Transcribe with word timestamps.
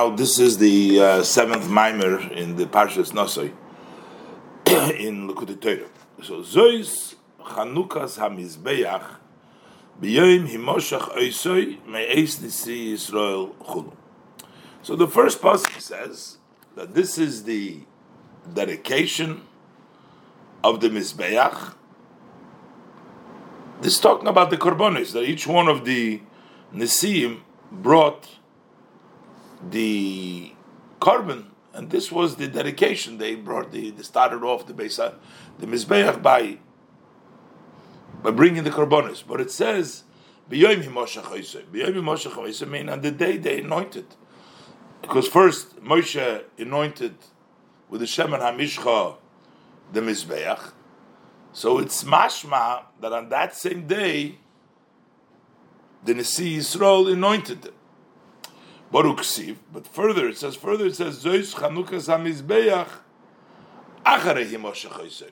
Now, 0.00 0.08
this 0.08 0.38
is 0.38 0.56
the 0.56 0.98
uh, 0.98 1.22
seventh 1.22 1.68
mimer 1.68 2.20
in 2.32 2.56
the 2.56 2.64
Parshas 2.64 3.12
Nosoi 3.12 3.52
in 4.98 5.28
Likutei 5.28 5.60
Torah. 5.60 5.90
So, 6.22 6.40
Zois 6.40 7.16
Chanukas 7.38 8.16
HaMizbeach 8.16 9.16
B'yoim 10.00 10.48
Himoshach 10.48 11.14
Oisoi 11.18 11.86
Me'eis 11.86 12.40
Nisi 12.40 12.94
Yisrael 12.94 13.54
Chulu. 13.56 13.94
So 14.80 14.96
the 14.96 15.06
first 15.06 15.42
passage 15.42 15.78
says 15.80 16.38
that 16.76 16.94
this 16.94 17.18
is 17.18 17.44
the 17.44 17.80
dedication 18.54 19.42
of 20.64 20.80
the 20.80 20.88
Mizbeach. 20.88 21.74
This 23.82 23.96
is 23.96 24.00
talking 24.00 24.28
about 24.28 24.48
the 24.48 24.56
Korbanis, 24.56 25.12
that 25.12 25.24
each 25.24 25.46
one 25.46 25.68
of 25.68 25.84
the 25.84 26.22
Nisim 26.74 27.40
brought 27.70 28.39
the 29.68 30.52
korban, 31.00 31.46
and 31.74 31.90
this 31.90 32.10
was 32.10 32.36
the 32.36 32.48
dedication. 32.48 33.18
They 33.18 33.34
brought 33.34 33.72
the 33.72 33.90
they 33.90 34.02
started 34.02 34.42
off 34.42 34.66
the 34.66 34.72
Beisa, 34.72 35.14
the 35.58 35.66
Mizbeach 35.66 36.22
by 36.22 36.58
by 38.22 38.30
bringing 38.30 38.64
the 38.64 38.70
karbonis. 38.70 39.22
But 39.26 39.40
it 39.40 39.50
says 39.50 40.04
B'yoyim 40.50 40.84
Himoshach 40.84 41.66
B'yoyim 41.72 42.68
mean 42.68 42.88
on 42.88 43.00
the 43.00 43.10
day 43.10 43.36
they 43.36 43.60
anointed, 43.60 44.06
because 45.02 45.28
first 45.28 45.82
Moshe 45.82 46.44
anointed 46.58 47.14
with 47.88 48.00
the 48.00 48.06
Shemen 48.06 48.40
Hamishcha 48.40 49.16
the 49.92 50.00
Mizbeach. 50.00 50.72
So 51.52 51.78
it's 51.78 52.04
mashma 52.04 52.84
that 53.00 53.12
on 53.12 53.28
that 53.30 53.56
same 53.56 53.86
day 53.86 54.38
the 56.04 56.14
Nasi 56.14 56.58
Yisrael 56.58 57.12
anointed 57.12 57.62
them. 57.62 57.74
But 58.92 59.86
further, 59.86 60.28
it 60.28 60.36
says 60.36 60.56
further, 60.56 60.86
it 60.86 60.96
says 60.96 61.22
Zois 61.24 61.54
Chanukas 61.54 62.08
Hamizbeach 62.08 62.88
Acharei 64.04 65.30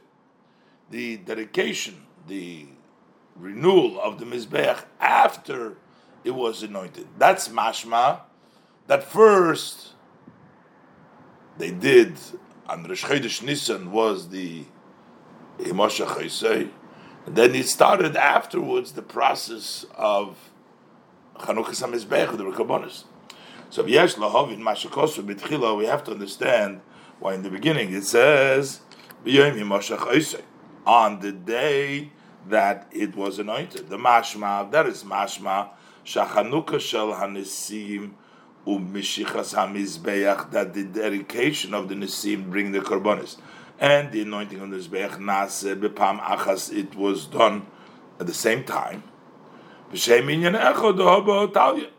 The 0.91 1.16
dedication, 1.16 2.06
the 2.28 2.66
renewal 3.34 4.00
of 4.00 4.19
the 4.19 4.27
Mizbeach 4.27 4.84
after 5.00 5.77
it 6.24 6.32
was 6.32 6.62
anointed. 6.62 7.08
That's 7.19 7.48
mashma. 7.48 8.20
That 8.86 9.05
first 9.05 9.92
they 11.58 11.70
did 11.70 12.14
on 12.69 12.84
Rosh 12.84 13.04
Chodesh 13.04 13.42
Nisan 13.42 13.91
was 13.91 14.28
the 14.28 14.64
Himosha 15.58 16.06
Chaysei. 16.06 16.70
Then 17.27 17.54
it 17.54 17.66
started 17.66 18.16
afterwards 18.16 18.92
the 18.92 19.02
process 19.02 19.84
of 19.94 20.50
Chanukas 21.36 21.82
HaMizbeach, 21.82 22.36
the 22.36 22.44
Rekabonis. 22.44 23.04
So 23.70 23.84
yesh 23.84 24.14
lahavin 24.14 24.61
mashakosu 24.61 25.22
b'tchila. 25.24 25.77
We 25.77 25.84
have 25.84 26.02
to 26.05 26.12
understand 26.12 26.80
why 27.20 27.34
in 27.34 27.42
the 27.42 27.50
beginning 27.50 27.92
it 27.92 28.05
says 28.05 28.80
on 30.86 31.20
the 31.20 31.33
day 31.33 32.10
that 32.47 32.88
it 32.91 33.14
was 33.14 33.38
anointed. 33.38 33.91
The 33.91 33.98
mashma 33.98 34.70
that 34.70 34.86
is 34.86 35.05
mashma 35.05 35.69
shachanuka 36.05 36.80
shel 36.80 37.12
hanisim 37.12 38.12
u'mishichas 38.66 39.55
hamizbeach 39.55 40.50
that 40.53 40.72
the 40.72 40.84
dedication 40.84 41.75
of 41.75 41.91
the 41.91 41.94
nisim 41.94 42.48
bring 42.50 42.72
the 42.72 42.80
korbanis 42.80 43.36
and 43.78 44.10
the 44.12 44.22
anointing 44.22 44.60
of 44.60 44.70
the 44.70 44.77
mizbeach 44.77 45.19
nase 45.19 45.78
bepam 45.78 46.20
achas 46.20 46.75
it 46.75 46.94
was 46.94 47.27
done 47.27 47.66
at 48.19 48.27
the 48.27 48.32
same 48.34 48.64
time. 48.64 49.03
Inyan 49.92 50.58
echod 50.58 51.92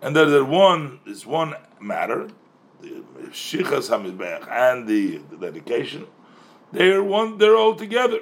and 0.00 0.14
that 0.14 0.26
the 0.26 0.44
one 0.44 1.00
is 1.06 1.26
one 1.26 1.54
matter, 1.80 2.28
the 2.80 3.02
shichas 3.30 3.90
hamizbeach 3.90 4.48
and 4.50 4.86
the, 4.86 5.18
the 5.30 5.36
dedication, 5.36 6.06
they 6.72 6.90
are 6.92 7.02
one. 7.02 7.38
They're 7.38 7.56
all 7.56 7.74
together. 7.74 8.20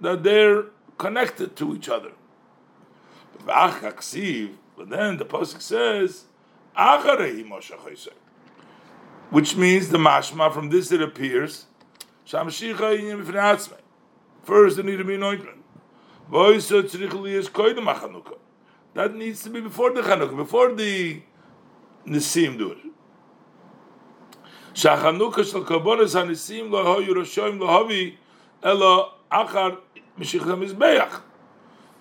That 0.00 0.22
they're 0.22 0.64
connected 0.98 1.56
to 1.56 1.74
each 1.74 1.88
other. 1.88 2.12
But 3.46 4.90
then 4.90 5.16
the 5.16 5.24
pasuk 5.24 5.62
says, 5.62 6.24
which 9.30 9.56
means 9.56 9.88
the 9.88 9.98
mashma 9.98 10.52
from 10.52 10.70
this 10.70 10.90
it 10.90 11.00
appears, 11.00 11.66
first 14.42 14.76
there 14.76 14.84
need 14.84 14.96
to 14.96 15.04
be 15.04 15.14
anointment. 15.14 15.59
That 18.95 19.13
needs 19.13 19.43
to 19.43 19.49
be 19.49 19.61
before 19.61 19.91
the 19.93 20.01
Chanukah, 20.01 20.35
before 20.37 20.73
the 20.73 21.21
Nisim 22.07 22.57
do 22.57 22.71
it. 22.71 22.77
שהחנוכה 24.75 25.43
של 25.43 25.63
קורבנס 25.63 26.15
הניסים 26.15 26.71
לא 26.71 26.99
היו 26.99 27.21
רשאים 27.21 27.59
להביא 27.59 28.11
אלא 28.65 29.11
אחר 29.29 29.69
משיחת 30.17 30.47
המזבח. 30.47 31.21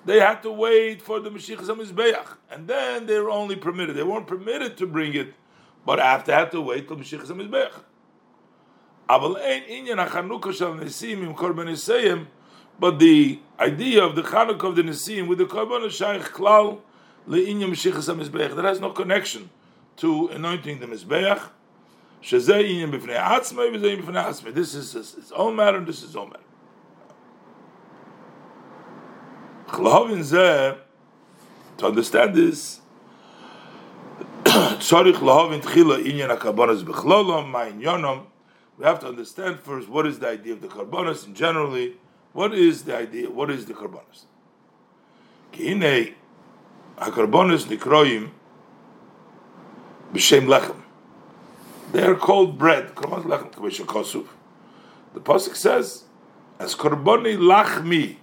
They 0.06 0.20
had 0.20 0.42
to 0.42 0.50
wait 0.50 1.00
for 1.00 1.20
the 1.20 1.30
Mashiach 1.30 1.62
HaMizbeach. 1.62 2.36
And 2.50 2.68
then 2.68 3.06
they 3.06 3.18
were 3.18 3.30
only 3.30 3.56
permitted. 3.56 3.96
They 3.96 4.02
weren't 4.02 4.26
permitted 4.26 4.76
to 4.78 4.86
bring 4.86 5.14
it, 5.14 5.32
but 5.86 5.98
after 5.98 6.34
had 6.34 6.50
to 6.52 6.60
wait 6.60 6.88
till 6.88 6.96
Mashiach 6.96 7.26
HaMizbeach. 7.26 7.80
אבל 9.08 9.36
אין 9.36 9.62
עניין 9.66 9.98
החנוכה 9.98 10.52
של 10.52 10.66
הניסים 10.66 11.22
עם 11.22 11.32
קורבן 11.34 11.66
ניסיים 11.66 12.24
but 12.80 12.98
the 12.98 13.38
idea 13.59 14.03
of 14.03 14.15
the 14.15 14.21
Chanukah 14.21 14.63
of 14.63 14.75
the 14.75 14.83
Nisim 14.83 15.27
with 15.27 15.37
the 15.37 15.45
Korban 15.45 15.89
Shaykh 15.89 16.23
Klal 16.33 16.79
Le'inyam 17.27 17.71
Meshichas 17.71 18.13
HaMizbeach 18.13 18.55
that 18.55 18.65
has 18.65 18.79
no 18.79 18.91
connection 18.91 19.49
to 19.97 20.29
anointing 20.29 20.79
the 20.79 20.85
Mizbeach. 20.85 21.49
Shezeh 22.23 22.63
Inyam 22.63 22.91
B'fnei 22.91 23.19
Atzmei 23.19 23.73
B'fnei 23.73 24.25
Atzmei. 24.25 24.53
This 24.53 24.73
is 24.73 24.95
its 24.95 25.31
own 25.33 25.55
matter 25.55 25.77
and 25.77 25.87
this 25.87 25.99
is 25.99 26.05
its 26.05 26.15
own 26.15 26.29
matter. 26.29 26.43
Chlahavin 29.67 30.19
Zeh, 30.19 30.77
to 31.77 31.85
understand 31.85 32.35
this, 32.35 32.81
Tzarich 34.43 35.15
Lahavin 35.15 35.61
Tchila 35.61 36.03
Inyan 36.03 36.35
HaKarbonas 36.37 36.83
B'chlolam 36.83 37.51
Ma'in 37.51 37.81
Yonom, 37.81 38.25
we 38.77 38.85
have 38.85 38.99
to 39.01 39.07
understand 39.07 39.59
first 39.59 39.89
what 39.89 40.07
is 40.07 40.19
the 40.19 40.27
idea 40.27 40.53
of 40.53 40.61
the 40.61 40.67
Karbonas 40.67 41.25
and 41.25 41.35
generally, 41.35 41.97
what 42.33 42.53
is 42.53 42.83
the 42.83 42.95
idea? 42.95 43.29
What 43.29 43.49
is 43.49 43.65
the 43.65 43.73
karbonis? 43.73 44.25
Kihine 45.51 46.13
hakarbonis 46.97 47.65
nikroim 47.65 48.31
b'shem 50.13 50.45
lechem. 50.45 50.81
They 51.91 52.03
are 52.03 52.15
called 52.15 52.57
bread. 52.57 52.95
Karbonis 52.95 53.25
lechem 53.25 53.51
k'mesha 53.51 53.85
kosuf. 53.85 54.27
The 55.13 55.19
pasuk 55.19 55.55
says, 55.55 56.03
"As 56.59 56.75
karboni 56.75 57.37
lachmi, 57.37 58.17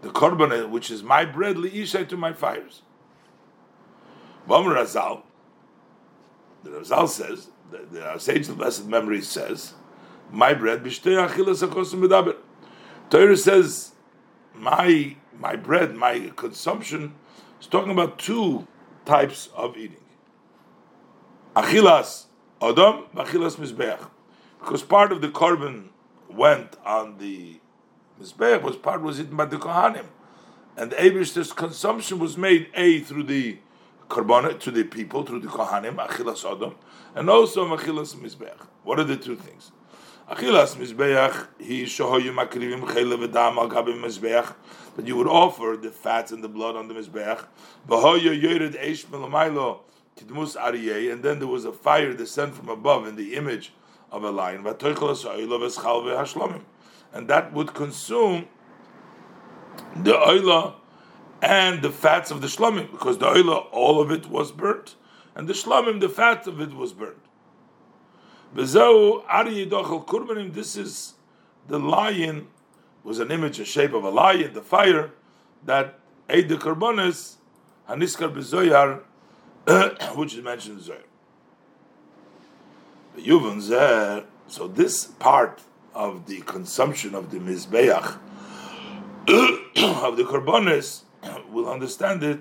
the 0.00 0.08
korban 0.08 0.70
which 0.70 0.90
is 0.90 1.02
my 1.02 1.24
bread 1.24 1.56
liishay 1.56 2.08
to 2.08 2.16
my 2.16 2.32
fires." 2.32 2.82
Vam 4.48 4.64
Razal, 4.74 5.22
the 6.64 6.70
Razal 6.70 7.08
says, 7.08 7.50
the, 7.70 7.78
the 7.92 8.18
sage 8.18 8.48
of 8.48 8.56
blessed 8.56 8.86
memory 8.86 9.20
says, 9.20 9.74
"My 10.32 10.54
bread 10.54 10.82
b'shtei 10.82 11.28
achilas 11.28 11.66
akosim 11.66 12.02
medaber." 12.02 12.36
Torah 13.10 13.36
says, 13.36 13.90
my 14.54 15.16
my 15.36 15.56
bread, 15.56 15.96
my 15.96 16.30
consumption, 16.36 17.14
is 17.60 17.66
talking 17.66 17.90
about 17.90 18.18
two 18.18 18.68
types 19.04 19.48
of 19.56 19.76
eating. 19.76 20.04
Achilas 21.56 22.26
Adam, 22.62 23.06
Achilas 23.16 23.56
Mizbeach. 23.56 24.08
Because 24.60 24.82
part 24.82 25.10
of 25.10 25.22
the 25.22 25.28
korban 25.28 25.88
went 26.28 26.76
on 26.84 27.18
the 27.18 27.58
Mizbeach, 28.20 28.62
was 28.62 28.76
part 28.76 29.02
was 29.02 29.18
eaten 29.18 29.36
by 29.36 29.46
the 29.46 29.56
Kohanim. 29.56 30.06
And 30.76 30.92
the 30.92 30.96
Abish's 30.96 31.52
consumption 31.52 32.20
was 32.20 32.36
made 32.36 32.68
A 32.74 33.00
through 33.00 33.24
the 33.24 33.58
korban 34.08 34.60
to 34.60 34.70
the 34.70 34.84
people, 34.84 35.24
through 35.24 35.40
the 35.40 35.48
Kohanim, 35.48 35.96
Achilas 35.96 36.44
Adam, 36.48 36.76
and 37.16 37.28
also 37.28 37.76
Achilas 37.76 38.14
Mizbeach. 38.14 38.66
What 38.84 39.00
are 39.00 39.04
the 39.04 39.16
two 39.16 39.34
things? 39.34 39.72
Achilas 40.30 40.76
mizbeach 40.76 41.48
he 41.58 41.82
shohoyu 41.82 42.32
makrivim 42.32 42.82
chele 42.82 43.18
v'dam 43.18 43.56
al 43.56 43.68
gabim 43.68 44.00
mizbeach 44.00 44.54
that 44.94 45.04
you 45.04 45.16
would 45.16 45.26
offer 45.26 45.76
the 45.76 45.90
fats 45.90 46.30
and 46.30 46.44
the 46.44 46.48
blood 46.48 46.76
on 46.76 46.86
the 46.86 46.94
mizbeach. 46.94 47.46
Yored 47.88 48.74
eish 48.74 49.06
melamaylo 49.06 49.80
tidmus 50.16 50.56
ariyeh 50.56 51.12
and 51.12 51.24
then 51.24 51.40
there 51.40 51.48
was 51.48 51.64
a 51.64 51.72
fire 51.72 52.12
descend 52.12 52.54
from 52.54 52.68
above 52.68 53.08
in 53.08 53.16
the 53.16 53.34
image 53.34 53.72
of 54.12 54.22
a 54.22 54.30
lion. 54.30 54.62
V'schal 54.62 55.16
v'hashlomim 55.74 56.62
and 57.12 57.26
that 57.26 57.52
would 57.52 57.74
consume 57.74 58.46
the 59.96 60.12
oila 60.12 60.74
and 61.42 61.82
the 61.82 61.90
fats 61.90 62.30
of 62.30 62.40
the 62.40 62.46
shlomim 62.46 62.88
because 62.92 63.18
the 63.18 63.26
oila 63.26 63.66
all 63.72 64.00
of 64.00 64.12
it 64.12 64.26
was 64.26 64.52
burnt 64.52 64.94
and 65.34 65.48
the 65.48 65.54
shlomim 65.54 65.98
the 65.98 66.08
fat 66.08 66.46
of 66.46 66.60
it 66.60 66.72
was 66.72 66.92
burnt. 66.92 67.18
This 68.52 68.74
is 70.76 71.14
the 71.68 71.78
lion 71.78 72.48
was 73.04 73.18
an 73.18 73.30
image, 73.30 73.60
a 73.60 73.64
shape 73.64 73.92
of 73.94 74.04
a 74.04 74.10
lion, 74.10 74.52
the 74.52 74.62
fire 74.62 75.12
that 75.64 75.98
ate 76.28 76.48
the 76.48 76.56
Karbonis, 76.56 77.36
Haniskar 77.88 78.32
Bezoyar, 78.32 79.02
which 80.16 80.34
is 80.34 80.42
mentioned 80.42 80.80
in 80.80 80.84
Zoyar. 83.24 84.26
So 84.48 84.66
this 84.66 85.04
part 85.04 85.60
of 85.94 86.26
the 86.26 86.40
consumption 86.42 87.14
of 87.14 87.30
the 87.30 87.38
Mizbeach, 87.38 88.18
of 90.04 90.16
the 90.16 90.24
Karbonis, 90.24 91.02
will 91.50 91.70
understand 91.70 92.22
it 92.22 92.40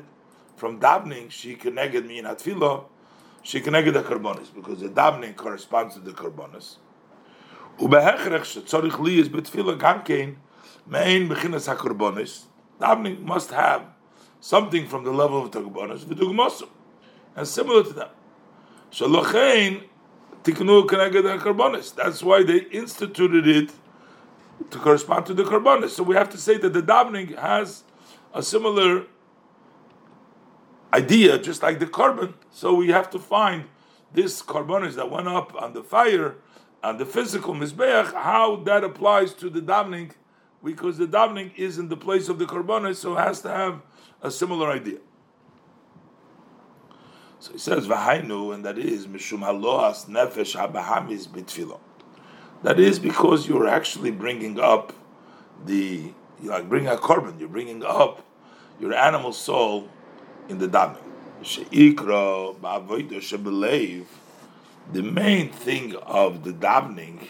from 0.56 0.80
davening, 0.80 1.32
she 1.32 1.56
connected 1.56 2.06
me 2.06 2.20
in 2.20 2.26
Atfilo, 2.26 2.86
she 3.50 3.60
connected 3.60 3.96
the 3.96 4.04
karbonis 4.04 4.54
because 4.54 4.80
the 4.80 4.90
davening 4.90 5.36
corresponds 5.36 5.96
to 5.96 6.00
the 6.02 6.12
karbonis. 6.12 6.76
Ubehechrech 7.80 8.42
shetzorich 8.42 9.00
li 9.00 9.20
is 9.20 9.28
betfila 9.28 9.76
gamkein 9.76 10.36
main 10.86 11.28
bechinas 11.28 11.68
hakarbonis. 11.68 12.44
Davening 12.80 13.24
must 13.24 13.50
have 13.50 13.88
something 14.40 14.86
from 14.88 15.04
the 15.04 15.10
level 15.10 15.44
of 15.44 15.52
the 15.52 15.62
karbonis 15.62 16.06
v'dugmosu, 16.06 16.70
and 17.36 17.48
similar 17.48 17.84
to 17.84 17.94
that. 17.94 18.14
So 18.92 19.08
lochein 19.08 19.86
tiknu 20.44 20.88
connected 20.88 21.24
the 21.24 21.38
karbonis. 21.38 21.96
That's 21.96 22.22
why 22.22 22.44
they 22.44 22.60
instituted 22.66 23.48
it 23.48 23.72
to 24.70 24.78
correspond 24.78 25.26
to 25.26 25.34
the 25.34 25.44
karbonis. 25.44 25.90
So 25.90 26.04
we 26.04 26.14
have 26.14 26.30
to 26.30 26.38
say 26.38 26.60
that 26.60 26.72
the 26.72 26.84
davening 26.84 27.36
has 27.36 27.84
a 28.32 28.44
similar 28.44 29.08
idea, 30.94 31.38
just 31.38 31.62
like 31.62 31.80
the 31.80 31.88
korban. 31.88 32.34
So 32.52 32.74
we 32.74 32.90
have 32.90 33.10
to 33.12 33.20
find 33.20 33.66
this 34.14 34.42
karbonis 34.42 34.96
that 34.96 35.10
went 35.10 35.28
up 35.28 35.56
on 35.62 35.74
the 35.74 35.84
fire, 35.84 36.36
on 36.84 36.98
the 36.98 37.06
physical 37.06 37.54
mizbeach, 37.54 38.14
how 38.14 38.58
that 38.58 38.84
applies 38.84 39.34
to 39.36 39.50
the 39.50 39.62
davening, 39.62 40.12
because 40.64 40.98
the 40.98 41.08
davening 41.08 41.56
is 41.56 41.78
in 41.78 41.90
the 41.90 41.98
place 41.98 42.30
of 42.30 42.40
the 42.40 42.46
karbonis, 42.46 42.96
so 42.98 43.18
it 43.18 43.20
has 43.20 43.42
to 43.42 43.50
have 43.50 43.82
a 44.22 44.32
similar 44.32 44.72
idea. 44.72 45.00
So 47.40 47.54
he 47.54 47.58
says, 47.58 47.88
"V'hainu," 47.88 48.54
and 48.54 48.66
that 48.66 48.78
is 48.78 49.08
mishum 49.08 49.40
halohas 49.40 50.08
nefesh 50.08 50.58
habahamis 50.58 51.28
bitfilo. 51.28 51.80
That 52.64 52.80
is 52.80 53.00
because 53.00 53.48
you're 53.48 53.68
actually 53.68 54.12
bringing 54.12 54.60
up 54.60 54.92
the, 55.66 56.12
you 56.42 56.50
like 56.50 56.68
bringing 56.68 56.90
a 56.90 56.98
korban, 56.98 57.40
you're 57.40 57.48
bringing 57.48 57.84
up 57.86 58.26
your 58.80 58.94
animal 58.94 59.32
soul 59.32 59.88
in 60.50 60.58
the 60.58 60.68
davening. 60.68 60.98
The 64.92 65.04
main 65.04 65.50
thing 65.52 65.96
of 65.96 66.44
the 66.44 66.52
davening, 66.52 67.28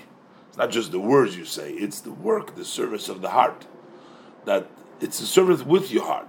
it's 0.47 0.57
not 0.57 0.71
just 0.71 0.91
the 0.91 0.99
words 0.99 1.35
you 1.37 1.45
say, 1.45 1.73
it's 1.73 1.99
the 2.01 2.11
work, 2.11 2.55
the 2.55 2.65
service 2.65 3.09
of 3.09 3.21
the 3.21 3.29
heart. 3.29 3.67
That 4.45 4.69
it's 4.99 5.19
a 5.19 5.27
service 5.27 5.61
with 5.61 5.91
your 5.91 6.05
heart. 6.05 6.27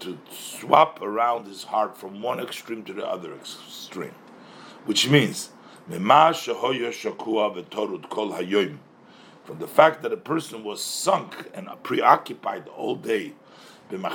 To 0.00 0.18
swap 0.30 1.02
around 1.02 1.46
his 1.46 1.64
heart 1.64 1.96
from 1.96 2.22
one 2.22 2.40
extreme 2.40 2.84
to 2.84 2.92
the 2.92 3.06
other 3.06 3.34
extreme. 3.34 4.14
Which 4.86 5.08
means, 5.08 5.50
from 9.44 9.58
the 9.58 9.68
fact 9.68 10.02
that 10.02 10.12
a 10.12 10.16
person 10.16 10.64
was 10.64 10.82
sunk 10.82 11.50
and 11.54 11.68
preoccupied 11.82 12.66
all 12.68 12.96
day 12.96 13.34
in 13.90 14.00
the 14.00 14.08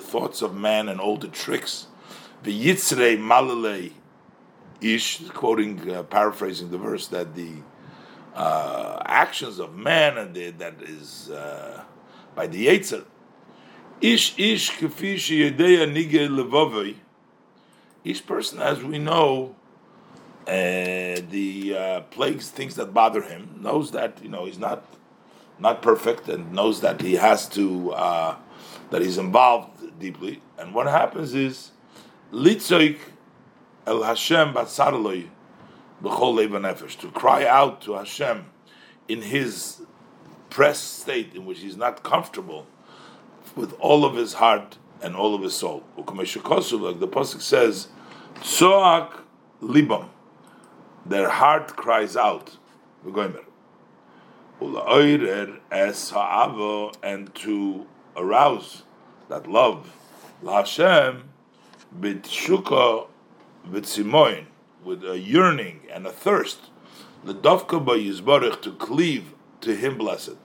thoughts 0.00 0.42
of 0.42 0.56
man 0.56 0.88
and 0.88 1.00
all 1.00 1.16
the 1.16 1.28
tricks. 1.28 1.86
V'yitzrei 2.42 3.16
malalei 3.16 3.92
ish, 4.80 5.28
quoting, 5.28 5.88
uh, 5.90 6.02
paraphrasing 6.02 6.70
the 6.70 6.78
verse, 6.78 7.06
that 7.08 7.34
the 7.36 7.52
uh, 8.34 9.00
actions 9.06 9.60
of 9.60 9.76
man 9.76 10.18
and 10.18 10.34
the, 10.34 10.50
that 10.50 10.82
is 10.82 11.30
uh, 11.30 11.84
by 12.34 12.48
the 12.48 12.66
Yetzer. 12.66 13.04
Ish 14.00 14.36
ish 14.38 14.72
kafish 14.72 15.28
sheyedeya 15.30 15.86
nige 15.86 16.28
levovei. 16.28 16.96
Each 18.04 18.26
person, 18.26 18.60
as 18.60 18.82
we 18.82 18.98
know, 18.98 19.54
the 20.46 21.76
uh, 21.76 22.00
plagues, 22.02 22.50
things 22.50 22.74
that 22.76 22.92
bother 22.92 23.22
him, 23.22 23.58
knows 23.60 23.90
that 23.92 24.18
you 24.22 24.28
know 24.28 24.44
he's 24.44 24.58
not 24.58 24.84
not 25.58 25.82
perfect 25.82 26.28
and 26.28 26.52
knows 26.52 26.80
that 26.80 27.00
he 27.00 27.14
has 27.14 27.48
to 27.50 27.92
uh, 27.92 28.36
that 28.90 29.02
he's 29.02 29.18
involved 29.18 29.98
deeply. 29.98 30.42
And 30.58 30.74
what 30.74 30.86
happens 30.86 31.34
is 31.34 31.70
litzoik 32.32 32.98
el 33.86 34.02
Hashem 34.02 34.52
batzarloi 34.54 35.28
b'chol 36.02 36.48
nefesh 36.48 36.98
to 37.00 37.10
cry 37.10 37.46
out 37.46 37.80
to 37.82 37.94
Hashem 37.94 38.46
in 39.08 39.22
his 39.22 39.82
pressed 40.50 41.00
state 41.00 41.34
in 41.34 41.46
which 41.46 41.60
he's 41.60 41.76
not 41.76 42.02
comfortable 42.02 42.66
with 43.56 43.72
all 43.74 44.04
of 44.04 44.14
his 44.14 44.34
heart 44.34 44.78
and 45.02 45.16
all 45.16 45.34
of 45.34 45.42
his 45.42 45.54
soul. 45.54 45.82
Like 45.96 46.06
the 46.06 47.08
pasuk 47.08 47.40
says, 47.40 47.88
"Tzoak 48.36 49.20
libam," 49.62 50.08
their 51.04 51.28
heart 51.28 51.76
cries 51.76 52.16
out. 52.16 52.56
And 57.02 57.34
to 57.34 57.86
arouse 58.16 58.82
that 59.28 59.46
love, 59.48 59.96
Hashem, 60.44 61.24
bitshuka 61.98 63.06
b'tzimoin, 63.68 64.46
with 64.84 65.04
a 65.04 65.18
yearning 65.18 65.80
and 65.92 66.06
a 66.06 66.12
thirst, 66.12 66.70
the 67.24 67.34
dovka 67.34 67.84
yizbarich 67.84 68.60
to 68.62 68.72
cleave 68.72 69.34
to 69.60 69.74
Him 69.76 69.98
blessed. 69.98 70.36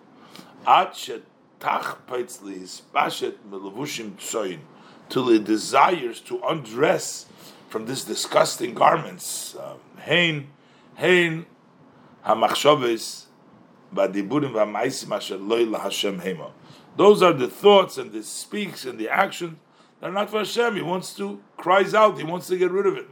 Till 5.09 5.29
it 5.29 5.43
desires 5.45 6.19
to 6.19 6.41
undress 6.43 7.25
from 7.69 7.85
these 7.85 8.03
disgusting 8.03 8.73
garments. 8.73 9.55
Um, 9.55 9.77
hein, 10.07 10.47
hein, 10.95 11.45
hamachshavis 12.25 13.27
those 16.97 17.21
are 17.21 17.33
the 17.33 17.47
thoughts 17.47 17.97
and 17.97 18.11
the 18.11 18.23
speaks 18.23 18.85
and 18.85 18.99
the 18.99 19.09
action 19.09 19.59
that 19.99 20.09
are 20.09 20.13
not 20.13 20.29
for 20.29 20.39
Hashem. 20.39 20.75
He 20.75 20.81
wants 20.81 21.13
to 21.15 21.41
cries 21.55 21.93
out. 21.93 22.17
He 22.17 22.23
wants 22.23 22.47
to 22.47 22.57
get 22.57 22.71
rid 22.71 22.85
of 22.85 22.97
it. 22.97 23.07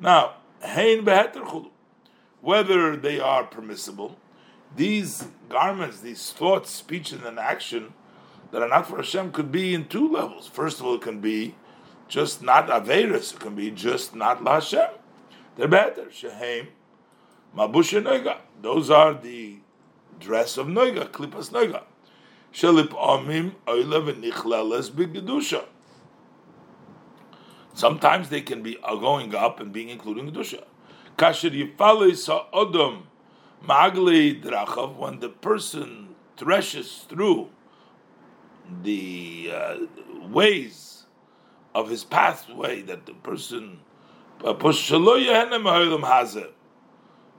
Now, 0.00 0.34
whether 2.40 2.96
they 2.96 3.20
are 3.20 3.44
permissible, 3.44 4.18
these 4.74 5.28
garments, 5.48 6.00
these 6.00 6.32
thoughts, 6.32 6.70
speeches, 6.70 7.22
and 7.22 7.38
action 7.38 7.94
that 8.50 8.62
are 8.62 8.68
not 8.68 8.88
for 8.88 8.96
Hashem 8.96 9.32
could 9.32 9.52
be 9.52 9.74
in 9.74 9.86
two 9.86 10.10
levels. 10.10 10.48
First 10.48 10.80
of 10.80 10.86
all, 10.86 10.96
it 10.96 11.02
can 11.02 11.20
be 11.20 11.54
just 12.08 12.42
not 12.42 12.66
Averis, 12.68 13.34
it 13.34 13.40
can 13.40 13.54
be 13.54 13.70
just 13.70 14.14
not 14.14 14.44
Hashem. 14.46 14.88
They're 15.58 15.66
better. 15.66 16.08
Shehem, 16.12 16.68
Mabusha 17.54 18.38
Those 18.62 18.90
are 18.90 19.12
the 19.12 19.58
dress 20.20 20.56
of 20.56 20.68
noiga, 20.68 21.08
klipas 21.08 21.50
noiga. 21.50 21.82
Shelip 22.52 22.90
amim 22.90 23.54
oila 23.66 24.06
v'nichleles 24.06 24.92
b'gedusha. 24.92 25.64
Sometimes 27.74 28.28
they 28.28 28.40
can 28.40 28.62
be 28.62 28.76
going 28.84 29.34
up 29.34 29.58
and 29.58 29.72
being 29.72 29.88
included 29.88 30.28
in 30.28 30.32
kedusha. 30.32 30.62
Kasher 31.16 31.50
yifalei 31.50 32.16
sa'odom 32.16 33.08
ma'aglei 33.66 34.40
drachav, 34.40 34.94
when 34.94 35.18
the 35.18 35.28
person 35.28 36.14
threshes 36.36 37.04
through 37.08 37.48
the 38.84 39.50
uh, 39.52 39.76
ways 40.28 41.06
of 41.74 41.90
his 41.90 42.04
pathway 42.04 42.80
that 42.82 43.06
the 43.06 43.14
person 43.14 43.80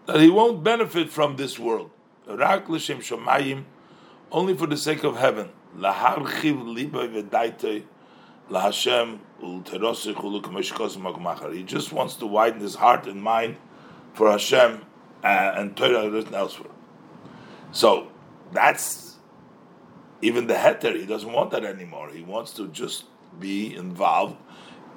that 0.06 0.20
he 0.20 0.30
won't 0.30 0.64
benefit 0.64 1.10
from 1.10 1.36
this 1.36 1.60
world. 1.60 1.92
Only 4.32 4.56
for 4.56 4.68
the 4.68 4.78
sake 4.78 5.04
of 5.04 5.18
heaven. 5.18 5.50
He 11.54 11.64
just 11.64 11.94
wants 11.94 12.16
to 12.16 12.26
widen 12.26 12.60
his 12.60 12.76
heart 12.76 13.08
and 13.08 13.22
mind 13.22 13.58
for 14.14 14.32
Hashem 14.32 14.82
uh, 15.24 15.28
and 15.28 15.78
Torah 15.78 16.10
written 16.10 16.34
elsewhere. 16.34 16.72
So 17.72 18.12
that's 18.52 19.18
even 20.22 20.48
the 20.48 20.56
heter. 20.56 20.96
He 21.00 21.06
doesn't 21.06 21.32
want 21.32 21.52
that 21.52 21.64
anymore. 21.64 22.10
He 22.12 22.24
wants 22.24 22.52
to 22.54 22.68
just 22.68 23.06
be 23.40 23.76
involved 23.76 24.38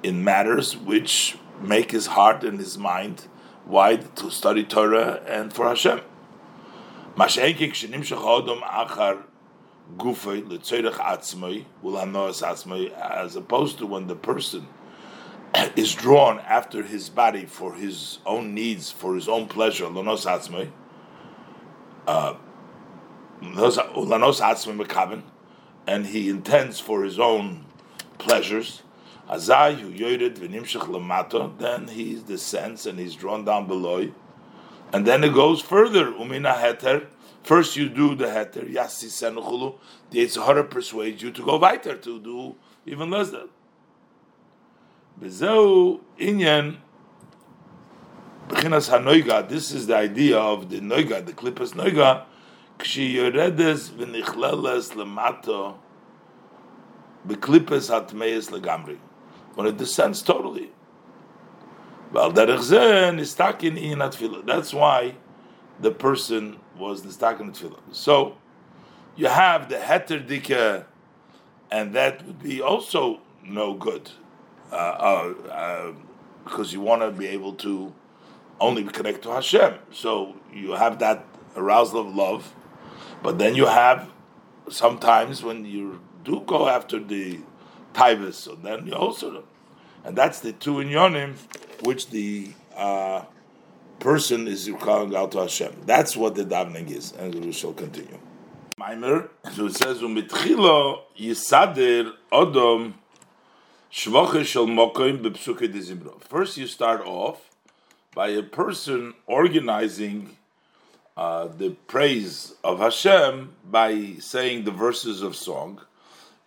in 0.01 0.23
matters 0.23 0.75
which 0.75 1.37
make 1.63 1.91
his 1.91 2.07
heart 2.07 2.43
and 2.43 2.59
his 2.59 2.77
mind 2.77 3.27
wide 3.65 4.15
to 4.17 4.29
study 4.29 4.63
Torah 4.63 5.21
and 5.27 5.53
for 5.53 5.67
Hashem. 5.67 6.01
As 7.17 7.37
opposed 13.35 13.77
to 13.77 13.85
when 13.85 14.07
the 14.07 14.15
person 14.15 14.67
is 15.75 15.93
drawn 15.93 16.39
after 16.39 16.83
his 16.83 17.09
body 17.09 17.45
for 17.45 17.75
his 17.75 18.19
own 18.25 18.53
needs, 18.53 18.91
for 18.91 19.15
his 19.15 19.27
own 19.27 19.47
pleasure, 19.47 19.85
uh, 22.07 22.33
and 25.85 26.05
he 26.05 26.29
intends 26.29 26.79
for 26.79 27.03
his 27.03 27.19
own 27.19 27.65
pleasures. 28.17 28.82
Then 29.29 29.79
he 31.87 32.21
descends 32.27 32.85
and 32.85 32.99
he's 32.99 33.15
drawn 33.15 33.45
down 33.45 33.67
below. 33.67 34.11
And 34.91 35.07
then 35.07 35.23
it 35.23 35.33
goes 35.33 35.61
further. 35.61 36.11
Umina 36.11 36.55
heter. 36.55 37.07
First 37.43 37.75
you 37.75 37.89
do 37.89 38.15
the 38.15 38.25
heter. 38.25 38.71
Yasi 38.71 39.07
senuchulu. 39.07 39.75
The 40.11 40.25
Yitzhara 40.25 40.69
persuades 40.69 41.21
you 41.21 41.31
to 41.31 41.43
go 41.43 41.57
weiter, 41.57 41.95
to 41.95 42.19
do 42.19 42.55
even 42.85 43.09
less 43.09 43.31
than. 43.31 43.49
Bezeu 45.19 46.01
inyan 46.19 46.77
Bechinas 48.47 48.89
hanoiga. 48.89 49.47
This 49.47 49.71
is 49.71 49.87
the 49.87 49.95
idea 49.95 50.37
of 50.37 50.69
the 50.69 50.79
noiga, 50.79 51.25
the 51.25 51.33
klippas 51.33 51.73
noiga. 51.73 52.25
Kshi 52.77 53.15
yoredes 53.15 53.89
v'nichleles 53.89 54.93
lemato 54.93 55.75
beklippas 57.27 57.89
hatmeis 57.89 58.51
legamri. 58.51 58.99
When 59.55 59.67
it 59.67 59.77
descends 59.77 60.21
totally. 60.21 60.71
That's 62.13 62.33
why 64.73 65.15
the 65.79 65.91
person 65.91 66.59
was 66.77 67.01
nistakin 67.01 67.51
tefillah. 67.51 67.79
So 67.91 68.37
you 69.15 69.27
have 69.27 69.69
the 69.69 69.77
heter 69.77 70.19
dike, 70.27 70.85
and 71.71 71.93
that 71.93 72.25
would 72.25 72.41
be 72.41 72.61
also 72.61 73.21
no 73.43 73.73
good, 73.73 74.09
uh, 74.71 74.75
uh, 74.75 75.33
uh, 75.49 75.93
because 76.43 76.73
you 76.73 76.81
want 76.81 77.01
to 77.01 77.11
be 77.11 77.27
able 77.27 77.53
to 77.53 77.93
only 78.59 78.83
connect 78.83 79.23
to 79.23 79.31
Hashem. 79.31 79.75
So 79.91 80.35
you 80.53 80.71
have 80.71 80.99
that 80.99 81.25
arousal 81.55 82.01
of 82.01 82.15
love, 82.15 82.53
but 83.21 83.39
then 83.39 83.55
you 83.55 83.65
have 83.65 84.09
sometimes 84.69 85.43
when 85.43 85.65
you 85.65 85.99
do 86.23 86.41
go 86.45 86.67
after 86.67 86.99
the 86.99 87.39
taivas, 87.93 88.33
so 88.33 88.55
then 88.55 88.87
you 88.87 88.93
also, 88.93 89.43
and 90.03 90.17
that's 90.17 90.39
the 90.39 90.51
two 90.53 90.79
in 90.79 90.89
yonim 90.89 91.35
which 91.81 92.09
the 92.09 92.49
uh, 92.75 93.23
person 93.99 94.47
is 94.47 94.69
calling 94.79 95.15
out 95.15 95.31
to 95.33 95.39
Hashem. 95.39 95.83
That's 95.85 96.15
what 96.15 96.35
the 96.35 96.45
davening 96.45 96.91
is, 96.91 97.13
and 97.13 97.33
we 97.35 97.51
shall 97.51 97.73
continue. 97.73 98.19
Maimer, 98.79 99.29
so 99.53 99.67
it 99.67 99.75
says, 99.75 99.99
"Umitchilo 99.99 101.01
yisader 101.17 102.13
odom 102.31 102.93
shvoche 103.91 104.43
shel 104.45 104.67
mokoim 104.67 105.21
bepsuke 105.23 105.71
dezimro." 105.73 106.21
First, 106.21 106.57
you 106.57 106.67
start 106.67 107.01
off 107.05 107.49
by 108.13 108.29
a 108.29 108.43
person 108.43 109.13
organizing 109.27 110.37
uh, 111.15 111.47
the 111.47 111.71
praise 111.87 112.55
of 112.63 112.79
Hashem 112.79 113.53
by 113.63 114.15
saying 114.19 114.63
the 114.63 114.71
verses 114.71 115.21
of 115.21 115.35
song. 115.35 115.81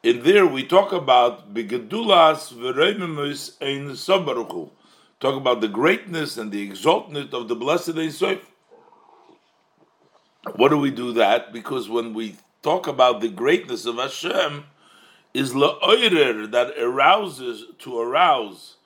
In 0.06 0.22
there, 0.22 0.46
we 0.46 0.64
talk 0.64 0.92
about 0.92 1.52
begedulas 1.52 2.52
v'reimemus 2.52 3.60
ein 3.60 3.90
sabaruchu 3.90 4.70
talk 5.18 5.34
about 5.34 5.60
the 5.60 5.66
greatness 5.66 6.36
and 6.38 6.52
the 6.52 6.62
exaltness 6.62 7.32
of 7.32 7.48
the 7.48 7.56
blessed 7.56 7.98
Ein. 7.98 8.38
What 10.54 10.68
do 10.68 10.78
we 10.78 10.92
do 10.92 11.12
that? 11.14 11.52
Because 11.52 11.88
when 11.88 12.14
we 12.14 12.36
talk 12.62 12.86
about 12.86 13.20
the 13.20 13.28
greatness 13.28 13.84
of 13.84 13.96
Hashem, 13.96 14.66
is 15.34 15.54
la'oirer 15.54 16.52
that 16.52 16.78
arouses 16.78 17.64
to 17.80 17.98
arouse 17.98 18.76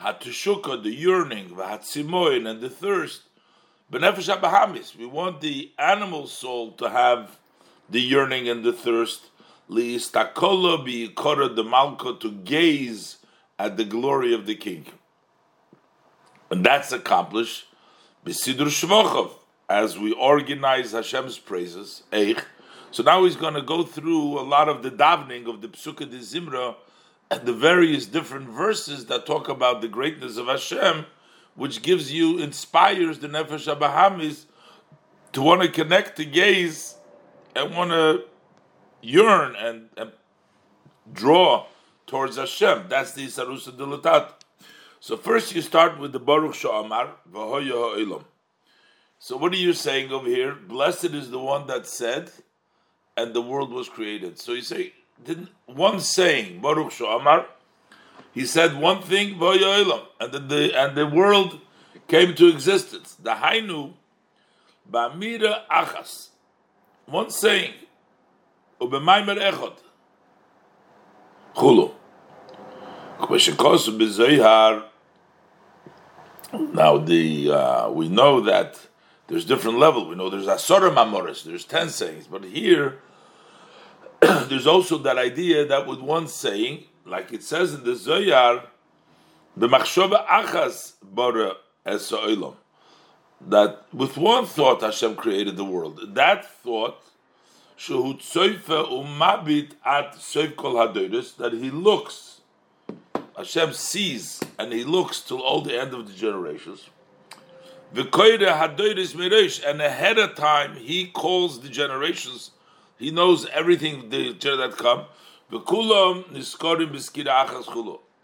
hatushuka 0.00 0.84
the 0.84 0.94
yearning, 0.94 1.48
v'hatzimoin 1.48 2.48
and 2.48 2.60
the 2.60 2.70
thirst, 2.70 3.22
benefesh 3.92 4.40
bahamis. 4.40 4.94
We 4.94 5.06
want 5.06 5.40
the 5.40 5.72
animal 5.76 6.28
soul 6.28 6.70
to 6.74 6.88
have 6.88 7.36
the 7.90 8.00
yearning 8.00 8.48
and 8.48 8.62
the 8.62 8.72
thirst, 8.72 9.22
liistakola 9.70 10.84
bi 10.84 11.12
the 11.54 12.14
to 12.20 12.30
gaze 12.30 13.18
at 13.58 13.76
the 13.76 13.84
glory 13.84 14.32
of 14.34 14.46
the 14.46 14.54
king. 14.54 14.86
And 16.50 16.64
that's 16.64 16.92
accomplished 16.92 17.66
Besidur 18.24 18.66
Shvochov, 18.66 19.32
as 19.68 19.98
we 19.98 20.12
organize 20.12 20.92
Hashem's 20.92 21.38
praises, 21.38 22.02
Eich. 22.10 22.42
So 22.90 23.02
now 23.02 23.24
he's 23.24 23.36
going 23.36 23.54
to 23.54 23.62
go 23.62 23.82
through 23.82 24.38
a 24.38 24.42
lot 24.42 24.68
of 24.68 24.82
the 24.82 24.90
davening 24.90 25.46
of 25.46 25.60
the 25.60 25.68
Psukkah 25.68 26.10
de 26.10 26.18
Zimra 26.18 26.74
and 27.30 27.42
the 27.42 27.52
various 27.52 28.06
different 28.06 28.48
verses 28.48 29.06
that 29.06 29.26
talk 29.26 29.48
about 29.48 29.82
the 29.82 29.88
greatness 29.88 30.38
of 30.38 30.46
Hashem, 30.46 31.04
which 31.54 31.82
gives 31.82 32.12
you, 32.12 32.38
inspires 32.38 33.18
the 33.18 33.28
Nefesh 33.28 33.72
Abahamis 33.72 34.46
to 35.32 35.42
want 35.42 35.60
to 35.62 35.68
connect, 35.68 36.16
to 36.16 36.24
gaze, 36.24 36.96
and 37.54 37.74
want 37.74 37.90
to 37.90 38.24
yearn 39.00 39.54
and, 39.56 39.88
and 39.96 40.12
draw 41.12 41.66
towards 42.06 42.36
Hashem. 42.36 42.86
That's 42.88 43.12
the 43.12 43.26
Sarusa 43.26 43.76
Dilatat. 43.76 44.32
So 45.00 45.16
first 45.16 45.54
you 45.54 45.62
start 45.62 45.98
with 45.98 46.12
the 46.12 46.18
Baruch 46.18 46.54
Sha'amar, 46.54 47.10
Ha'olam. 47.32 48.24
So 49.20 49.36
what 49.36 49.52
are 49.52 49.56
you 49.56 49.72
saying 49.72 50.10
over 50.10 50.28
here? 50.28 50.54
Blessed 50.54 51.06
is 51.06 51.30
the 51.30 51.38
one 51.38 51.66
that 51.66 51.86
said, 51.86 52.30
and 53.16 53.34
the 53.34 53.42
world 53.42 53.72
was 53.72 53.88
created. 53.88 54.38
So 54.38 54.52
you 54.52 54.62
say, 54.62 54.92
didn't 55.24 55.50
one 55.66 56.00
saying, 56.00 56.60
Baruch 56.60 56.90
Sha'amar, 56.90 57.46
he 58.32 58.44
said 58.46 58.80
one 58.80 59.02
thing, 59.02 59.34
Ha'olam, 59.34 60.06
and 60.20 60.32
the, 60.32 60.38
the, 60.38 60.78
and 60.78 60.96
the 60.96 61.06
world 61.06 61.60
came 62.06 62.34
to 62.34 62.48
existence. 62.48 63.14
The 63.14 63.34
Hainu, 63.34 63.92
Ba'mira 64.90 65.66
Achas. 65.68 66.28
One 67.06 67.30
saying, 67.30 67.74
Ubemaimer 68.80 69.38
Echot. 69.50 69.76
Chulu. 71.54 71.92
Now 76.72 76.96
the 76.98 77.50
uh, 77.50 77.90
we 77.90 78.08
know 78.08 78.40
that 78.40 78.80
there's 79.26 79.44
different 79.44 79.78
level. 79.78 80.08
We 80.08 80.14
know 80.14 80.30
there's 80.30 80.46
asara 80.46 80.94
mamoris, 80.94 81.42
there's 81.42 81.64
ten 81.64 81.88
sayings, 81.88 82.26
but 82.26 82.44
here 82.44 82.98
there's 84.20 84.66
also 84.66 84.98
that 84.98 85.18
idea 85.18 85.66
that 85.66 85.86
with 85.86 86.00
one 86.00 86.28
saying, 86.28 86.84
like 87.04 87.32
it 87.32 87.42
says 87.42 87.74
in 87.74 87.84
the 87.84 87.92
Zoyar, 87.92 88.66
the 89.56 89.68
machshava 89.68 90.24
achas 90.26 90.94
bara 91.02 91.54
es 91.84 92.12
that 93.40 93.84
with 93.92 94.16
one 94.16 94.46
thought 94.46 94.80
Hashem 94.80 95.16
created 95.16 95.56
the 95.56 95.64
world. 95.64 96.14
That 96.14 96.44
thought, 96.44 97.02
umabit 97.78 99.72
at 99.84 100.16
kol 100.56 100.74
that 100.74 101.52
he 101.52 101.70
looks 101.70 102.38
Hashem 103.38 103.72
sees 103.72 104.40
and 104.58 104.72
He 104.72 104.82
looks 104.82 105.20
till 105.20 105.40
all 105.40 105.60
the 105.60 105.80
end 105.80 105.94
of 105.94 106.08
the 106.08 106.12
generations. 106.12 106.90
And 107.94 109.80
ahead 109.80 110.18
of 110.18 110.34
time, 110.34 110.76
He 110.76 111.06
calls 111.06 111.60
the 111.60 111.68
generations. 111.68 112.50
He 112.98 113.12
knows 113.12 113.46
everything 113.46 114.10
that 114.10 114.74
come. 114.76 115.04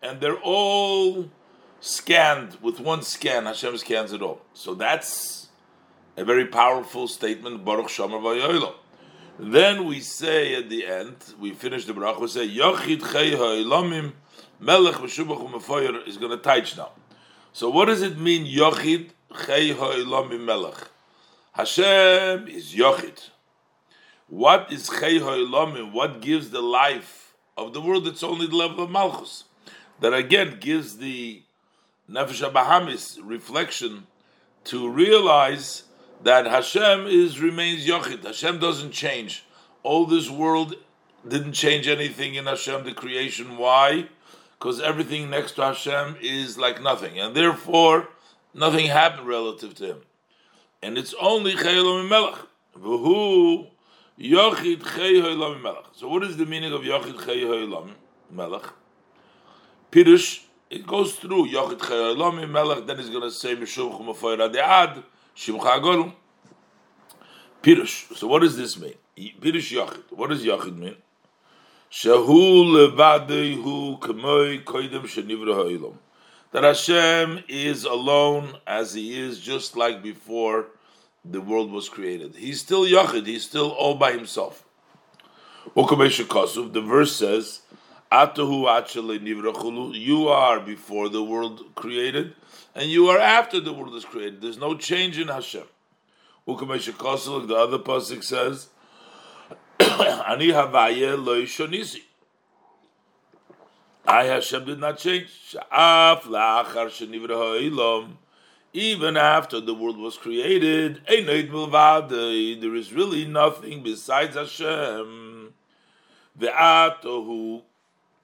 And 0.02 0.20
they're 0.20 0.40
all 0.42 1.30
scanned 1.80 2.58
with 2.61 2.80
one 2.80 3.02
scan. 3.02 3.46
Hashem 3.46 3.78
scans 3.78 4.12
it 4.12 4.20
all. 4.20 4.40
So 4.52 4.75
that's 4.75 5.49
a 6.16 6.25
very 6.25 6.46
powerful 6.46 7.06
statement. 7.06 7.64
Baruch 7.64 7.87
Shamar 7.87 8.20
Vayoilo. 8.20 8.75
Then 9.38 9.86
we 9.86 10.00
say 10.00 10.54
at 10.54 10.70
the 10.70 10.86
end, 10.86 11.16
we 11.40 11.52
finish 11.52 11.86
the 11.86 11.92
bracha, 11.92 12.20
we 12.20 12.28
say, 12.28 12.48
Yochid 12.48 13.00
Chei 13.00 13.32
Ha'ilamim 13.32 14.12
Melech 14.60 14.94
u'mefoyer 14.94 16.06
is 16.06 16.16
going 16.16 16.38
to 16.38 16.54
teach 16.54 16.76
now. 16.76 16.92
So 17.52 17.68
what 17.68 17.86
does 17.86 18.02
it 18.02 18.18
mean, 18.18 18.46
Yochid 18.46 19.10
Chei 19.32 19.74
Ha'olam 19.74 20.44
Melech? 20.44 20.88
Hashem 21.52 22.46
is 22.46 22.74
Yochid. 22.74 23.30
What 24.28 24.72
is 24.72 24.88
Ha'olam? 24.88 25.92
What 25.92 26.20
gives 26.20 26.50
the 26.50 26.62
life 26.62 27.34
of 27.56 27.72
the 27.72 27.80
world? 27.80 28.06
It's 28.06 28.22
only 28.22 28.46
the 28.46 28.56
level 28.56 28.84
of 28.84 28.90
Malchus. 28.90 29.44
That 30.00 30.14
again 30.14 30.58
gives 30.60 30.98
the 30.98 31.42
Nefesh 32.08 32.52
Bahamis 32.52 33.18
reflection 33.22 34.06
to 34.64 34.88
realize 34.88 35.84
that 36.24 36.46
Hashem 36.46 37.06
is 37.06 37.40
remains 37.40 37.86
Yochid. 37.86 38.24
Hashem 38.24 38.58
doesn't 38.58 38.92
change. 38.92 39.44
All 39.82 40.06
this 40.06 40.28
world 40.28 40.74
didn't 41.26 41.52
change 41.52 41.86
anything 41.88 42.34
in 42.34 42.46
Hashem, 42.46 42.84
the 42.84 42.92
creation. 42.92 43.56
Why? 43.56 44.08
because 44.64 44.80
everything 44.80 45.28
next 45.28 45.52
to 45.52 45.62
Hashem 45.62 46.16
is 46.22 46.56
like 46.56 46.82
nothing, 46.82 47.18
and 47.20 47.34
therefore 47.34 48.08
nothing 48.54 48.86
happened 48.86 49.28
relative 49.28 49.74
to 49.74 49.86
him. 49.86 49.98
And 50.82 50.96
it's 50.96 51.14
only 51.20 51.52
Chayelam 51.52 52.08
Melech. 52.08 52.38
V'hu 52.78 53.68
Yochid 54.18 54.78
Chayelam 54.78 55.60
Melech. 55.60 55.84
So 55.94 56.08
what 56.08 56.22
is 56.22 56.38
the 56.38 56.46
meaning 56.46 56.72
of 56.72 56.80
Yochid 56.80 57.16
Chayelam 57.16 57.90
Melech? 58.30 58.62
Pirush, 59.92 60.44
it 60.70 60.86
goes 60.86 61.14
through 61.14 61.50
Yochid 61.50 61.80
Chayelam 61.80 62.48
Melech, 62.50 62.86
then 62.86 62.96
he's 62.96 63.10
going 63.10 63.20
to 63.20 63.30
say 63.30 63.54
Mishum 63.54 64.00
Chumafoyer 64.00 64.50
Adead, 64.50 65.02
Shimcha 65.36 65.80
Agolum. 65.80 66.12
Pirush. 67.62 68.16
So 68.16 68.26
what 68.26 68.42
does 68.42 68.56
this 68.56 68.78
mean? 68.78 68.94
Pirush 69.16 69.72
Yachid. 69.72 70.02
What 70.10 70.30
does 70.30 70.44
Yachid 70.44 70.76
mean? 70.76 70.96
Shehu 71.90 72.64
levadehu 72.96 73.98
k'moi 74.00 74.64
koidem 74.64 75.02
shenivra 75.02 75.54
ha'ilam. 75.54 75.96
That 76.50 76.64
Hashem 76.64 77.44
is 77.48 77.84
alone 77.84 78.56
as 78.66 78.94
He 78.94 79.18
is, 79.20 79.40
just 79.40 79.76
like 79.76 80.02
before 80.02 80.66
the 81.24 81.40
world 81.40 81.70
was 81.72 81.88
created. 81.88 82.36
He's 82.36 82.60
still 82.60 82.84
Yachid. 82.84 83.26
He's 83.26 83.44
still 83.44 83.70
all 83.70 83.94
by 83.96 84.12
Himself. 84.12 84.64
The 85.74 86.84
verse 86.86 87.16
says, 87.16 87.62
"Atahu 88.14 88.66
achale 88.66 89.18
nivra 89.18 89.92
You 89.92 90.28
are 90.28 90.61
before 90.61 91.09
the 91.09 91.25
world 91.25 91.75
created, 91.75 92.37
and 92.73 92.88
you 92.88 93.09
are 93.09 93.18
after 93.18 93.59
the 93.59 93.73
world 93.73 93.97
is 93.97 94.04
created. 94.04 94.40
There's 94.40 94.56
no 94.56 94.76
change 94.76 95.18
in 95.18 95.26
Hashem. 95.26 95.64
The 96.47 97.56
other 97.59 97.78
pasuk 97.80 98.23
says, 98.23 98.68
"Ani 99.80 100.52
havaye 100.52 101.16
lo 101.18 101.42
shonisi." 101.42 102.02
I 104.06 104.26
Hashem 104.26 104.64
did 104.64 104.78
not 104.78 104.99
change. 104.99 105.56
Even 108.76 109.16
after 109.16 109.61
the 109.61 109.75
world 109.75 109.99
was 109.99 110.16
created, 110.18 111.00
there 111.09 112.75
is 112.76 112.92
really 112.92 113.25
nothing 113.25 113.83
besides 113.83 114.37
Hashem. 114.37 115.52
Ve'atohu 116.38 117.62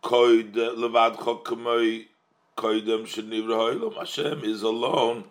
koid 0.03 0.57
uh, 0.57 0.75
levad 0.77 1.17
chokmoi 1.17 2.07
koidem 2.57 3.95
Hashem 3.97 4.45
is 4.45 4.63
alone, 4.63 5.25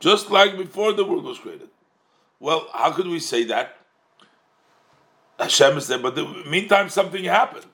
just 0.00 0.30
like 0.30 0.56
before 0.56 0.92
the 0.92 1.04
world 1.04 1.24
was 1.24 1.38
created. 1.38 1.68
Well, 2.38 2.68
how 2.72 2.92
could 2.92 3.08
we 3.08 3.18
say 3.18 3.44
that? 3.44 3.76
Hashem 5.38 5.76
is 5.76 5.88
there, 5.88 5.98
but 5.98 6.14
the 6.14 6.26
meantime, 6.48 6.88
something 6.88 7.24
happened. 7.24 7.66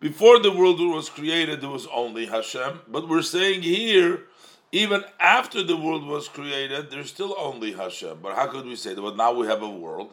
Before 0.00 0.38
the 0.38 0.52
world 0.52 0.80
was 0.80 1.08
created, 1.08 1.60
there 1.60 1.70
was 1.70 1.86
only 1.92 2.26
Hashem, 2.26 2.80
but 2.88 3.08
we're 3.08 3.22
saying 3.22 3.62
here, 3.62 4.24
even 4.70 5.02
after 5.18 5.62
the 5.62 5.76
world 5.76 6.06
was 6.06 6.28
created, 6.28 6.90
there's 6.90 7.08
still 7.08 7.34
only 7.38 7.72
Hashem. 7.72 8.18
But 8.20 8.34
how 8.34 8.48
could 8.48 8.66
we 8.66 8.76
say 8.76 8.92
that? 8.94 9.00
But 9.00 9.16
now 9.16 9.32
we 9.32 9.46
have 9.46 9.62
a 9.62 9.70
world, 9.70 10.12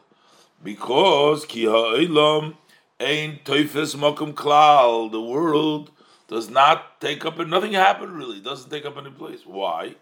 because 0.64 1.46
ki 1.46 1.66
ha'olam 1.66 2.56
ein 3.02 3.40
toifes 3.44 3.96
makom 3.96 4.22
um 4.22 4.34
klal. 4.34 5.12
The 5.12 5.22
world 5.22 5.92
does 6.28 6.50
not 6.50 7.02
take 7.02 7.26
up, 7.26 7.38
nothing 7.40 7.74
happened 7.74 8.14
really. 8.14 8.38
It 8.38 8.44
doesn't 8.44 8.70
take 8.70 8.86
up 8.86 8.98
any 8.98 9.10
place. 9.10 9.42
Why? 9.46 9.96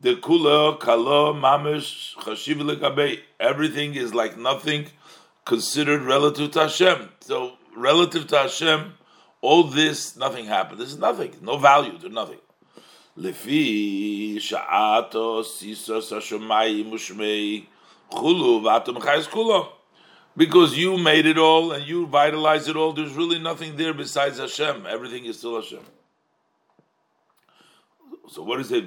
The 0.00 0.16
kula 0.16 0.78
kala 0.80 1.32
mamish 1.32 2.14
chashiv. 2.16 3.20
Everything 3.38 3.94
is 3.94 4.12
like 4.12 4.36
nothing 4.36 4.88
considered 5.44 6.02
relative 6.02 6.50
to 6.52 6.60
Hashem. 6.60 7.10
So 7.20 7.52
relative 7.76 8.26
to 8.28 8.38
Hashem, 8.38 8.94
all 9.40 9.64
this 9.64 10.16
nothing 10.16 10.46
happened. 10.46 10.80
This 10.80 10.90
is 10.90 10.98
nothing. 10.98 11.36
No 11.40 11.56
value 11.56 11.98
to 11.98 12.08
nothing. 12.08 12.40
Lefi 13.16 14.36
chulu 18.12 18.62
v'atom 18.62 18.96
chayes 18.96 19.28
kulo. 19.28 19.68
Because 20.36 20.76
you 20.76 20.98
made 20.98 21.26
it 21.26 21.38
all 21.38 21.70
and 21.72 21.86
you 21.86 22.06
vitalized 22.06 22.68
it 22.68 22.76
all, 22.76 22.92
there's 22.92 23.12
really 23.12 23.38
nothing 23.38 23.76
there 23.76 23.94
besides 23.94 24.38
Hashem. 24.38 24.84
Everything 24.86 25.24
is 25.26 25.38
still 25.38 25.60
Hashem. 25.60 25.84
So 28.28 28.42
what 28.42 28.58
is 28.60 28.72
it? 28.72 28.84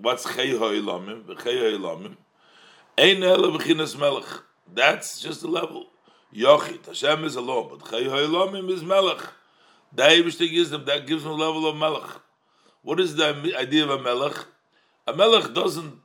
What's 0.00 0.26
Chei 0.26 0.58
Ha'ilamim? 0.58 1.24
Chei 1.36 1.78
Ha'ilamim. 1.78 2.16
Melech. 3.98 4.42
That's 4.72 5.20
just 5.20 5.42
a 5.42 5.46
level. 5.48 5.86
Yochid. 6.34 6.86
Hashem 6.86 7.24
is 7.24 7.36
alone, 7.36 7.68
but 7.70 7.80
Chei 7.90 8.70
is 8.70 8.82
melech. 8.82 9.22
The 9.94 10.68
them, 10.70 10.84
that 10.86 11.06
gives 11.06 11.22
them 11.22 11.32
a 11.32 11.36
level 11.36 11.68
of 11.68 11.76
melech. 11.76 12.10
What 12.82 13.00
is 13.00 13.16
the 13.16 13.54
idea 13.56 13.84
of 13.84 13.90
a 13.90 14.02
melech? 14.02 14.44
A 15.06 15.14
melech 15.14 15.54
doesn't 15.54 16.00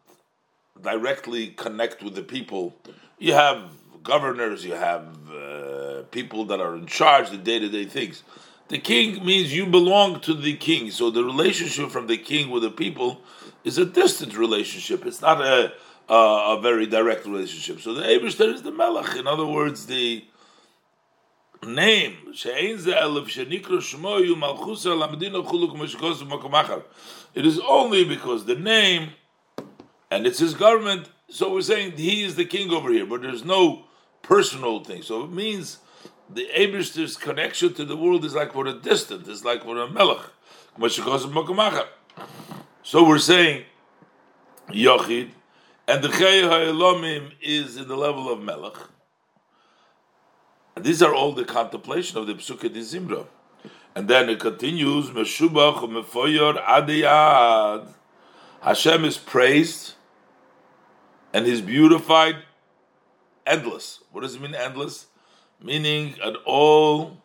directly 0.79 1.47
connect 1.47 2.03
with 2.03 2.15
the 2.15 2.21
people. 2.21 2.75
You 3.17 3.33
have 3.33 3.63
governors, 4.13 4.65
you 4.65 4.73
have 4.73 5.05
uh, 5.31 6.01
people 6.09 6.41
that 6.45 6.59
are 6.59 6.75
in 6.75 6.87
charge, 6.87 7.29
the 7.29 7.37
day 7.37 7.59
to 7.59 7.69
day 7.69 7.85
things. 7.85 8.23
The 8.69 8.79
king 8.79 9.23
means 9.23 9.53
you 9.53 9.65
belong 9.67 10.19
to 10.21 10.33
the 10.33 10.55
king. 10.55 10.89
So 10.89 11.11
the 11.11 11.23
relationship 11.23 11.91
from 11.91 12.07
the 12.07 12.17
king 12.17 12.49
with 12.49 12.63
the 12.63 12.71
people 12.71 13.21
is 13.63 13.77
a 13.77 13.85
distant 13.85 14.33
relationship. 14.35 15.05
It's 15.05 15.21
not 15.21 15.41
a, 15.41 15.73
a, 16.07 16.19
a 16.53 16.61
very 16.61 16.87
direct 16.87 17.25
relationship. 17.25 17.81
So 17.81 17.93
the 17.93 18.03
Eberster 18.03 18.53
is 18.53 18.61
the 18.63 18.71
Melech. 18.71 19.15
In 19.15 19.27
other 19.27 19.45
words, 19.45 19.85
the 19.85 20.25
name 21.65 22.15
it 27.39 27.45
is 27.51 27.59
only 27.77 28.03
because 28.15 28.45
the 28.45 28.55
name 28.55 29.09
and 30.09 30.25
it's 30.27 30.39
his 30.39 30.53
government 30.53 31.09
so 31.29 31.53
we're 31.53 31.61
saying 31.61 31.91
he 31.91 32.23
is 32.23 32.35
the 32.35 32.45
king 32.45 32.71
over 32.71 32.89
here 32.91 33.05
but 33.05 33.21
there's 33.21 33.43
no 33.43 33.83
personal 34.21 34.83
thing 34.83 35.01
so 35.01 35.23
it 35.23 35.31
means 35.31 35.79
the 36.31 36.47
Abishter's 36.55 37.17
connection 37.17 37.73
to 37.73 37.85
the 37.85 37.97
world 37.97 38.23
is 38.23 38.35
like 38.35 38.53
for 38.53 38.67
a 38.67 38.73
distant, 38.73 39.27
it's 39.27 39.43
like 39.43 39.63
for 39.63 39.77
a 39.77 39.89
melech. 39.89 40.21
So 42.83 43.07
we're 43.07 43.17
saying 43.17 43.65
Yochid, 44.69 45.31
and 45.87 46.03
the 46.03 46.09
Chei 46.09 46.43
HaElomim 46.43 47.31
is 47.41 47.77
in 47.77 47.87
the 47.87 47.97
level 47.97 48.31
of 48.31 48.41
melech. 48.41 48.77
And 50.75 50.85
these 50.85 51.01
are 51.01 51.13
all 51.13 51.33
the 51.33 51.45
contemplation 51.45 52.19
of 52.19 52.27
the 52.27 52.35
Psukkah 52.35 52.71
de 52.71 52.79
Zimra. 52.79 53.25
And 53.95 54.07
then 54.07 54.29
it 54.29 54.39
continues, 54.39 55.09
Meshubach 55.09 55.79
Mefoyor 55.79 56.63
Adiyad. 56.63 57.91
Hashem 58.61 59.03
is 59.03 59.17
praised 59.17 59.95
and 61.33 61.45
He's 61.45 61.61
beautified 61.61 62.37
endless. 63.45 63.98
What 64.19 64.25
does 64.25 64.35
it 64.35 64.41
mean 64.41 64.53
endless? 64.53 65.07
meaning 65.61 66.15
at 66.23 66.35
all 66.45 67.21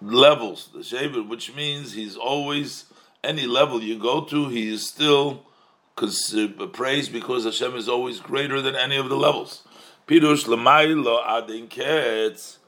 levels. 0.00 0.70
The 0.74 0.82
shaver, 0.82 1.22
which 1.22 1.54
means 1.54 1.92
he's 1.92 2.16
always 2.16 2.84
any 3.24 3.46
level 3.46 3.82
you 3.82 3.98
go 3.98 4.24
to, 4.26 4.48
he 4.48 4.72
is 4.72 4.86
still 4.86 5.42
praised 6.72 7.12
because 7.12 7.44
Hashem 7.44 7.74
is 7.74 7.88
always 7.88 8.20
greater 8.20 8.60
than 8.60 8.76
any 8.76 8.96
of 8.96 9.08
the 9.08 9.16
levels. 9.16 9.66
Pirush 10.06 10.44
lemailo 10.44 11.20
adin 11.26 11.68
ketz 11.68 12.58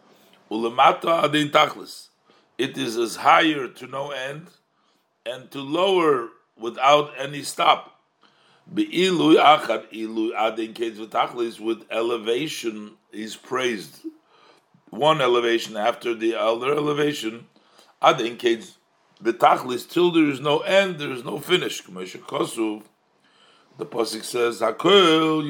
ulemata 0.50 1.24
adin 1.24 1.50
tachlis. 1.50 2.08
It 2.56 2.76
is 2.76 2.96
as 2.96 3.16
higher 3.16 3.68
to 3.68 3.86
no 3.86 4.10
end 4.10 4.48
and 5.24 5.50
to 5.52 5.60
lower 5.60 6.30
without 6.58 7.12
any 7.16 7.42
stop. 7.42 8.00
Be'ilu 8.72 9.36
achad 9.36 9.86
ilu 9.92 10.32
adin 10.34 10.74
ketz 10.74 11.60
with 11.60 11.84
elevation 11.90 12.97
is 13.12 13.36
praised 13.36 14.00
one 14.90 15.20
elevation 15.20 15.76
after 15.76 16.14
the 16.14 16.34
other 16.34 16.72
elevation, 16.72 17.46
ad 18.00 18.20
indicates 18.20 18.78
the 19.20 19.32
tachlis 19.32 19.88
till 19.88 20.10
there 20.10 20.30
is 20.30 20.40
no 20.40 20.60
end, 20.60 20.98
there 20.98 21.10
is 21.10 21.24
no 21.24 21.38
finish. 21.38 21.82
The 21.82 21.90
pasuk 23.86 24.24
says, 24.24 24.60
"Hakol 24.60 25.44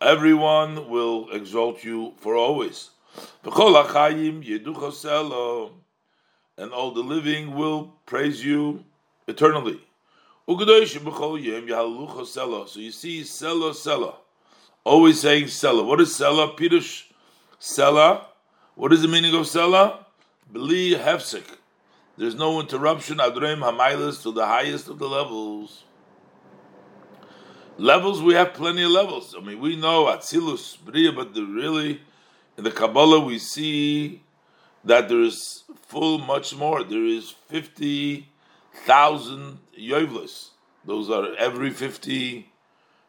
Everyone 0.00 0.88
will 0.88 1.30
exalt 1.30 1.84
you 1.84 2.14
for 2.18 2.34
always. 2.34 2.90
And 6.56 6.72
all 6.72 6.90
the 6.90 7.02
living 7.02 7.54
will 7.54 7.94
praise 8.06 8.44
you 8.44 8.84
eternally. 9.26 9.80
So 10.46 10.52
you 12.80 12.92
see, 12.92 13.22
Selo 13.22 13.70
Sela. 13.72 14.23
Always 14.84 15.20
saying 15.20 15.44
Sela. 15.44 15.84
What 15.84 16.00
is 16.02 16.10
Sela? 16.10 16.54
Pirush 16.56 17.04
Sela. 17.58 18.26
What 18.74 18.92
is 18.92 19.00
the 19.00 19.08
meaning 19.08 19.34
of 19.34 19.46
Sela? 19.46 20.04
Beli 20.52 20.94
Hefsik. 20.94 21.46
There's 22.18 22.34
no 22.34 22.60
interruption. 22.60 23.16
Adreim 23.16 23.60
Hamailas 23.60 24.22
to 24.24 24.30
the 24.30 24.44
highest 24.44 24.88
of 24.88 24.98
the 24.98 25.08
levels. 25.08 25.84
Levels, 27.78 28.20
we 28.22 28.34
have 28.34 28.52
plenty 28.52 28.82
of 28.84 28.90
levels. 28.90 29.34
I 29.36 29.40
mean, 29.42 29.58
we 29.58 29.74
know 29.74 30.04
Atzilus, 30.04 30.76
Bria, 30.84 31.12
but 31.12 31.34
really, 31.34 32.02
in 32.58 32.64
the 32.64 32.70
Kabbalah, 32.70 33.20
we 33.20 33.38
see 33.38 34.20
that 34.84 35.08
there 35.08 35.22
is 35.22 35.64
full 35.86 36.18
much 36.18 36.54
more. 36.54 36.84
There 36.84 37.06
is 37.06 37.30
50,000 37.30 39.58
Yovlis. 39.80 40.50
Those 40.84 41.08
are 41.10 41.34
every 41.36 41.70
50 41.70 42.50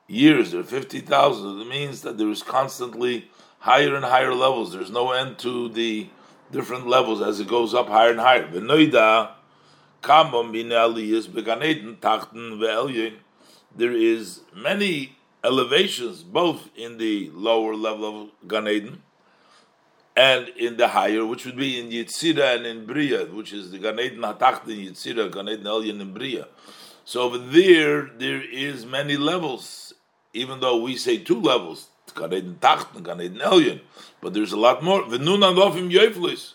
years, 0.08 0.54
are 0.54 0.64
50,000. 0.64 1.62
It 1.62 1.68
means 1.68 2.02
that 2.02 2.18
there 2.18 2.30
is 2.30 2.44
constantly 2.44 3.30
higher 3.60 3.96
and 3.96 4.06
higher 4.06 4.34
levels. 4.34 4.74
There's 4.74 4.92
no 4.92 5.12
end 5.12 5.38
to 5.40 5.70
the 5.70 6.10
different 6.52 6.88
levels 6.88 7.22
as 7.22 7.40
it 7.40 7.48
goes 7.48 7.74
up 7.74 7.88
higher 7.88 8.12
and 8.12 8.20
higher. 8.20 8.48
There 13.78 13.92
is 13.92 14.42
many 14.56 15.18
elevations, 15.44 16.24
both 16.24 16.70
in 16.76 16.98
the 16.98 17.30
lower 17.34 17.76
level 17.76 18.22
of 18.22 18.30
Gan 18.48 18.68
Eden 18.68 19.02
and 20.16 20.48
in 20.50 20.78
the 20.78 20.88
higher, 20.90 21.26
which 21.26 21.46
would 21.46 21.58
be 21.58 21.80
in 21.80 21.90
Yitzira 21.90 22.56
and 22.56 22.66
in 22.66 22.86
Bria, 22.86 23.26
which 23.26 23.52
is 23.52 23.72
the 23.72 23.80
Gan 23.80 24.00
Eden 24.00 24.22
Hatachtin 24.22 24.88
Yitzira, 24.88 25.30
Gan 25.32 25.50
Eden 25.50 25.66
Elyon 25.66 26.00
in 26.00 26.14
Bria. 26.14 26.48
So 27.04 27.22
over 27.24 27.38
there, 27.38 28.10
there 28.18 28.42
is 28.42 28.86
many 28.86 29.18
levels, 29.18 29.94
even 30.36 30.60
though 30.60 30.78
we 30.78 30.98
say 30.98 31.18
two 31.18 31.40
levels, 31.40 31.90
Elyon, 32.14 33.82
but 34.22 34.34
there's 34.34 34.52
a 34.52 34.58
lot 34.58 34.84
more. 34.84 35.04
Yoiflis, 35.04 36.54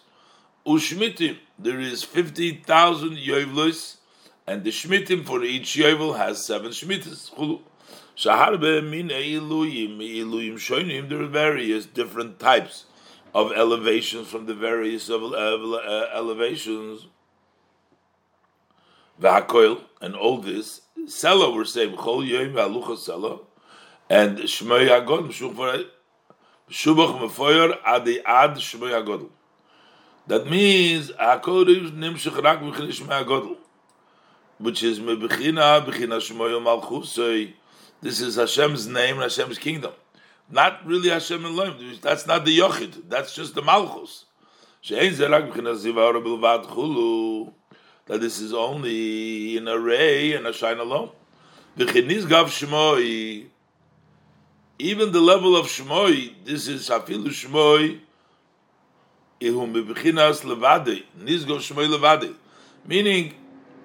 Ushmitim, 0.67 1.39
there 1.59 1.81
is 1.81 2.03
50,000 2.03 3.17
Yoiflis, 3.17 3.97
and 4.47 4.65
the 4.65 4.71
Shmitim 4.71 5.25
for 5.25 5.43
each 5.43 5.75
Yovel 5.77 6.17
has 6.19 6.45
seven 6.45 6.71
Shmitas. 6.71 7.31
Shaharbe 8.17 8.83
there 11.09 11.23
are 11.23 11.27
various 11.27 11.87
different 11.87 12.39
types 12.39 12.85
of 13.35 13.53
elevations 13.53 14.29
from 14.29 14.47
the 14.47 14.55
various 14.55 15.09
uh, 15.09 16.07
elevations. 16.15 17.07
V'hakoil, 19.21 19.83
and 20.01 20.15
all 20.15 20.39
this, 20.39 20.83
Sela, 21.07 21.55
we're 21.55 21.65
saying, 21.65 21.97
Chol 21.97 22.27
Sela, 22.27 23.41
and 24.11 24.39
Shmei 24.41 24.89
HaGod, 24.89 25.31
Shubach 26.69 27.19
Mefoyer 27.19 27.79
Adi 27.85 28.21
Ad 28.21 28.57
Shmei. 28.57 29.29
That 30.27 30.51
means, 30.51 31.11
HaKodesh 31.13 31.93
Nimshach 31.93 32.43
Rak 32.43 32.61
V'chini 32.61 32.93
Shmei 32.93 33.25
HaGod, 33.25 33.57
which 34.59 34.83
is 34.83 35.01
Mebechina, 35.01 35.83
Bechina 35.87 36.21
Shmei 36.21 36.61
Malchusay, 36.61 37.55
this 38.03 38.21
is 38.23 38.37
Hashem's 38.37 38.87
name 38.87 39.17
and 39.17 39.25
Hashem's 39.25 39.59
kingdom. 39.59 39.93
Not 40.51 40.87
really 40.87 41.11
Hashem 41.11 41.45
Elohim. 41.45 41.99
That's 42.01 42.27
not 42.27 42.47
the 42.47 42.59
Yochid. 42.59 43.11
That's 43.11 43.35
just 43.35 43.55
the 43.55 43.61
Malchus. 43.61 44.25
That 48.07 48.21
this 48.21 48.41
is 48.41 48.55
only 48.55 49.59
an 49.59 49.69
array 49.69 50.33
and 50.33 50.47
a 50.47 50.53
shine 50.55 50.79
alone. 50.79 51.11
Even 54.81 55.13
the 55.13 55.21
level 55.21 55.59
of 55.59 55.67
Shmoi, 55.67 56.33
this 56.43 56.67
is 56.67 56.89
Hafilu 56.89 57.29
Shmoi, 57.29 58.01
Meaning, 62.87 63.35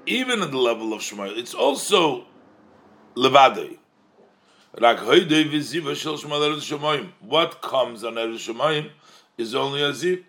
even 0.06 0.42
at 0.42 0.52
the 0.52 0.58
level 0.58 0.94
of 0.94 1.02
Shmoi, 1.02 1.38
it's 1.38 1.54
also 1.54 2.24
Levadei. 3.18 3.78
What 4.72 5.02
comes 7.62 8.04
on 8.06 8.14
Eretz 8.14 8.54
Shemayim 8.54 8.90
is 9.38 9.54
only 9.54 9.84
a 9.84 9.92
ziv. 9.92 10.24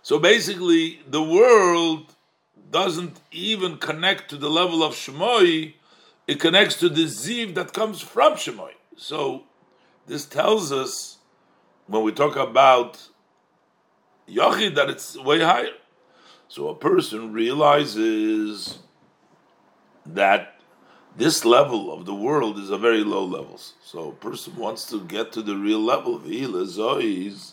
So 0.00 0.18
basically, 0.18 1.00
the 1.06 1.22
world 1.22 2.14
doesn't 2.70 3.20
even 3.30 3.76
connect 3.76 4.30
to 4.30 4.38
the 4.38 4.48
level 4.48 4.82
of 4.82 4.94
Shemoi, 4.94 5.74
it 6.26 6.40
connects 6.40 6.76
to 6.76 6.88
the 6.88 7.04
ziv 7.04 7.54
that 7.56 7.74
comes 7.74 8.00
from 8.00 8.36
Shemoi. 8.36 8.72
So 8.96 9.44
this 10.08 10.24
tells 10.24 10.72
us, 10.72 11.18
when 11.86 12.02
we 12.02 12.12
talk 12.12 12.36
about 12.36 13.08
Yochid, 14.28 14.74
that 14.74 14.90
it's 14.90 15.16
way 15.16 15.40
higher. 15.40 15.74
So 16.48 16.68
a 16.68 16.74
person 16.74 17.32
realizes 17.32 18.78
that 20.06 20.54
this 21.16 21.44
level 21.44 21.92
of 21.92 22.06
the 22.06 22.14
world 22.14 22.58
is 22.58 22.70
a 22.70 22.78
very 22.78 23.04
low 23.04 23.24
level. 23.24 23.60
So 23.82 24.08
a 24.08 24.12
person 24.12 24.56
wants 24.56 24.86
to 24.86 25.00
get 25.00 25.32
to 25.32 25.42
the 25.42 25.56
real 25.56 25.80
level 25.80 26.16
of 26.16 26.22
Zois, 26.22 27.52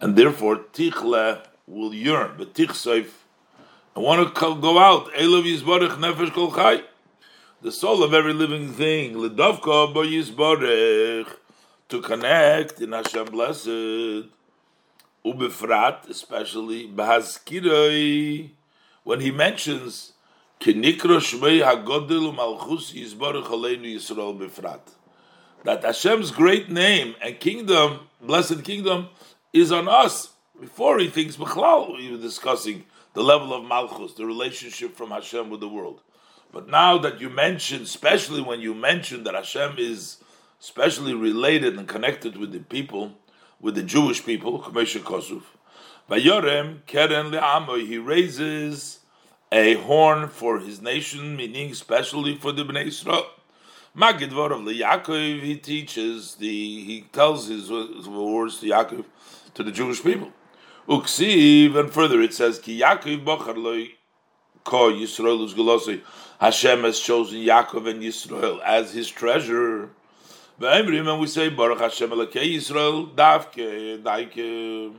and 0.00 0.16
therefore 0.16 0.56
Tichle 0.56 1.46
will 1.66 1.94
yearn, 1.94 2.34
but 2.36 2.54
Tichseif, 2.54 3.08
I 3.94 4.00
want 4.00 4.34
to 4.34 4.60
go 4.60 4.78
out. 4.78 5.10
Elov 5.14 5.44
Yisbarech 5.44 5.96
Nefesh 5.96 6.32
Kol 6.32 6.52
Chai. 6.52 6.82
The 7.62 7.72
soul 7.72 8.02
of 8.02 8.12
every 8.12 8.34
living 8.34 8.72
thing, 8.72 9.14
Lidovka 9.14 9.94
Bo 9.94 10.02
Yisbarech, 10.02 11.26
to 11.88 12.00
connect 12.00 12.80
in 12.80 12.92
Hashem 12.92 13.26
Blessed, 13.26 14.28
Ubefrat, 15.24 16.08
especially 16.08 16.88
Bahazkiroi, 16.88 18.50
when 19.04 19.20
he 19.20 19.30
mentions 19.30 20.12
Kenikro 20.60 21.18
Shmei 21.20 21.62
Hagodil 21.62 22.34
Malchus 22.34 22.92
Yisbarach 22.92 23.46
Aleinu 23.46 23.94
Yisrael 23.94 24.38
Befrat. 24.38 24.80
That 25.64 25.84
Hashem's 25.84 26.30
great 26.30 26.70
name 26.70 27.14
and 27.20 27.38
kingdom, 27.38 28.00
blessed 28.20 28.64
kingdom, 28.64 29.08
is 29.52 29.72
on 29.72 29.88
us. 29.88 30.30
Before 30.60 30.98
he 30.98 31.08
thinks 31.08 31.36
Bechlal, 31.36 31.96
we 31.96 32.10
were 32.10 32.18
discussing 32.18 32.84
the 33.14 33.22
level 33.22 33.52
of 33.52 33.64
Malchus, 33.64 34.14
the 34.14 34.26
relationship 34.26 34.96
from 34.96 35.10
Hashem 35.10 35.50
with 35.50 35.60
the 35.60 35.68
world. 35.68 36.02
But 36.52 36.68
now 36.68 36.98
that 36.98 37.20
you 37.20 37.28
mention, 37.28 37.82
especially 37.82 38.40
when 38.40 38.60
you 38.60 38.74
mention 38.74 39.24
that 39.24 39.34
Hashem 39.34 39.74
is 39.78 40.18
specially 40.58 41.14
related 41.14 41.78
and 41.78 41.86
connected 41.88 42.36
with 42.36 42.52
the 42.52 42.60
people, 42.60 43.12
with 43.60 43.74
the 43.74 43.82
Jewish 43.82 44.24
people, 44.24 44.60
Kamesha 44.60 45.00
Kosuf, 45.00 45.42
Vayorem 46.10 46.84
Keren 46.86 47.32
Le'amoy, 47.32 47.86
he 47.86 47.98
raises 47.98 49.00
a 49.52 49.74
horn 49.74 50.28
for 50.28 50.58
his 50.58 50.80
nation, 50.80 51.36
meaning 51.36 51.70
especially 51.70 52.36
for 52.36 52.52
the 52.52 52.64
Bnei 52.64 52.86
Israel. 52.86 53.26
Magidvar 53.96 54.52
of 54.52 54.60
Yaakov, 54.60 55.40
he 55.40 55.56
teaches 55.56 56.34
the, 56.34 56.48
he 56.48 57.06
tells 57.12 57.48
his, 57.48 57.70
words 57.70 58.60
to 58.60 58.66
Yaakov, 58.66 59.04
to 59.54 59.62
the 59.62 59.72
Jewish 59.72 60.02
people. 60.02 60.30
Uksiv, 60.88 61.76
and 61.76 61.90
further 61.90 62.20
it 62.20 62.34
says, 62.34 62.58
Ki 62.58 62.80
Yaakov 62.80 63.24
bochar 63.24 63.56
loy 63.56 63.92
ko 64.64 64.92
Yisrael 64.92 66.02
Hashem 66.38 66.82
has 66.82 67.00
chosen 67.00 67.38
Yaakov 67.38 67.88
and 67.88 68.02
Yisrael 68.02 68.60
as 68.62 68.92
his 68.92 69.08
treasure. 69.08 69.90
And 70.58 71.20
we 71.20 71.26
say, 71.26 71.50
Baruch 71.50 71.80
Hashem 71.80 72.10
Elokei 72.10 72.54
Yisrael, 72.54 73.14
Davke, 73.14 74.02
Daike, 74.02 74.94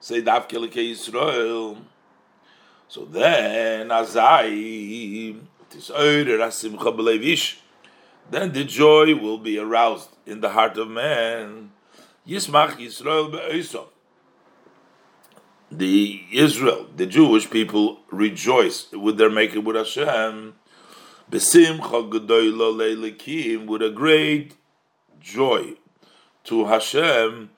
say 0.00 0.20
Davke 0.20 0.50
Elokei 0.50 0.90
Yisrael. 0.92 1.76
So 2.88 3.04
then, 3.04 3.88
Azai, 3.88 5.38
then 8.30 8.52
the 8.52 8.64
joy 8.64 9.14
will 9.14 9.38
be 9.38 9.58
aroused 9.58 10.08
in 10.26 10.40
the 10.40 10.48
heart 10.48 10.76
of 10.76 10.88
man. 10.88 11.70
Yismach 12.26 12.72
Yisrael 12.72 13.30
be'oisav. 13.30 13.86
The 15.70 16.24
Israel, 16.32 16.88
the 16.96 17.06
Jewish 17.06 17.48
people, 17.48 18.00
rejoice 18.10 18.90
with 18.90 19.18
their 19.18 19.30
making 19.30 19.62
with 19.62 19.76
Hashem. 19.76 20.54
Besimcha 21.30 22.10
leilikim 22.10 23.66
with 23.66 23.82
a 23.82 23.90
great 23.90 24.54
joy 25.20 25.74
to 26.44 26.66
Hashem. 26.66 27.50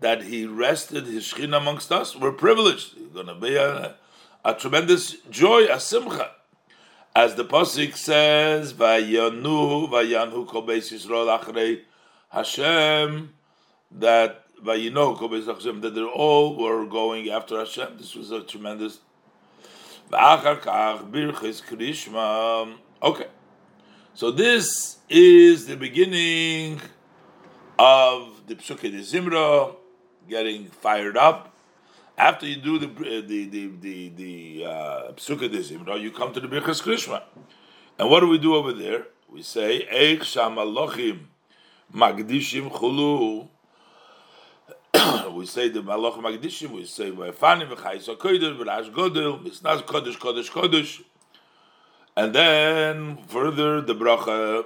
That 0.00 0.22
he 0.24 0.46
rested 0.46 1.06
his 1.06 1.24
Shekhinah 1.24 1.56
amongst 1.56 1.92
us. 1.92 2.16
We're 2.16 2.32
privileged. 2.32 2.96
It's 2.96 3.12
going 3.14 3.26
to 3.26 3.34
be 3.34 3.56
a, 3.56 3.96
a 4.44 4.54
tremendous 4.54 5.16
joy, 5.30 5.66
a 5.70 5.78
simcha. 5.78 6.32
As 7.14 7.34
the 7.34 7.44
Pasik 7.44 7.94
says, 7.94 8.72
Vayanu, 8.72 9.90
Vayanhu 9.90 10.46
Kobeis 10.48 10.90
Yisrael 10.92 11.38
Achrei 11.38 11.82
Hashem, 12.30 13.34
that 13.90 14.46
Vayinu 14.64 15.18
Kobeis 15.18 15.46
Hashem, 15.46 15.82
that 15.82 15.94
they 15.94 16.02
all 16.02 16.56
were 16.56 16.86
going 16.86 17.28
after 17.28 17.58
Hashem. 17.58 17.98
This 17.98 18.14
was 18.14 18.30
a 18.30 18.42
tremendous. 18.42 19.00
Okay. 23.02 23.26
So 24.14 24.30
this 24.30 24.98
is 25.08 25.66
the 25.66 25.76
beginning 25.76 26.80
of 27.76 28.46
the 28.46 28.54
Psuke 28.54 28.82
de 28.82 29.00
Zimra, 29.00 29.74
getting 30.28 30.66
fired 30.66 31.16
up. 31.16 31.52
After 32.16 32.46
you 32.46 32.54
do 32.54 32.78
the 32.78 32.86
the 32.86 33.46
the 33.46 33.72
the 33.80 34.08
the 34.10 34.64
uh, 34.64 35.12
psukkah 35.14 36.00
you 36.00 36.12
come 36.12 36.32
to 36.32 36.38
the 36.38 36.46
birchas 36.46 36.80
krishma, 36.80 37.24
and 37.98 38.08
what 38.08 38.20
do 38.20 38.28
we 38.28 38.38
do 38.38 38.54
over 38.54 38.72
there? 38.72 39.06
We 39.28 39.42
say 39.42 39.88
eich 39.92 40.20
shamalochim 40.20 41.22
magdishim 41.92 42.70
chulu. 42.70 43.48
we 45.34 45.46
say 45.46 45.70
the 45.70 45.82
malach 45.82 46.22
magdishim. 46.22 46.70
We 46.70 46.84
say 46.84 47.10
v'efanim 47.10 47.74
v'chayis 47.74 48.14
hakodesh 48.14 48.56
v'rash 48.56 48.92
godel 48.92 49.42
misnas 49.42 49.82
kodesh 49.82 50.16
kodesh 50.18 50.50
kodesh, 50.50 51.02
and 52.16 52.34
then 52.34 53.18
further 53.26 53.80
the 53.80 53.94
bracha 53.94 54.64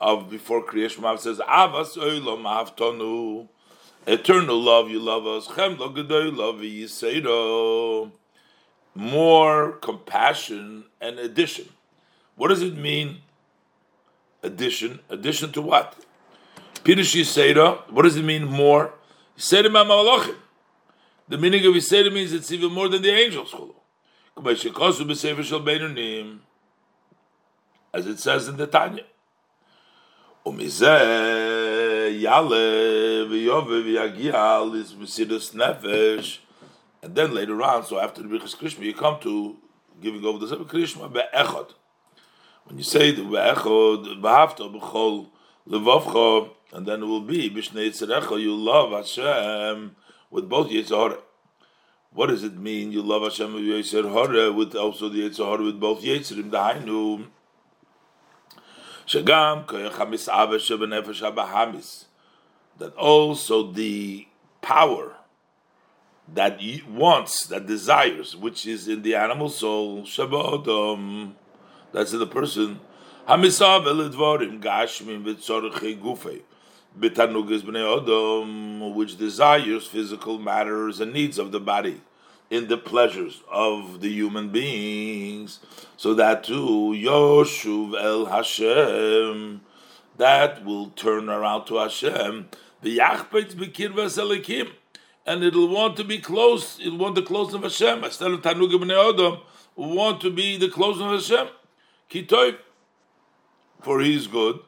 of 0.00 0.30
before 0.30 0.64
kriyashma 0.64 1.18
says 1.18 1.38
avas 1.38 1.96
oilam 1.96 3.48
eternal 4.06 4.60
love, 4.60 4.90
you 4.90 4.98
love 4.98 5.26
us. 5.26 5.48
More 8.94 9.72
compassion 9.72 10.84
and 11.00 11.18
addition. 11.18 11.68
What 12.36 12.48
does 12.48 12.62
it 12.62 12.76
mean? 12.76 13.18
Addition. 14.42 15.00
Addition 15.10 15.52
to 15.52 15.62
what? 15.62 15.96
Pirush 16.84 17.20
Yisera. 17.20 17.78
What 17.90 18.02
does 18.02 18.16
it 18.16 18.24
mean 18.24 18.44
more? 18.44 18.94
Yisera 19.36 19.66
Malachim. 19.66 20.36
The 21.28 21.36
meaning 21.36 21.66
of 21.66 21.74
Yisera 21.74 22.12
means 22.12 22.32
it's 22.32 22.50
even 22.50 22.72
more 22.72 22.88
than 22.88 23.02
the 23.02 23.10
angels. 23.10 23.54
As 27.92 28.06
it 28.06 28.18
says 28.18 28.48
in 28.48 28.56
the 28.56 28.66
Tanya. 28.66 29.04
And 30.44 30.60
then 37.14 37.34
later 37.34 37.62
on, 37.62 37.84
so 37.84 37.98
after 37.98 38.22
the 38.22 38.28
Birchas 38.28 38.56
Krishma, 38.56 38.80
you 38.80 38.94
come 38.94 39.18
to 39.20 39.56
giving 40.00 40.24
over 40.24 40.38
the 40.44 40.56
Krishma 40.56 41.12
be'echad. 41.12 41.74
When 42.64 42.78
you 42.78 42.84
say 42.84 43.12
the 43.12 43.24
be'echad, 43.24 44.20
b'havta 44.20 44.68
b'chol 44.74 45.28
levavcha, 45.68 46.50
and 46.72 46.86
then 46.86 47.02
it 47.02 47.06
will 47.06 47.20
be 47.20 47.50
b'shnei 47.50 47.88
tzerecha, 47.88 48.38
you 48.40 48.54
love 48.54 48.92
Hashem 48.92 49.96
with 50.30 50.48
both 50.48 50.70
Yitzhar. 50.70 51.18
What 52.12 52.28
does 52.28 52.42
it 52.42 52.56
mean? 52.56 52.92
You 52.92 53.02
love 53.02 53.22
Hashem 53.22 53.52
with 53.54 53.64
Yitzhar 53.64 54.54
with 54.54 54.74
also 54.74 55.08
the 55.08 55.28
Yitzhar 55.28 55.58
with 55.64 55.78
both 55.78 56.02
Yitzharim. 56.02 56.50
Dahainu 56.50 57.28
shagam 59.08 59.66
koyach 59.66 59.92
hamisava 59.92 60.58
shebenefesh 60.58 61.22
habahamis. 61.22 62.04
That 62.78 62.94
also 62.94 63.72
the 63.72 64.28
power 64.62 65.16
that 66.32 66.60
wants, 66.88 67.46
that 67.46 67.66
desires, 67.66 68.36
which 68.36 68.66
is 68.66 68.86
in 68.86 69.02
the 69.02 69.16
animal 69.16 69.48
soul, 69.48 70.02
that's 70.02 70.18
in 72.12 72.18
the 72.18 72.28
person, 72.30 72.80
which 78.94 79.18
desires 79.18 79.86
physical 79.86 80.38
matters 80.38 81.00
and 81.00 81.12
needs 81.12 81.38
of 81.38 81.50
the 81.50 81.60
body 81.60 82.00
in 82.50 82.68
the 82.68 82.78
pleasures 82.78 83.42
of 83.50 84.00
the 84.00 84.08
human 84.08 84.48
beings, 84.50 85.60
so 85.96 86.14
that 86.14 86.44
too, 86.44 86.94
Yoshuv 86.96 88.00
el 88.00 88.26
Hashem, 88.26 89.60
that 90.16 90.64
will 90.64 90.90
turn 90.90 91.28
around 91.28 91.66
to 91.66 91.76
Hashem, 91.76 92.48
v'yachpetz 92.82 93.54
b'kirvas 93.54 94.18
elikim, 94.18 94.70
and 95.26 95.44
it'll 95.44 95.68
want 95.68 95.96
to 95.98 96.04
be 96.04 96.18
close. 96.18 96.80
It'll 96.80 96.96
want 96.96 97.14
the 97.14 97.22
closeness 97.22 97.54
of 97.54 97.62
Hashem. 97.62 98.02
Instead 98.02 98.30
of 98.30 98.40
Odom, 98.40 99.40
will 99.76 99.94
want 99.94 100.22
to 100.22 100.30
be 100.30 100.56
the 100.56 100.70
closeness 100.70 101.30
of 101.30 101.38
Hashem. 101.38 101.54
Kitoy, 102.10 102.56
for 103.82 104.00
He 104.00 104.16
is 104.16 104.26
good. 104.26 104.60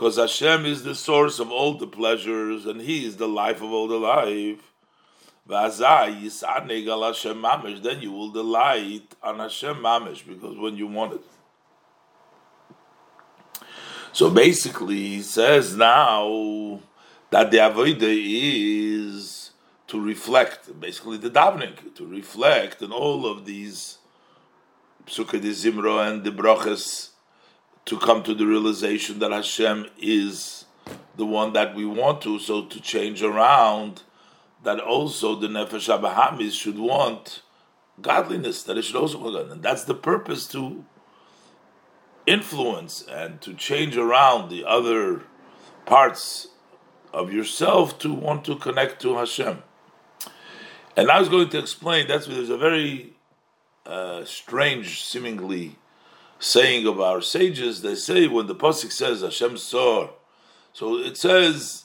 Because 0.00 0.16
Hashem 0.16 0.64
is 0.64 0.82
the 0.82 0.94
source 0.94 1.38
of 1.40 1.50
all 1.50 1.74
the 1.74 1.86
pleasures, 1.86 2.64
and 2.64 2.80
He 2.80 3.04
is 3.04 3.18
the 3.18 3.28
life 3.28 3.60
of 3.60 3.70
all 3.70 3.86
the 3.86 3.98
life. 3.98 4.72
Then 7.82 8.00
you 8.00 8.10
will 8.10 8.30
delight 8.30 9.14
on 9.22 9.40
Hashem 9.40 9.76
Mamish, 9.76 10.26
because 10.26 10.56
when 10.56 10.78
you 10.78 10.86
want 10.86 11.12
it. 11.12 11.20
So 14.14 14.30
basically, 14.30 15.06
he 15.06 15.20
says 15.20 15.76
now 15.76 16.80
that 17.28 17.50
the 17.50 17.58
avodah 17.58 18.00
is 18.00 19.50
to 19.88 20.00
reflect, 20.00 20.80
basically 20.80 21.18
the 21.18 21.28
davening, 21.28 21.94
to 21.96 22.06
reflect 22.06 22.80
in 22.80 22.90
all 22.90 23.26
of 23.26 23.44
these 23.44 23.98
psukkah 25.06 25.42
de 25.42 25.50
zimro 25.50 26.10
and 26.10 26.24
the 26.24 26.30
brachas, 26.30 27.10
to 27.90 27.98
come 27.98 28.22
to 28.22 28.34
the 28.34 28.46
realization 28.46 29.18
that 29.18 29.32
Hashem 29.32 29.84
is 29.98 30.64
the 31.16 31.26
one 31.26 31.54
that 31.54 31.74
we 31.74 31.84
want 31.84 32.22
to, 32.22 32.38
so 32.38 32.64
to 32.66 32.80
change 32.80 33.20
around, 33.20 34.02
that 34.62 34.78
also 34.78 35.34
the 35.34 35.48
nefesh 35.48 35.88
abahamis 35.90 36.52
should 36.52 36.78
want 36.78 37.42
godliness, 38.00 38.62
that 38.62 38.78
it 38.78 38.82
should 38.82 38.94
also 38.94 39.18
go 39.18 39.36
and 39.36 39.60
that's 39.60 39.82
the 39.82 39.94
purpose 39.94 40.46
to 40.46 40.84
influence 42.28 43.04
and 43.10 43.40
to 43.40 43.54
change 43.54 43.96
around 43.96 44.50
the 44.50 44.64
other 44.64 45.22
parts 45.84 46.46
of 47.12 47.32
yourself 47.32 47.98
to 47.98 48.14
want 48.14 48.44
to 48.44 48.54
connect 48.54 49.02
to 49.02 49.16
Hashem. 49.16 49.64
And 50.96 51.10
I 51.10 51.18
was 51.18 51.28
going 51.28 51.48
to 51.48 51.58
explain 51.58 52.06
that's 52.06 52.28
there's 52.28 52.50
a 52.50 52.56
very 52.56 53.14
uh, 53.84 54.24
strange, 54.24 55.02
seemingly 55.02 55.74
saying 56.40 56.86
of 56.86 57.00
our 57.00 57.20
sages. 57.20 57.82
They 57.82 57.94
say 57.94 58.26
when 58.26 58.48
the 58.48 58.56
pasuk 58.56 58.90
says 58.90 59.20
Hashem 59.20 59.58
saw, 59.58 60.10
so 60.72 60.96
it 60.96 61.16
says 61.16 61.84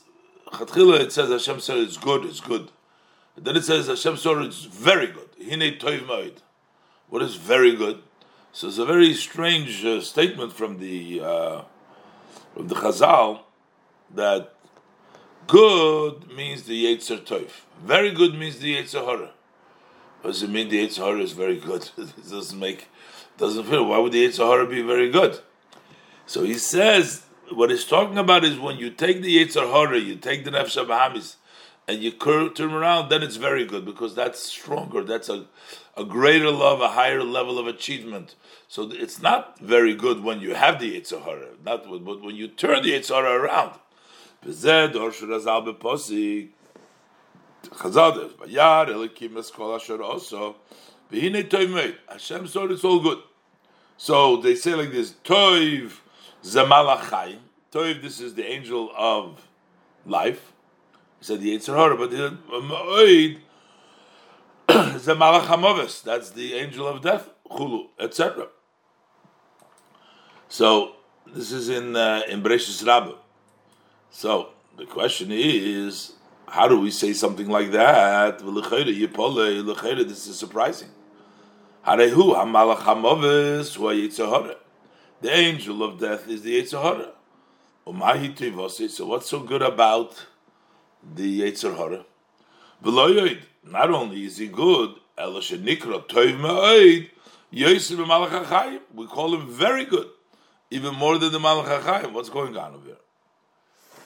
it 0.52 1.12
says 1.12 1.30
Hashem 1.30 1.60
saw 1.60 1.76
it's 1.76 1.98
good, 1.98 2.26
it's 2.26 2.40
good. 2.40 2.72
And 3.36 3.46
then 3.46 3.58
it 3.58 3.66
says 3.66 3.88
Hashem 3.88 4.18
saw 4.18 4.42
it's 4.42 4.64
very 4.64 5.08
good. 5.08 5.30
Hine 5.38 5.78
toiv 5.78 6.38
What 7.10 7.22
is 7.22 7.36
very 7.36 7.76
good? 7.76 8.02
So 8.54 8.70
it's 8.70 8.78
a 8.78 8.86
very 8.86 9.14
strange 9.14 9.84
uh, 9.84 10.00
statement 10.00 10.54
from 10.54 10.80
the 10.80 11.20
uh, 11.22 11.62
from 12.54 12.70
the 12.70 12.76
Chazal 12.76 13.42
that 14.14 14.54
good 15.46 16.32
means 16.34 16.64
the 16.64 16.86
Yetzer 16.86 17.20
Tov. 17.20 17.50
Very 17.84 18.12
good 18.12 18.34
means 18.34 18.60
the 18.60 18.78
Yetzer 18.78 19.06
Hara. 19.06 19.32
Does 20.24 20.42
it 20.42 20.50
mean 20.50 20.70
the 20.70 20.88
Yetzer 20.88 21.04
Hara 21.04 21.20
is 21.20 21.34
very 21.34 21.60
good? 21.60 21.90
it 21.98 22.30
doesn't 22.30 22.58
make 22.58 22.88
doesn't 23.38 23.66
feel. 23.66 23.86
Why 23.86 23.98
would 23.98 24.12
the 24.12 24.26
Yetzer 24.26 24.48
Hara 24.48 24.68
be 24.68 24.82
very 24.82 25.10
good? 25.10 25.40
So 26.26 26.44
he 26.44 26.56
says 26.56 27.24
what 27.52 27.70
he's 27.70 27.86
talking 27.86 28.18
about 28.18 28.44
is 28.44 28.58
when 28.58 28.78
you 28.78 28.90
take 28.90 29.22
the 29.22 29.38
Yetzer 29.38 29.72
Hara, 29.72 30.00
you 30.00 30.16
take 30.16 30.46
the 30.46 30.52
Nefesh 30.52 30.86
Bahamis, 30.86 31.36
and 31.88 32.02
you 32.02 32.12
turn 32.12 32.74
around, 32.74 33.10
then 33.10 33.22
it's 33.22 33.36
very 33.36 33.66
good 33.66 33.86
because 33.86 34.16
that's 34.16 34.42
stronger. 34.42 35.04
That's 35.04 35.30
a, 35.30 35.46
a 35.96 36.04
greater 36.04 36.50
love, 36.50 36.82
a 36.82 36.90
higher 36.90 37.24
level 37.24 37.60
of 37.60 37.68
achievement. 37.68 38.34
So 38.68 38.90
it's 38.92 39.22
not 39.22 39.60
very 39.60 39.94
good 39.94 40.24
when 40.24 40.40
you 40.40 40.56
have 40.56 40.80
the 40.80 41.00
Yitzhahara, 41.00 41.64
not 41.64 41.88
but 41.88 42.22
when 42.24 42.36
you 42.36 42.48
turn 42.48 42.82
the 42.82 42.92
Yitzhahara 42.94 43.40
around. 43.40 43.80
Hashem 51.12 52.48
saw 52.48 52.66
it's 52.66 52.84
all 52.84 53.00
good. 53.00 53.20
So 53.98 54.38
they 54.38 54.56
say 54.56 54.74
like 54.76 54.92
this: 54.92 55.14
Toiv 55.24 55.94
zemalachayim. 56.44 57.40
Toiv, 57.72 58.02
this 58.02 58.20
is 58.20 58.36
the 58.36 58.46
angel 58.46 58.92
of 58.96 59.48
life 60.06 60.54
He 61.20 61.26
said 61.26 61.42
the 61.42 61.58
Yitzhar 61.58 61.98
but 61.98 62.12
the 62.12 62.38
Ma'oid 62.50 63.40
is 64.96 65.06
the 65.06 65.14
Malach 65.16 65.46
HaMovis, 65.46 66.04
that's 66.04 66.32
the 66.32 66.54
angel 66.54 66.88
of 66.88 67.02
death, 67.02 67.30
Chulu, 67.50 67.88
etc. 68.00 68.48
So, 70.48 70.96
this 71.28 71.52
is 71.52 71.70
in 71.70 71.96
uh, 71.96 72.22
in 72.28 72.42
Bereshis 72.42 72.86
Rabbah. 72.86 73.16
So, 74.10 74.50
the 74.78 74.86
question 74.86 75.30
is, 75.32 76.14
how 76.48 76.68
do 76.68 76.80
we 76.80 76.92
say 76.92 77.14
something 77.14 77.48
like 77.48 77.72
that? 77.72 78.40
This 80.08 80.28
is 80.28 80.38
surprising. 80.38 80.90
The 81.86 83.12
angel 85.24 85.84
of 85.84 86.00
death 86.00 86.28
is 86.28 86.42
the 86.42 86.62
Yitzhahara. 86.62 87.12
So 88.90 89.06
what's 89.06 89.30
so 89.30 89.40
good 89.42 89.62
about 89.62 90.26
the 91.14 91.42
Yetzer 91.42 91.78
Hara. 91.78 92.04
Not 93.64 93.92
only 93.92 94.26
is 94.26 94.38
he 94.38 94.48
good, 94.48 94.96
we 98.94 99.08
call 99.08 99.36
him 99.36 99.48
very 99.48 99.86
good, 99.86 100.10
even 100.72 100.96
more 100.96 101.18
than 101.18 101.32
the 101.32 101.40
Malach 101.40 101.82
HaChayim. 101.82 102.12
What's 102.12 102.30
going 102.30 102.58
on 102.58 102.74
over 102.74 102.86
here? 102.86 102.98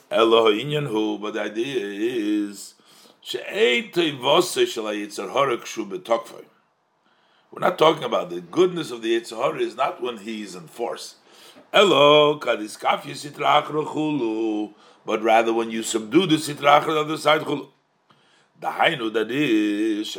But 0.10 1.32
the 1.34 1.42
idea 1.42 1.86
is. 1.86 2.74
We're 7.52 7.60
not 7.60 7.78
talking 7.78 8.04
about 8.04 8.30
the 8.30 8.42
goodness 8.42 8.92
of 8.92 9.02
the 9.02 9.20
Yetzer 9.20 9.38
Hara 9.38 9.60
is 9.60 9.76
not 9.76 10.02
when 10.02 10.18
he 10.18 10.42
is 10.42 10.56
in 10.56 10.68
force. 10.68 11.16
But 11.72 11.88
rather 15.22 15.54
when 15.54 15.70
you 15.72 15.84
subdue 15.84 16.26
the 16.26 16.36
sitra 16.38 16.82
on 16.82 16.88
the 16.88 17.00
other 17.00 17.18
side. 17.18 17.46
The 18.62 18.68
hainu 18.68 19.14
that 19.14 19.30
is. 19.32 20.18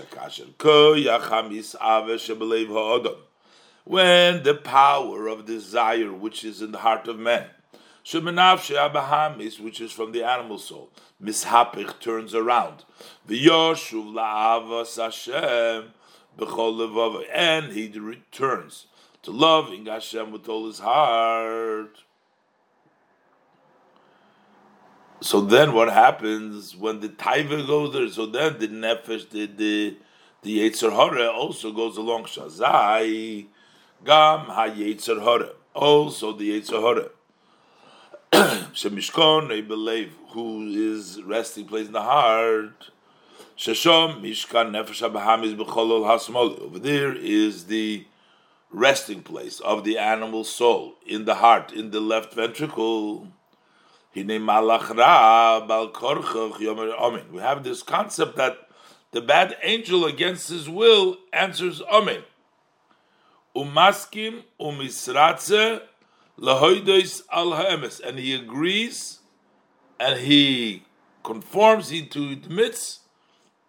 When 3.85 4.43
the 4.43 4.55
power 4.55 5.27
of 5.27 5.47
desire 5.47 6.13
which 6.13 6.45
is 6.45 6.63
in 6.63 6.73
the 6.73 6.79
heart 6.79 7.09
of 7.09 7.19
man, 7.19 7.47
Shemenavshe 8.05 8.77
abahamis, 8.77 9.61
which 9.61 9.81
is 9.81 9.93
from 9.93 10.13
the 10.13 10.25
animal 10.25 10.59
soul. 10.59 10.91
Mishapich 11.23 12.01
turns 12.01 12.35
around. 12.35 12.85
V'yoshuv 13.29 14.15
la'avas 14.15 14.97
Hashem 14.97 15.93
and 17.35 17.73
he 17.73 17.89
returns 17.99 18.87
to 19.23 19.31
loving 19.31 19.87
Hashem 19.87 20.33
with 20.33 20.49
all 20.49 20.67
his 20.67 20.79
heart. 20.79 21.99
So 25.21 25.43
then, 25.43 25.75
what 25.75 25.93
happens 25.93 26.75
when 26.75 27.01
the 27.01 27.11
taiva 27.11 27.67
goes 27.67 27.93
there? 27.93 28.09
So 28.09 28.25
then 28.25 28.59
the 28.59 28.69
nefesh, 28.69 29.29
the 29.29 29.47
the 29.47 29.99
the 30.43 30.71
yetzer 30.71 30.91
also 31.35 31.73
goes 31.73 31.99
along. 31.99 32.25
Shazai 32.25 33.47
gam 34.03 34.47
ha 34.47 34.69
yetzer 34.69 35.23
hara. 35.23 35.51
Also 35.75 36.33
the 36.33 36.59
yetzer 36.59 36.81
hara. 36.81 37.11
Shemishkon 38.33 39.53
I 39.53 39.61
believe 39.61 40.15
who 40.29 40.69
is 40.69 41.21
resting 41.23 41.67
place 41.67 41.89
in 41.89 41.93
the 41.93 42.03
heart. 42.03 42.91
Shashom 43.59 44.23
mishkan 44.23 44.71
nefesh 44.71 45.03
abahamis 45.03 45.57
b'cholol 45.57 46.07
hasmol. 46.07 46.61
Over 46.61 46.79
there 46.79 47.13
is 47.13 47.65
the 47.65 48.07
resting 48.71 49.23
place 49.23 49.59
of 49.59 49.83
the 49.83 49.99
animal 49.99 50.45
soul 50.45 50.95
in 51.05 51.25
the 51.25 51.35
heart, 51.35 51.73
in 51.73 51.91
the 51.91 52.01
left 52.01 52.33
ventricle. 52.33 53.27
We 54.15 54.23
have 54.23 54.29
this 57.65 57.83
concept 57.83 58.37
that 58.37 58.59
the 59.11 59.21
bad 59.21 59.57
angel 59.65 60.05
against 60.05 60.51
his 60.51 60.69
will 60.69 61.17
answers 61.33 61.83
Amen. 61.83 62.23
Umaskim 63.57 64.45
umisratze 64.61 65.83
lahoidois 66.41 67.23
al 67.33 67.53
ha'emes. 67.53 68.01
And 68.01 68.19
he 68.19 68.35
agrees 68.35 69.21
and 69.99 70.21
he 70.21 70.85
conforms, 71.23 71.91
he 71.91 72.07
to 72.07 72.31
admits 72.31 73.01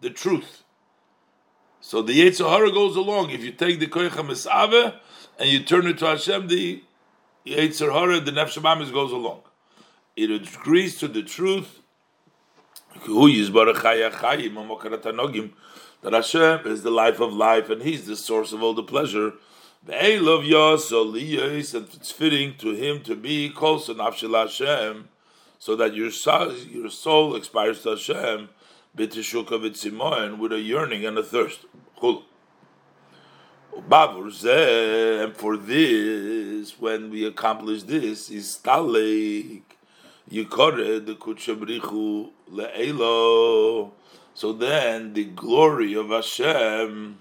the 0.00 0.10
truth. 0.10 0.62
So 1.80 2.00
the 2.00 2.18
Yetzirah 2.18 2.72
goes 2.72 2.96
along. 2.96 3.30
If 3.30 3.42
you 3.42 3.52
take 3.52 3.80
the 3.80 3.86
Koycha 3.86 4.24
Misave 4.24 4.94
and 5.38 5.48
you 5.48 5.62
turn 5.64 5.86
it 5.86 5.98
to 5.98 6.06
Hashem, 6.06 6.48
the 6.48 6.82
Yetzirah, 7.44 8.24
the 8.24 8.30
Nefesh 8.30 8.92
goes 8.92 9.12
along. 9.12 9.42
It 10.16 10.30
agrees 10.30 10.98
to 10.98 11.08
the 11.08 11.22
truth. 11.22 11.80
That 16.02 16.12
Hashem 16.12 16.66
is 16.66 16.82
the 16.82 16.90
life 16.90 17.20
of 17.20 17.32
life 17.32 17.70
and 17.70 17.82
He's 17.82 18.06
the 18.06 18.16
source 18.16 18.52
of 18.52 18.62
all 18.62 18.74
the 18.74 18.82
pleasure. 18.82 19.32
And 19.84 19.96
it's 21.56 22.10
fitting 22.12 22.54
to 22.58 22.72
Him 22.72 23.02
to 23.02 23.16
be 23.16 23.50
close 23.50 23.88
enough 23.88 24.18
to 24.20 24.32
Hashem 24.32 25.08
so 25.58 25.74
that 25.76 25.94
your 25.94 26.10
soul, 26.10 26.52
your 26.52 26.88
soul 26.90 27.34
expires 27.34 27.82
to 27.82 27.90
Hashem 27.90 28.48
with 28.94 29.16
a 30.52 30.60
yearning 30.60 31.04
and 31.06 31.18
a 31.18 31.22
thirst. 31.22 31.60
And 33.74 35.36
for 35.36 35.56
this, 35.56 36.80
when 36.80 37.10
we 37.10 37.26
accomplish 37.26 37.82
this, 37.84 38.30
is 38.30 38.60
stalik 38.62 39.62
yikore 40.30 41.04
the 41.04 41.14
kutshabrichu 41.14 42.30
leelo. 42.52 43.90
So 44.34 44.52
then 44.52 45.14
the 45.14 45.24
glory 45.24 45.94
of 45.94 46.10
Hashem 46.10 47.18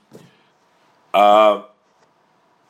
uh, 1.13 1.63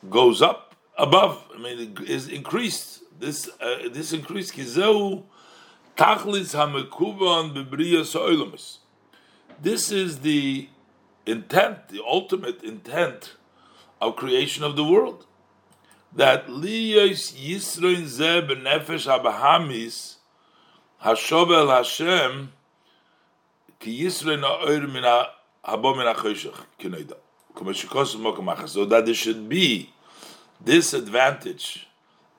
goes 0.08 0.42
up 0.42 0.74
above. 0.96 1.42
I 1.54 1.58
mean, 1.58 1.96
is 2.06 2.28
increased. 2.28 3.00
This 3.18 3.48
uh, 3.60 3.88
this 3.90 4.12
increased 4.12 4.54
kizeu 4.54 5.22
tachlis 5.96 6.54
hamekuvan 6.54 7.54
bebriyas 7.54 8.16
oilamis. 8.18 8.78
This 9.60 9.92
is 9.92 10.20
the 10.20 10.68
intent, 11.24 11.88
the 11.88 12.02
ultimate 12.04 12.62
intent 12.64 13.34
of 14.00 14.16
creation 14.16 14.64
of 14.64 14.74
the 14.74 14.84
world. 14.84 15.26
That 16.14 16.48
liyos 16.48 17.32
yisroin 17.32 18.04
zeh 18.04 18.46
benefesh 18.48 19.06
habahamis 19.06 20.16
hashovel 21.02 21.68
Hashem 21.68 22.52
ki 23.78 24.02
yisroin 24.02 24.40
ha'oir 24.40 24.86
min 24.88 25.04
habo 25.04 25.96
min 25.96 26.06
ha'choshech 26.06 26.58
kinoida. 26.78 27.21
So 27.64 28.84
that 28.86 29.06
there 29.06 29.14
should 29.14 29.48
be 29.48 29.90
this 30.60 30.92
advantage 30.92 31.86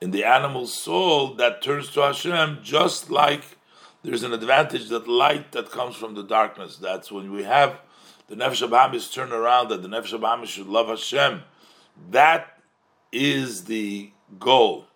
in 0.00 0.10
the 0.10 0.24
animal 0.24 0.66
soul 0.66 1.34
that 1.34 1.62
turns 1.62 1.90
to 1.90 2.00
Hashem, 2.02 2.60
just 2.62 3.10
like 3.10 3.42
there's 4.02 4.22
an 4.22 4.32
advantage 4.32 4.88
that 4.90 5.08
light 5.08 5.52
that 5.52 5.70
comes 5.70 5.96
from 5.96 6.14
the 6.14 6.22
darkness. 6.22 6.76
That's 6.76 7.10
when 7.10 7.32
we 7.32 7.44
have 7.44 7.80
the 8.28 8.36
Nefesh 8.36 8.66
Abahamis 8.66 9.12
turn 9.12 9.32
around, 9.32 9.68
that 9.68 9.82
the 9.82 9.88
Nefesh 9.88 10.18
Abahamis 10.18 10.46
should 10.46 10.66
love 10.66 10.88
Hashem. 10.88 11.42
That 12.10 12.60
is 13.12 13.64
the 13.64 14.10
goal. 14.38 14.86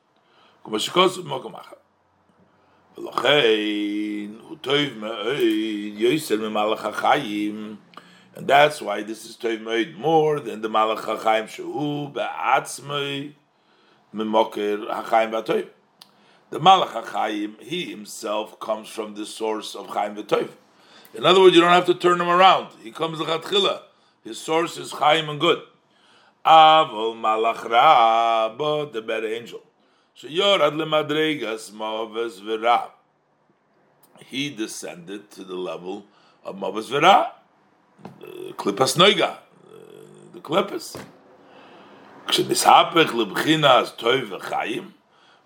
And 8.38 8.46
that's 8.46 8.80
why 8.80 9.02
this 9.02 9.24
is 9.24 9.36
Meid 9.42 9.98
more 9.98 10.38
than 10.38 10.60
the 10.60 10.68
Malach 10.68 11.00
HaChaim 11.00 11.48
Shehu 11.48 12.12
Be'atzmei 12.12 13.32
Mimoker 14.14 14.86
HaChaim 14.86 15.32
Ba'Tov. 15.32 15.66
The 16.50 16.60
Malach 16.60 17.02
HaChaim, 17.02 17.60
he 17.60 17.90
himself 17.90 18.60
comes 18.60 18.88
from 18.88 19.16
the 19.16 19.26
source 19.26 19.74
of 19.74 19.88
Chaim 19.88 20.14
V'Tov. 20.14 20.50
In 21.14 21.26
other 21.26 21.40
words, 21.40 21.56
you 21.56 21.60
don't 21.60 21.72
have 21.72 21.86
to 21.86 21.94
turn 21.94 22.20
him 22.20 22.28
around. 22.28 22.68
He 22.80 22.92
comes 22.92 23.18
l'chatchila. 23.18 23.80
His 24.22 24.38
source 24.38 24.78
is 24.78 24.92
Chaim 24.92 25.28
and 25.28 25.40
good. 25.40 25.60
Avol 26.46 27.16
Malach 27.16 27.68
Ra, 27.68 28.54
but 28.56 28.92
the 28.92 29.02
better 29.02 29.26
angel. 29.26 29.62
Sheyorad 30.16 30.74
lemadregas 30.74 31.72
Mavas 31.72 32.40
V'Ra. 32.40 32.90
He 34.26 34.48
descended 34.48 35.28
to 35.32 35.42
the 35.42 35.56
level 35.56 36.06
of 36.44 36.54
Mavas 36.54 36.88
V'Ra. 36.88 37.32
קליפס 38.56 38.96
נויגה, 38.96 39.34
דה 40.32 40.40
קליפס. 40.42 40.96
כשמסהפך 42.28 43.14
לבחינה 43.14 43.74
אז 43.78 43.92
טוי 43.92 44.34
וחיים, 44.34 44.90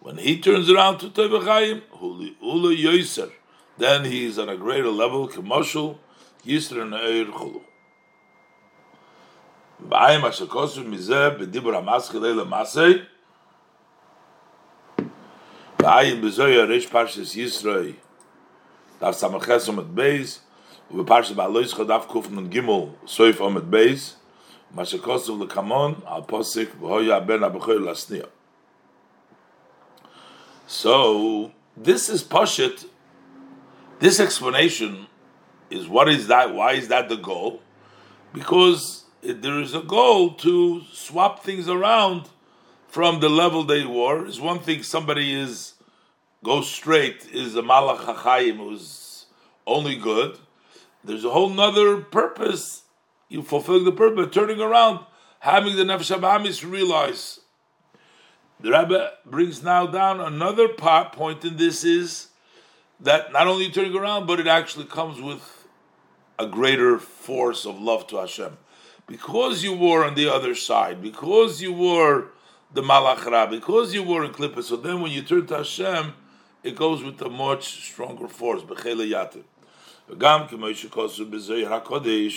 when 0.04 0.18
he 0.18 0.44
turns 0.44 0.68
around 0.68 1.02
to 1.02 1.08
טוי 1.12 1.36
וחיים, 1.36 1.80
הולי 1.90 2.34
אולי 2.40 2.74
יויסר, 2.74 3.28
then 3.78 4.04
he 4.04 4.26
is 4.26 4.38
on 4.38 4.48
a 4.48 4.56
greater 4.56 4.90
level, 4.90 5.36
commercial 5.36 5.96
יויסר 6.44 6.84
נאיר 6.84 7.30
חולו. 7.32 7.60
ואיים 9.88 10.24
אשר 10.24 10.46
כוסו 10.46 10.80
מזה, 10.84 11.30
בדיבור 11.30 11.74
המסכי 11.74 12.18
לילה 12.20 12.44
מסי, 12.44 12.80
ואיים 15.82 16.20
בזוי 16.20 16.60
הריש 16.60 16.86
פרשס 16.86 17.36
יסרוי, 17.36 17.92
דר 19.00 19.12
סמכסו 19.12 19.72
מטבייס, 19.72 20.46
Chadav 20.92 22.06
kuf 22.06 22.30
nun 22.30 22.50
gimel 22.50 22.92
soif 23.06 23.36
omet 23.36 23.70
beis. 23.70 24.14
Lekamon 24.74 26.04
al 26.06 26.22
posik 26.22 26.68
v'hoya 26.78 27.26
ben 27.26 27.40
abuchoy. 27.40 28.26
So 30.66 31.52
this 31.76 32.08
is 32.08 32.22
Pashit. 32.22 32.86
This 33.98 34.18
explanation 34.18 35.06
is 35.70 35.88
what 35.88 36.08
is 36.08 36.26
that? 36.28 36.54
Why 36.54 36.72
is 36.72 36.88
that 36.88 37.08
the 37.08 37.16
goal? 37.16 37.62
Because 38.32 39.04
there 39.22 39.60
is 39.60 39.74
a 39.74 39.80
goal 39.80 40.30
to 40.34 40.82
swap 40.92 41.44
things 41.44 41.68
around 41.68 42.28
from 42.88 43.20
the 43.20 43.28
level 43.28 43.62
they 43.62 43.84
were. 43.84 44.26
It's 44.26 44.40
one 44.40 44.58
thing 44.58 44.82
somebody 44.82 45.32
is 45.32 45.74
goes 46.42 46.68
straight 46.68 47.28
is 47.32 47.54
a 47.54 47.62
malach 47.62 48.56
who's 48.56 49.26
only 49.66 49.96
good, 49.96 50.38
there's 51.04 51.24
a 51.24 51.30
whole 51.30 51.50
nother 51.50 51.98
purpose. 51.98 52.82
You 53.28 53.42
fulfilling 53.42 53.84
the 53.84 53.92
purpose, 53.92 54.32
turning 54.32 54.60
around, 54.60 55.00
having 55.40 55.76
the 55.76 55.84
nefesh 55.84 56.16
abamis 56.16 56.68
realize 56.68 57.40
the 58.62 58.70
Rebbe 58.70 59.12
brings 59.26 59.62
now 59.62 59.86
down 59.86 60.20
another 60.20 60.68
part, 60.68 61.12
point 61.12 61.44
in 61.44 61.56
this 61.56 61.82
is 61.82 62.28
that 63.00 63.32
not 63.32 63.48
only 63.48 63.68
turning 63.68 63.96
around, 63.96 64.26
but 64.26 64.38
it 64.38 64.46
actually 64.46 64.84
comes 64.84 65.20
with 65.20 65.66
a 66.38 66.46
greater 66.46 66.98
force 66.98 67.66
of 67.66 67.80
love 67.80 68.06
to 68.08 68.18
Hashem. 68.18 68.56
Because 69.08 69.64
you 69.64 69.74
were 69.74 70.04
on 70.04 70.14
the 70.14 70.32
other 70.32 70.54
side, 70.54 71.02
because 71.02 71.60
you 71.60 71.72
were 71.72 72.28
the 72.72 72.82
Malachra, 72.82 73.50
because 73.50 73.92
you 73.92 74.04
were 74.04 74.24
in 74.24 74.30
Klippa, 74.30 74.62
so 74.62 74.76
then 74.76 75.00
when 75.00 75.10
you 75.10 75.22
turn 75.22 75.46
to 75.48 75.56
Hashem, 75.58 76.14
it 76.62 76.76
goes 76.76 77.02
with 77.02 77.20
a 77.20 77.28
much 77.28 77.82
stronger 77.90 78.28
force. 78.28 78.62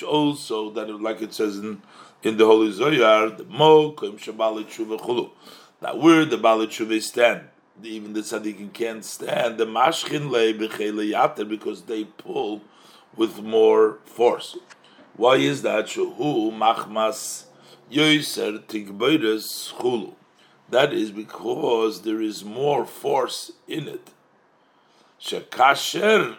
Also, 0.04 0.70
that 0.72 1.02
like 1.02 1.22
it 1.22 1.34
says 1.34 1.58
in, 1.58 1.82
in 2.24 2.38
the 2.38 2.46
Holy 2.46 2.72
Zohar, 2.72 3.30
the 3.30 3.44
Mo, 3.46 3.92
that 5.82 5.98
where 5.98 6.26
the 6.26 6.38
Baal 6.38 6.70
stand. 7.02 7.42
even 7.84 8.14
the 8.14 8.22
tzaddikim 8.22 8.72
can't 8.74 9.04
stand 9.04 9.58
the 9.58 9.66
mashkin 9.66 10.30
le 10.30 11.46
because 11.46 11.82
they 11.84 12.06
pull 12.06 12.62
with 13.16 13.42
more 13.42 14.00
force. 14.06 14.58
Why 15.18 15.36
is 15.36 15.62
that? 15.64 15.86
Shuhu 15.86 16.52
machmas 16.58 17.46
yoiser 17.92 18.60
tigboides 18.64 19.74
chulu. 19.74 20.14
That 20.70 20.94
is 20.94 21.12
because 21.12 22.02
there 22.02 22.22
is 22.22 22.44
more 22.44 22.86
force 22.86 23.52
in 23.68 23.88
it. 23.88 24.10
Shekasher 25.22 26.38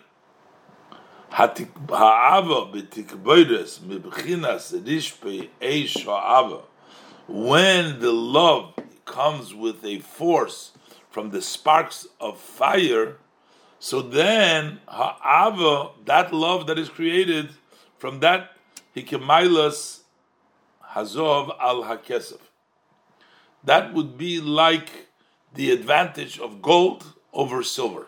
ha'ava 1.31 2.67
b'tikboides 2.73 3.81
mibchinas 3.81 4.73
eish 5.61 6.05
ha'ava. 6.05 6.63
When 7.29 8.01
the 8.01 8.13
love 8.13 8.75
comes 9.05 9.55
with 9.55 9.85
a 9.85 9.99
force 9.99 10.73
from 11.11 11.31
the 11.31 11.43
sparks 11.43 12.07
of 12.21 12.39
fire, 12.39 13.17
so 13.79 14.01
then 14.03 14.81
ha'ava, 14.89 15.91
that 16.05 16.33
love 16.33 16.67
that 16.67 16.79
is 16.79 16.89
created 16.89 17.51
from 17.99 18.21
that 18.21 18.51
hikemailas 18.95 20.01
hazov 20.95 21.55
al 21.61 21.85
hakesef. 21.85 22.41
That 23.65 23.93
would 23.93 24.17
be 24.17 24.41
like 24.41 25.09
the 25.55 25.71
advantage 25.73 26.39
of 26.39 26.63
gold 26.63 27.05
over 27.33 27.63
silver. 27.63 28.07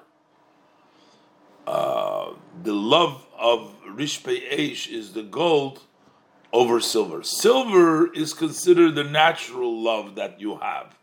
The 1.69 2.73
love 2.73 3.27
of 3.39 3.75
Rishpe 3.87 4.51
Eish 4.51 4.89
is 4.91 5.13
the 5.13 5.23
gold 5.23 5.83
over 6.53 6.81
silver. 6.81 7.23
Silver 7.23 8.13
is 8.13 8.33
considered 8.33 8.95
the 8.95 9.05
natural 9.05 9.83
love 9.83 10.15
that 10.15 10.41
you 10.41 10.57
have. 10.57 10.97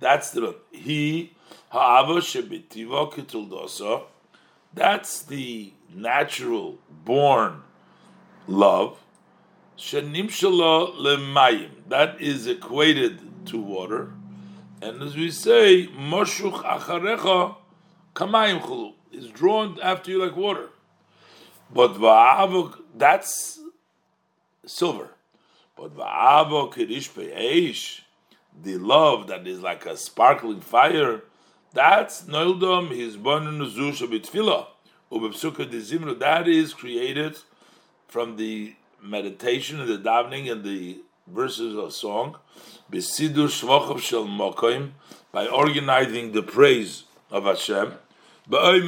That's 0.00 0.30
the 0.30 0.56
he 0.72 1.34
ha'ava 1.70 2.20
shebitiva 2.20 3.12
kituldosa. 3.12 4.04
That's 4.74 5.22
the 5.22 5.72
natural 5.94 6.78
born 6.90 7.62
love. 8.48 8.98
Shenimshala 9.78 10.96
lemayim. 10.96 11.70
That 11.88 12.20
is 12.20 12.46
equated 12.46 13.46
to 13.46 13.60
water. 13.60 14.12
And 14.80 15.00
as 15.02 15.14
we 15.14 15.30
say, 15.30 15.86
moshuch 15.86 16.62
acharecha 16.64 17.56
kamayim 18.14 18.60
chulu 18.60 18.94
is 19.12 19.28
drawn 19.28 19.78
after 19.82 20.10
you 20.10 20.24
like 20.24 20.36
water. 20.36 20.70
But 21.72 21.94
va'avok, 21.94 22.80
that's 22.94 23.60
silver. 24.66 25.10
But 25.76 25.96
va'avok 25.96 26.74
kirish 26.74 28.00
the 28.62 28.76
love 28.78 29.28
that 29.28 29.46
is 29.46 29.60
like 29.60 29.86
a 29.86 29.96
sparkling 29.96 30.60
fire, 30.60 31.22
that's 31.72 32.22
noldom 32.22 32.94
his 32.94 33.16
bonin 33.16 33.58
zusha 33.70 34.06
bitfila 34.06 34.66
ubepsuka 35.10 35.70
de 35.70 35.80
zimru. 35.80 36.18
That 36.18 36.46
is 36.48 36.74
created 36.74 37.38
from 38.08 38.36
the 38.36 38.74
meditation 39.02 39.80
and 39.80 39.88
the 39.88 39.98
davening 39.98 40.52
and 40.52 40.62
the 40.64 40.98
verses 41.26 41.76
of 41.76 41.92
song, 41.92 42.36
shel 42.92 44.90
by 45.32 45.46
organizing 45.46 46.32
the 46.32 46.42
praise 46.42 47.04
of 47.30 47.44
Hashem, 47.44 47.94
in 48.50 48.86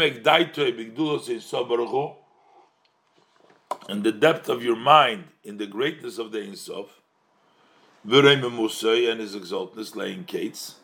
the 4.02 4.12
depth 4.12 4.48
of 4.48 4.64
your 4.64 4.76
mind 4.76 5.24
in 5.44 5.58
the 5.58 5.66
greatness 5.66 6.18
of 6.18 6.32
the 6.32 6.42
Ein 6.42 6.56
Sof, 6.56 7.00
and 8.04 9.20
his 9.20 9.36
exaltness, 9.36 9.94
laying 9.94 10.24
cates, 10.24 10.80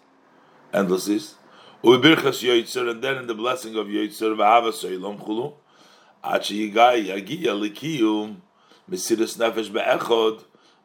endlesses, 0.73 1.35
and 1.83 3.03
then 3.03 3.19
in 3.19 3.27
the 3.27 3.35
blessing 3.35 3.75
of 3.77 3.89
yoitzer, 3.89 4.37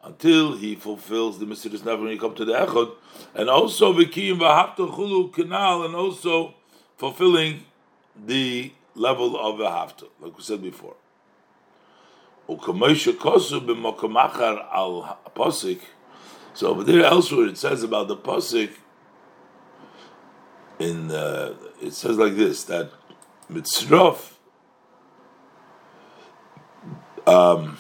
until 0.04 0.58
he 0.58 0.76
fulfills 0.76 1.40
the 1.40 1.46
mesiris 1.46 1.80
nefesh 1.80 2.02
when 2.02 2.12
you 2.12 2.20
come 2.20 2.36
to 2.36 2.46
the 2.46 2.54
echod, 2.54 2.92
and 3.34 3.50
also 3.50 3.92
canal, 5.28 5.84
and 5.84 5.96
also 5.96 6.54
fulfilling 6.98 7.64
the 8.18 8.72
level 8.94 9.38
of 9.38 9.60
a 9.60 9.70
hafta, 9.70 10.06
like 10.20 10.38
we 10.38 10.44
said 10.44 10.62
before. 10.62 10.96
So 16.54 16.68
over 16.70 16.84
there, 16.84 17.04
elsewhere, 17.04 17.48
it 17.48 17.58
says 17.58 17.84
about 17.84 18.08
the 18.08 18.16
posik. 18.16 18.72
In 20.78 21.10
uh, 21.10 21.56
it 21.82 21.94
says 21.94 22.18
like 22.18 22.36
this 22.36 22.64
that 22.66 22.92
mitzrof. 23.52 24.34
Um, 27.26 27.78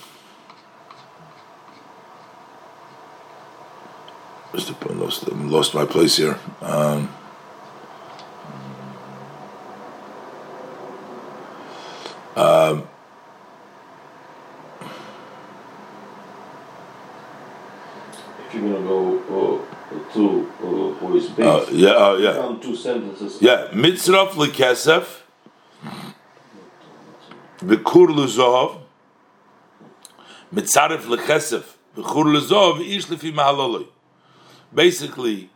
I 4.54 4.94
lost, 4.94 5.28
lost 5.28 5.74
my 5.74 5.86
place 5.86 6.18
here. 6.18 6.40
Um, 6.62 7.10
um, 12.36 12.88
you're 18.54 18.62
gonna 18.62 18.88
go 18.88 19.62
uh, 19.62 20.14
to 20.14 20.52
uh, 21.02 21.12
his 21.12 21.30
base. 21.30 21.46
Uh, 21.46 21.68
yeah, 21.72 21.90
uh, 21.90 22.16
yeah. 22.16 22.34
Found 22.34 22.62
two 22.62 22.76
sentences. 22.76 23.42
Yeah, 23.42 23.68
mitzraf 23.72 24.32
lekesef, 24.32 25.22
v'kur 27.60 28.08
lezov, 28.08 28.82
mitzaref 30.54 31.04
lekesef, 31.04 31.64
v'kur 31.96 32.26
lezov, 32.26 32.82
ish 32.82 33.08
lefi 33.08 33.34
mahaloloi. 33.34 33.88
Basically, 34.74 35.50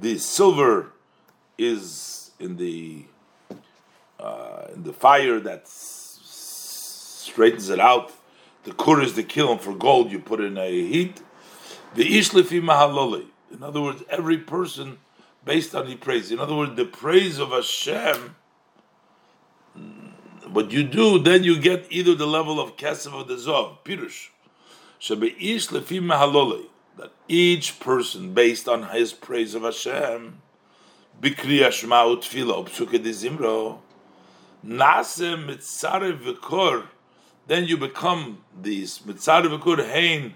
the 0.00 0.18
silver 0.18 0.92
is 1.58 2.30
in 2.38 2.56
the 2.56 3.04
uh, 4.18 4.66
in 4.74 4.82
the 4.82 4.92
fire 4.92 5.40
that 5.40 5.68
straightens 7.26 7.68
it 7.68 7.80
out. 7.80 8.12
The 8.64 8.72
kur 8.72 9.00
is 9.00 9.14
the 9.14 9.22
kiln 9.22 9.58
for 9.58 9.74
gold. 9.74 10.10
You 10.10 10.18
put 10.18 10.40
in 10.40 10.56
a 10.58 10.70
heat 10.70 11.20
the 11.96 12.04
ishlifi 12.04 12.62
mahaloli. 12.62 13.26
In 13.50 13.62
other 13.62 13.80
words, 13.80 14.02
every 14.08 14.38
person 14.38 14.98
based 15.44 15.74
on 15.74 15.88
the 15.88 15.96
praise. 15.96 16.30
In 16.30 16.38
other 16.38 16.54
words, 16.54 16.76
the 16.76 16.84
praise 16.84 17.38
of 17.38 17.50
Hashem. 17.50 18.36
Mm, 19.76 20.12
what 20.50 20.70
you 20.70 20.84
do, 20.84 21.18
then 21.18 21.42
you 21.42 21.58
get 21.58 21.86
either 21.90 22.14
the 22.14 22.26
level 22.26 22.60
of 22.60 22.76
kesef 22.76 23.12
or 23.12 23.24
the 23.24 23.34
zov, 23.34 23.78
pirush. 23.84 24.28
Shabe 25.00 25.36
lefi 25.38 26.00
mahaloli. 26.00 26.66
That 26.98 27.12
each 27.28 27.80
person, 27.80 28.32
based 28.32 28.68
on 28.68 28.84
his 28.84 29.12
praise 29.12 29.54
of 29.54 29.62
Hashem, 29.62 30.40
bikri 31.20 31.70
Shema 31.70 32.04
utfila 32.04 32.64
upsuke 32.64 33.02
de 33.02 33.10
zimro, 33.10 33.80
nase 34.64 35.36
mitzare 35.36 36.18
v'kor, 36.18 36.84
then 37.46 37.64
you 37.64 37.76
become 37.76 38.44
these. 38.60 38.98
Mitzare 39.00 39.46
v'kor 39.46 39.78
hein 39.88 40.34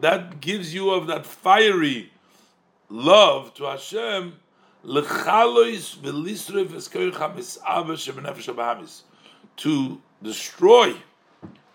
that 0.00 0.40
gives 0.40 0.74
you 0.74 0.90
of 0.90 1.06
that 1.06 1.24
fiery 1.24 2.10
love 2.88 3.54
to 3.54 3.64
Hashem, 3.64 4.34
to 9.56 10.00
destroy, 10.22 10.94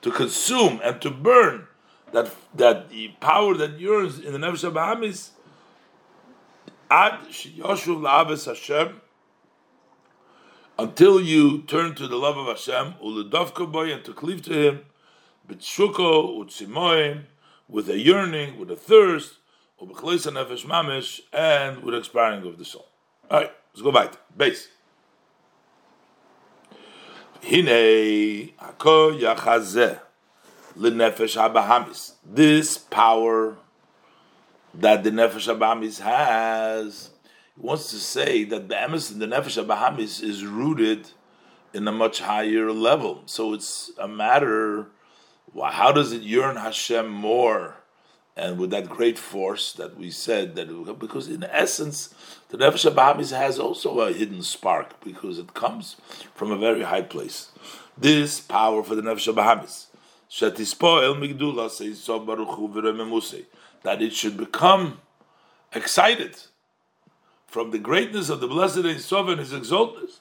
to 0.01 0.11
consume, 0.11 0.81
and 0.83 1.01
to 1.01 1.09
burn 1.09 1.67
that 2.11 2.35
that 2.53 2.89
the 2.89 3.07
power 3.19 3.53
that 3.55 3.79
yearns 3.79 4.19
in 4.19 4.33
the 4.33 4.39
nefesh 4.39 4.69
habahamis 4.69 5.29
ad 6.89 7.19
sheyoshuv 7.29 8.01
la'aves 8.01 8.45
Hashem 8.45 8.99
until 10.79 11.19
you 11.19 11.61
turn 11.63 11.93
to 11.93 12.07
the 12.07 12.15
love 12.15 12.37
of 12.37 12.47
Hashem 12.47 12.93
uledovka 13.03 13.69
boy 13.69 13.91
and 13.91 14.03
to 14.05 14.13
cleave 14.13 14.41
to 14.43 14.53
Him 14.53 14.85
b'tshuko 15.45 16.37
utzimoim, 16.39 17.23
with 17.67 17.89
a 17.89 17.99
yearning, 17.99 18.57
with 18.57 18.71
a 18.71 18.77
thirst, 18.77 19.33
ubechleisa 19.81 20.31
nefesh 20.31 20.65
mamish, 20.65 21.19
and 21.33 21.83
with 21.83 21.95
expiring 21.95 22.47
of 22.47 22.57
the 22.57 22.63
soul. 22.63 22.87
All 23.29 23.41
right, 23.41 23.51
let's 23.73 23.81
go 23.81 23.91
back. 23.91 24.13
Base. 24.35 24.69
Hine 27.43 28.53
hako 28.57 29.11
yachazeh 29.11 29.99
l'nefesh 30.77 31.35
habahamis. 31.35 32.13
This 32.25 32.77
power 32.77 33.57
that 34.73 35.03
the 35.03 35.11
nefesh 35.11 35.53
habahamis 35.53 35.99
has, 35.99 37.09
wants 37.59 37.91
to 37.91 37.97
say 37.97 38.43
that 38.45 38.69
the 38.69 38.75
emes 38.75 39.11
in 39.11 39.19
the 39.19 39.27
nefesh 39.27 39.63
Bahamis, 39.65 40.23
is 40.23 40.45
rooted 40.45 41.11
in 41.73 41.87
a 41.87 41.91
much 41.91 42.21
higher 42.21 42.71
level. 42.71 43.23
So 43.25 43.53
it's 43.53 43.91
a 43.99 44.07
matter 44.07 44.87
how 45.55 45.91
does 45.91 46.11
it 46.11 46.21
yearn 46.21 46.55
Hashem 46.55 47.09
more 47.09 47.77
and 48.35 48.57
with 48.57 48.69
that 48.69 48.87
great 48.87 49.19
force 49.19 49.73
that 49.73 49.97
we 49.97 50.09
said 50.09 50.55
that 50.55 50.97
because 50.97 51.27
in 51.27 51.43
essence 51.43 52.13
the 52.49 52.57
nefesh 52.57 52.89
Bahamis 52.93 53.35
has 53.35 53.59
also 53.59 53.99
a 53.99 54.13
hidden 54.13 54.41
spark 54.41 55.03
because 55.03 55.37
it 55.37 55.53
comes 55.53 55.97
from 56.33 56.51
a 56.51 56.57
very 56.57 56.83
high 56.83 57.01
place. 57.01 57.51
This 57.97 58.39
power 58.39 58.83
for 58.83 58.95
the 58.95 59.01
nefesh 59.01 59.33
Bahamis, 59.33 59.87
so 60.29 60.49
that 63.81 64.01
it 64.01 64.13
should 64.13 64.37
become 64.37 64.99
excited 65.73 66.37
from 67.49 67.71
the 67.71 67.79
greatness 67.79 68.29
of 68.29 68.41
the 68.41 68.47
blessed 68.47 68.77
and 68.77 68.87
His 68.87 69.53
exaltness. 69.53 70.19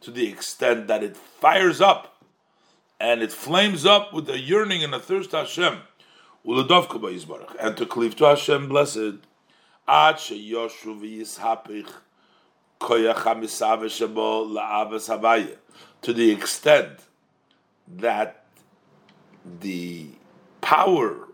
To 0.00 0.10
the 0.10 0.28
extent 0.28 0.88
that 0.88 1.02
it 1.04 1.16
fires 1.16 1.80
up 1.80 2.22
and 2.98 3.22
it 3.22 3.32
flames 3.32 3.86
up 3.86 4.12
with 4.12 4.28
a 4.28 4.38
yearning 4.38 4.82
and 4.82 4.92
a 4.94 4.98
thirst 4.98 5.30
to 5.30 5.38
Hashem. 5.38 5.78
And 6.44 7.76
to 7.76 7.86
cleave 7.86 8.16
to 8.16 8.24
Hashem, 8.24 8.68
blessed. 8.68 9.18
To 16.02 16.12
the 16.12 16.30
extent 16.32 16.98
that 17.88 18.44
the 19.60 20.08
power 20.60 21.28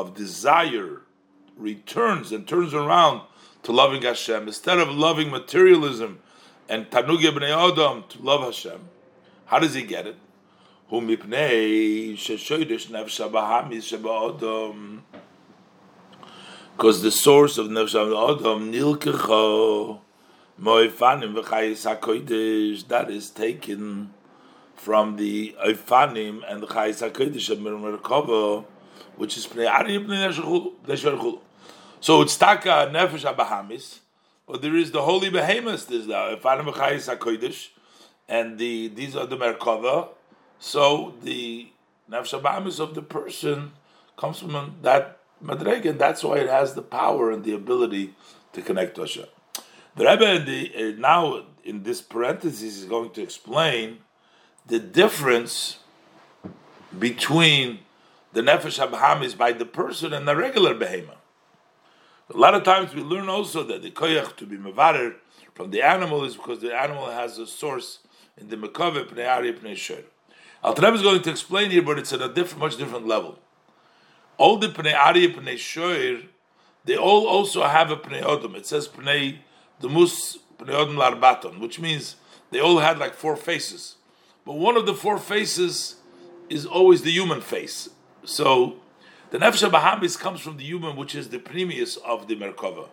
of 0.00 0.14
desire 0.14 1.02
returns 1.56 2.32
and 2.32 2.48
turns 2.48 2.72
around 2.72 3.20
to 3.62 3.72
loving 3.72 4.02
Hashem 4.02 4.46
instead 4.48 4.78
of 4.78 4.88
loving 4.88 5.30
materialism 5.30 6.20
and 6.68 6.90
Tanug 6.90 7.22
ibn 7.24 7.42
Adam 7.42 8.04
to 8.08 8.22
love 8.22 8.42
Hashem. 8.42 8.80
How 9.46 9.58
does 9.58 9.74
he 9.74 9.82
get 9.82 10.06
it? 10.06 10.16
Because 10.88 11.08
the 17.02 17.10
source 17.10 17.58
of 17.58 17.66
Nefesh 17.68 17.94
Adam 17.94 18.72
nilkecho 18.72 20.00
moifanim 20.60 21.34
v'chayis 21.34 21.84
hakodesh 21.86 22.88
that 22.88 23.10
is 23.10 23.30
taken 23.30 24.14
from 24.74 25.16
the 25.16 25.54
oifanim 25.64 26.42
and 26.50 26.62
the 26.62 26.66
chayis 26.66 27.08
hakodesh 27.08 27.50
of 27.50 27.58
Merkavah 27.58 28.64
which 29.20 29.36
is 29.36 29.46
pnei 29.46 29.70
ari 29.70 29.98
pnei 29.98 31.40
So 32.00 32.22
it's 32.22 32.36
taka 32.38 32.90
nefesh 32.90 33.30
abahamis, 33.30 33.98
but 34.46 34.62
there 34.62 34.74
is 34.74 34.92
the 34.92 35.02
holy 35.02 35.28
behemoth. 35.28 35.88
There's 35.88 36.06
the 36.06 36.14
oifanim 36.14 36.72
v'chayis 36.72 37.68
and 38.26 38.58
the 38.58 38.88
these 38.88 39.14
are 39.14 39.26
the 39.26 39.36
Merkava, 39.36 40.08
so 40.58 41.14
the 41.22 41.68
nefesh 42.10 42.40
abahamis 42.40 42.80
of 42.80 42.94
the 42.94 43.02
person 43.02 43.72
comes 44.16 44.38
from 44.38 44.76
that 44.80 45.18
madreg, 45.44 45.84
and 45.84 45.98
that's 45.98 46.24
why 46.24 46.38
it 46.38 46.48
has 46.48 46.72
the 46.72 46.82
power 46.82 47.30
and 47.30 47.44
the 47.44 47.52
ability 47.52 48.14
to 48.54 48.62
connect 48.62 48.94
to 48.94 49.02
Hashem. 49.02 49.26
The 49.96 50.06
Rebbe 50.06 50.44
the, 50.46 50.72
uh, 50.74 50.98
now 50.98 51.44
in 51.62 51.82
this 51.82 52.00
parenthesis 52.00 52.78
is 52.78 52.84
going 52.86 53.10
to 53.10 53.22
explain 53.22 53.98
the 54.66 54.78
difference 54.78 55.80
between 56.98 57.80
the 58.32 58.42
nefesh 58.42 58.84
abham 58.84 59.22
is 59.22 59.34
by 59.34 59.52
the 59.52 59.64
person 59.64 60.12
and 60.12 60.26
the 60.26 60.36
regular 60.36 60.74
behema. 60.74 61.16
A 62.32 62.36
lot 62.36 62.54
of 62.54 62.62
times 62.62 62.94
we 62.94 63.02
learn 63.02 63.28
also 63.28 63.64
that 63.64 63.82
the 63.82 63.90
koyach 63.90 64.36
to 64.36 64.46
be 64.46 64.56
mevarer 64.56 65.16
from 65.54 65.70
the 65.70 65.82
animal 65.82 66.24
is 66.24 66.36
because 66.36 66.60
the 66.60 66.74
animal 66.74 67.10
has 67.10 67.38
a 67.38 67.46
source 67.46 68.00
in 68.36 68.48
the 68.48 68.56
mekave 68.56 69.08
pnei 69.08 69.28
ari 69.28 69.52
pnei 69.52 69.76
shir. 69.76 70.04
Al 70.62 70.72
is 70.72 71.02
going 71.02 71.22
to 71.22 71.30
explain 71.30 71.70
here, 71.70 71.82
but 71.82 71.98
it's 71.98 72.12
at 72.12 72.20
a 72.20 72.28
different, 72.28 72.60
much 72.60 72.76
different 72.76 73.06
level. 73.06 73.38
All 74.36 74.58
the 74.58 74.68
Pnei 74.68 74.94
Ari, 74.94 75.32
Pnei 75.32 75.56
Shoir, 75.56 76.22
they 76.84 76.96
all 76.96 77.26
also 77.26 77.62
have 77.62 77.90
a 77.90 77.96
Pnei 77.96 78.22
Odom. 78.22 78.54
It 78.54 78.66
says 78.66 78.86
Pnei 78.86 79.38
Demus 79.80 80.38
Pnei 80.58 80.74
Odom 80.74 80.96
Larbaton, 80.96 81.60
which 81.60 81.80
means 81.80 82.16
they 82.50 82.60
all 82.60 82.78
had 82.78 82.98
like 82.98 83.14
four 83.14 83.36
faces. 83.36 83.96
But 84.44 84.54
one 84.54 84.76
of 84.76 84.84
the 84.84 84.94
four 84.94 85.16
faces 85.18 85.96
is 86.50 86.66
always 86.66 87.02
the 87.02 87.10
human 87.10 87.40
face. 87.40 87.88
So 88.24 88.76
the 89.30 89.38
Nefesh 89.38 89.68
Bahamis 89.70 90.18
comes 90.18 90.40
from 90.40 90.56
the 90.56 90.64
human, 90.64 90.96
which 90.96 91.14
is 91.14 91.28
the 91.28 91.38
premius 91.38 91.96
of 92.04 92.28
the 92.28 92.36
Merkava. 92.36 92.88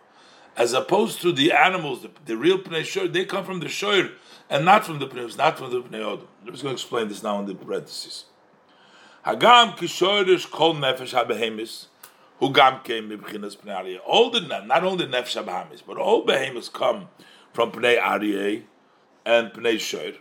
As 0.56 0.72
opposed 0.72 1.20
to 1.22 1.32
the 1.32 1.52
animals, 1.52 2.02
the, 2.02 2.10
the 2.26 2.36
real 2.36 2.58
Pnei 2.58 2.84
Shoir, 2.84 3.12
they 3.12 3.24
come 3.24 3.44
from 3.44 3.60
the 3.60 3.68
Shoir, 3.68 4.12
and 4.50 4.64
not 4.64 4.84
from 4.84 4.98
the 4.98 5.06
Pnei, 5.06 5.36
not 5.36 5.58
from 5.58 5.70
the 5.70 5.82
Pnei 5.82 6.00
Odom. 6.00 6.26
I'm 6.44 6.52
just 6.52 6.62
going 6.62 6.74
to 6.74 6.80
explain 6.80 7.08
this 7.08 7.22
now 7.22 7.38
in 7.40 7.46
the 7.46 7.54
parentheses. 7.54 8.24
Hagam 9.24 9.76
kishorish 9.76 10.50
kol 10.50 10.74
nefesh 10.74 11.12
habehemis, 11.12 11.86
who 12.38 12.52
came 12.52 13.10
mibchinas 13.10 13.56
Pnei 13.56 13.76
Aryeh. 13.76 13.98
All 14.06 14.30
the 14.30 14.40
not 14.40 14.82
only 14.82 15.06
nefesh 15.06 15.42
habehemis, 15.42 15.82
but 15.86 15.98
all 15.98 16.26
behemis 16.26 16.72
come 16.72 17.08
from 17.52 17.70
Pnei 17.70 18.00
Aryeh 18.00 18.62
and 19.26 19.52
Pnei 19.52 19.78
Shoir, 19.78 20.14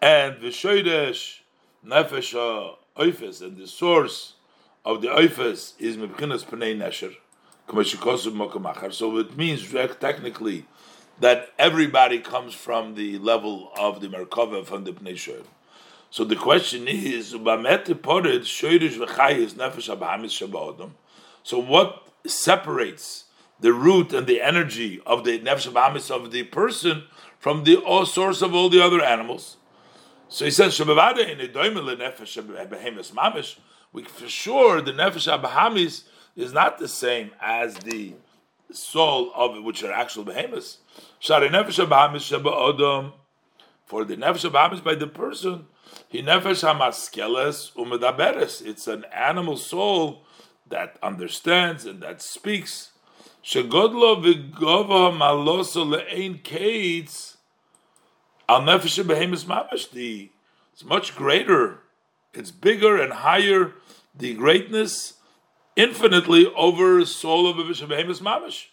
and 0.00 0.40
the 0.40 0.48
Shoirish 0.48 1.40
nefesh 1.84 2.76
oifes, 2.96 3.42
and 3.42 3.56
the 3.56 3.66
source 3.66 4.34
of 4.84 5.02
the 5.02 5.08
oifes 5.08 5.74
is 5.78 5.96
mibchinas 5.96 6.44
Pnei 6.44 6.76
Nesher. 6.76 7.16
So 8.92 9.16
it 9.18 9.36
means 9.38 9.72
technically 10.00 10.66
that 11.20 11.48
everybody 11.58 12.18
comes 12.18 12.52
from 12.54 12.94
the 12.94 13.18
level 13.18 13.72
of 13.78 14.00
the 14.00 14.08
Merkava 14.08 14.66
from 14.66 14.84
the 14.84 14.92
Pnei 14.92 15.42
So 16.10 16.24
the 16.24 16.36
question 16.36 16.86
is, 16.86 17.30
so 21.42 21.58
what 21.60 22.08
separates 22.26 23.24
the 23.60 23.72
root 23.72 24.12
and 24.12 24.26
the 24.26 24.42
energy 24.42 25.00
of 25.06 25.24
the 25.24 25.38
nefesh 25.38 26.10
of 26.10 26.30
the 26.32 26.42
person 26.44 27.04
from 27.38 27.64
the 27.64 27.80
source 28.06 28.42
of 28.42 28.54
all 28.54 28.68
the 28.68 28.84
other 28.84 29.00
animals? 29.00 29.56
So 30.28 30.44
he 30.44 30.50
says, 30.50 30.78
in 30.80 30.86
nefesh 30.88 31.56
we 33.92 34.02
for 34.02 34.28
sure 34.28 34.80
the 34.80 34.92
nefesh 34.92 35.40
abahamis 35.40 36.02
is 36.34 36.52
not 36.52 36.78
the 36.78 36.88
same 36.88 37.30
as 37.40 37.76
the 37.76 38.14
soul 38.72 39.30
of 39.34 39.62
which 39.62 39.84
are 39.84 39.92
actual 39.92 40.24
behemoths. 40.24 40.78
Shari 41.20 41.48
nefesh 41.48 41.86
habahamis 41.86 43.12
For 43.86 44.04
the 44.04 44.16
nefesh 44.16 44.50
habahamis 44.50 44.82
by 44.82 44.96
the 44.96 45.06
person, 45.06 45.66
he 46.08 46.22
nefesh 46.22 46.64
hamaskeles 46.64 47.72
umedaberes. 47.74 48.66
It's 48.66 48.88
an 48.88 49.04
animal 49.12 49.56
soul 49.56 50.24
that 50.68 50.98
understands 51.02 51.84
and 51.84 52.02
that 52.02 52.20
speaks. 52.20 52.90
Shegodlo 53.44 54.24
v'gova 54.24 55.12
maloso 55.16 55.86
le'ein 55.86 56.42
kates 56.42 57.33
al 58.48 58.62
nefesh 58.62 59.06
behemoths 59.06 59.44
mamash. 59.44 59.90
The 59.90 60.30
it's 60.72 60.84
much 60.84 61.14
greater. 61.14 61.80
It's 62.32 62.50
bigger 62.50 63.00
and 63.00 63.12
higher. 63.12 63.72
The 64.16 64.34
greatness 64.34 65.14
infinitely 65.76 66.46
over 66.56 67.04
soul 67.04 67.48
of 67.48 67.58
a 67.58 67.86
behemoths 67.86 68.20
mamash. 68.20 68.66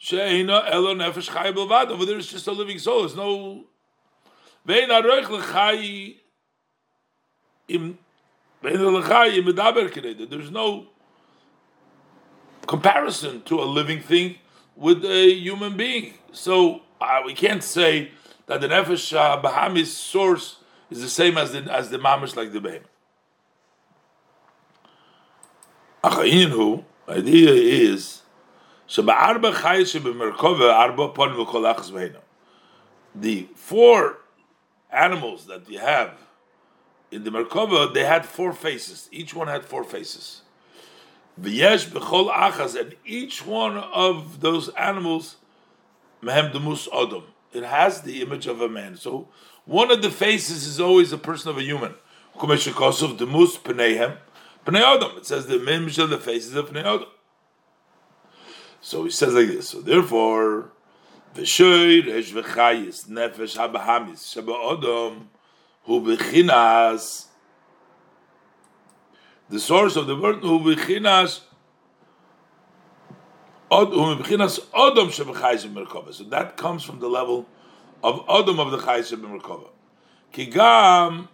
Sheina 0.00 0.70
elo 0.70 0.94
nefesh 0.94 1.32
chay 1.32 1.52
belvad. 1.52 1.90
Over 1.90 2.04
there, 2.04 2.18
it's 2.18 2.30
just 2.30 2.46
a 2.46 2.52
living 2.52 2.78
soul. 2.78 3.00
There's 3.00 3.16
no. 3.16 3.64
Vein 4.64 4.88
aroich 4.88 5.24
lechay 5.24 6.16
im. 7.68 7.98
Vein 8.62 8.76
lechay 8.76 9.38
im 9.38 9.44
medaber 9.44 9.90
kedei. 9.90 10.28
There's 10.28 10.50
no 10.50 10.88
comparison 12.66 13.42
to 13.42 13.60
a 13.60 13.64
living 13.64 14.00
thing 14.00 14.36
with 14.74 15.04
a 15.04 15.32
human 15.32 15.76
being. 15.76 16.14
So 16.32 16.82
uh, 17.00 17.22
we 17.24 17.32
can't 17.32 17.62
say 17.62 18.10
that 18.46 18.60
the 18.60 18.68
nefesh 18.68 19.42
Bahamis 19.42 19.86
source 19.86 20.58
is 20.90 21.00
the 21.00 21.08
same 21.08 21.38
as 21.38 21.52
the 21.52 21.62
as 21.72 21.88
the 21.90 21.98
mamish 21.98 22.36
like 22.36 22.52
the 22.52 22.60
behem. 22.60 22.82
Idea 27.08 27.50
is 27.50 28.22
the 28.88 29.02
four 33.54 34.18
animals 34.92 35.46
that 35.46 35.68
you 35.68 35.78
have 35.78 36.12
in 37.10 37.24
the 37.24 37.30
Merkava, 37.30 37.92
they 37.92 38.04
had 38.04 38.26
four 38.26 38.52
faces. 38.52 39.08
Each 39.12 39.34
one 39.34 39.48
had 39.48 39.64
four 39.64 39.84
faces. 39.84 40.42
V'yesh 41.40 41.88
b'chol 41.88 42.32
achas, 42.32 42.78
and 42.78 42.94
each 43.04 43.46
one 43.46 43.78
of 43.78 44.40
those 44.40 44.68
animals, 44.70 45.36
mehem 46.22 46.52
demus 46.52 46.88
odom. 46.88 47.24
It 47.56 47.64
has 47.64 48.02
the 48.02 48.20
image 48.20 48.46
of 48.46 48.60
a 48.60 48.68
man. 48.68 48.96
So 48.96 49.28
one 49.64 49.90
of 49.90 50.02
the 50.02 50.10
faces 50.10 50.66
is 50.66 50.78
always 50.78 51.10
a 51.12 51.18
person 51.18 51.50
of 51.50 51.58
a 51.58 51.62
human. 51.62 51.94
It 52.38 52.60
says 55.26 55.46
the 55.46 55.66
image 55.66 55.98
of 55.98 56.10
the 56.10 56.18
faces 56.18 56.54
of 56.54 56.70
pnei 56.70 56.84
odom. 56.84 57.08
So 58.80 59.04
he 59.04 59.10
says 59.10 59.34
like 59.34 59.48
this. 59.48 59.70
So 59.70 59.80
therefore, 59.80 60.70
v'shoy 61.34 62.06
resh 62.06 62.32
v'chayis 62.32 63.08
nefesh 63.08 63.56
habahamis 63.56 64.32
sheba 64.32 64.52
odom 64.52 65.28
hu 65.84 66.02
b'chinas 66.02 67.26
The 69.48 69.60
source 69.60 69.96
of 69.96 70.06
the 70.06 70.16
word 70.16 70.40
hu 70.40 70.60
b'chinas 70.60 70.70
od 70.70 70.72
hu 70.74 70.76
b'chinas 71.16 71.34
odom 71.34 71.40
shebechayis 71.46 71.46
b'merkava. 71.46 71.46
So 73.68 73.84
that 76.28 76.56
comes 76.56 76.84
from 76.84 77.00
the 77.00 77.08
level 77.08 77.46
of 78.02 78.24
odom 78.26 78.60
of 78.60 78.70
the 78.70 78.78
chayis 78.78 79.12
b'merkava. 79.12 79.68
Ki 80.32 80.46
gam 80.46 81.28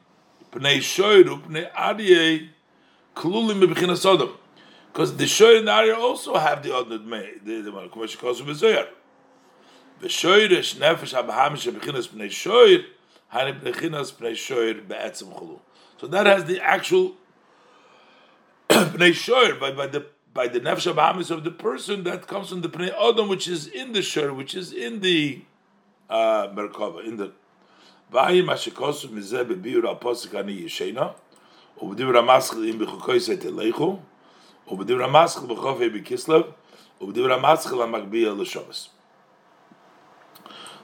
pnei 0.51 0.78
shoyr 0.78 1.24
pnei 1.43 1.70
aryeh 1.72 2.49
klulim 3.14 3.62
b'chinas 3.62 4.07
odom. 4.07 4.33
Because 4.93 5.16
the 5.16 5.24
shoyr 5.24 5.59
and 5.59 5.68
the 5.68 5.72
aryeh 5.72 5.97
also 5.97 6.37
have 6.37 6.62
the 6.62 6.99
made. 7.01 7.45
The 7.45 7.89
commercial 7.93 8.20
calls 8.20 8.41
b'zoyar. 8.41 8.89
V'shoyrish 10.01 10.76
nefesh 10.76 11.12
abaham 11.12 11.53
shebechinas 11.53 12.09
pnei 12.09 12.30
shoyr 12.30 12.87
hani 13.35 13.61
b'chinas 13.61 14.11
pnei 14.12 14.33
shoyr 14.33 14.89
be'etzem 14.89 15.39
chulu. 15.39 15.61
So 16.01 16.07
that 16.07 16.24
has 16.24 16.47
the 16.47 16.61
actual 16.62 17.14
pnei 18.70 19.12
shoyr 19.12 19.61
by, 19.61 19.72
by 19.72 19.87
the 19.87 20.07
by 20.34 20.48
the 20.48 20.60
nefesh 20.60 20.91
abahamis 20.93 21.32
of 21.32 21.43
the 21.43 21.52
person 21.52 22.04
that 22.04 22.28
comes 22.28 22.50
from 22.50 22.62
the 22.62 22.70
pnei 22.70 22.95
odom, 22.95 23.28
which 23.30 23.48
is 23.48 23.68
in 23.68 23.93
the 23.93 24.00
shoyr, 24.00 24.36
which 24.36 24.56
is 24.56 24.72
in 24.72 25.02
the 25.02 25.41
uh, 26.10 26.48
merkava, 26.50 27.06
in 27.06 27.18
the 27.18 27.32
v'ayi 28.12 28.43
mashikosu 28.43 29.10
mizeh 29.10 29.45
bebiur 29.45 29.86
al 29.86 29.98
posik 29.98 30.38
ani 30.38 30.62
yishena, 30.62 31.14
ובדיבר 31.82 32.18
המסחל 32.18 32.58
אם 32.70 32.80
בחוקויסי 32.80 33.38
תלכו, 33.38 34.00
ובדיבר 34.68 35.04
המסחל 35.04 35.45
בחופי 35.45 35.89
בכסלב, 35.89 36.41
ובדיבר 37.02 37.34
המסחל 37.34 37.82
המקביע 37.82 38.34
לשובס. 38.34 38.89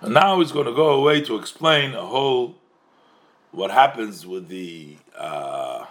And 0.02 0.14
now 0.14 0.40
he's 0.40 0.52
going 0.52 0.66
to 0.66 0.74
go 0.74 0.90
away 0.90 1.22
to 1.22 1.38
explain 1.38 1.94
a 1.94 2.06
whole 2.06 2.56
what 3.52 3.72
happens 3.72 4.28
with 4.28 4.50
the 4.50 4.98
uh, 5.18 5.86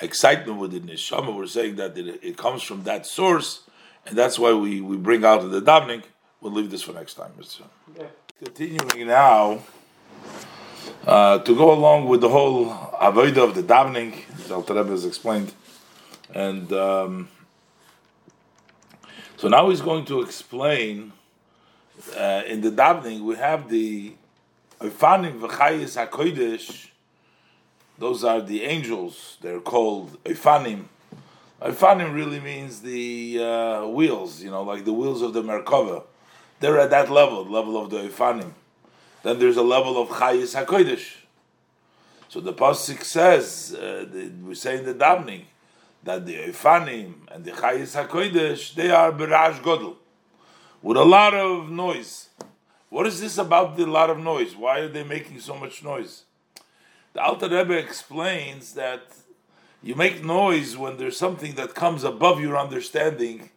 excitement 0.00 0.58
within 0.58 0.82
neshama. 0.82 1.34
We're 1.34 1.46
saying 1.46 1.76
that 1.76 1.96
it, 1.96 2.20
it, 2.22 2.36
comes 2.36 2.62
from 2.62 2.84
that 2.84 3.06
source, 3.06 3.62
and 4.06 4.16
that's 4.16 4.38
why 4.38 4.52
we, 4.52 4.80
we 4.80 4.96
bring 4.96 5.24
out 5.24 5.48
the 5.50 5.60
davening. 5.60 6.04
We'll 6.40 6.52
leave 6.52 6.70
this 6.70 6.82
for 6.82 6.92
next 6.92 7.14
time. 7.14 7.32
Yeah. 7.96 8.04
Continuing 8.42 9.08
now 9.08 9.60
uh, 11.06 11.38
to 11.40 11.56
go 11.56 11.72
along 11.72 12.06
with 12.08 12.20
the 12.20 12.28
whole 12.28 12.66
avodah 12.66 13.48
of 13.48 13.54
the 13.54 13.62
davening, 13.62 14.14
as 14.38 14.50
Al 14.50 14.62
Rebbe 14.62 14.90
has 14.90 15.04
explained, 15.04 15.52
and 16.34 16.72
um, 16.72 17.28
so 19.36 19.48
now 19.48 19.68
he's 19.70 19.80
going 19.80 20.04
to 20.06 20.20
explain 20.20 21.12
uh, 22.16 22.42
in 22.46 22.60
the 22.60 22.70
davening 22.70 23.20
we 23.22 23.36
have 23.36 23.68
the 23.68 24.14
Ofanim 24.80 25.40
v'chayis 25.40 25.96
hakodesh. 25.96 26.87
Those 27.98 28.22
are 28.22 28.40
the 28.40 28.62
angels. 28.62 29.38
They're 29.40 29.60
called 29.60 30.22
Ofanim. 30.24 30.84
Ofanim 31.60 32.14
really 32.14 32.38
means 32.38 32.80
the 32.80 33.40
uh, 33.42 33.86
wheels, 33.88 34.40
you 34.40 34.50
know, 34.50 34.62
like 34.62 34.84
the 34.84 34.92
wheels 34.92 35.20
of 35.20 35.32
the 35.32 35.42
Merkava. 35.42 36.04
They're 36.60 36.78
at 36.78 36.90
that 36.90 37.10
level, 37.10 37.44
level 37.44 37.76
of 37.76 37.90
the 37.90 37.98
Ofanim. 37.98 38.52
Then 39.24 39.40
there's 39.40 39.56
a 39.56 39.62
level 39.62 40.00
of 40.00 40.08
Chayis 40.08 40.64
HaKodesh. 40.64 41.16
So 42.28 42.40
the 42.40 42.52
Pasuk 42.52 43.02
says, 43.02 43.74
uh, 43.76 44.06
the, 44.08 44.30
we 44.44 44.54
say 44.54 44.78
in 44.78 44.84
the 44.84 44.94
davening, 44.94 45.44
that 46.04 46.24
the 46.24 46.36
Ofanim 46.36 47.14
and 47.32 47.44
the 47.44 47.50
Chayis 47.50 48.00
HaKodesh, 48.00 48.74
they 48.74 48.90
are 48.90 49.10
Berash 49.10 49.60
Godel 49.60 49.96
with 50.82 50.96
a 50.96 51.04
lot 51.04 51.34
of 51.34 51.68
noise. 51.68 52.28
What 52.90 53.06
is 53.06 53.20
this 53.20 53.38
about 53.38 53.76
the 53.76 53.86
lot 53.86 54.08
of 54.08 54.18
noise? 54.18 54.54
Why 54.54 54.78
are 54.80 54.88
they 54.88 55.02
making 55.02 55.40
so 55.40 55.56
much 55.56 55.82
noise? 55.82 56.22
The 57.18 57.24
Alter 57.24 57.48
Rebbe 57.48 57.76
explains 57.76 58.74
that 58.74 59.02
you 59.82 59.96
make 59.96 60.22
noise 60.22 60.76
when 60.76 60.98
there's 60.98 61.16
something 61.16 61.56
that 61.56 61.74
comes 61.74 62.04
above 62.04 62.40
your 62.40 62.56
understanding, 62.56 63.50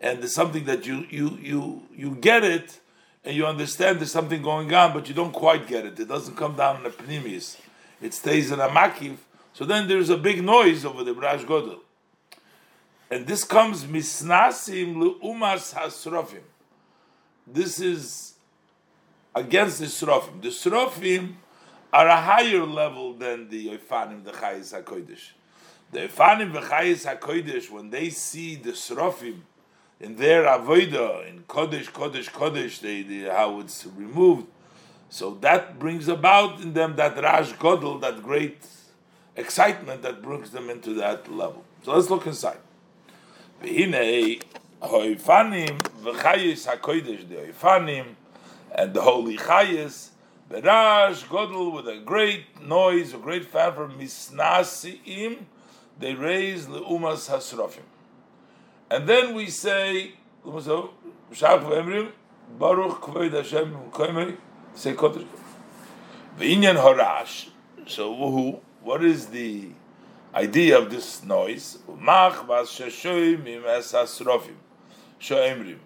and 0.00 0.20
there's 0.20 0.32
something 0.32 0.62
that 0.66 0.86
you 0.86 1.08
you 1.10 1.36
you 1.42 1.82
you 1.92 2.14
get 2.14 2.44
it, 2.44 2.78
and 3.24 3.34
you 3.34 3.46
understand 3.46 3.98
there's 3.98 4.12
something 4.12 4.42
going 4.42 4.72
on, 4.72 4.92
but 4.92 5.08
you 5.08 5.14
don't 5.16 5.32
quite 5.32 5.66
get 5.66 5.84
it. 5.84 5.98
It 5.98 6.06
doesn't 6.06 6.36
come 6.36 6.54
down 6.54 6.78
in 6.78 6.86
a 6.86 6.90
pnimius. 6.90 7.56
It 8.00 8.14
stays 8.14 8.52
in 8.52 8.60
a 8.60 8.68
makiv. 8.68 9.16
So 9.54 9.64
then 9.64 9.88
there's 9.88 10.08
a 10.08 10.16
big 10.16 10.44
noise 10.44 10.84
over 10.84 11.02
the 11.02 11.12
Brash 11.12 11.42
Godel. 11.42 11.80
And 13.10 13.26
this 13.26 13.42
comes 13.42 13.86
misnasim 13.86 14.94
leumas 14.94 15.74
hasrofim 15.74 16.44
this 17.44 17.80
is 17.80 18.34
against 19.34 19.80
the 19.80 19.86
Srofim. 19.86 20.42
The 20.42 20.50
Srofim 20.50 21.34
are 21.92 22.08
a 22.08 22.20
higher 22.20 22.64
level 22.64 23.14
than 23.14 23.48
the 23.48 23.78
Ofanim, 23.78 24.24
the 24.24 24.32
Chayis 24.32 24.80
HaKodesh. 24.80 25.30
The 25.92 26.00
Ofanim, 26.00 26.52
the 26.52 26.60
Chayis 26.60 27.18
HaKodesh, 27.18 27.70
when 27.70 27.90
they 27.90 28.10
see 28.10 28.56
the 28.56 28.72
Srofim 28.72 29.40
in 29.98 30.16
their 30.16 30.44
Avodah, 30.44 31.28
in 31.28 31.42
Kodesh, 31.42 31.90
Kodesh, 31.90 32.30
Kodesh, 32.30 32.80
they, 32.80 33.02
they, 33.02 33.28
how 33.28 33.60
it's 33.60 33.86
removed, 33.86 34.46
so 35.10 35.36
that 35.40 35.78
brings 35.80 36.06
about 36.06 36.60
in 36.60 36.72
them 36.72 36.94
that 36.94 37.20
Raj 37.20 37.52
Godel, 37.54 38.00
that 38.00 38.22
great 38.22 38.64
excitement 39.34 40.02
that 40.02 40.22
brings 40.22 40.52
them 40.52 40.70
into 40.70 40.94
that 40.94 41.28
level. 41.30 41.64
So 41.82 41.94
let's 41.94 42.08
look 42.08 42.28
inside. 42.28 42.58
Hoifanim 43.60 44.40
v'chayis 46.02 46.66
hakodesh 46.66 47.28
the 47.28 47.34
Hoifanim 47.34 48.14
and 48.72 48.94
the 48.94 49.02
holy 49.02 49.36
chayis 49.36 50.09
Berash 50.50 51.24
Godel 51.26 51.72
with 51.72 51.86
a 51.86 51.98
great 51.98 52.60
noise, 52.60 53.14
a 53.14 53.18
great 53.18 53.44
fanfare 53.44 53.86
misnasiim 53.86 55.44
they 56.00 56.14
raise 56.14 56.66
leumas 56.66 57.28
hasrofim, 57.30 57.84
and 58.90 59.08
then 59.08 59.34
we 59.34 59.46
say 59.46 60.14
Baruch 60.44 60.92
Kvod 62.58 63.32
Hashem 63.32 63.76
Koimei 63.92 64.36
say 64.74 64.94
Kodesh 64.94 65.26
V'inyan 66.38 66.76
Horash. 66.82 67.50
So 67.86 68.14
who? 68.16 68.60
What 68.82 69.04
is 69.04 69.26
the 69.26 69.68
idea 70.34 70.78
of 70.78 70.90
this 70.90 71.22
noise? 71.22 71.78
Mach 71.96 72.46
vas 72.46 72.70
sheshoim 72.70 73.46
im 73.46 73.64
es 73.66 73.92
hasrofim. 73.92 74.56
Shoemrim. 75.20 75.78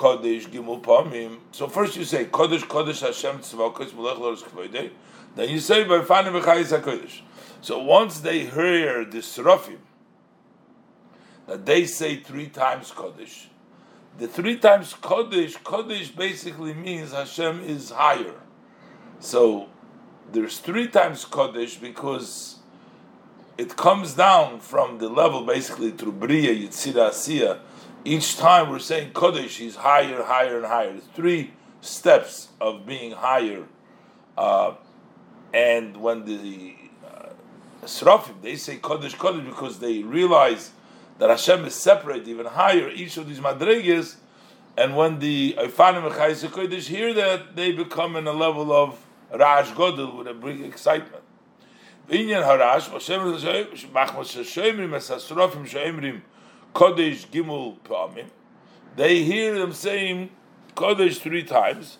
Kodesh 0.00 0.48
Gimul 0.48 0.80
Pamim. 0.80 1.40
So 1.52 1.68
first 1.68 1.94
you 1.94 2.04
say 2.04 2.24
Kodesh 2.24 2.60
Kodesh 2.60 3.02
Hashem 3.06 3.40
Tzvakos 3.40 3.94
Melech 3.94 4.16
Loros 4.16 4.42
Kvoidei. 4.42 4.90
Then 5.36 5.50
you 5.50 5.58
say 5.58 5.84
by 5.84 5.98
Fanim 5.98 6.40
V'chayis 6.40 6.80
HaKodesh. 6.80 7.20
So 7.60 7.82
once 7.82 8.20
they 8.20 8.46
hear 8.46 9.04
the 9.04 9.18
Srofim, 9.18 9.76
that 11.46 11.66
they 11.66 11.84
say 11.84 12.16
three 12.16 12.48
times 12.48 12.90
Kodesh, 12.92 13.48
the 14.16 14.26
three 14.26 14.56
times 14.56 14.94
Kodesh, 14.94 15.58
Kodesh 15.62 16.16
basically 16.16 16.72
means 16.72 17.12
Hashem 17.12 17.62
is 17.62 17.90
higher. 17.90 18.40
So 19.18 19.68
there's 20.32 20.60
three 20.60 20.88
times 20.88 21.26
Kodesh 21.26 21.78
because 21.78 22.60
it 23.58 23.76
comes 23.76 24.14
down 24.14 24.60
from 24.60 24.96
the 24.96 25.10
level 25.10 25.44
basically 25.44 25.90
through 25.90 26.12
Bria, 26.12 26.54
Yitzira, 26.54 27.10
Asiyah, 27.10 27.58
each 28.04 28.36
time 28.36 28.70
we're 28.70 28.78
saying 28.78 29.12
Kodesh, 29.12 29.56
he's 29.56 29.76
higher, 29.76 30.22
higher, 30.22 30.56
and 30.58 30.66
higher. 30.66 30.96
Three 31.14 31.52
steps 31.80 32.48
of 32.60 32.86
being 32.86 33.12
higher. 33.12 33.64
Uh, 34.36 34.74
and 35.52 35.96
when 35.96 36.24
the 36.24 36.74
uh, 37.06 37.30
Srafim, 37.84 38.40
they 38.42 38.56
say 38.56 38.78
Kodesh, 38.78 39.14
Kodesh 39.16 39.44
because 39.46 39.78
they 39.78 40.02
realize 40.02 40.70
that 41.18 41.28
Hashem 41.28 41.64
is 41.66 41.74
separate, 41.74 42.26
even 42.26 42.46
higher, 42.46 42.88
each 42.90 43.16
of 43.16 43.28
these 43.28 43.40
madrigas. 43.40 44.16
And 44.78 44.96
when 44.96 45.18
the 45.18 45.54
Ifanim 45.58 46.10
Chayis 46.10 46.46
Kodesh 46.48 46.86
hear 46.86 47.12
that, 47.12 47.56
they 47.56 47.72
become 47.72 48.16
in 48.16 48.26
a 48.26 48.32
level 48.32 48.72
of 48.72 48.98
Raj 49.32 49.66
Godel 49.68 50.16
with 50.16 50.26
a 50.26 50.34
big 50.34 50.62
excitement. 50.62 51.22
Inyan 52.08 52.42
Harash, 52.44 52.90
Hashem 52.90 53.20
Shemrim, 54.42 54.90
Kodesh 56.74 57.26
Gimel 57.26 57.78
Pamim, 57.80 58.26
they 58.96 59.22
hear 59.22 59.58
them 59.58 59.72
saying 59.72 60.30
Kodesh 60.74 61.18
three 61.18 61.42
times. 61.42 61.98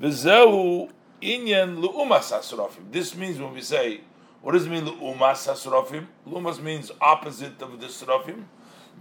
V'zehu 0.00 0.90
inyan 1.22 1.82
lu'umas 1.82 2.32
hasrofim. 2.32 2.90
This 2.90 3.14
means 3.16 3.38
when 3.38 3.52
we 3.52 3.60
say, 3.60 4.00
what 4.42 4.52
does 4.52 4.66
it 4.66 4.70
mean 4.70 4.84
lu'umas 4.84 5.48
hasrofim? 5.48 6.06
Lu'umas 6.28 6.62
means 6.62 6.90
opposite 7.00 7.60
of 7.62 7.80
the 7.80 7.86
srofim. 7.86 8.44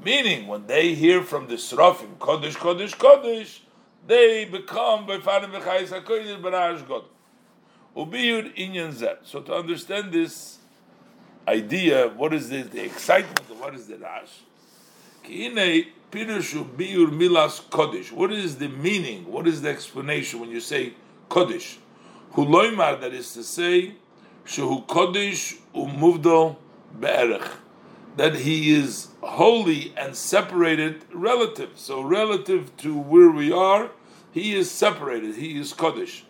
Meaning, 0.04 0.48
when 0.48 0.66
they 0.66 0.96
hear 0.96 1.22
from 1.22 1.48
the 1.48 1.56
srofim, 1.56 2.18
Kodesh, 2.18 2.56
Kodesh, 2.56 2.96
Kodesh, 2.96 3.60
they 4.08 4.46
become 4.46 5.06
by 5.06 5.18
Farim 5.18 5.52
V'chayis 5.52 5.90
HaKodesh 5.90 6.42
B'ra'ash 6.42 6.88
God. 6.88 7.04
Ubiyud 7.96 8.56
inyan 8.56 8.92
zeh. 8.92 9.18
So 9.24 9.42
to 9.42 9.54
understand 9.54 10.12
this 10.12 10.58
idea, 11.48 12.08
what 12.08 12.34
is 12.34 12.50
the, 12.50 12.64
the 12.64 12.84
excitement, 12.84 13.42
what 13.60 13.76
is 13.76 13.88
the 13.88 13.98
rash? 13.98 14.32
What 18.14 18.32
is 18.32 18.58
the 18.58 18.70
meaning? 18.70 19.32
What 19.32 19.48
is 19.48 19.62
the 19.62 19.70
explanation 19.70 20.40
when 20.40 20.50
you 20.50 20.60
say 20.60 20.94
Kodesh? 21.30 21.78
Huloimar, 22.34 23.00
that 23.02 23.14
is 23.14 23.34
to 23.34 23.44
say, 23.44 23.96
Shehu 24.46 24.86
Kodesh 24.86 25.58
umuvdo 25.74 26.58
be'erech. 27.00 27.50
that 28.16 28.36
he 28.36 28.74
is 28.74 29.10
holy 29.22 29.94
and 29.98 30.16
separated 30.16 31.04
relative. 31.12 31.72
So 31.76 32.02
relative 32.02 32.76
to 32.78 32.98
where 32.98 33.32
we 33.32 33.52
are, 33.52 33.90
he 34.32 34.56
is 34.56 34.70
separated. 34.70 35.36
He 35.36 35.60
is 35.60 35.74
Kaddish. 35.74 36.26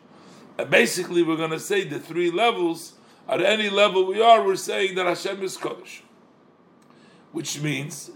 And 0.58 0.70
basically, 0.70 1.24
we're 1.24 1.38
going 1.38 1.52
to 1.52 1.60
say 1.60 1.84
the 1.84 2.00
three 2.00 2.32
levels. 2.32 2.94
At 3.28 3.42
any 3.42 3.70
level 3.70 4.06
we 4.06 4.22
are, 4.22 4.46
we're 4.46 4.56
saying 4.56 4.96
that 4.96 5.06
Hashem 5.06 5.42
is 5.42 5.58
Kaddish. 5.58 6.04
Which 7.34 7.60
means, 7.62 8.10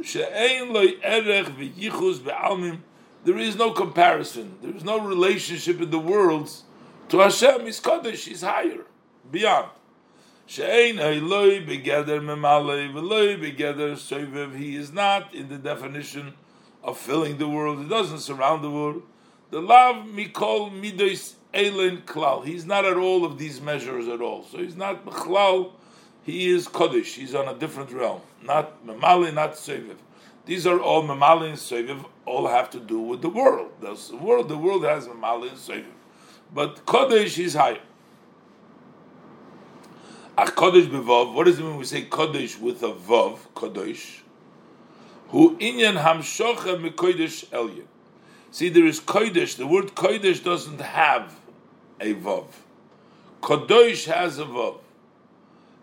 there 3.25 3.37
is 3.39 3.55
no 3.55 3.71
comparison. 3.71 4.57
There 4.61 4.75
is 4.75 4.83
no 4.83 4.99
relationship 4.99 5.81
in 5.81 5.89
the 5.89 5.99
worlds 5.99 6.63
to 7.09 7.17
Hashem. 7.19 7.65
He's 7.65 7.79
Kaddish. 7.79 8.25
He's 8.25 8.43
higher, 8.43 8.85
beyond. 9.29 9.71
He 10.45 10.61
is 10.61 10.95
not 14.93 15.33
in 15.33 15.49
the 15.49 15.57
definition 15.61 16.33
of 16.83 16.97
filling 16.97 17.37
the 17.37 17.49
world. 17.49 17.79
He 17.79 17.89
doesn't 17.89 18.19
surround 18.19 18.63
the 18.63 18.69
world. 18.69 19.01
The 19.49 19.61
love 19.61 20.05
mikol 20.05 20.71
midos 20.71 21.33
elin 21.53 22.03
klal. 22.05 22.45
He's 22.45 22.65
not 22.65 22.85
at 22.85 22.97
all 22.97 23.25
of 23.25 23.37
these 23.39 23.59
measures 23.59 24.07
at 24.07 24.21
all. 24.21 24.43
So 24.43 24.59
he's 24.59 24.75
not 24.75 25.03
klal. 25.05 25.71
He 26.27 26.49
is 26.49 26.67
kodesh. 26.67 27.13
He's 27.13 27.33
on 27.33 27.47
a 27.47 27.53
different 27.53 27.89
realm. 27.93 28.19
Not 28.43 28.85
memali, 28.85 29.33
not 29.33 29.53
soivev. 29.53 29.95
These 30.45 30.67
are 30.67 30.77
all 30.77 31.03
memali 31.03 31.47
and 31.47 31.57
soivev. 31.57 32.03
All 32.25 32.47
have 32.47 32.69
to 32.71 32.81
do 32.81 32.99
with 32.99 33.21
the 33.21 33.29
world. 33.29 33.71
The 33.79 34.17
world, 34.17 34.49
the 34.49 34.57
world 34.57 34.83
has 34.83 35.07
memali 35.07 35.47
and 35.51 35.57
soivev. 35.57 35.85
But 36.53 36.85
kodesh 36.85 37.39
is 37.39 37.53
higher. 37.53 37.79
Ach 40.37 40.49
kodesh 40.49 40.87
bevav. 40.87 41.33
What 41.33 41.45
does 41.45 41.59
it 41.59 41.61
mean 41.61 41.69
when 41.69 41.79
we 41.79 41.85
say 41.85 42.03
kodesh 42.03 42.59
with 42.59 42.83
a 42.83 42.91
vav? 42.91 43.39
Kodesh. 43.55 44.19
Hu 45.29 45.55
inyan 45.59 45.97
hamshocha 45.97 46.75
mekodesh 46.77 47.45
elyon. 47.51 47.85
See, 48.51 48.67
there 48.67 48.85
is 48.85 48.99
kodesh. 48.99 49.55
The 49.55 49.65
word 49.65 49.95
kodesh 49.95 50.43
doesn't 50.43 50.81
have 50.81 51.39
a 52.01 52.15
vav. 52.15 52.47
Kodesh 53.41 54.13
has 54.13 54.39
a 54.39 54.43
vav. 54.43 54.79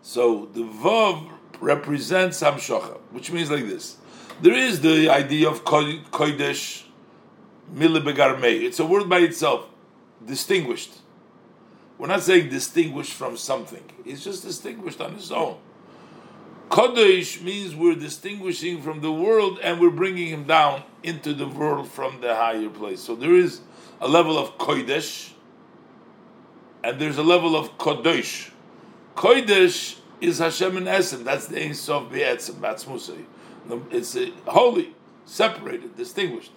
So 0.05 0.47
the 0.53 0.61
vav 0.61 1.31
represents 1.59 2.39
hamshocha, 2.43 2.99
which 3.09 3.31
means 3.31 3.49
like 3.49 3.65
this. 3.65 3.97
There 4.39 4.53
is 4.53 4.81
the 4.81 5.09
idea 5.09 5.49
of 5.49 5.65
kodesh 5.65 6.83
milibegarmei. 7.73 8.61
It's 8.61 8.79
a 8.79 8.85
word 8.85 9.09
by 9.09 9.21
itself, 9.21 9.67
distinguished. 10.23 10.93
We're 11.97 12.05
not 12.05 12.21
saying 12.21 12.49
distinguished 12.49 13.13
from 13.13 13.35
something. 13.35 13.83
It's 14.05 14.23
just 14.23 14.43
distinguished 14.43 15.01
on 15.01 15.15
its 15.15 15.31
own. 15.31 15.57
Kodesh 16.69 17.41
means 17.41 17.75
we're 17.75 17.95
distinguishing 17.95 18.83
from 18.83 19.01
the 19.01 19.11
world 19.11 19.57
and 19.63 19.81
we're 19.81 19.89
bringing 19.89 20.27
him 20.27 20.43
down 20.43 20.83
into 21.01 21.33
the 21.33 21.47
world 21.47 21.89
from 21.89 22.21
the 22.21 22.35
higher 22.35 22.69
place. 22.69 23.01
So 23.01 23.15
there 23.15 23.33
is 23.33 23.61
a 23.99 24.07
level 24.07 24.37
of 24.37 24.59
Kodesh 24.59 25.31
and 26.83 27.01
there's 27.01 27.17
a 27.17 27.23
level 27.23 27.55
of 27.55 27.79
Kodesh. 27.79 28.51
Kodesh 29.15 29.97
is 30.19 30.39
Hashem 30.39 30.77
in 30.77 30.87
essence. 30.87 31.23
That's 31.23 31.47
the 31.47 31.63
Ein 31.63 31.73
Sof 31.73 32.11
Be'etzim, 32.11 32.55
Batzmusay. 32.55 33.25
It's 33.91 34.17
holy, 34.45 34.93
separated, 35.25 35.95
distinguished. 35.95 36.51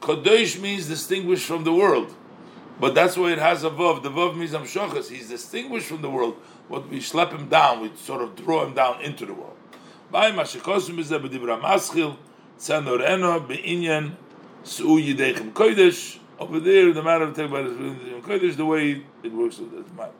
Kodesh 0.00 0.58
means 0.60 0.88
distinguished 0.88 1.46
from 1.46 1.64
the 1.64 1.72
world. 1.72 2.14
But 2.80 2.94
that's 2.94 3.16
why 3.18 3.32
it 3.32 3.38
has 3.38 3.62
a 3.62 3.70
vav. 3.70 4.02
The 4.02 4.10
vav 4.10 4.34
means 4.34 4.52
amshachas. 4.52 5.10
He's 5.10 5.28
distinguished 5.28 5.86
from 5.86 6.00
the 6.00 6.08
world. 6.08 6.36
What 6.68 6.88
we 6.88 7.00
slap 7.00 7.32
him 7.32 7.50
down, 7.50 7.80
we 7.80 7.92
sort 7.96 8.22
of 8.22 8.34
draw 8.34 8.64
him 8.64 8.72
down 8.72 9.02
into 9.02 9.26
the 9.26 9.34
world. 9.34 9.56
By 10.10 10.32
mashikosim 10.32 10.98
is 10.98 11.10
there 11.10 11.20
b'dibra 11.20 11.60
maschil 11.60 12.16
tzanor 12.58 13.06
eno 13.06 13.40
be'inyan 13.40 14.16
su'u 14.64 14.98
yidechem 14.98 15.52
kodesh. 15.52 16.18
Over 16.38 16.58
there, 16.58 16.90
the 16.94 17.02
matter 17.02 17.24
of 17.24 17.36
talking 17.36 17.50
about 17.54 17.66
kodesh, 18.22 18.56
the 18.56 18.64
way 18.64 19.04
it 19.22 19.32
works 19.32 19.58
with 19.58 19.72
the. 19.72 20.10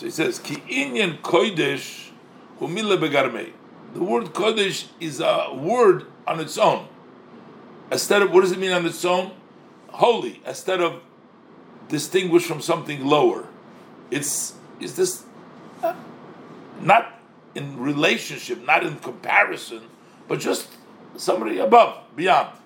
So 0.00 0.06
he 0.06 0.12
says 0.12 0.38
ki 0.38 0.54
inyan 0.66 1.20
kodesh 1.20 2.08
humila 2.58 2.98
begarmei. 2.98 3.52
The 3.92 4.02
word 4.02 4.32
kodesh 4.32 4.86
is 4.98 5.20
a 5.20 5.52
word 5.54 6.06
on 6.26 6.40
its 6.40 6.56
own. 6.56 6.88
Instead 7.92 8.22
of 8.22 8.30
what 8.32 8.40
does 8.40 8.52
it 8.52 8.58
mean 8.58 8.72
on 8.72 8.86
its 8.86 9.04
own? 9.04 9.32
Holy. 9.90 10.40
Instead 10.46 10.80
of 10.80 11.02
distinguished 11.88 12.46
from 12.46 12.62
something 12.62 13.04
lower. 13.04 13.46
It's 14.10 14.54
is 14.80 14.96
this 14.96 15.24
uh, 15.82 15.94
not 16.80 17.20
in 17.54 17.78
relationship, 17.78 18.64
not 18.64 18.86
in 18.86 18.96
comparison, 19.00 19.82
but 20.28 20.40
just 20.40 20.66
somebody 21.18 21.58
above, 21.58 21.98
beyond. 22.16 22.56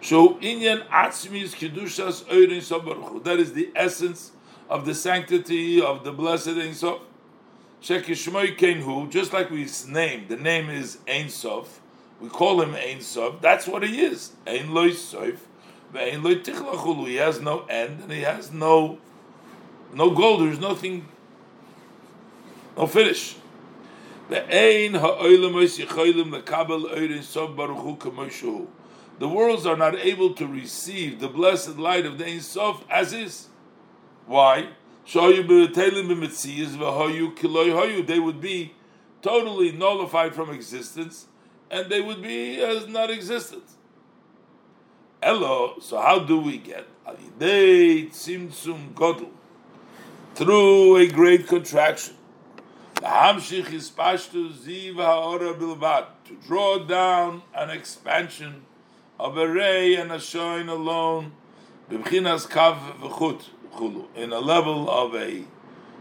So 0.00 0.34
inyan 0.34 0.86
atzmis 0.90 1.56
kedushas 1.56 2.22
oirin. 2.26 3.24
That 3.24 3.40
is 3.40 3.52
the 3.52 3.72
essence 3.74 4.30
of 4.70 4.86
the 4.86 4.94
sanctity 4.94 5.82
of 5.82 6.04
the 6.04 6.12
blessed 6.12 6.48
Ein 6.50 6.72
Sof. 6.74 7.00
Shekishmoy 7.82 8.56
Kenhu, 8.56 9.10
just 9.10 9.32
like 9.32 9.50
we 9.50 9.68
name, 9.88 10.26
the 10.28 10.36
name 10.36 10.70
is 10.70 10.98
Ein 11.08 11.28
Sof. 11.28 11.80
We 12.20 12.28
call 12.28 12.62
him 12.62 12.76
Ein 12.76 13.00
Sof. 13.00 13.40
That's 13.40 13.66
what 13.66 13.82
he 13.82 14.00
is. 14.00 14.30
Ein 14.46 14.72
Loy 14.72 14.92
Sof. 14.92 15.48
He 15.92 17.16
has 17.16 17.40
no 17.40 17.64
end 17.68 18.02
and 18.02 18.12
he 18.12 18.20
has 18.20 18.52
no 18.52 18.98
no 19.92 20.10
goal. 20.10 20.38
There's 20.38 20.60
nothing, 20.60 21.08
no 22.76 22.86
finish. 22.86 23.34
The 24.28 24.44
worlds 29.20 29.66
are 29.66 29.76
not 29.76 29.96
able 29.96 30.34
to 30.34 30.46
receive 30.46 31.18
the 31.18 31.28
blessed 31.28 31.76
light 31.76 32.06
of 32.06 32.18
the 32.18 32.26
Ein 32.26 32.40
Sof 32.40 32.84
as 32.88 33.12
is. 33.12 33.49
Why? 34.30 34.68
They 35.12 35.40
would 38.20 38.40
be 38.40 38.74
totally 39.22 39.72
nullified 39.72 40.36
from 40.36 40.50
existence, 40.50 41.26
and 41.68 41.90
they 41.90 42.00
would 42.00 42.22
be 42.22 42.62
as 42.62 42.86
not 42.86 43.10
existent. 43.10 43.64
Elo, 45.20 45.80
so 45.80 46.00
how 46.00 46.20
do 46.20 46.38
we 46.38 46.58
get? 46.58 46.86
Through 50.36 50.96
a 50.96 51.08
great 51.08 51.48
contraction. 51.48 52.14
To 53.02 53.08
draw 56.46 56.78
down 56.78 57.42
an 57.52 57.70
expansion 57.70 58.62
of 59.18 59.36
a 59.36 59.48
ray 59.48 59.96
and 59.96 60.12
a 60.12 60.20
shine 60.20 60.68
alone. 60.68 61.32
In 64.16 64.32
a 64.32 64.40
level 64.40 64.90
of 64.90 65.14
a 65.14 65.44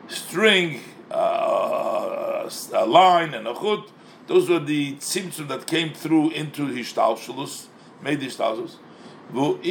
string, 0.07 0.81
uh, 1.11 2.49
a 2.73 2.85
line, 2.85 3.33
and 3.33 3.47
a 3.47 3.53
chut. 3.53 3.89
Those 4.27 4.49
were 4.49 4.59
the 4.59 4.95
tzimtzum 4.95 5.47
that 5.47 5.65
came 5.65 5.93
through 5.93 6.31
into 6.31 6.67
Hishtalshalus, 6.67 7.67
made 8.01 8.19
Hishtalshalus. 8.19 8.75
That 9.31 9.61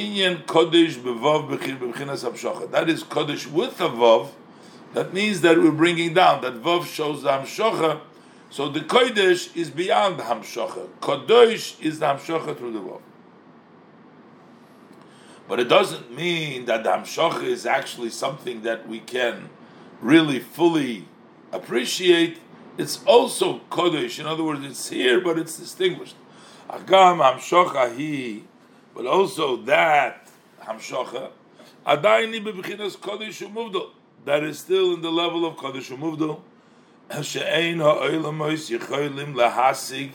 is 2.88 3.05
Kodesh 3.05 3.46
with 3.51 3.80
a 3.80 3.88
Vav. 3.88 4.28
That 4.94 5.12
means 5.12 5.40
that 5.40 5.59
we're 5.59 5.72
bringing 5.72 6.14
down. 6.14 6.42
That 6.42 6.62
Vav 6.62 6.86
shows 6.86 7.22
the 7.22 7.30
Hamshocha. 7.30 8.01
So 8.51 8.68
the 8.68 8.80
Kodesh 8.80 9.55
is 9.57 9.70
beyond 9.70 10.18
Hamshocha. 10.20 10.88
Kodesh 11.01 11.80
is 11.82 11.99
the 11.99 12.07
Hamshocha 12.07 12.57
through 12.57 12.72
the 12.72 12.80
Vav. 12.80 13.01
But 15.49 15.61
it 15.61 15.68
doesn't 15.68 16.14
mean 16.14 16.66
that 16.66 16.84
the 16.84 16.90
Hamshocha 16.90 17.44
is 17.44 17.64
actually 17.64 18.11
something 18.11 18.62
that 18.62 18.86
we 18.86 19.01
can 19.01 19.49
really 20.01 20.40
fully 20.40 21.07
appreciate. 21.53 22.38
It's 22.76 23.03
also 23.05 23.61
Kodesh. 23.70 24.20
In 24.20 24.26
other 24.26 24.44
words, 24.44 24.64
it's 24.64 24.88
here, 24.88 25.20
but 25.20 25.38
it's 25.38 25.59
distinguished. 25.59 26.16
Agam 26.68 27.18
Hamshocha 27.20 27.96
he 27.96 28.44
but 28.99 29.07
also 29.07 29.57
that 29.59 30.28
hamshocha 30.61 31.30
adayni 31.86 32.44
bebechinas 32.44 32.96
kodesh 32.96 33.46
umuvdol 33.46 33.90
that 34.24 34.42
is 34.42 34.59
still 34.59 34.92
in 34.94 35.03
the 35.03 35.11
level 35.11 35.46
of 35.46 35.55
kodesh 35.55 35.96
umuvdol 35.96 36.40
she'ein 37.22 37.78
ha'olamos 37.78 38.68
yicholim 38.76 39.34
lahasig 39.34 40.11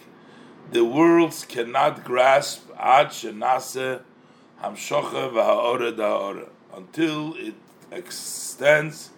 the 0.71 0.83
worlds 0.83 1.45
cannot 1.45 2.03
grasp 2.03 2.69
ad 2.77 3.07
shenase 3.07 4.01
hamshocha 4.63 5.31
v'ha'ora 5.31 5.95
da'ora 5.95 6.47
until 6.75 7.35
it 7.35 7.55
extends 7.91 9.09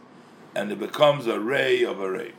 and 0.55 0.71
it 0.71 0.79
becomes 0.79 1.27
a 1.27 1.39
ray 1.39 1.83
of 1.83 1.99
a 1.99 2.09
ray. 2.09 2.31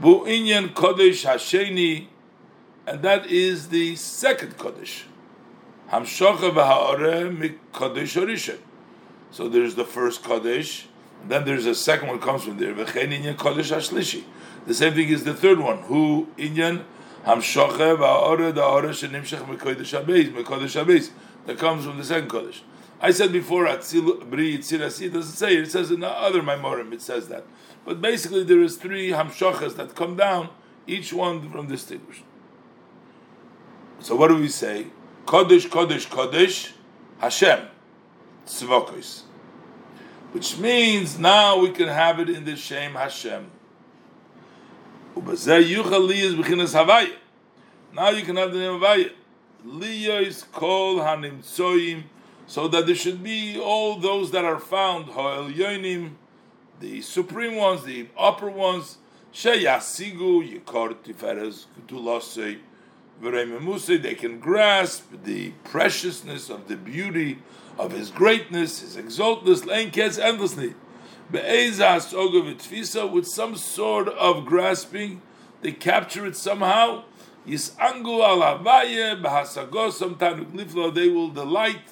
Bu'inyan 0.00 0.72
kodesh 0.72 1.26
hasheni, 1.26 2.06
and 2.86 3.02
that 3.02 3.26
is 3.26 3.70
the 3.70 3.96
second 3.96 4.56
kodesh. 4.56 5.02
Hamshocha 5.90 6.52
v'ha'oreh 6.52 7.36
mikodesh 7.36 8.20
orisha. 8.22 8.58
So 9.30 9.48
there's 9.48 9.74
the 9.74 9.84
first 9.84 10.22
kodesh, 10.22 10.84
and 11.22 11.30
then 11.30 11.44
there's 11.44 11.66
a 11.66 11.74
second 11.74 12.08
one 12.08 12.20
comes 12.20 12.44
from 12.44 12.58
there. 12.58 12.74
Kodesh 12.74 13.34
hashlishi. 13.34 14.24
The 14.66 14.74
same 14.74 14.94
thing 14.94 15.08
is 15.08 15.24
the 15.24 15.34
third 15.34 15.58
one. 15.58 15.78
Who 15.82 16.28
inyan 16.36 16.84
hamshoche 17.24 17.96
va'ora 17.96 18.52
da'ora 18.52 18.90
shenimshach 18.90 19.44
mekodesh 19.46 19.98
habeis 19.98 20.30
mekodesh 20.32 20.84
habeis 20.84 21.10
that 21.46 21.58
comes 21.58 21.84
from 21.84 21.98
the 21.98 22.04
second 22.04 22.30
kodesh. 22.30 22.60
I 23.00 23.10
said 23.10 23.32
before 23.32 23.66
atzil 23.66 24.28
bri 24.28 24.58
yitzirasi. 24.58 25.06
It 25.06 25.12
doesn't 25.12 25.36
say 25.36 25.56
it. 25.56 25.64
It 25.64 25.70
says 25.70 25.90
in 25.90 26.00
the 26.00 26.08
other 26.08 26.42
maimorim. 26.42 26.92
It 26.92 27.02
says 27.02 27.28
that. 27.28 27.44
But 27.84 28.00
basically, 28.00 28.42
there 28.42 28.62
is 28.62 28.76
three 28.76 29.10
hamshochas 29.10 29.76
that 29.76 29.94
come 29.94 30.16
down, 30.16 30.48
each 30.86 31.12
one 31.12 31.50
from 31.50 31.68
distinguished. 31.68 32.24
So 34.00 34.16
what 34.16 34.28
do 34.28 34.36
we 34.36 34.48
say? 34.48 34.88
Kodesh, 35.24 35.68
Kodesh, 35.68 36.08
Kodesh, 36.08 36.72
Hashem, 37.18 37.68
Tzvokos. 38.46 39.22
Which 40.32 40.58
means 40.58 41.18
now 41.18 41.58
we 41.58 41.70
can 41.70 41.88
have 41.88 42.20
it 42.20 42.28
in 42.28 42.44
the 42.44 42.56
Shem 42.56 42.94
Hashem. 42.94 43.50
Now 45.16 45.22
you 48.10 48.22
can 48.22 48.36
have 48.36 48.52
the 48.52 48.58
name 48.58 48.80
Havaya. 48.80 49.00
Liya 49.00 49.10
is 49.68 50.44
called 50.44 51.00
Hanimtsoim, 51.00 52.04
so 52.46 52.68
that 52.68 52.86
there 52.86 52.94
should 52.94 53.22
be 53.22 53.58
all 53.58 53.96
those 53.96 54.30
that 54.30 54.44
are 54.44 54.60
found, 54.60 55.06
Ha'el 55.06 55.50
the 56.78 57.00
supreme 57.02 57.56
ones, 57.56 57.84
the 57.84 58.08
upper 58.16 58.48
ones, 58.50 58.98
Sheyasigu, 59.32 60.62
Yikor 60.62 60.94
Tiferes, 60.94 61.66
Kutulasei, 61.88 62.58
they 64.02 64.14
can 64.14 64.38
grasp 64.38 65.04
the 65.24 65.50
preciousness 65.64 66.50
of 66.50 66.68
the 66.68 66.76
beauty 66.76 67.38
of 67.78 67.92
his 67.92 68.10
greatness, 68.10 68.80
his 68.80 68.96
exaltness, 68.96 69.62
Lenkes 69.62 70.18
endlessly. 70.18 70.74
With 71.30 73.26
some 73.26 73.56
sort 73.56 74.08
of 74.08 74.44
grasping, 74.44 75.22
they 75.62 75.72
capture 75.72 76.26
it 76.26 76.36
somehow. 76.36 77.04
Yisangu 77.46 78.20
alavaye 78.22 79.20
b'hasago. 79.22 79.92
Sometime 79.92 80.46
they 80.94 81.08
will 81.08 81.30
delight 81.30 81.82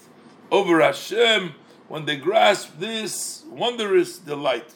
over 0.50 0.80
Hashem 0.80 1.54
when 1.88 2.04
they 2.04 2.16
grasp 2.16 2.78
this 2.78 3.44
wondrous 3.48 4.18
delight. 4.18 4.72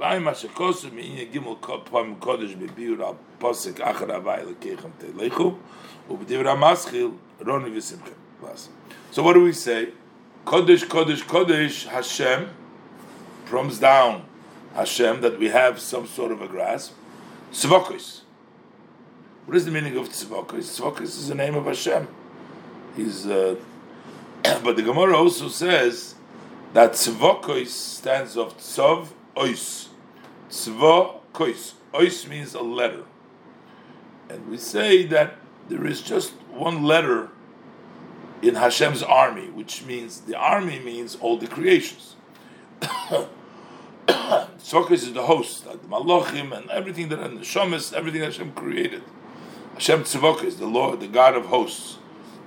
Ba'im 0.00 0.24
hashakosum 0.24 0.98
in 0.98 1.32
gimel 1.32 1.60
pam 1.60 2.16
kodesh 2.16 2.56
bebiur 2.56 3.00
al 3.00 3.18
posik 3.40 3.74
achar 3.74 4.10
avay 4.10 4.42
lekechem 4.42 4.92
telechu 5.00 5.56
ubedivra 6.08 6.56
maschil 6.56 7.16
roni 7.40 7.70
v'simchem. 7.70 8.14
So 9.10 9.22
what 9.22 9.32
do 9.32 9.42
we 9.42 9.52
say? 9.52 9.92
Kodesh, 10.44 10.84
Kodesh, 10.84 11.22
Kodesh, 11.22 11.86
Hashem, 11.86 12.50
proms 13.46 13.78
down 13.80 14.26
Hashem 14.74 15.22
that 15.22 15.38
we 15.40 15.48
have 15.48 15.80
some 15.80 16.06
sort 16.06 16.30
of 16.30 16.42
a 16.42 16.46
grasp. 16.46 16.92
Tzvokos. 17.50 18.20
What 19.46 19.56
is 19.56 19.64
the 19.64 19.70
meaning 19.70 19.96
of 19.96 20.08
Tzvokos? 20.08 20.80
Tzvokos 20.80 21.02
is 21.02 21.28
the 21.28 21.34
name 21.36 21.54
of 21.54 21.66
Hashem. 21.66 22.08
He's, 22.96 23.28
uh, 23.28 23.54
but 24.42 24.74
the 24.74 24.82
Gemara 24.82 25.16
also 25.16 25.46
says 25.46 26.16
that 26.72 26.94
Tzvokos 26.94 27.68
stands 27.68 28.36
of 28.36 28.58
Tzov 28.58 29.06
Ois. 29.36 29.86
Tzvokos. 30.50 31.74
Ois 31.94 32.28
means 32.28 32.54
a 32.54 32.60
letter. 32.60 33.04
And 34.28 34.48
we 34.48 34.58
say 34.58 35.06
that 35.06 35.36
there 35.68 35.86
is 35.86 36.02
just 36.02 36.32
one 36.50 36.82
letter 36.82 37.30
in 38.42 38.56
Hashem's 38.56 39.04
army, 39.04 39.48
which 39.50 39.84
means 39.84 40.22
the 40.22 40.34
army 40.34 40.80
means 40.80 41.14
all 41.14 41.36
the 41.36 41.46
creations. 41.46 42.16
Tzvokos 44.08 44.90
is 44.90 45.12
the 45.12 45.26
host, 45.26 45.66
the 45.66 45.78
Malachim 45.86 46.50
and 46.50 46.68
everything 46.68 47.10
that 47.10 47.20
and 47.20 47.38
the 47.38 47.42
Shamas, 47.42 47.92
everything 47.92 48.22
that 48.22 48.32
Hashem 48.32 48.50
created. 48.50 49.04
Hashem 49.76 50.04
Tzvokos 50.04 50.44
is 50.44 50.56
the 50.56 50.66
Lord, 50.66 51.00
the 51.00 51.06
God 51.06 51.36
of 51.36 51.46
hosts. 51.46 51.98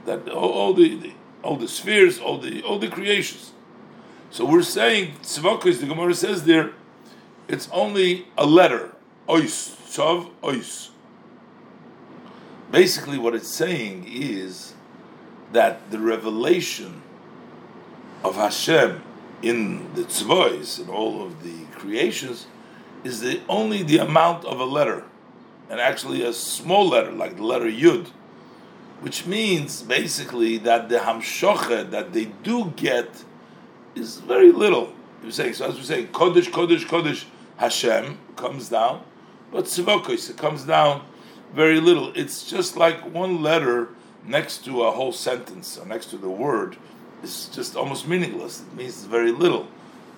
That 0.05 0.27
all, 0.27 0.49
all 0.49 0.73
the, 0.73 0.95
the, 0.95 1.13
all 1.43 1.55
the 1.55 1.67
spheres, 1.67 2.19
all 2.19 2.39
the 2.39 2.63
all 2.63 2.79
the 2.79 2.87
creations. 2.87 3.51
So 4.31 4.45
we're 4.45 4.63
saying 4.63 5.13
Tzvokos, 5.21 5.79
the 5.79 5.85
Gemara 5.85 6.15
says 6.15 6.45
there, 6.45 6.71
it's 7.47 7.69
only 7.71 8.27
a 8.37 8.45
letter. 8.45 8.95
Ois, 9.27 9.75
Tzav, 9.87 10.31
Ois. 10.41 10.89
Basically, 12.71 13.17
what 13.17 13.35
it's 13.35 13.47
saying 13.47 14.05
is 14.07 14.73
that 15.53 15.91
the 15.91 15.99
revelation 15.99 17.03
of 18.23 18.35
Hashem 18.35 19.03
in 19.41 19.93
the 19.93 20.03
tzvois, 20.03 20.79
and 20.79 20.89
all 20.89 21.23
of 21.23 21.43
the 21.43 21.65
creations, 21.77 22.47
is 23.03 23.21
the 23.21 23.41
only 23.47 23.83
the 23.83 23.97
amount 23.97 24.45
of 24.45 24.59
a 24.59 24.65
letter, 24.65 25.05
and 25.69 25.79
actually 25.79 26.23
a 26.23 26.33
small 26.33 26.89
letter, 26.89 27.11
like 27.11 27.35
the 27.37 27.43
letter 27.43 27.65
Yud, 27.65 28.07
which 29.01 29.25
means 29.25 29.81
basically 29.81 30.57
that 30.57 30.89
the 30.89 30.97
hamshocha 30.97 31.89
that 31.91 32.11
they 32.13 32.25
do 32.25 32.73
get 32.75 33.23
is 33.95 34.17
very 34.17 34.51
little. 34.51 34.93
You're 35.21 35.31
saying 35.31 35.53
so 35.53 35.67
as 35.67 35.75
we 35.75 35.83
say, 35.83 36.05
Kodesh, 36.05 36.49
Kodesh, 36.49 36.85
Kodesh, 36.85 37.25
Hashem 37.57 38.17
comes 38.35 38.69
down, 38.69 39.03
but 39.51 39.65
tzvokos 39.65 40.29
it 40.29 40.37
comes 40.37 40.63
down 40.63 41.03
very 41.53 41.79
little. 41.79 42.11
It's 42.15 42.49
just 42.49 42.75
like 42.77 43.13
one 43.13 43.41
letter 43.41 43.89
next 44.25 44.65
to 44.65 44.83
a 44.83 44.91
whole 44.91 45.11
sentence 45.11 45.77
or 45.77 45.85
next 45.85 46.07
to 46.07 46.17
the 46.17 46.29
word 46.29 46.77
is 47.23 47.47
just 47.47 47.75
almost 47.75 48.07
meaningless. 48.07 48.61
It 48.61 48.75
means 48.75 49.03
very 49.03 49.31
little. 49.31 49.67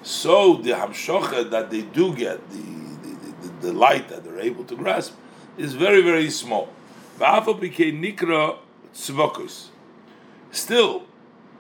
So 0.04 0.56
the 0.56 0.72
hamshocha 0.72 1.50
that 1.52 1.70
they 1.70 1.82
do 1.82 2.16
get, 2.16 2.48
the, 2.50 2.58
the, 2.58 3.48
the, 3.48 3.68
the 3.68 3.74
light 3.74 4.10
that 4.10 4.24
they're 4.24 4.40
able 4.40 4.64
to 4.66 4.76
grasp, 4.76 5.14
is 5.58 5.74
very, 5.74 6.02
very 6.02 6.30
small. 6.30 6.70
Still, 10.52 11.04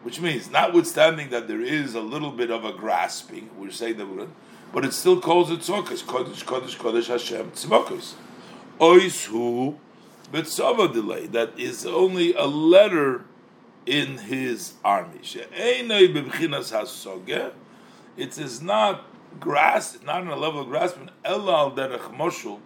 which 0.04 0.20
means, 0.20 0.50
notwithstanding 0.50 1.30
that 1.30 1.48
there 1.48 1.62
is 1.62 1.96
a 1.96 2.02
little 2.02 2.32
bit 2.32 2.50
of 2.50 2.66
a 2.66 2.74
grasping, 2.74 3.50
we're 3.58 3.72
saying 3.72 3.98
that 3.98 4.08
we're 4.08 4.28
but 4.74 4.86
it 4.86 4.94
still 4.94 5.20
calls 5.20 5.52
it 5.52 5.60
tzvokus. 5.60 6.02
Kodesh, 6.04 6.46
Kodesh, 6.46 6.78
Kodesh 6.78 7.08
Hashem, 7.08 7.52
tzvokus. 7.52 8.14
Ois 8.80 9.26
hu 9.26 9.78
Betzava 10.32 10.92
delay, 10.92 11.28
that 11.28 11.60
is 11.60 11.86
only 11.86 12.34
a 12.34 12.46
letter 12.46 13.26
in 13.86 14.18
his 14.18 14.74
army. 14.84 15.20
It 18.18 18.38
is 18.38 18.62
not 18.62 19.04
grass, 19.40 19.96
it's 19.96 20.06
not 20.06 20.22
on 20.22 20.28
a 20.28 20.36
level 20.38 20.62
of 20.62 20.68
grasp, 20.68 20.98
elal 21.26 21.76
derech 21.76 22.16
moshul. 22.16 22.60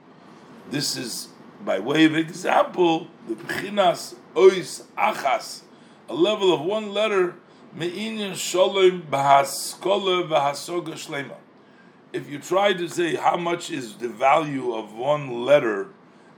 This 0.69 0.97
is 0.97 1.29
by 1.63 1.79
way 1.79 2.05
of 2.05 2.15
example, 2.15 3.07
the 3.27 3.35
b'chinas 3.35 4.15
ois 4.35 4.83
achas, 4.97 5.61
a 6.09 6.13
level 6.13 6.53
of 6.53 6.61
one 6.61 6.93
letter, 6.93 7.35
me'inyan 7.73 8.33
sholem 8.33 9.03
b'haskola 9.03 10.27
b'hasoga 10.27 10.93
shlema. 10.93 11.35
If 12.13 12.29
you 12.29 12.39
try 12.39 12.73
to 12.73 12.87
say 12.87 13.15
how 13.15 13.37
much 13.37 13.69
is 13.69 13.95
the 13.95 14.09
value 14.09 14.73
of 14.73 14.93
one 14.93 15.45
letter 15.45 15.89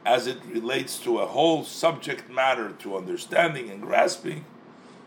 as 0.06 0.28
it 0.28 0.38
relates 0.46 1.00
to 1.00 1.20
a 1.20 1.26
whole 1.26 1.64
subject 1.64 2.30
matter 2.30 2.72
to 2.80 2.98
understanding 2.98 3.70
and 3.70 3.82
grasping, 3.82 4.46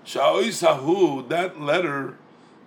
that 0.05 1.55
letter, 1.59 2.17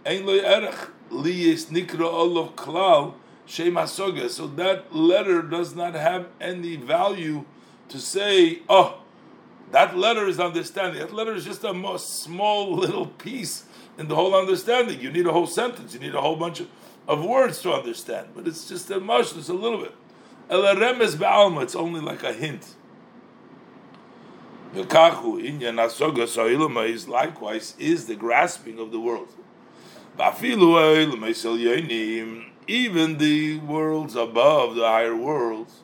erech, 0.05 0.89
liyes 1.09 1.67
nikra 1.67 2.05
olav 2.05 2.55
klal, 2.55 3.13
shem 3.53 3.75
hasoga. 3.75 4.29
So 4.29 4.47
that 4.47 4.95
letter 4.95 5.41
does 5.41 5.75
not 5.75 5.93
have 5.93 6.27
any 6.41 6.75
value 6.75 7.45
to 7.89 7.99
say, 7.99 8.61
oh, 8.67 8.99
that 9.71 9.95
letter 9.95 10.27
is 10.27 10.39
understanding. 10.39 10.99
That 10.99 11.13
letter 11.13 11.33
is 11.33 11.45
just 11.45 11.63
a 11.63 11.99
small 11.99 12.75
little 12.75 13.07
piece 13.07 13.65
in 13.97 14.07
the 14.07 14.15
whole 14.15 14.35
understanding. 14.35 14.99
You 14.99 15.11
need 15.11 15.27
a 15.27 15.31
whole 15.31 15.47
sentence. 15.47 15.93
You 15.93 15.99
need 15.99 16.15
a 16.15 16.21
whole 16.21 16.35
bunch 16.35 16.61
of, 16.61 16.67
of 17.07 17.23
words 17.23 17.61
to 17.61 17.73
understand. 17.73 18.29
But 18.35 18.47
it's 18.47 18.67
just 18.67 18.89
a 18.89 18.99
much, 18.99 19.35
it's 19.37 19.49
a 19.49 19.53
little 19.53 19.79
bit. 19.79 19.93
Elaremes 20.49 21.15
ba'alma, 21.15 21.63
it's 21.63 21.75
only 21.75 22.01
like 22.01 22.23
a 22.23 22.33
hint. 22.33 22.75
V'kachu 24.73 25.41
inyan 25.41 25.77
asoga 25.77 26.27
so'ilama 26.27 26.89
is 26.89 27.07
likewise 27.07 27.75
is 27.77 28.07
the 28.07 28.15
grasping 28.15 28.79
of 28.79 28.91
the 28.91 28.99
world. 28.99 29.29
Even 32.67 33.17
the 33.17 33.59
worlds 33.59 34.15
above, 34.15 34.75
the 34.75 34.87
higher 34.87 35.15
worlds, 35.15 35.81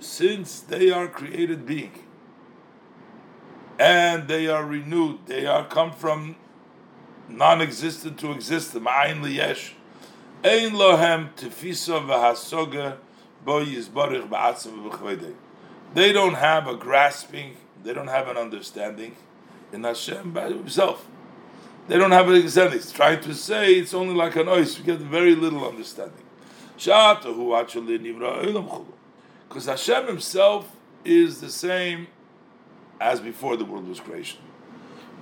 since 0.00 0.60
they 0.60 0.90
are 0.90 1.08
created 1.08 1.66
being 1.66 1.92
and 3.78 4.28
they 4.28 4.46
are 4.46 4.64
renewed, 4.64 5.18
they 5.26 5.46
are 5.46 5.64
come 5.66 5.90
from 5.90 6.36
non-existent 7.28 8.18
to 8.18 8.30
exist, 8.32 8.72
the 8.74 8.80
ma'ayin 8.80 9.22
liyesh. 9.22 9.72
Ein 10.44 10.72
lohem 10.72 11.32
tefisa 11.34 12.00
v'hasoga 12.06 12.98
bo 13.44 13.64
yizbarich 13.64 14.28
ba'atzim 14.28 14.90
v'chvedei. 14.90 15.34
They 15.94 16.12
don't 16.12 16.34
have 16.34 16.66
a 16.66 16.74
grasping, 16.76 17.56
they 17.82 17.94
don't 17.94 18.08
have 18.08 18.28
an 18.28 18.36
understanding 18.36 19.16
in 19.72 19.84
Hashem 19.84 20.32
by 20.32 20.48
himself. 20.48 21.06
they 21.88 21.98
don't 21.98 22.10
have 22.10 22.28
an 22.28 22.34
understanding. 22.34 22.92
Trying 22.92 23.20
to 23.22 23.34
say 23.34 23.74
it's 23.74 23.94
only 23.94 24.14
like 24.14 24.36
an 24.36 24.46
ois. 24.46 24.78
We 24.78 24.84
get 24.84 24.98
very 24.98 25.34
little 25.34 25.66
understanding. 25.66 26.24
Because 29.48 29.66
Hashem 29.66 30.06
Himself 30.06 30.76
is 31.04 31.40
the 31.40 31.50
same 31.50 32.06
as 33.00 33.20
before 33.20 33.56
the 33.56 33.64
world 33.64 33.88
was 33.88 34.00
creation. 34.00 34.40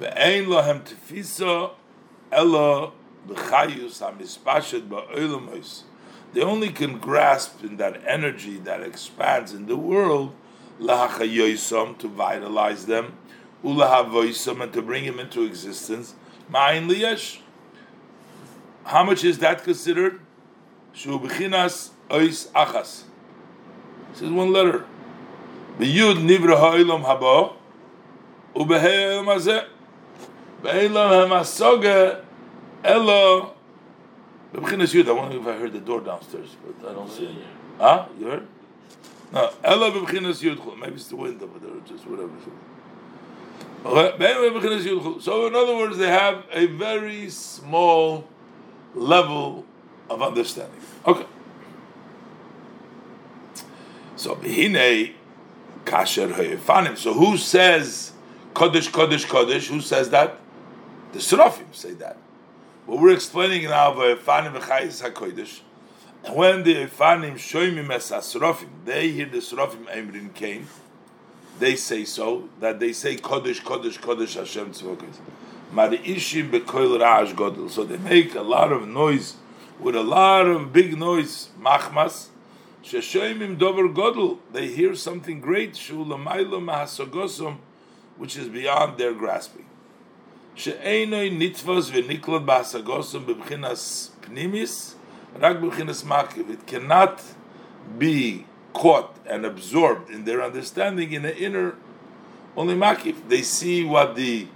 They 0.01 0.45
only 6.43 6.69
can 6.69 6.99
grasp 6.99 7.65
in 7.65 7.77
that 7.79 8.03
energy 8.07 8.59
that 8.59 8.83
expands 8.83 9.53
in 9.53 9.67
the 9.67 9.77
world 9.77 10.35
to 10.79 12.09
vitalize 12.09 12.87
them, 12.87 13.19
ulahavoisam 13.65 14.63
and 14.63 14.73
to 14.73 14.83
bring 14.83 15.05
him 15.05 15.19
into 15.19 15.43
existence. 15.45 16.15
Ma'in 16.53 16.89
liyesh. 16.89 17.41
How 18.85 19.05
much 19.05 19.25
is 19.25 19.39
that 19.39 19.65
considered? 19.65 20.21
Shu 20.93 21.19
b'chinas 21.19 21.91
ois 22.09 22.49
achas. 22.53 23.05
This 24.13 24.23
is 24.23 24.31
one 24.31 24.53
letter. 24.53 24.87
The 25.79 25.85
Yud 25.85 26.17
nivra 26.17 26.59
ha'olam 26.59 27.05
haba, 27.05 27.55
ubehe 28.55 29.25
hazeh. 29.25 29.67
Be'elam 30.63 31.29
ha'masoga 31.29 32.25
elo. 32.83 33.55
B'chinas 34.55 34.95
Yud, 34.95 35.09
I 35.09 35.13
wonder 35.13 35.39
if 35.39 35.47
I 35.47 35.59
heard 35.59 35.73
the 35.73 35.81
door 35.81 36.01
downstairs, 36.01 36.57
but 36.65 36.91
I 36.91 36.95
don't 36.95 37.11
see 37.11 37.27
it. 37.27 37.37
Huh? 37.79 38.07
You 38.19 38.27
heard? 38.27 38.47
No, 39.33 39.51
elo 39.63 39.91
b'chinas 39.91 40.43
Yud. 40.43 40.79
Maybe 40.79 40.95
it's 40.95 41.09
the 41.09 41.17
wind 41.17 41.43
over 41.43 41.59
there, 41.59 41.79
just 41.87 42.07
whatever. 42.07 42.31
So, 43.85 45.47
in 45.47 45.55
other 45.55 45.77
words, 45.77 45.97
they 45.99 46.09
have 46.09 46.45
a 46.53 46.67
very 46.67 47.31
small 47.31 48.27
level 48.95 49.65
of 50.11 50.23
understanding. 50.23 50.81
Okay. 51.07 51.27
So, 54.17 54.35
Kasher. 55.85 56.99
So, 56.99 57.15
who 57.15 57.37
says 57.37 58.13
Kodesh, 58.53 58.91
Kodesh, 58.91 59.27
Kodesh? 59.27 59.69
Who 59.69 59.81
says 59.81 60.11
that? 60.11 60.39
The 61.13 61.21
Serafim 61.21 61.73
say 61.75 61.93
that. 61.95 62.19
What 62.85 63.01
we're 63.01 63.15
explaining 63.15 63.65
now, 63.65 63.93
Hayefanim 63.93 64.55
V'chayis 64.59 65.03
HaKodesh, 65.09 65.61
when 66.35 66.65
the 66.65 66.87
Efanim 66.87 67.35
Shoimim 67.35 67.91
Es 67.91 68.11
HaSerafim, 68.11 68.69
they 68.85 69.11
hear 69.11 69.27
the 69.27 69.39
Serafim 69.39 69.87
Emrin 69.87 70.35
Cain, 70.35 70.67
they 71.59 71.77
say 71.77 72.05
so, 72.05 72.49
that 72.61 72.81
they 72.81 72.93
say 72.93 73.17
Kodesh, 73.17 73.63
Kodesh, 73.63 73.99
Kodesh 73.99 74.35
Hashem 74.35 74.73
godel. 77.35 77.71
So 77.71 77.85
they 77.85 77.99
make 77.99 78.35
a 78.35 78.43
lot 78.43 78.73
of 78.73 78.89
noise, 78.89 79.37
with 79.79 79.95
a 79.95 80.03
lot 80.03 80.47
of 80.47 80.73
big 80.73 80.99
noise, 80.99 81.51
machmas, 81.61 82.29
dover. 83.59 84.39
They 84.53 84.69
hear 84.69 84.95
something 84.95 85.41
great, 85.41 85.77
which 88.17 88.37
is 88.37 88.49
beyond 88.49 88.99
their 88.99 89.13
grasping. 89.13 89.67
Nitvos. 90.57 91.95
It 96.51 96.67
cannot 96.67 97.23
be 97.99 98.45
caught 98.79 99.17
and 99.27 99.45
absorbed 99.45 100.09
in 100.09 100.25
their 100.25 100.41
understanding 100.41 101.13
in 101.13 101.23
the 101.23 101.37
inner 101.37 101.75
only 102.57 102.77
makif. 102.77 103.17
They 103.29 103.43
see 103.43 103.85
what 103.85 104.15
the 104.15 104.47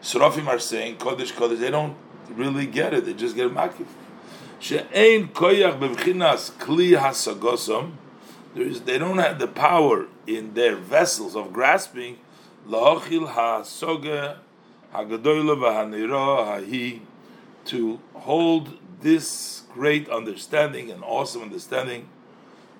Surafim 0.00 0.46
are 0.46 0.60
saying, 0.60 0.98
Kodesh, 0.98 1.32
Kodesh, 1.32 1.58
they 1.58 1.70
don't 1.70 1.96
really 2.30 2.66
get 2.66 2.94
it, 2.94 3.04
they 3.04 3.12
just 3.12 3.34
get 3.34 3.52
makif. 3.52 3.86
She'ein 4.60 5.28
koyach 5.28 5.80
bevchinas 5.80 6.52
kli 6.52 6.96
hasagosom, 6.96 7.94
they 8.54 8.98
don't 8.98 9.18
have 9.18 9.40
the 9.40 9.48
power 9.48 10.06
in 10.28 10.54
their 10.54 10.76
vessels 10.76 11.34
of 11.34 11.52
grasping, 11.52 12.18
la'ochil 12.68 13.30
ha'soge 13.30 14.36
ha'gadoyle 14.92 15.56
v'ha'niro 15.56 16.46
ha'hi, 16.46 17.00
to 17.64 17.98
hold 18.14 18.78
this 19.00 19.62
great 19.74 20.08
understanding 20.08 20.88
and 20.88 21.02
awesome 21.02 21.42
understanding 21.42 22.08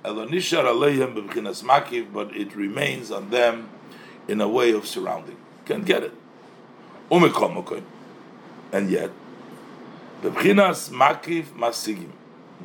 Elonishar 0.04 0.64
aleihem 0.64 1.14
b'bchinas 1.14 1.62
makiv, 1.62 2.12
but 2.12 2.34
it 2.36 2.56
remains 2.56 3.12
on 3.12 3.30
them 3.30 3.68
in 4.26 4.40
a 4.40 4.48
way 4.48 4.72
of 4.72 4.86
surrounding. 4.86 5.36
Can't 5.64 5.84
get 5.84 6.02
it. 6.02 6.12
Umekol 7.10 7.82
And 8.72 8.90
yet, 8.90 9.10
b'bchinas 10.22 10.90
makiv 10.90 11.44
masigim. 11.56 12.10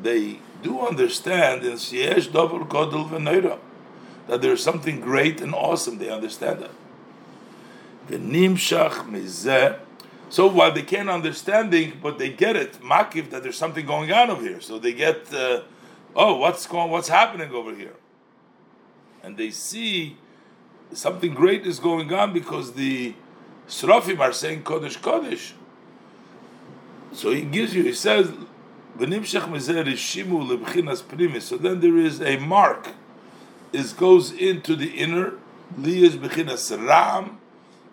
They 0.01 0.39
do 0.63 0.79
understand 0.81 1.63
in 1.63 1.73
Siesh 1.73 2.31
Dover 2.31 2.65
Godel 2.65 3.07
V'Neira 3.09 3.59
that 4.27 4.41
there's 4.41 4.63
something 4.63 4.99
great 4.99 5.39
and 5.39 5.53
awesome. 5.53 5.99
They 5.99 6.09
understand 6.09 6.61
that. 6.63 6.71
V'nimshach 8.09 9.07
mizeh. 9.09 9.79
So 10.29 10.47
while 10.47 10.71
they 10.73 10.81
can't 10.81 11.09
understanding, 11.09 11.99
but 12.01 12.17
they 12.17 12.29
get 12.29 12.55
it, 12.55 12.73
makiv, 12.81 13.29
that 13.29 13.43
there's 13.43 13.57
something 13.57 13.85
going 13.85 14.11
on 14.11 14.31
over 14.31 14.41
here. 14.41 14.59
So 14.59 14.79
they 14.79 14.93
get... 14.93 15.31
Uh, 15.31 15.61
oh, 16.18 16.36
what's 16.36 16.65
going, 16.65 16.89
what's 16.89 17.07
happening 17.07 17.51
over 17.51 17.74
here? 17.74 17.95
And 19.24 19.38
they 19.38 19.51
see 19.51 20.18
something 20.91 21.34
great 21.34 21.65
is 21.65 21.80
going 21.80 22.11
on 22.11 22.34
because 22.34 22.74
the 22.74 23.13
Srafim 23.68 24.20
are 24.20 24.34
saying 24.34 24.63
Kodesh 24.63 24.97
Kodesh. 24.97 25.53
So 27.13 27.32
he 27.32 27.43
gives 27.43 27.74
you, 27.76 27.84
he 27.84 27.93
says, 27.93 28.34
so 28.99 29.05
then 29.05 29.22
there 31.80 31.97
is 31.97 32.22
a 32.22 32.38
mark. 32.38 32.88
It 33.72 33.95
goes 33.97 34.32
into 34.32 34.76
the 34.76 34.89
inner, 34.89 35.34
liyas 35.80 36.18
bechinas 36.18 36.88
ram, 36.88 37.38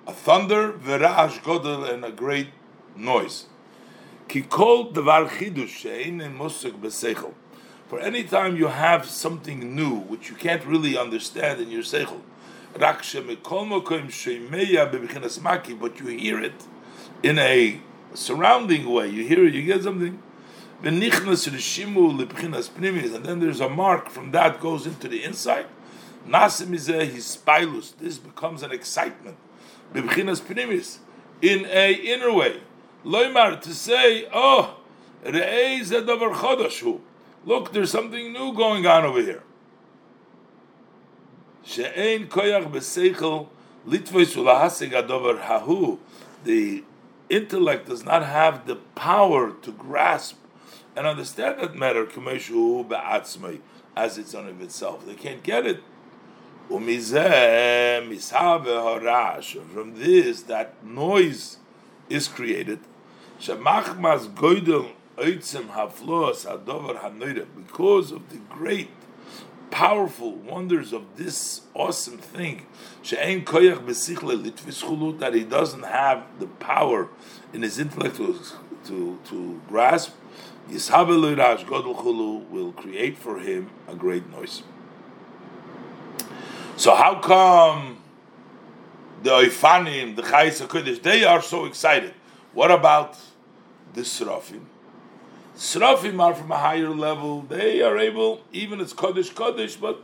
a 0.07 0.12
thunder, 0.12 0.72
verash 0.72 1.43
godel, 1.43 1.93
and 1.93 2.05
a 2.05 2.11
great 2.11 2.49
noise. 2.97 3.47
Kikol 4.29 4.95
devar 4.95 5.27
chidush 5.27 5.85
shein 5.85 6.22
in 6.22 6.39
musik 6.39 6.81
besechel. 6.81 7.35
For 7.89 8.01
any 8.01 8.24
time 8.24 8.57
you 8.57 8.68
have 8.68 9.05
something 9.07 9.76
new 9.76 9.97
which 9.97 10.30
you 10.30 10.37
can't 10.37 10.64
really 10.64 10.97
understand 10.97 11.61
in 11.61 11.70
your 11.70 11.82
seichel, 11.82 12.22
but 15.78 16.01
you 16.01 16.07
hear 16.07 16.43
it 16.43 16.66
in 17.22 17.39
a 17.39 17.80
surrounding 18.14 18.91
way. 18.91 19.09
You 19.09 19.24
hear 19.24 19.47
it, 19.47 19.55
you 19.55 19.62
get 19.62 19.82
something. 19.82 20.22
And 20.82 21.01
then 21.01 21.11
there's 23.41 23.61
a 23.61 23.68
mark 23.68 24.11
from 24.11 24.30
that 24.32 24.61
goes 24.61 24.87
into 24.87 25.09
the 25.09 25.22
inside. 25.22 25.66
This 26.26 28.18
becomes 28.18 28.62
an 28.62 28.72
excitement. 28.72 29.37
In 29.95 31.66
a 31.66 31.93
inner 31.93 32.32
way. 32.32 32.62
Loimar 33.05 33.61
to 33.61 33.74
say, 33.74 34.26
oh, 34.32 34.78
Look, 37.47 37.72
there's 37.72 37.90
something 37.90 38.32
new 38.32 38.55
going 38.55 38.86
on 38.86 39.05
over 39.05 39.20
here. 39.20 39.42
She'ein 41.64 42.28
koyach 42.28 42.70
b'seichel 42.70 43.49
litvois 43.86 44.34
ulahasig 44.34 44.92
adover 44.92 45.40
hahu. 45.40 45.99
The 46.45 46.84
intellect 47.28 47.88
does 47.88 48.05
not 48.05 48.24
have 48.24 48.66
the 48.66 48.76
power 48.76 49.53
to 49.62 49.72
grasp 49.72 50.36
and 50.97 51.07
understand 51.07 51.61
that 51.61 51.74
matter 51.74 52.07
as 53.97 54.18
it's 54.18 54.34
on 54.34 54.49
of 54.49 54.61
itself. 54.62 55.07
They 55.07 55.14
can't 55.14 55.42
get 55.42 55.66
it. 55.66 55.82
From 56.68 56.86
this, 59.97 60.42
that 60.42 60.84
noise 60.84 61.59
is 62.09 62.28
created. 62.28 62.78
Because 67.57 68.11
of 68.11 68.31
the 68.31 68.39
great, 68.49 68.91
powerful 69.71 70.33
wonders 70.33 70.93
of 70.93 71.17
this 71.17 71.62
awesome 71.75 72.19
thing, 72.19 72.67
that 75.19 75.33
he 75.35 75.45
doesn't 75.45 75.85
have 75.85 76.25
the 76.41 76.47
power 76.47 77.09
in 77.53 77.62
his 77.62 77.79
intellect 77.79 78.17
to, 78.17 78.39
to, 78.87 79.19
to 79.27 79.61
grasp, 79.69 80.12
will 82.51 82.73
create 82.73 83.17
for 83.17 83.39
him 83.39 83.71
a 83.87 83.95
great 83.95 84.29
noise. 84.31 84.62
So 86.77 86.95
how 86.95 87.21
come 87.21 87.99
the 89.23 89.31
Oifanim, 89.31 90.17
the 90.17 90.23
Chayis 90.23 90.67
HaKodesh, 90.67 91.03
they 91.03 91.25
are 91.25 91.41
so 91.41 91.67
excited? 91.67 92.15
What 92.53 92.71
about 92.71 93.17
the 93.93 94.01
Srafim? 94.01 94.65
Srafim 95.57 96.20
are 96.20 96.34
from 96.34 96.50
a 96.50 96.59
higher 96.59 96.90
level. 96.90 97.42
They 97.42 97.80
are 97.80 97.96
able, 97.96 98.42
even 98.52 98.80
it's 98.80 98.92
Kaddish 98.92 99.30
Kaddish, 99.30 99.76
but 99.76 100.02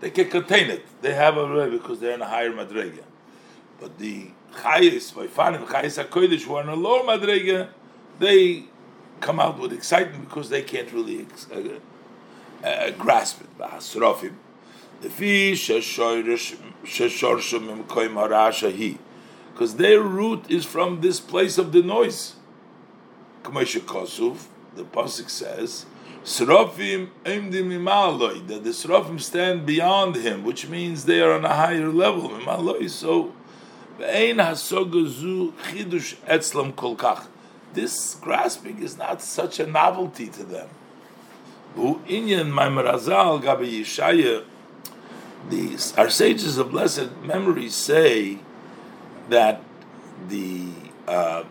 they 0.00 0.10
can 0.10 0.30
contain 0.30 0.70
it. 0.70 0.86
They 1.02 1.14
have 1.14 1.36
a 1.36 1.46
way 1.46 1.68
because 1.70 1.98
they're 2.00 2.14
in 2.14 2.22
a 2.22 2.28
higher 2.28 2.52
Madrega. 2.52 3.02
But 3.80 3.98
the 3.98 4.30
Chayis, 4.54 5.12
Vaifanim, 5.12 5.66
Chayis 5.66 6.04
HaKodesh, 6.04 6.42
who 6.42 6.54
are 6.54 6.62
in 6.62 6.68
a 6.68 6.76
lower 6.76 7.02
Madrega, 7.02 7.68
they 8.18 8.64
come 9.20 9.40
out 9.40 9.58
with 9.58 9.72
excitement 9.72 10.28
because 10.28 10.48
they 10.48 10.62
can't 10.62 10.92
really 10.92 11.26
uh, 11.52 12.66
uh, 12.66 12.90
grasp 12.92 13.40
it. 13.40 13.58
Srafim. 13.58 14.34
Because 19.52 19.76
their 19.76 20.00
root 20.00 20.50
is 20.50 20.64
from 20.64 21.00
this 21.00 21.20
place 21.20 21.58
of 21.58 21.72
the 21.72 21.82
noise. 21.82 22.34
Kmesha 23.42 23.80
Kosuf, 23.80 24.46
the 24.78 24.84
Pasuk 24.84 25.28
says, 25.28 25.84
Srofim 26.24 27.08
emdim 27.24 27.70
imaloi, 27.72 28.46
that 28.46 28.64
the 28.64 28.70
Srofim 28.70 29.20
stand 29.20 29.66
beyond 29.66 30.16
him, 30.16 30.44
which 30.44 30.68
means 30.68 31.04
they 31.04 31.20
are 31.20 31.32
on 31.32 31.44
a 31.44 31.54
higher 31.54 31.88
level. 31.88 32.30
Imaloi, 32.30 32.88
so 32.88 33.32
ve'ein 33.98 34.36
hasogazu 34.36 35.52
chidush 35.52 36.14
etzlam 36.26 36.72
kolkach. 36.72 37.26
This 37.74 38.14
grasping 38.14 38.82
is 38.82 38.96
not 38.96 39.20
such 39.20 39.60
a 39.60 39.66
novelty 39.66 40.28
to 40.28 40.44
them. 40.44 40.68
Hu 41.74 42.00
inyan 42.06 42.50
maimarazal 42.52 43.42
gabi 43.42 43.80
yishaya. 43.80 44.44
These 45.50 45.96
our 45.96 46.10
sages 46.10 46.58
of 46.58 46.70
blessed 46.70 47.10
memory 47.22 47.68
say 47.68 48.38
that 49.28 49.62
the 50.28 50.68
uh, 51.06 51.44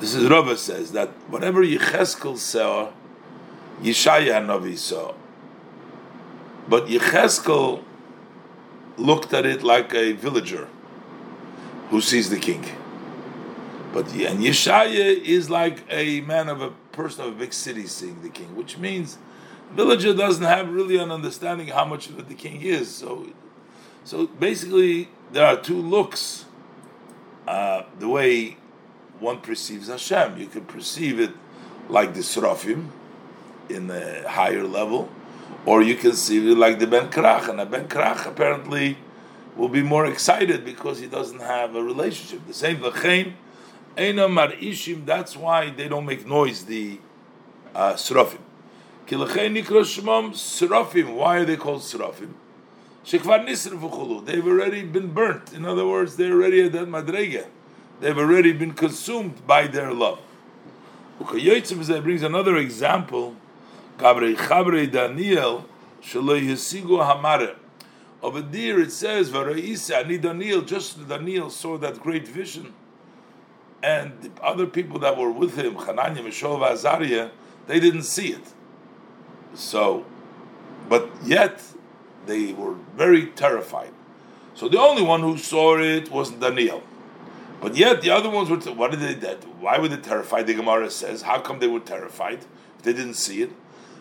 this 0.00 0.14
is 0.14 0.28
Rava 0.28 0.56
says 0.56 0.92
that 0.92 1.08
whatever 1.28 1.62
Yecheskel 1.62 2.38
saw, 2.38 2.90
Yeshaya 3.82 4.40
Hanavi 4.40 4.76
saw. 4.76 5.14
But 6.68 6.86
Yecheskel 6.86 7.84
looked 8.96 9.32
at 9.34 9.44
it 9.46 9.62
like 9.62 9.94
a 9.94 10.12
villager 10.12 10.68
who 11.90 12.00
sees 12.00 12.30
the 12.30 12.38
king. 12.38 12.64
But 13.92 14.06
and 14.12 14.40
Yeshaya 14.40 15.20
is 15.22 15.50
like 15.50 15.84
a 15.90 16.20
man 16.22 16.48
of 16.48 16.62
a 16.62 16.70
person 16.92 17.24
of 17.24 17.32
a 17.32 17.38
big 17.38 17.52
city 17.52 17.86
seeing 17.86 18.22
the 18.22 18.28
king, 18.28 18.54
which 18.54 18.78
means 18.78 19.18
villager 19.72 20.14
doesn't 20.14 20.44
have 20.44 20.72
really 20.72 20.96
an 20.96 21.10
understanding 21.10 21.68
how 21.68 21.84
much 21.84 22.08
of 22.08 22.28
the 22.28 22.34
king 22.34 22.62
is. 22.62 22.88
So, 22.88 23.26
so 24.04 24.26
basically, 24.26 25.08
there 25.32 25.44
are 25.46 25.56
two 25.60 25.80
looks. 25.80 26.46
Uh, 27.46 27.82
the 27.98 28.08
way 28.08 28.56
one 29.20 29.40
perceives 29.40 29.88
Hashem. 29.88 30.38
You 30.38 30.46
can 30.46 30.64
perceive 30.64 31.20
it 31.20 31.30
like 31.88 32.14
the 32.14 32.20
Srafim 32.20 32.88
in 33.68 33.86
the 33.86 34.24
higher 34.28 34.64
level, 34.64 35.08
or 35.66 35.82
you 35.82 35.94
can 35.94 36.14
see 36.14 36.50
it 36.50 36.56
like 36.56 36.78
the 36.78 36.86
Ben 36.86 37.10
Krach. 37.10 37.48
And 37.48 37.58
the 37.58 37.66
Ben 37.66 37.86
Krach 37.88 38.26
apparently 38.26 38.96
will 39.56 39.68
be 39.68 39.82
more 39.82 40.06
excited 40.06 40.64
because 40.64 41.00
he 41.00 41.06
doesn't 41.06 41.40
have 41.40 41.74
a 41.76 41.82
relationship. 41.82 42.46
The 42.46 42.54
same 42.54 42.78
Lachain, 42.78 43.34
Eina 43.96 44.28
Marishim, 44.28 45.04
that's 45.04 45.36
why 45.36 45.70
they 45.70 45.88
don't 45.88 46.06
make 46.06 46.26
noise, 46.26 46.64
the 46.64 46.98
uh, 47.74 47.92
Srafim. 47.94 48.40
Srafim. 50.36 51.14
Why 51.14 51.36
are 51.38 51.44
they 51.44 51.56
called 51.56 51.80
Srafim? 51.82 52.32
They've 54.24 54.46
already 54.46 54.82
been 54.84 55.12
burnt. 55.12 55.52
In 55.52 55.64
other 55.64 55.86
words, 55.86 56.16
they're 56.16 56.32
already 56.32 56.62
at 56.62 56.72
that 56.72 56.86
Madrega 56.86 57.46
they've 58.00 58.18
already 58.18 58.52
been 58.52 58.72
consumed 58.72 59.46
by 59.46 59.66
their 59.66 59.92
love. 59.92 60.20
brings 62.02 62.22
another 62.22 62.56
example. 62.56 63.36
Daniel 64.86 65.64
of 68.22 68.36
a 68.36 68.42
deer. 68.42 68.80
It 68.80 68.92
says 68.92 69.28
Ani 69.90 70.18
Daniel. 70.18 70.62
Just 70.62 71.08
Daniel 71.08 71.50
saw 71.50 71.76
that 71.78 72.00
great 72.00 72.26
vision, 72.26 72.72
and 73.82 74.12
the 74.22 74.42
other 74.42 74.66
people 74.66 74.98
that 75.00 75.16
were 75.16 75.30
with 75.30 75.56
him, 75.56 75.74
Hananiah, 75.74 76.22
Mishael, 76.22 76.64
Azariah, 76.64 77.30
they 77.66 77.80
didn't 77.80 78.02
see 78.02 78.28
it. 78.32 78.52
So, 79.54 80.04
but 80.88 81.08
yet 81.24 81.62
they 82.26 82.52
were 82.52 82.74
very 82.96 83.26
terrified. 83.26 83.92
So 84.54 84.68
the 84.68 84.78
only 84.78 85.02
one 85.02 85.20
who 85.20 85.38
saw 85.38 85.78
it 85.78 86.10
was 86.10 86.30
Daniel. 86.30 86.82
But 87.60 87.76
yet 87.76 88.00
the 88.00 88.10
other 88.10 88.30
ones 88.30 88.48
were. 88.48 88.56
T- 88.56 88.70
what 88.72 88.90
did 88.90 89.00
they? 89.00 89.14
That 89.14 89.44
why 89.60 89.78
were 89.78 89.88
they 89.88 89.98
terrified? 89.98 90.46
The 90.46 90.54
Gemara 90.54 90.90
says, 90.90 91.22
how 91.22 91.40
come 91.40 91.58
they 91.58 91.68
were 91.68 91.80
terrified 91.80 92.40
if 92.78 92.82
they 92.82 92.92
didn't 92.92 93.14
see 93.14 93.42
it? 93.42 93.50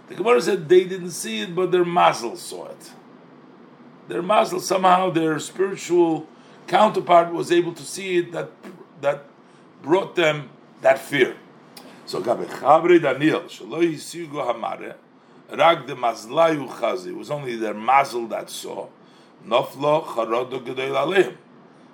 The 0.08 0.16
Gemara 0.16 0.42
said 0.42 0.70
they 0.70 0.86
didn't 0.86 1.12
see 1.12 1.42
it, 1.42 1.54
but 1.54 1.72
their 1.72 1.86
mazel 1.86 2.36
saw 2.36 2.70
it. 2.70 2.92
Their 4.08 4.22
mazel 4.22 4.60
somehow 4.60 5.12
their 5.12 5.38
spiritual 5.40 6.28
counterpart 6.68 7.34
was 7.34 7.52
able 7.52 7.74
to 7.74 7.84
see 7.84 8.18
it. 8.18 8.32
That 8.32 8.50
that 9.02 9.26
brought 9.82 10.16
them 10.16 10.50
that 10.82 11.00
fear. 11.00 11.36
So 12.06 12.22
Gabe 12.22 12.48
Daniel 13.02 13.42
Shaloi 13.42 13.94
Yisigu 13.94 14.32
Hamare 14.32 14.96
Rag 15.52 15.86
de 15.86 15.96
Mazlayu 15.96 16.68
Chazi. 16.70 17.08
It 17.08 17.16
was 17.16 17.30
only 17.30 17.56
their 17.56 17.74
mazel 17.74 18.26
that 18.28 18.50
saw. 18.50 18.88
Noflo 19.46 20.04
Charodo 20.06 20.60
Gedel 20.64 20.96
Aleim. 20.96 21.36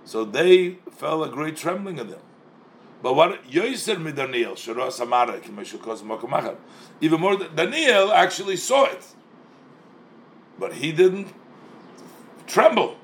So 0.05 0.23
they 0.23 0.77
fell 0.91 1.23
a 1.23 1.29
great 1.29 1.57
trembling 1.57 1.99
of 1.99 2.09
them. 2.09 2.19
But 3.01 3.15
what 3.15 3.43
Yoiser 3.47 4.01
mi 4.01 4.11
Daniel, 4.11 4.53
Shiras 4.53 4.99
Amara, 5.01 5.39
even 7.01 7.19
more, 7.19 7.37
Daniel 7.37 8.11
actually 8.13 8.55
saw 8.55 8.85
it. 8.85 9.05
But 10.57 10.73
he 10.73 10.91
didn't 10.91 11.27
tremble. 12.47 12.97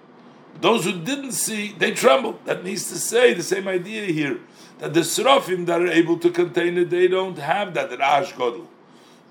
Those 0.60 0.86
who 0.86 0.99
didn't 1.04 1.34
see, 1.34 1.74
they 1.78 1.91
trembled. 1.91 2.45
That 2.45 2.64
needs 2.64 2.89
to 2.89 2.97
say 2.97 3.34
the 3.34 3.43
same 3.43 3.68
idea 3.68 4.06
here. 4.06 4.39
That 4.80 4.93
the 4.93 5.02
Srafim 5.02 5.66
that 5.66 5.82
are 5.82 5.88
able 5.88 6.18
to 6.20 6.30
contain 6.30 6.78
it, 6.78 6.89
they 6.89 7.08
don't 7.08 7.38
have 7.38 7.74
that 7.74 7.97
Rash 7.97 8.34
Godel. 8.34 8.68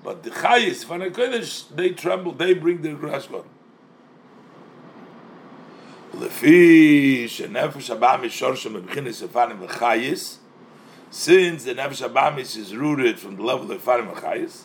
But 0.03 0.23
the 0.23 0.31
Chayis, 0.31 0.85
Fanakodesh, 0.85 1.75
they 1.75 1.91
tremble, 1.91 2.33
they 2.33 2.53
bring 2.53 2.81
their 2.81 2.95
Rash. 2.95 3.27
Lefi 6.13 7.23
shenefesh 7.23 7.97
abamis 7.97 8.31
shorshem 8.31 8.81
b'chinis 8.81 9.25
efanim 9.25 9.65
v'chayis, 9.65 10.37
since 11.09 11.63
the 11.63 11.73
nefesh 11.73 12.05
abamis 12.05 12.57
is 12.57 12.75
rooted 12.75 13.17
from 13.17 13.37
the 13.37 13.41
level 13.41 13.71
of 13.71 13.81
efanim 13.81 14.13
v'chayis, 14.13 14.63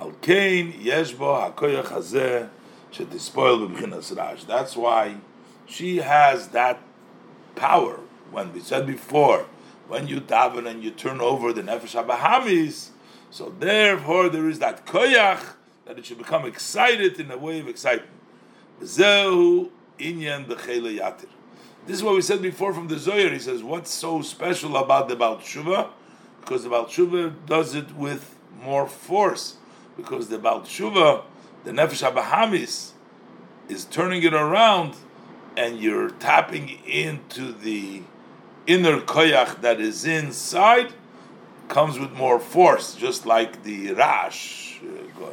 al 0.00 0.12
kein 0.22 0.72
yesh 0.80 1.12
bo 1.12 1.34
hakoyach 1.34 1.86
hazeh 1.86 2.48
shetispoil 2.92 3.68
b'chinas 3.68 4.16
rash. 4.16 4.44
That's 4.44 4.76
why 4.76 5.16
she 5.66 5.96
has 5.96 6.48
that 6.48 6.80
power. 7.56 7.98
When 8.30 8.52
we 8.52 8.60
said 8.60 8.86
before, 8.86 9.46
when 9.88 10.06
you 10.06 10.20
daven 10.20 10.68
and 10.68 10.84
you 10.84 10.92
turn 10.92 11.20
over 11.20 11.52
the 11.52 11.62
nefesh 11.62 12.00
abahamis, 12.00 12.90
so 13.30 13.52
therefore 13.58 14.28
there 14.28 14.48
is 14.48 14.60
that 14.60 14.86
koyach 14.86 15.54
that 15.84 15.98
it 15.98 16.06
should 16.06 16.18
become 16.18 16.44
excited 16.44 17.18
in 17.18 17.28
a 17.32 17.36
way 17.36 17.58
of 17.58 17.66
excitement. 17.66 18.12
Zehu 18.82 19.70
inyan 19.98 20.46
bechele 20.46 20.98
yatir. 20.98 21.26
This 21.86 21.98
is 21.98 22.02
what 22.02 22.14
we 22.14 22.22
said 22.22 22.42
before 22.42 22.74
from 22.74 22.88
the 22.88 22.98
Zohar. 22.98 23.30
He 23.30 23.38
says, 23.38 23.62
what's 23.62 23.92
so 23.92 24.20
special 24.20 24.76
about 24.76 25.08
the 25.08 25.14
Baal 25.14 25.36
Tshuva? 25.36 25.90
Because 26.40 26.64
the 26.64 26.68
Baal 26.68 26.86
Tshuva 26.86 27.32
does 27.46 27.76
it 27.76 27.94
with 27.94 28.34
more 28.60 28.88
force. 28.88 29.56
Because 29.96 30.28
the 30.28 30.38
Baal 30.38 30.62
Tshuva, 30.62 31.22
the 31.62 31.70
Nefesh 31.70 32.08
HaBahamis, 32.10 32.90
is 33.68 33.84
turning 33.84 34.24
it 34.24 34.34
around 34.34 34.96
and 35.56 35.78
you're 35.78 36.10
tapping 36.10 36.68
into 36.86 37.52
the 37.52 38.02
inner 38.66 39.00
koyach 39.00 39.60
that 39.60 39.80
is 39.80 40.04
inside, 40.04 40.92
comes 41.68 41.98
with 41.98 42.12
more 42.12 42.38
force, 42.38 42.94
just 42.94 43.26
like 43.26 43.62
the 43.62 43.92
Rash. 43.92 44.80
Uh, 44.82 45.30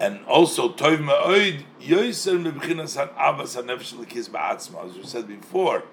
and 0.00 0.24
also 0.26 0.72
toiv 0.72 1.00
me'oid 1.00 1.62
yoiser 1.80 2.42
mebchinas 2.42 2.96
han 2.96 3.08
avas 3.08 3.56
ba'atzma. 3.56 4.88
As 4.88 4.96
we 4.96 5.04
said 5.04 5.26
before, 5.26 5.84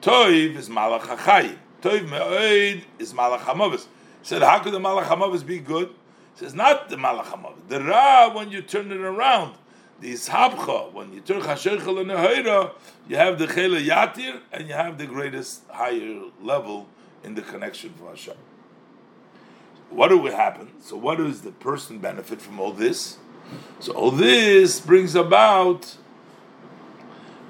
toiv 0.00 0.56
is 0.56 0.68
malach 0.68 1.02
hachayim. 1.02 1.58
Toiv 1.80 2.10
me'oid 2.10 2.84
is 2.98 3.12
malach 3.12 3.40
hamavis. 3.40 3.86
Said, 4.22 4.42
how 4.42 4.60
could 4.60 4.72
the 4.72 4.78
malach 4.78 5.04
hamavis 5.04 5.44
be 5.44 5.58
good? 5.58 5.88
He 6.34 6.44
says, 6.44 6.54
not 6.54 6.88
the 6.88 6.96
malach 6.96 7.24
hamavis. 7.24 7.68
The 7.68 7.82
ra, 7.82 8.32
when 8.34 8.50
you 8.50 8.62
turn 8.62 8.90
it 8.92 9.00
around, 9.00 9.56
the 10.00 10.14
ishabcha, 10.14 10.92
when 10.92 11.12
you 11.12 11.20
turn 11.20 11.40
chashercha 11.40 11.80
le'nehoira, 11.80 12.72
you 13.08 13.16
have 13.16 13.38
the 13.38 13.46
chela 13.46 13.78
yatir, 13.78 14.40
and 14.52 14.68
you 14.68 14.74
have 14.74 14.98
the 14.98 15.06
greatest 15.06 15.62
higher 15.68 16.22
level 16.40 16.88
in 17.24 17.34
the 17.34 17.42
connection 17.42 17.92
for 17.94 18.10
Hashem. 18.10 18.34
What 19.90 20.08
do 20.08 20.18
we 20.18 20.30
happen? 20.30 20.70
So, 20.80 20.96
what 20.96 21.18
does 21.18 21.42
the 21.42 21.52
person 21.52 21.98
benefit 21.98 22.40
from 22.40 22.58
all 22.58 22.72
this? 22.72 23.18
So 23.80 23.92
all 23.92 24.10
this 24.10 24.80
brings 24.80 25.14
about 25.14 25.96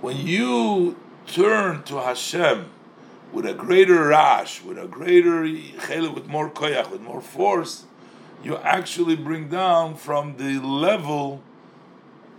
when 0.00 0.16
you 0.16 0.98
turn 1.26 1.82
to 1.84 2.00
Hashem 2.00 2.70
with 3.32 3.46
a 3.46 3.54
greater 3.54 4.08
rash, 4.08 4.62
with 4.62 4.78
a 4.78 4.86
greater 4.86 5.42
with 5.42 6.26
more 6.26 6.50
koyach, 6.50 6.90
with 6.90 7.00
more 7.00 7.20
force, 7.20 7.84
you 8.42 8.56
actually 8.58 9.16
bring 9.16 9.48
down 9.48 9.94
from 9.94 10.36
the 10.36 10.58
level 10.58 11.42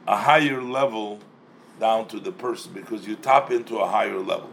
a 0.07 0.18
higher 0.18 0.61
level 0.61 1.19
down 1.80 2.07
to 2.10 2.19
the 2.19 2.31
person 2.31 2.73
because 2.73 3.07
you 3.07 3.15
tap 3.15 3.52
into 3.52 3.77
a 3.77 3.88
higher 3.88 4.19
level. 4.19 4.49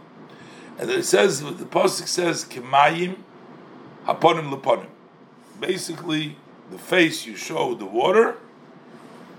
And 0.77 0.89
it 0.89 1.03
says 1.03 1.41
the 1.41 1.65
pasuk 1.65 2.07
says 2.07 2.45
kemayim 2.45 3.17
haponim 4.05 4.51
leponim. 4.53 4.87
Basically, 5.59 6.37
the 6.71 6.77
face 6.77 7.25
you 7.25 7.35
show 7.35 7.75
the 7.75 7.85
water 7.85 8.37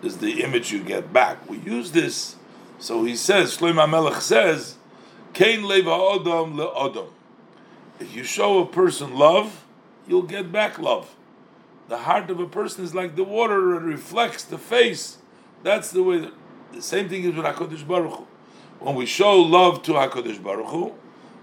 is 0.03 0.19
the 0.19 0.43
image 0.43 0.73
you 0.73 0.83
get 0.83 1.13
back. 1.13 1.49
We 1.49 1.59
use 1.59 1.93
this, 1.93 2.37
so 2.79 3.05
he 3.05 3.17
says 3.17 3.57
Shlomo 3.57 3.89
Melech 3.89 4.21
says, 4.21 4.77
"Kain 5.33 5.65
leva 5.65 5.91
odom 5.91 6.55
leodom." 6.55 7.09
If 8.01 8.15
you 8.15 8.25
show 8.25 8.61
a 8.61 8.67
person 8.67 9.17
love, 9.17 9.65
you'll 10.07 10.23
get 10.23 10.51
back 10.51 10.79
love. 10.79 11.15
The 11.89 11.99
heart 11.99 12.31
of 12.31 12.41
a 12.41 12.47
person 12.47 12.85
is 12.85 12.95
like 12.95 13.17
the 13.17 13.25
water; 13.25 13.77
it 13.77 13.83
reflects 13.83 14.45
the 14.45 14.59
face. 14.59 15.19
That's 15.63 15.91
the 15.91 16.03
way. 16.03 16.19
That, 16.19 16.33
the 16.73 16.83
same 16.83 17.09
thing 17.09 17.25
is 17.25 17.37
with 17.37 17.45
Hakadosh 17.45 17.87
Baruch 17.87 18.13
Hu. 18.13 18.27
When 18.81 18.95
we 18.97 19.07
show 19.07 19.39
love 19.39 19.83
to 19.85 19.93
Hakadosh 19.93 20.43
Baruch 20.43 20.67
Hu, 20.67 20.93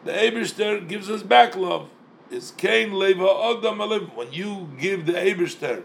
the 0.04 0.12
Eberster 0.12 0.86
gives 0.88 1.10
us 1.10 1.24
back 1.24 1.56
love. 1.56 1.90
It's 2.32 2.52
Kain 2.52 2.94
Leva 2.94 3.24
Adam 3.24 3.78
Alev. 3.80 4.16
When 4.16 4.34
you 4.34 4.70
give 4.80 5.06
the 5.06 5.14
Eberster 5.14 5.84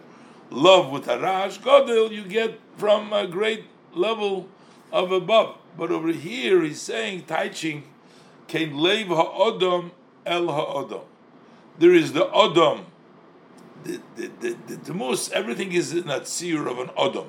love 0.51 0.91
with 0.91 1.09
a 1.09 1.17
Harash 1.17 1.61
Godel, 1.61 2.11
you 2.11 2.25
get 2.25 2.59
from 2.77 3.13
a 3.13 3.27
great 3.27 3.65
level 3.95 4.49
of 4.93 5.13
above. 5.13 5.57
But 5.77 5.91
over 5.91 6.13
here, 6.13 6.63
he's 6.63 6.81
saying, 6.81 7.25
teaching, 7.25 7.85
Kain 8.47 8.77
Lev 8.77 9.09
Ha'odam 9.09 9.91
El 10.25 10.47
Ha'odam. 10.47 11.03
There 11.79 11.93
is 11.93 12.13
the 12.13 12.27
Odom, 12.27 12.85
the, 13.83 14.01
the, 14.17 14.31
the, 14.41 14.57
the, 14.67 14.77
the 14.77 14.95
most, 14.95 15.33
everything 15.33 15.73
is 15.73 15.93
in 15.93 16.07
that 16.07 16.29
seer 16.29 16.67
of 16.69 16.79
an 16.79 16.89
Odom. 16.89 17.27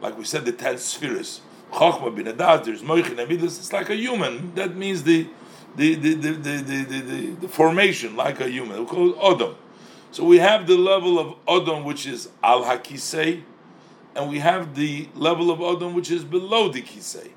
Like 0.00 0.18
we 0.18 0.24
said, 0.24 0.44
the 0.44 0.52
ten 0.52 0.78
spheres. 0.78 1.42
Chochma, 1.72 2.14
Bin 2.14 2.24
there's 2.24 2.82
Moichin, 2.82 3.18
it's 3.42 3.72
like 3.72 3.88
a 3.88 3.96
human. 3.96 4.54
That 4.54 4.76
means 4.76 5.04
the 5.04 5.28
the 5.74 5.94
the, 5.94 6.14
the, 6.14 6.30
the, 6.32 6.56
the, 6.58 7.00
the, 7.00 7.30
the 7.40 7.48
formation 7.48 8.14
like 8.14 8.40
a 8.40 8.48
human. 8.48 8.80
We 8.80 8.86
call 8.86 9.10
it 9.10 9.16
Odom. 9.16 9.54
So 10.10 10.24
we 10.24 10.38
have 10.38 10.66
the 10.66 10.76
level 10.76 11.18
of 11.18 11.42
Odom 11.46 11.84
which 11.84 12.06
is 12.06 12.28
Al 12.42 12.64
Hakisei, 12.64 13.42
and 14.14 14.28
we 14.28 14.38
have 14.38 14.74
the 14.74 15.08
level 15.14 15.50
of 15.50 15.58
Odom 15.58 15.94
which 15.94 16.10
is 16.10 16.24
below 16.24 16.68
the 16.68 16.82
Kisei. 16.82 17.30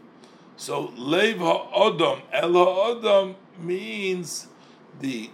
So 0.57 0.93
Lev 0.95 1.37
HaOdom, 1.37 2.21
El 2.31 2.51
HaOdom 2.51 3.35
means 3.59 4.47
the 4.99 5.29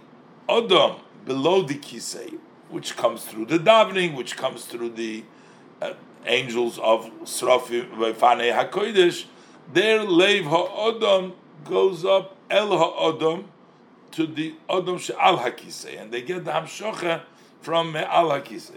Odom 0.48 1.00
below 1.24 1.62
the 1.62 1.74
Kisei, 1.74 2.38
which 2.68 2.96
comes 2.96 3.24
through 3.24 3.46
the 3.46 3.58
davening, 3.58 4.16
which 4.16 4.36
comes 4.36 4.64
through 4.64 4.90
the 4.90 5.24
uh, 5.80 5.94
angels 6.26 6.78
of 6.78 7.10
Srafi 7.22 7.88
Vefane 7.90 8.52
HaKodesh. 8.52 9.26
Their 9.72 10.02
Lev 10.02 10.44
HaOdom 10.44 11.34
goes 11.64 12.04
up 12.04 12.36
El 12.50 12.76
Ha'odom 12.76 13.44
to 14.12 14.26
the 14.26 14.54
Odom 14.68 14.98
She'al 14.98 15.38
HaKisei, 15.38 16.00
and 16.00 16.12
they 16.12 16.22
get 16.22 16.44
the 16.44 16.50
Hamshocha 16.50 17.22
from 17.60 17.96
Al 17.96 18.30
Hakise. 18.30 18.72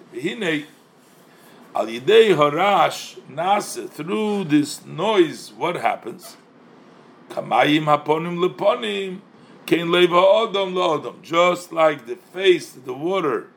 Al 1.76 1.88
Yidei 1.88 2.34
Harash 2.34 3.20
Nase, 3.30 3.90
through 3.90 4.46
this 4.46 4.86
noise, 4.86 5.52
what 5.58 5.76
happens? 5.76 6.38
Kamayim 7.30 7.84
Haponim 7.84 8.38
Leponim, 8.38 9.20
Kain 9.66 9.92
Lev 9.92 10.10
Ha'odom 10.10 10.74
Le'odom. 10.74 11.22
Just 11.22 11.74
like 11.74 12.06
the 12.06 12.16
face, 12.16 12.78
of 12.78 12.86
the 12.86 12.94
water, 12.94 13.48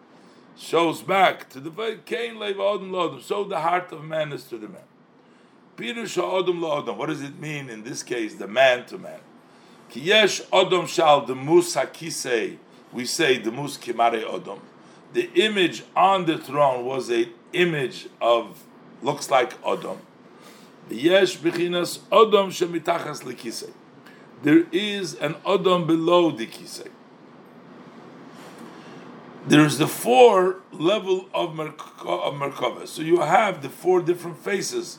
shows 0.57 1.01
back 1.01 1.49
to 1.51 1.61
the 1.61 1.71
face, 1.71 2.01
Kain 2.07 2.41
Lev 2.41 2.57
Ha'odom 2.57 2.91
Le'odom, 2.91 3.23
so 3.23 3.45
the 3.45 3.61
heart 3.61 3.93
of 3.93 4.03
man 4.03 4.33
is 4.33 4.43
to 4.45 4.59
the 4.59 4.67
man. 4.67 4.83
Pirush 5.77 6.17
Ha'odom 6.17 6.61
Le'odom, 6.61 6.97
what 6.97 7.11
does 7.11 7.23
it 7.23 7.39
mean 7.39 7.71
in 7.71 7.85
this 7.85 8.03
case, 8.03 8.35
the 8.35 8.49
man 8.49 8.85
to 8.87 8.99
man? 8.99 9.21
Ki 9.89 10.01
yesh 10.01 10.43
odom 10.53 10.87
shal 10.87 11.25
the 11.25 11.35
mus 11.35 11.75
hakisei. 11.75 12.59
We 12.93 13.05
say 13.05 13.39
the 13.39 13.51
mus 13.51 13.79
kimare 13.79 14.23
odom. 14.25 14.61
The 15.13 15.31
image 15.35 15.85
on 15.97 16.27
the 16.27 16.37
throne 16.37 16.85
was 16.85 17.11
a 17.11 17.29
image 17.53 18.09
of 18.21 18.65
looks 19.03 19.31
like 19.31 19.61
odom. 19.63 19.99
Yesh 20.91 21.39
bechinas 21.39 21.99
odom 22.11 22.49
shemitachas 22.49 23.23
lekisei. 23.23 23.73
There 24.43 24.67
is 24.73 25.15
an 25.15 25.35
odom 25.47 25.87
below 25.87 26.31
the 26.31 26.47
kisei. 26.47 26.89
There 29.47 29.65
is 29.65 29.79
the 29.79 29.87
four 29.87 30.57
level 30.73 31.29
of 31.33 31.51
merkava. 31.55 32.87
So 32.87 33.03
you 33.03 33.21
have 33.21 33.63
the 33.63 33.71
four 33.71 34.03
different 34.03 34.39
faces. 34.39 34.99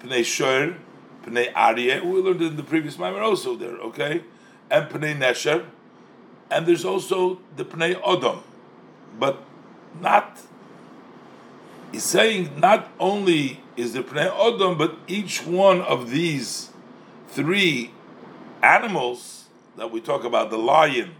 Pnei 0.00 0.20
shoyer, 0.20 0.76
Pnei 1.24 1.52
Aryeh, 1.52 2.04
we 2.04 2.20
learned 2.20 2.42
in 2.42 2.56
the 2.56 2.62
previous 2.62 2.96
Maimer 2.96 3.22
also 3.22 3.56
there, 3.56 3.76
okay? 3.78 4.22
And 4.70 4.88
Pnei 4.90 5.16
Nesher, 5.16 5.64
and 6.50 6.66
there's 6.66 6.84
also 6.84 7.40
the 7.56 7.64
Pnei 7.64 8.00
Odom, 8.02 8.42
but 9.18 9.42
not, 10.00 10.42
he's 11.96 12.04
saying 12.04 12.60
not 12.60 12.90
only 13.00 13.58
is 13.74 13.94
the 13.94 14.02
Pnei 14.02 14.30
Odom, 14.30 14.76
but 14.76 14.98
each 15.06 15.46
one 15.46 15.80
of 15.80 16.10
these 16.10 16.68
three 17.28 17.90
animals 18.62 19.46
that 19.78 19.90
we 19.90 20.02
talk 20.02 20.22
about, 20.22 20.50
the 20.50 20.58
lion, 20.58 21.14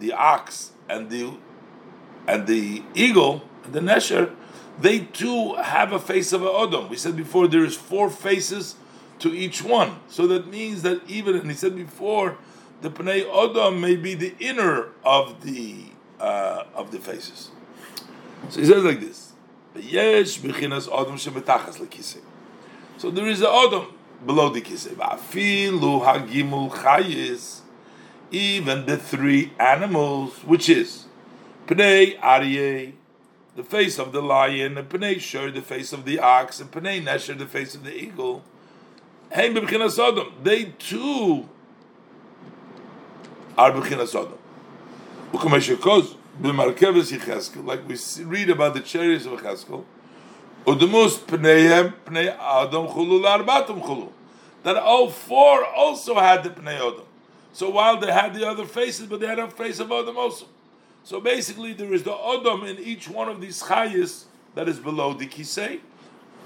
the 0.00 0.12
ox, 0.12 0.72
and 0.88 1.08
the 1.08 1.32
and 2.26 2.48
the 2.48 2.82
eagle, 2.94 3.42
the 3.70 3.78
Nesher, 3.78 4.34
they 4.80 4.98
too 4.98 5.54
have 5.54 5.92
a 5.92 6.00
face 6.00 6.32
of 6.32 6.42
an 6.42 6.48
Odom. 6.48 6.88
We 6.88 6.96
said 6.96 7.16
before 7.16 7.46
there 7.46 7.64
is 7.64 7.76
four 7.76 8.10
faces 8.10 8.74
to 9.20 9.32
each 9.32 9.62
one. 9.62 10.00
So 10.08 10.26
that 10.26 10.48
means 10.48 10.82
that 10.82 11.00
even, 11.08 11.36
and 11.36 11.48
he 11.48 11.56
said 11.56 11.76
before, 11.76 12.38
the 12.80 12.90
Pnei 12.90 13.24
Odom 13.30 13.78
may 13.78 13.94
be 13.94 14.16
the 14.16 14.34
inner 14.40 14.88
of 15.04 15.44
the 15.44 15.76
uh, 16.18 16.64
of 16.74 16.90
the 16.90 16.98
faces. 16.98 17.52
So 18.48 18.58
he 18.58 18.66
says 18.66 18.82
like 18.82 18.98
this: 18.98 19.21
Yesh 19.76 20.38
b'chinas 20.40 20.88
Odom 20.88 21.14
shemetachas 21.14 21.78
lekisei. 21.78 22.20
So 22.98 23.10
there 23.10 23.26
is 23.26 23.40
the 23.40 23.46
Odom 23.46 23.86
below 24.24 24.50
the 24.50 24.60
kisei. 24.60 24.94
Va'afilu 24.94 26.04
hagimul 26.04 26.70
chayis. 26.70 27.60
Even 28.30 28.86
the 28.86 28.96
three 28.96 29.52
animals, 29.58 30.32
which 30.44 30.68
is 30.68 31.04
Pnei 31.66 32.18
Aryeh, 32.18 32.92
the 33.54 33.62
face 33.62 33.98
of 33.98 34.12
the 34.12 34.22
lion, 34.22 34.78
and 34.78 34.88
Pnei 34.88 35.20
Shur, 35.20 35.50
the 35.50 35.60
face 35.60 35.92
of 35.92 36.06
the 36.06 36.18
ox, 36.18 36.58
and 36.60 36.70
Pnei 36.70 37.02
Nesher, 37.04 37.36
the 37.38 37.46
face 37.46 37.74
of 37.74 37.84
the 37.84 37.94
eagle. 37.94 38.42
Hey, 39.30 39.52
They 40.42 40.64
too 40.78 41.48
are 43.56 43.72
B'chinas 46.41 47.41
Sodom. 47.41 47.65
Like 47.65 47.87
we 47.87 47.97
read 48.25 48.49
about 48.49 48.73
the 48.73 48.81
chariots 48.81 49.25
of 49.25 49.39
Cheskel, 49.41 49.83
Udemus 50.65 51.19
Pneihem 51.19 51.93
Pnei 52.05 52.27
Adam 52.27 52.87
Chulu 52.87 53.21
Larbatum 53.23 53.81
Chulu. 53.81 54.09
That 54.63 54.77
all 54.77 55.09
four 55.09 55.65
also 55.65 56.15
had 56.15 56.43
the 56.43 56.49
Pnei 56.49 56.75
Adam. 56.75 57.05
So 57.53 57.69
while 57.69 57.99
they 57.99 58.11
had 58.11 58.33
the 58.33 58.47
other 58.47 58.65
faces, 58.65 59.07
but 59.07 59.19
they 59.19 59.27
had 59.27 59.39
a 59.39 59.49
face 59.49 59.79
of 59.79 59.91
Adam 59.91 60.17
also. 60.17 60.45
So 61.03 61.21
basically, 61.21 61.73
there 61.73 61.93
is 61.93 62.03
the 62.03 62.13
Adam 62.13 62.65
in 62.65 62.77
each 62.79 63.07
one 63.09 63.29
of 63.29 63.39
these 63.39 63.63
chayas 63.63 64.25
that 64.55 64.67
is 64.67 64.79
below 64.79 65.13
the 65.13 65.25
kisei, 65.25 65.79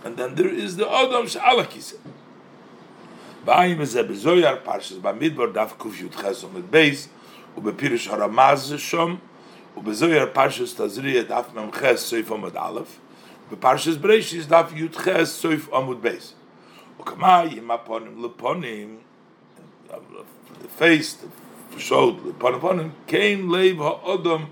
and 0.03 0.16
then 0.18 0.36
there 0.36 0.49
is 0.49 0.78
the 0.78 0.88
Adam 0.88 1.26
Sha'ala 1.26 1.66
kisei. 1.66 1.98
Ba'im 3.45 3.80
is 3.80 3.95
a 3.95 4.03
bezoyar 4.03 4.62
parshas 4.62 4.99
ba'midbar 4.99 5.52
daf 5.52 5.76
kuf 5.78 5.94
yud 5.95 6.22
ches 6.22 6.44
on 6.44 6.53
the 6.53 6.60
base 6.60 7.10
ובפירוש 7.58 8.08
הרמז 8.08 8.74
שם, 8.78 9.18
ובזויר 9.78 10.30
פרשס 10.34 10.82
תזריע 10.82 11.24
דף 11.24 11.45
מ"ח 11.56 11.95
סויף 11.95 12.32
עמוד 12.32 12.58
א', 12.58 12.80
בפרשס 13.52 13.95
בראשיס 13.95 14.45
דף 14.45 14.72
י"ח 14.76 15.24
סויף 15.24 15.74
עמוד 15.74 16.02
בייס. 16.02 16.34
וכמה 16.99 17.40
עם 17.40 17.72
הפונים 17.72 18.26
לפונים, 18.26 18.98
the 19.90 20.82
face, 20.82 21.16
the 21.76 21.80
showed 21.80 22.28
לפונים 22.30 22.60
פונים, 22.60 22.90
כן 23.08 23.40
לב 23.52 23.82
האודום 23.82 24.45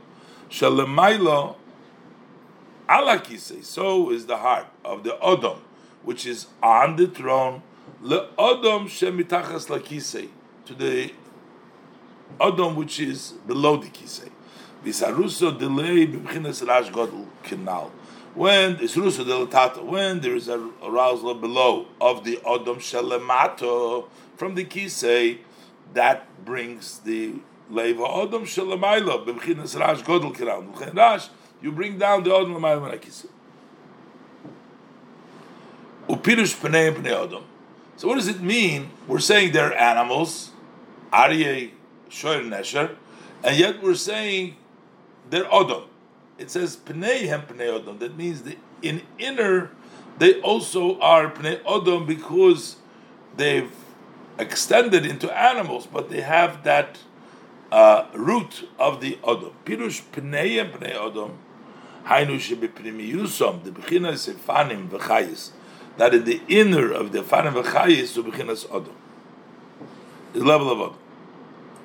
שלמיילו 0.49 1.53
על 2.87 3.09
הכיסא, 3.09 3.55
so 3.75 4.09
is 4.11 4.25
the 4.25 4.37
heart 4.37 4.85
of 4.85 5.03
the 5.03 5.13
Odom, 5.21 5.59
which 6.05 6.25
is 6.25 6.47
on 6.63 6.95
the 6.97 7.19
throne, 7.19 7.59
לאודום 8.01 8.87
שמתחס 8.87 9.69
לכיסא, 9.69 10.21
to 10.65 10.71
the 10.73 11.11
Adam 12.39 12.75
which 12.75 12.99
is 12.99 13.33
below 13.47 13.77
the 13.77 13.89
kisei. 13.89 14.29
Visaruso 14.84 15.58
delay 15.58 16.06
b'chinas 16.06 16.66
rash 16.66 16.90
godel 16.90 17.26
canal. 17.42 17.90
When 18.34 18.76
is 18.80 18.96
ruso 18.96 19.24
delatata, 19.24 19.82
when 19.82 20.20
there 20.20 20.36
is 20.36 20.48
a 20.48 20.58
arousal 20.82 21.34
below 21.34 21.86
of 22.00 22.24
the 22.24 22.38
Adam 22.46 22.76
shalemato 22.76 24.08
from 24.36 24.54
the 24.56 24.64
kisei, 24.64 25.38
that 25.94 26.44
brings 26.44 26.98
the 26.98 27.36
leva 27.70 28.04
Adam 28.04 28.44
shalemailo 28.44 29.24
b'chinas 29.24 29.78
rash 29.78 30.02
godel 30.02 30.34
canal. 30.34 30.62
Rash, 30.92 31.28
you 31.62 31.72
bring 31.72 31.96
down 31.96 32.24
the 32.24 32.34
Adam 32.34 32.54
lemailo 32.54 33.00
kisei. 33.00 33.28
Upirush 36.08 36.56
pnei 36.60 36.94
pnei 36.94 37.24
Adam. 37.24 37.44
So 37.96 38.08
what 38.08 38.16
does 38.16 38.28
it 38.28 38.42
mean? 38.42 38.90
We're 39.06 39.20
saying 39.20 39.52
they're 39.52 39.72
animals, 39.78 40.50
Aryeh, 41.12 41.70
Shoyer, 42.10 42.44
Nesher, 42.44 42.96
and 43.42 43.56
yet 43.56 43.82
we're 43.82 43.94
saying 43.94 44.56
they're 45.34 45.44
Odom. 45.46 45.86
It 46.38 46.50
says 46.50 46.76
Pneihem 46.76 47.46
Pnei 47.46 47.68
Odom. 47.68 47.98
That 47.98 48.16
means 48.16 48.42
the, 48.42 48.56
in 48.82 49.02
inner 49.18 49.72
they 50.18 50.40
also 50.42 50.98
are 51.00 51.28
Pnei 51.28 51.60
Odom 51.64 52.06
because 52.06 52.76
they've 53.36 53.72
extended 54.38 55.04
into 55.04 55.36
animals, 55.36 55.88
but 55.88 56.08
they 56.08 56.20
have 56.20 56.62
that 56.62 56.98
uh, 57.72 58.06
root 58.14 58.68
of 58.78 59.00
the 59.00 59.16
Odom. 59.24 59.52
Pirush 59.64 60.02
Pneihem 60.12 60.70
Pnei 60.70 60.94
Odom. 60.94 61.32
Hainu 62.04 62.36
shebepnimiyusom, 62.36 63.64
the 63.64 63.70
bechinas 63.70 64.32
efanim 64.32 64.88
v'chayis, 64.88 65.50
that 65.96 66.14
in 66.14 66.24
the 66.24 66.42
inner 66.48 66.92
of 66.92 67.12
the 67.12 67.22
efanim 67.22 67.54
v'chayis, 67.54 68.14
to 68.14 68.22
bechinas 68.22 68.66
odom, 68.68 68.92
the 70.34 70.44
level 70.44 70.70
of 70.70 70.92
odom. 70.92 70.96
Ukmeikein 71.02 71.02
benefesh 71.02 71.02
habahamis 71.02 71.02
shebeodom. 71.02 71.82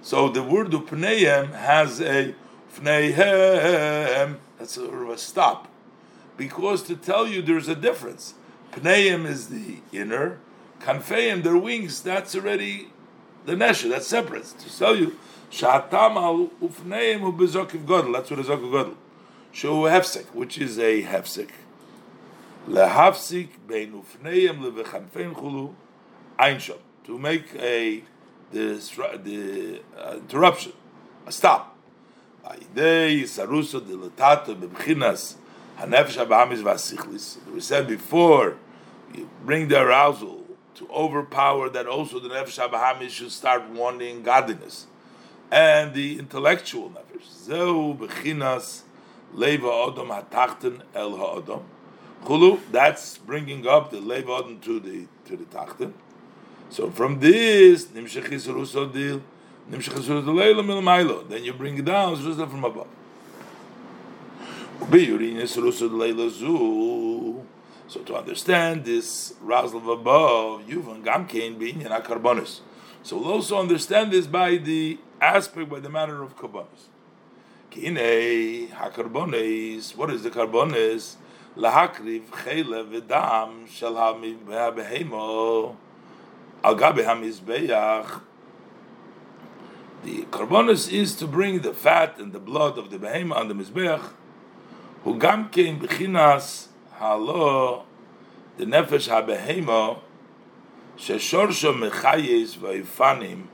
So 0.00 0.28
the 0.28 0.42
word 0.42 0.72
of 0.74 0.86
pneihem 0.86 1.52
has 1.54 2.00
a 2.00 2.34
pneihem. 2.74 4.38
That's 4.58 4.72
sort 4.72 4.94
of 4.94 5.08
a 5.10 5.18
stop, 5.18 5.68
because 6.36 6.82
to 6.84 6.96
tell 6.96 7.26
you 7.26 7.42
there's 7.42 7.68
a 7.68 7.74
difference. 7.74 8.34
Pneihem 8.72 9.26
is 9.26 9.48
the 9.48 9.78
inner, 9.92 10.38
kanfeim 10.80 11.42
their 11.42 11.56
wings. 11.56 12.02
That's 12.02 12.34
already 12.34 12.90
the 13.44 13.54
nesha. 13.54 13.88
That's 13.90 14.06
separate. 14.06 14.44
To 14.44 14.78
tell 14.78 14.96
you, 14.96 15.16
shatam 15.50 16.16
al 16.16 16.48
ufneim 16.60 17.20
ubezokiv 17.20 17.84
godel. 17.84 18.12
That's 18.14 18.30
what 18.30 18.40
is 18.40 18.46
zokiv 18.46 18.70
godel. 18.70 18.96
Show 19.52 19.82
hefsek, 19.82 20.26
which 20.34 20.58
is 20.58 20.78
a 20.78 21.02
hefsek. 21.02 21.50
Lehafsik 22.68 23.48
bein 23.66 23.92
ufneim 23.92 24.60
levechanfeim 24.60 25.34
chulu 25.34 25.74
einshom. 26.38 26.78
To 27.04 27.18
make 27.18 27.54
a 27.54 28.02
the 28.52 28.80
the 29.22 29.82
uh, 29.98 30.16
interruption, 30.16 30.72
a 31.26 31.32
stop. 31.32 31.76
We 32.44 33.24
said 33.26 33.48
before, 37.88 38.56
you 39.14 39.30
bring 39.44 39.68
the 39.68 39.80
arousal 39.80 40.44
to 40.74 40.88
overpower 40.90 41.68
that 41.70 41.86
also 41.86 42.18
the 42.20 42.28
nefesh 42.28 42.58
habahamis 42.58 43.10
should 43.10 43.32
start 43.32 43.68
wanting 43.70 44.22
godliness, 44.22 44.86
and 45.50 45.92
the 45.92 46.18
intellectual 46.18 46.90
nefesh. 46.90 47.28
Zeu 47.44 47.94
bechinas 47.94 48.82
leva 49.34 49.66
odom 49.66 50.08
hatachten 50.08 50.82
el 50.94 51.12
haodom. 51.12 51.64
That's 52.72 53.18
bringing 53.18 53.66
up 53.66 53.90
the 53.90 54.00
leva 54.00 54.42
odom 54.42 54.60
to 54.62 54.80
the 54.80 55.06
to 55.26 55.36
the 55.36 55.44
tachten. 55.44 55.92
So 56.70 56.90
from 56.90 57.20
this, 57.20 57.86
nimshechis 57.86 58.46
rusodil, 58.48 59.22
nimshechis 59.70 60.06
rusodil 60.06 60.62
milmailo. 60.64 61.28
Then 61.28 61.44
you 61.44 61.52
bring 61.52 61.78
it 61.78 61.84
down 61.84 62.16
rusodil 62.16 62.50
from 62.50 62.64
above. 62.64 62.88
So 67.88 68.00
to 68.02 68.16
understand 68.16 68.84
this 68.84 69.34
razzle 69.40 69.78
of 69.78 69.88
above, 69.88 70.62
yuvan 70.66 71.02
gamkein 71.02 71.56
binyan 71.58 71.90
akarbonis. 71.90 72.60
So 73.02 73.16
we'll 73.16 73.32
also 73.32 73.58
understand 73.58 74.12
this 74.12 74.26
by 74.26 74.56
the 74.56 74.98
aspect, 75.20 75.68
by 75.70 75.80
the 75.80 75.88
manner 75.88 76.22
of 76.22 76.36
karbonis. 76.36 76.88
Kine 77.70 78.68
hakarbonis. 78.68 79.96
What 79.96 80.10
is 80.10 80.22
the 80.22 80.30
karbonis? 80.30 81.16
Lahakriv 81.56 82.26
chaylev 82.26 83.02
v'dam 83.02 83.66
shel 83.68 83.96
ha-behemo. 83.96 85.76
Al 86.64 86.74
gabe 86.74 87.04
hamizbeach. 87.04 88.20
The 90.04 90.22
karbonis 90.30 90.92
is 90.92 91.14
to 91.16 91.26
bring 91.26 91.60
the 91.60 91.72
fat 91.72 92.18
and 92.18 92.32
the 92.32 92.40
blood 92.40 92.78
of 92.78 92.90
the 92.90 92.98
behema 92.98 93.36
on 93.36 93.48
the 93.48 93.54
mizbeach. 93.54 94.02
Who 95.04 95.18
gam 95.18 95.50
kein 95.50 95.80
bechinas 95.80 96.66
halo 96.94 97.84
the 98.56 98.64
nefesh 98.64 99.08
habehema 99.08 100.00
sheshorsho 100.96 101.72
mechayes 101.74 102.56
vaifanim 102.56 103.46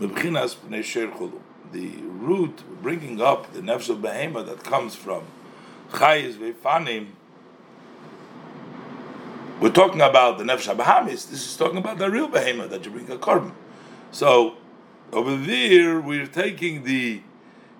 mebechinas 0.00 0.56
pnei 0.56 0.80
sherchulu. 0.80 1.40
The 1.70 1.98
root 2.02 2.82
bringing 2.82 3.20
up 3.20 3.52
the 3.52 3.60
nefesh 3.60 3.90
of 3.90 3.98
behema 3.98 4.44
that 4.46 4.64
comes 4.64 4.96
from 4.96 5.22
chayes 5.92 6.34
vaifanim 6.34 7.10
we're 9.60 9.70
talking 9.70 10.00
about 10.00 10.38
the 10.38 10.44
nefesh 10.44 10.72
habahamis. 10.72 11.28
This 11.30 11.44
is 11.44 11.56
talking 11.56 11.78
about 11.78 11.98
the 11.98 12.08
real 12.08 12.28
behemoth 12.28 12.70
that 12.70 12.84
you 12.84 12.92
bring 12.92 13.10
a 13.10 13.16
korban. 13.16 13.52
So 14.12 14.56
over 15.12 15.36
there, 15.36 16.00
we're 16.00 16.26
taking 16.26 16.84
the 16.84 17.22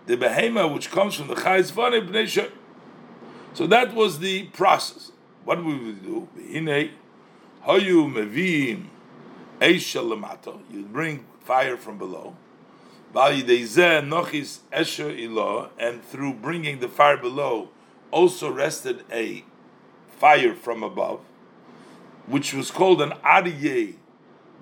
the 0.06 0.16
behemoth 0.16 0.72
which 0.72 0.90
comes 0.90 1.14
from 1.14 1.28
the 1.28 1.36
chayes 1.36 1.70
vanim 1.70 2.08
bnei 2.08 2.50
So 3.54 3.66
that 3.68 3.94
was 3.94 4.18
the 4.18 4.44
process. 4.46 5.12
What 5.44 5.64
we 5.64 5.76
would 5.76 6.02
do? 6.02 6.28
Hine 6.36 6.90
hayu 7.64 8.12
mevim 8.12 8.86
eisha 9.60 10.60
You 10.72 10.82
bring 10.82 11.26
fire 11.40 11.76
from 11.76 11.96
below. 11.96 12.34
nochis 13.14 14.58
esher 14.72 15.70
and 15.78 16.04
through 16.04 16.34
bringing 16.34 16.80
the 16.80 16.88
fire 16.88 17.16
below, 17.16 17.68
also 18.10 18.50
rested 18.50 19.04
a 19.12 19.44
fire 20.08 20.54
from 20.54 20.82
above 20.82 21.20
which 22.28 22.52
was 22.54 22.70
called 22.70 23.00
an 23.00 23.12
Aryeh, 23.24 23.94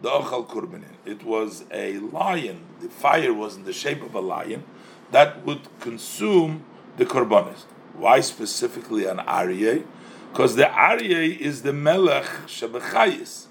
the 0.03 0.09
Ochal 0.09 0.47
Kurbanin. 0.47 0.95
It 1.05 1.25
was 1.25 1.65
a 1.73 1.99
lion. 1.99 2.65
The 2.81 2.89
fire 2.89 3.33
was 3.33 3.57
in 3.57 3.65
the 3.65 3.73
shape 3.73 4.03
of 4.03 4.15
a 4.15 4.21
lion 4.21 4.65
that 5.11 5.45
would 5.45 5.69
consume 5.81 6.65
the 6.97 7.07
Kurbanis. 7.07 7.65
Why 7.95 8.21
specifically 8.21 9.07
an 9.07 9.19
Aryeh? 9.19 9.85
Because 10.31 10.57
the 10.57 10.65
Aryeh 10.65 11.39
is 11.39 11.63
the 11.63 11.73
Melech 11.73 12.27
Shebechayis. 12.47 13.47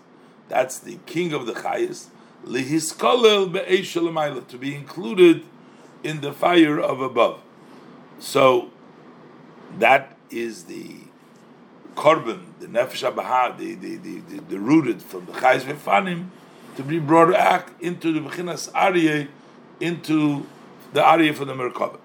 That's 0.48 0.78
the 0.78 1.00
king 1.06 1.34
of 1.34 1.46
the 1.46 1.54
Chayis. 1.54 2.08
Lihiskolel 2.46 3.52
be'eshalamayla, 3.52 4.48
to 4.48 4.58
be 4.58 4.76
included 4.76 5.44
in 6.04 6.22
the 6.22 6.32
fire 6.32 6.80
of 6.80 7.02
above. 7.02 7.42
So 8.20 8.70
that 9.80 10.16
is 10.30 10.66
the 10.66 11.05
korban, 11.96 12.42
the 12.60 12.68
nefesh 12.68 13.10
abahar, 13.10 13.58
the, 13.58 13.76
the, 13.76 13.96
the, 13.98 14.20
the, 14.20 14.42
the 14.42 14.60
rooted 14.60 15.02
from 15.02 15.26
the 15.26 15.32
chayz 15.32 15.62
vefanim, 15.62 16.28
to 16.76 16.84
be 16.84 17.00
brought 17.00 17.32
back 17.32 17.72
into 17.80 18.12
the 18.14 18.20
bechinas 18.20 18.72
aryeh, 18.72 19.28
into 19.80 20.46
the 20.94 21.02
aryeh 21.02 21.34
for 21.34 21.46
the 21.46 21.54
merkava. 21.54 22.00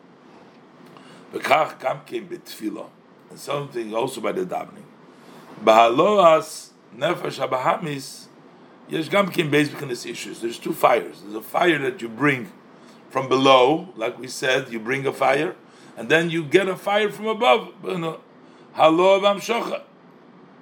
Bekach 1.32 1.78
kam 1.80 2.00
came 2.06 2.28
betfilo, 2.28 2.88
and 3.28 3.38
something 3.38 3.94
also 3.94 4.20
by 4.20 4.32
the 4.32 4.46
davening. 4.46 4.84
Bahaloas 5.64 6.70
nefesh 6.96 7.46
abahamis, 7.46 8.26
yesh 8.88 9.08
gam 9.08 9.30
came 9.30 9.50
based 9.50 9.72
bechinas 9.72 10.08
issues. 10.08 10.40
There's 10.40 10.58
two 10.58 10.72
fires. 10.72 11.20
There's 11.22 11.34
a 11.34 11.42
fire 11.42 11.78
that 11.78 12.00
you 12.00 12.08
bring 12.08 12.52
from 13.10 13.28
below, 13.28 13.88
like 13.96 14.18
we 14.18 14.28
said, 14.28 14.72
you 14.72 14.78
bring 14.78 15.04
a 15.04 15.12
fire, 15.12 15.56
and 15.96 16.08
then 16.08 16.30
you 16.30 16.44
get 16.44 16.68
a 16.68 16.76
fire 16.76 17.10
from 17.10 17.26
above. 17.26 17.74
Halo 18.72 19.20
v'amshocha. 19.20 19.82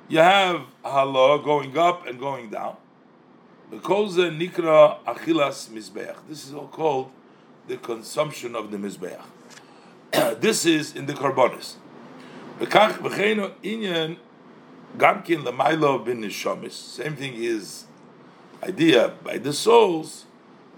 You 0.08 0.20
have 0.20 0.62
halo 0.82 1.38
going 1.38 1.76
up 1.76 2.06
and 2.06 2.18
going 2.18 2.48
down. 2.48 2.76
Because 3.70 4.14
the 4.14 4.30
nikra 4.30 5.04
achilas 5.04 5.68
mizbeach. 5.68 6.16
This 6.26 6.46
is 6.46 6.54
all 6.54 6.68
called 6.68 7.10
the 7.66 7.76
consumption 7.76 8.56
of 8.56 8.70
the 8.70 8.78
mizbeach. 8.78 9.20
this 10.40 10.64
is 10.64 10.96
in 10.96 11.04
the 11.04 11.12
karbonis. 11.12 11.74
Bekach 12.58 12.94
b'cheino 12.94 13.52
inyan 13.62 14.16
gamkin 14.96 15.44
lamailo 15.44 16.02
bin. 16.02 16.30
Same 16.70 17.14
thing 17.14 17.34
is 17.34 17.84
idea 18.62 19.12
by 19.22 19.36
the 19.36 19.52
souls 19.52 20.24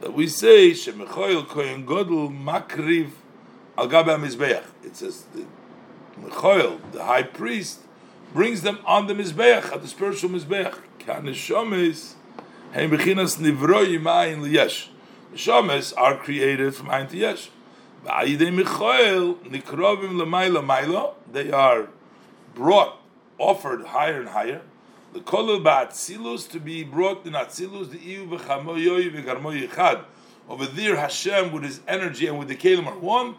that 0.01 0.13
we 0.13 0.27
say 0.27 0.73
shemechoyel 0.73 1.47
kohen 1.47 1.87
godel 1.87 2.29
makriv 2.29 3.11
al. 3.79 4.65
It 4.85 4.97
says 4.97 5.27
the 6.23 6.79
the 6.93 7.05
high 7.05 7.23
priest, 7.23 7.81
brings 8.33 8.63
them 8.63 8.79
on 8.85 9.07
the 9.07 9.15
Mizbeach, 9.15 9.73
at 9.73 9.83
the 9.83 9.89
spiritual 9.89 10.31
Mizbeach. 10.31 10.79
Kanishomis, 11.01 12.15
Hein 12.73 12.89
beginas 12.89 13.39
nivroy 13.39 14.01
ma'in 14.01 14.43
liyesh. 14.43 14.89
Neshamas 15.33 15.93
are 15.97 16.17
created 16.17 16.75
from 16.75 16.87
ayin 16.87 17.09
to 17.11 17.17
yesh. 17.17 17.51
Michoel 18.05 19.37
nikrovim 19.45 20.17
l'mayla 20.17 20.65
mayla. 20.65 21.15
They 21.33 21.51
are 21.51 21.89
brought, 22.55 22.97
offered 23.39 23.87
higher 23.87 24.21
and 24.21 24.29
higher. 24.29 24.63
The 25.13 25.19
kolel 25.21 25.65
ba'atzilus 25.65 26.49
to 26.51 26.61
be 26.61 26.85
brought 26.85 27.27
in 27.27 27.33
atzilus 27.33 27.91
the 27.91 27.99
iu 27.99 28.27
v'chamoyoy 28.27 29.13
v'garmoy 29.13 29.69
yichad. 29.69 30.05
Over 30.49 30.67
there, 30.67 30.97
Hashem 30.97 31.53
with 31.53 31.65
His 31.65 31.81
energy 31.89 32.29
and 32.29 32.39
with 32.39 32.47
the 32.47 32.57
kelim 32.57 32.87
are 32.87 32.99
one, 32.99 33.35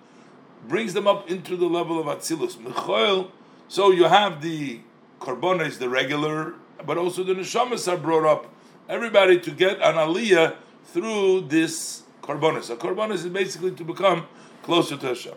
brings 0.68 0.94
them 0.94 1.08
up 1.08 1.30
into 1.30 1.56
the 1.56 1.66
level 1.66 2.00
of 2.00 2.06
atzilus. 2.06 2.56
Michoel. 2.58 3.30
So 3.68 3.92
you 3.92 4.06
have 4.06 4.42
the 4.42 4.82
korbanos, 5.20 5.80
the 5.80 5.90
regular, 5.90 6.56
but 6.86 6.98
also 6.98 7.24
the 7.24 7.34
neshamas 7.34 7.92
are 7.92 7.98
brought 7.98 8.26
up. 8.26 8.54
Everybody 8.90 9.40
to 9.40 9.52
get 9.52 9.78
an 9.78 9.96
aliyah 9.96 10.56
through 10.86 11.42
this 11.42 12.04
korbanos. 12.22 12.70
A 12.70 12.76
korbanos 12.76 13.14
is 13.14 13.28
basically 13.28 13.72
to 13.72 13.84
become 13.84 14.26
closer 14.64 14.98
to 14.98 15.08
Hashem. 15.08 15.36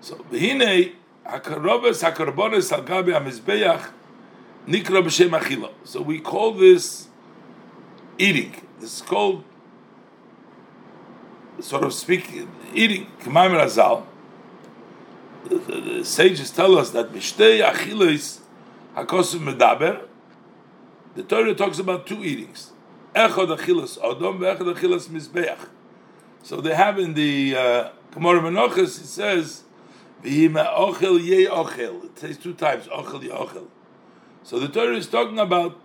So, 0.00 0.16
v'hinei 0.30 0.94
hakarobes 1.26 2.02
hakorbanos 2.08 2.72
al 2.72 2.82
gabi 2.82 3.12
hamizbeach 3.12 3.90
nikra 4.66 5.02
b'shem. 5.02 5.70
So 5.84 6.02
we 6.02 6.20
call 6.20 6.52
this 6.52 7.08
eating. 8.18 8.54
This 8.80 8.96
is 8.96 9.02
called, 9.02 9.44
sort 11.60 11.84
of 11.84 11.92
speaking, 11.92 12.50
eating. 12.74 13.06
K'mayim 13.20 13.60
razal. 13.60 14.04
The, 15.44 15.56
the, 15.56 16.04
sages 16.04 16.50
tell 16.50 16.78
us 16.78 16.90
that 16.90 17.12
b'shtei 17.12 17.68
achilos 17.68 18.40
hakosim 18.94 19.40
medaber. 19.40 20.06
The 21.14 21.22
Torah 21.22 21.54
talks 21.54 21.78
about 21.78 22.06
two 22.06 22.16
eatings. 22.16 22.70
Echad 23.14 23.56
achilas 23.56 23.98
odom 23.98 24.38
ve'echad 24.38 24.74
achilas 24.74 25.08
mizbeach. 25.08 25.68
So 26.42 26.60
they 26.60 26.74
have 26.74 26.98
in 26.98 27.14
the 27.14 27.56
uh, 27.56 27.88
Gemara 28.12 28.40
Menachos, 28.40 29.00
it 29.00 29.06
says, 29.06 29.62
V'hima 30.22 30.74
ochel 30.74 31.22
ye 31.22 31.46
ochel. 31.46 32.04
It 32.04 32.18
says 32.18 32.38
two 32.38 32.54
times, 32.54 32.86
ochel 32.86 33.22
ye 33.22 33.30
ochel. 33.30 33.66
So 34.42 34.58
the 34.58 34.68
Torah 34.68 34.96
is 34.96 35.08
talking 35.08 35.38
about, 35.38 35.80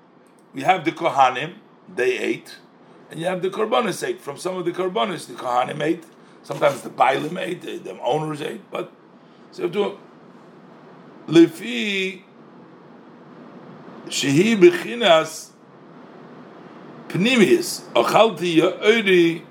we 0.53 0.63
have 0.63 0.83
the 0.83 0.91
Kohanim, 0.91 1.55
they 1.93 2.17
ate, 2.17 2.57
and 3.09 3.19
you 3.19 3.25
have 3.25 3.41
the 3.41 3.49
Korbanos 3.49 4.05
ate. 4.05 4.19
From 4.21 4.37
some 4.37 4.57
of 4.57 4.65
the 4.65 4.71
Korbanos, 4.71 5.27
the 5.27 5.33
Kohanim 5.33 5.81
ate, 5.81 6.03
sometimes 6.43 6.81
the 6.81 6.89
Bailim 6.89 7.39
ate, 7.39 7.61
the, 7.61 7.77
the 7.77 7.99
owners 8.01 8.41
ate, 8.41 8.61
but, 8.71 8.91
so 9.51 9.63
you 9.63 9.67
have 9.67 9.73
to, 9.73 9.99
Lefi, 11.31 12.21
shehi 14.07 14.57
bechinas, 14.57 15.49
pnimius, 17.09 17.81
ochalti 17.93 18.57
ya'ori, 18.57 19.43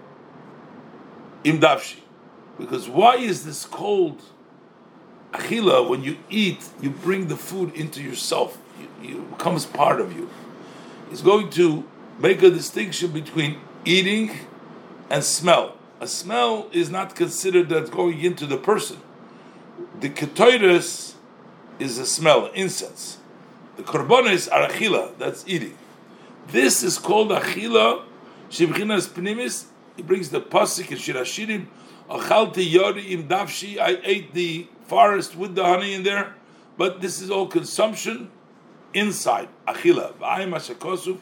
im 1.45 1.61
davshi. 1.61 2.01
Because 2.59 2.89
why 2.89 3.17
is 3.17 3.45
this 3.45 3.67
called 3.67 4.23
achila? 5.33 5.87
When 5.89 6.03
you 6.03 6.17
eat, 6.31 6.67
you 6.81 6.91
bring 6.91 7.29
the 7.29 7.37
food 7.37 7.75
into 7.75 8.03
yourself. 8.03 8.59
You, 8.81 9.09
you 9.09 9.23
it 9.23 9.31
becomes 9.37 9.67
part 9.67 10.01
of 10.01 10.17
you. 10.17 10.31
It's 11.11 11.21
going 11.21 11.51
to 11.51 11.85
make 12.19 12.43
a 12.43 12.51
distinction 12.51 13.11
between 13.11 13.59
eating 13.85 14.31
and 15.11 15.23
smell. 15.23 15.77
A 16.01 16.07
smell 16.07 16.69
is 16.73 16.91
not 16.91 17.15
considered 17.15 17.69
that's 17.69 17.91
going 17.91 18.21
into 18.21 18.47
the 18.47 18.59
person. 18.59 19.01
The 20.01 20.11
ketoides 20.11 21.15
is 21.79 21.99
a 21.99 22.07
smell, 22.07 22.47
incense. 22.55 23.19
The 23.77 23.83
korbanos 23.83 24.51
are 24.51 24.69
achila, 24.69 25.17
that's 25.19 25.45
eating. 25.47 25.77
This 26.49 26.83
is 26.83 26.99
called 26.99 27.31
achila, 27.31 28.03
shibchinas 28.51 29.09
pnimis, 29.09 29.67
he 29.97 30.03
brings 30.03 30.31
the 30.31 30.41
pasuk 30.41 30.91
in 30.91 30.99
Shirashirim, 30.99 31.67
Achalti 32.09 32.71
Yori 32.71 33.13
im 33.13 33.27
Davshi, 33.27 33.79
I 33.79 33.99
ate 34.05 34.33
the 34.33 34.67
forest 34.87 35.35
with 35.35 35.55
the 35.55 35.65
honey 35.65 35.95
in 35.95 36.05
there, 36.05 36.35
but 36.77 37.01
this 37.01 37.21
is 37.21 37.31
all 37.31 37.47
consumption 37.49 38.31
inside. 38.95 39.49
Achila. 39.67 40.13
V'ayim 40.15 40.51
hashakosuf, 40.51 41.19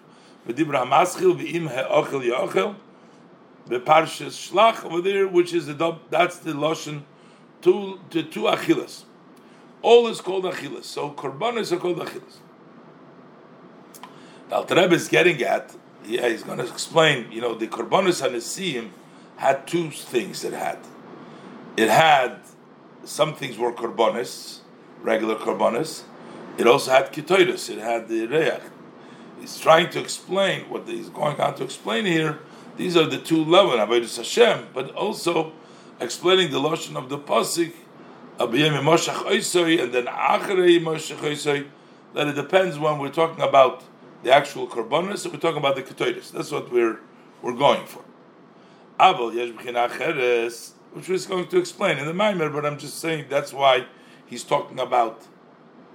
v'dibra 0.46 0.86
hamaschil, 0.86 1.38
v'im 1.38 1.68
he'ochel 1.70 2.22
ya'ochel, 2.30 2.76
v'parshas 3.68 4.50
shlach 4.50 4.84
over 4.84 5.00
there, 5.00 5.26
which 5.26 5.52
is 5.52 5.66
the, 5.66 5.98
that's 6.10 6.38
the 6.38 6.52
loshen, 6.52 7.02
to 7.62 7.98
the 8.10 8.22
two 8.22 8.42
achilas. 8.42 9.04
All 9.82 10.06
is 10.08 10.20
called 10.20 10.44
achilas. 10.44 10.84
So 10.84 11.10
korbanos 11.10 11.72
are 11.72 11.78
called 11.78 11.98
achilas. 11.98 12.38
The 14.48 14.56
Alter 14.56 14.74
Rebbe 14.76 14.94
is 14.94 15.08
getting 15.08 15.42
at 15.42 15.74
yeah, 16.06 16.28
he's 16.28 16.42
going 16.42 16.58
to 16.58 16.66
explain. 16.66 17.30
You 17.32 17.40
know, 17.40 17.54
the 17.54 17.66
Korbanos 17.66 18.22
Hanisim 18.22 18.90
had 19.36 19.66
two 19.66 19.90
things. 19.90 20.44
It 20.44 20.52
had, 20.52 20.78
it 21.76 21.88
had 21.88 22.40
some 23.04 23.34
things 23.34 23.58
were 23.58 23.72
Korbanos, 23.72 24.60
regular 25.02 25.36
Korbanos. 25.36 26.02
It 26.58 26.66
also 26.66 26.90
had 26.90 27.12
Kitoidus. 27.12 27.70
It 27.70 27.78
had 27.78 28.08
the 28.08 28.26
Reach. 28.26 28.60
He's 29.44 29.58
trying 29.58 29.90
to 29.90 30.00
explain 30.00 30.70
what 30.70 30.88
he's 30.88 31.10
going 31.10 31.38
on 31.38 31.54
to 31.56 31.64
explain 31.64 32.06
here. 32.06 32.38
These 32.78 32.96
are 32.96 33.04
the 33.04 33.18
two 33.18 33.44
levels, 33.44 33.74
Avodah 33.74 34.16
Hashem, 34.16 34.68
but 34.72 34.94
also 34.94 35.52
explaining 36.00 36.50
the 36.50 36.58
loshen 36.58 36.96
of 36.96 37.10
the 37.10 37.18
pasuk, 37.18 37.74
Abiyim 38.38 38.72
Moshach 38.82 39.82
and 39.82 39.92
then 39.92 40.06
Acharei 40.06 40.82
Moshach. 40.82 41.66
That 42.14 42.28
it 42.28 42.36
depends 42.36 42.78
when 42.78 42.98
we're 42.98 43.10
talking 43.10 43.44
about 43.44 43.84
the 44.22 44.32
actual 44.32 44.66
korbanos, 44.66 45.30
we're 45.30 45.38
talking 45.38 45.58
about 45.58 45.76
the 45.76 45.82
ketoides. 45.82 46.32
That's 46.32 46.50
what 46.50 46.72
we're 46.72 47.00
we're 47.42 47.52
going 47.52 47.84
for. 47.84 48.02
Aval 48.98 49.34
yesh 49.34 49.98
cheres, 49.98 50.72
which 50.94 51.06
we're 51.10 51.18
going 51.28 51.48
to 51.48 51.58
explain 51.58 51.98
in 51.98 52.06
the 52.06 52.14
Maimer, 52.14 52.50
but 52.50 52.64
I'm 52.64 52.78
just 52.78 52.98
saying 52.98 53.26
that's 53.28 53.52
why 53.52 53.84
he's 54.24 54.42
talking 54.42 54.80
about 54.80 55.26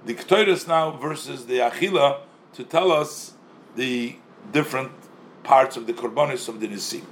the 0.06 0.14
ketoides 0.14 0.68
now 0.68 0.92
versus 0.92 1.46
the 1.46 1.58
achila 1.58 2.20
to 2.52 2.62
tell 2.62 2.92
us 2.92 3.34
the 3.76 4.16
different 4.52 4.92
parts 5.42 5.76
of 5.76 5.86
the 5.86 5.92
korbanos 5.92 6.48
of 6.48 6.60
the 6.60 6.68
nisim. 6.68 7.04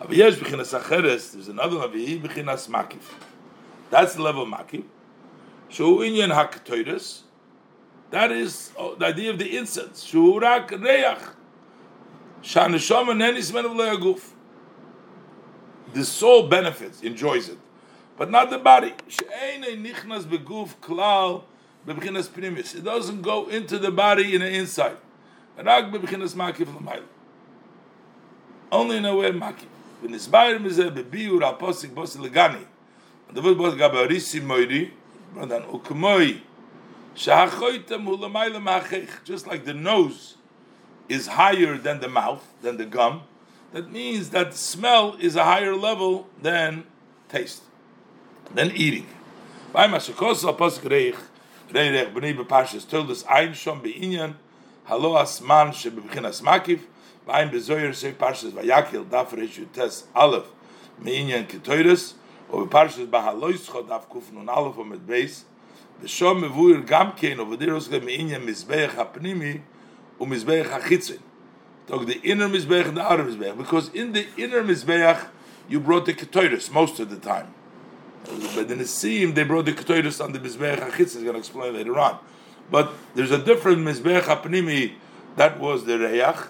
B'chinas 0.00 0.78
acheres, 0.78 1.32
there's 1.32 1.48
another 1.48 1.78
avi 1.78 2.20
b'chinas 2.20 2.68
makif. 2.68 3.02
That's 3.90 4.14
the 4.14 4.22
level 4.22 4.42
of 4.42 4.48
makif. 4.48 4.84
Shu 5.68 5.98
inyan. 5.98 7.22
That 8.10 8.32
is 8.32 8.72
oh, 8.76 8.94
the 8.94 9.06
idea 9.06 9.30
of 9.30 9.38
the 9.38 9.56
incense. 9.56 10.04
Shurak 10.04 10.70
reach. 10.70 11.18
Shaneshama 12.42 13.14
nenis 13.14 13.52
men 13.52 13.66
of. 13.66 14.34
The 15.94 16.04
soul 16.04 16.48
benefits, 16.48 17.00
enjoys 17.00 17.48
it, 17.48 17.56
but 18.16 18.30
not 18.30 18.50
the 18.50 18.58
body. 18.58 18.92
nichnas 19.08 20.26
primis. 22.28 22.74
It 22.74 22.84
doesn't 22.84 23.22
go 23.22 23.48
into 23.48 23.78
the 23.78 23.90
body 23.90 24.34
in 24.34 24.42
the 24.42 24.50
inside. 24.50 24.98
Rak 25.58 25.90
bebchinas 25.92 26.34
makif 26.34 26.68
l'mayl. 26.74 27.02
Only 28.70 28.96
in 28.98 29.04
a 29.04 29.14
way 29.14 29.32
makif. 29.32 29.68
V'nisbayr 30.02 30.58
mizeh 30.60 30.90
bebiur 30.90 31.42
al 31.42 31.56
posik 31.56 31.90
bosi 31.90 32.18
legani. 32.18 32.64
The 33.32 33.42
word 33.42 33.56
bosi 33.58 33.76
gabarisi 33.76 34.40
moiri. 34.40 34.90
Brother, 35.34 35.60
ukmoi. 35.62 36.40
Just 39.24 39.46
like 39.48 39.64
the 39.64 39.74
nose 39.74 40.36
is 41.08 41.26
higher 41.26 41.76
than 41.76 41.98
the 41.98 42.08
mouth, 42.08 42.52
than 42.62 42.76
the 42.76 42.86
gum, 42.86 43.22
that 43.72 43.90
means 43.90 44.30
that 44.30 44.54
smell 44.54 45.16
is 45.18 45.34
a 45.34 45.42
higher 45.42 45.74
level 45.74 46.28
than 46.40 46.84
taste, 47.28 47.62
than 48.54 48.70
eating. 48.70 49.08
Halo 54.87 55.13
asman 55.13 55.71
shebebchinas 55.71 56.41
makif, 56.41 56.81
v'ayim 57.27 57.51
bezoyer 57.51 57.93
say 57.95 58.11
parshas 58.11 58.51
vayakil 58.51 59.05
daf 59.05 59.29
reishu 59.29 59.71
tes 59.71 60.05
aleph 60.15 60.47
meinyan 61.01 61.47
ketoides, 61.47 62.13
or 62.49 62.65
parshas 62.67 63.07
bahaloischo 63.07 63.87
daf 63.87 64.07
kuf 64.07 64.31
nun 64.31 64.49
aleph 64.49 64.75
omet 64.77 65.05
beis, 65.05 65.45
ושום 66.01 66.41
מבויר 66.43 66.81
גם 66.85 67.09
כן, 67.15 67.39
over 67.39 67.55
there 67.55 67.75
also 67.75 67.91
מעניין 68.05 68.45
מזבח 68.45 68.93
הפנימי 68.97 69.57
ומזבח 70.19 70.67
החיצון. 70.71 71.17
Talk 71.87 72.05
the 72.05 72.19
inner 72.23 72.47
mizbech 72.47 72.87
and 72.87 72.97
the 72.97 73.01
outer 73.01 73.23
mizbech, 73.23 73.57
because 73.57 73.89
in 73.89 74.13
the 74.13 74.25
inner 74.37 74.63
mizbech 74.63 75.27
you 75.69 75.79
brought 75.79 76.05
the 76.05 76.13
ketoides 76.13 76.71
most 76.71 76.99
of 76.99 77.09
the 77.09 77.17
time. 77.17 77.53
But 78.55 78.71
in 78.71 78.79
the 78.79 78.87
seam 78.87 79.33
they 79.33 79.43
brought 79.43 79.65
the 79.65 79.73
ketoides 79.73 80.23
on 80.23 80.33
the 80.33 80.39
mizbech 80.39 80.79
hachitzon. 80.79 80.97
He's 80.97 81.13
going 81.15 81.33
to 81.33 81.39
explain 81.39 81.73
later 81.73 81.97
on. 81.99 82.19
But 82.70 82.92
there's 83.14 83.30
a 83.30 83.38
different 83.38 83.78
mizbech 83.78 84.22
hapnimi. 84.22 84.94
That 85.36 85.58
was 85.58 85.84
the 85.84 85.92
reyach, 85.92 86.48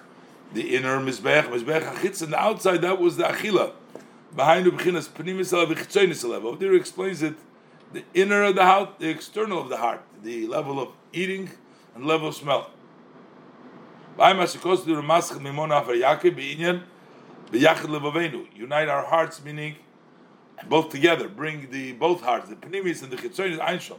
the 0.53 0.77
inner 0.77 0.99
mizbech, 0.99 1.45
mizbech 1.45 1.82
hachitzon. 1.82 2.31
The 2.31 2.40
outside 2.40 2.82
that 2.82 2.99
was 3.01 3.16
the 3.16 3.24
achila. 3.24 3.73
Behind 4.35 4.66
the 4.66 4.70
bechinas 4.70 5.09
pnimis 5.09 5.53
alav 5.53 5.73
chitzonis 5.74 6.24
alav. 6.24 6.45
Over 6.45 6.57
there 6.57 6.74
explains 6.74 7.23
it 7.23 7.35
the 7.93 8.05
inner 8.15 8.43
of 8.43 8.55
the 8.55 8.65
heart, 8.65 8.99
the 8.99 9.09
external 9.09 9.61
of 9.61 9.69
the 9.69 9.78
heart, 9.78 10.03
the 10.23 10.47
level 10.47 10.81
of 10.81 10.89
eating 11.12 11.51
and 11.95 12.05
level 12.05 12.28
of 12.28 12.35
smell. 12.35 12.70
Unite 18.57 18.89
our 18.89 19.05
hearts, 19.07 19.45
meaning 19.45 19.77
both 20.69 20.90
together. 20.90 21.28
Bring 21.28 21.70
the 21.70 21.93
both 21.93 22.20
hearts, 22.23 22.49
the 22.49 22.57
pnimis 22.57 23.03
and 23.03 23.12
the 23.12 23.16
chitzonis, 23.16 23.59
einshom. 23.59 23.99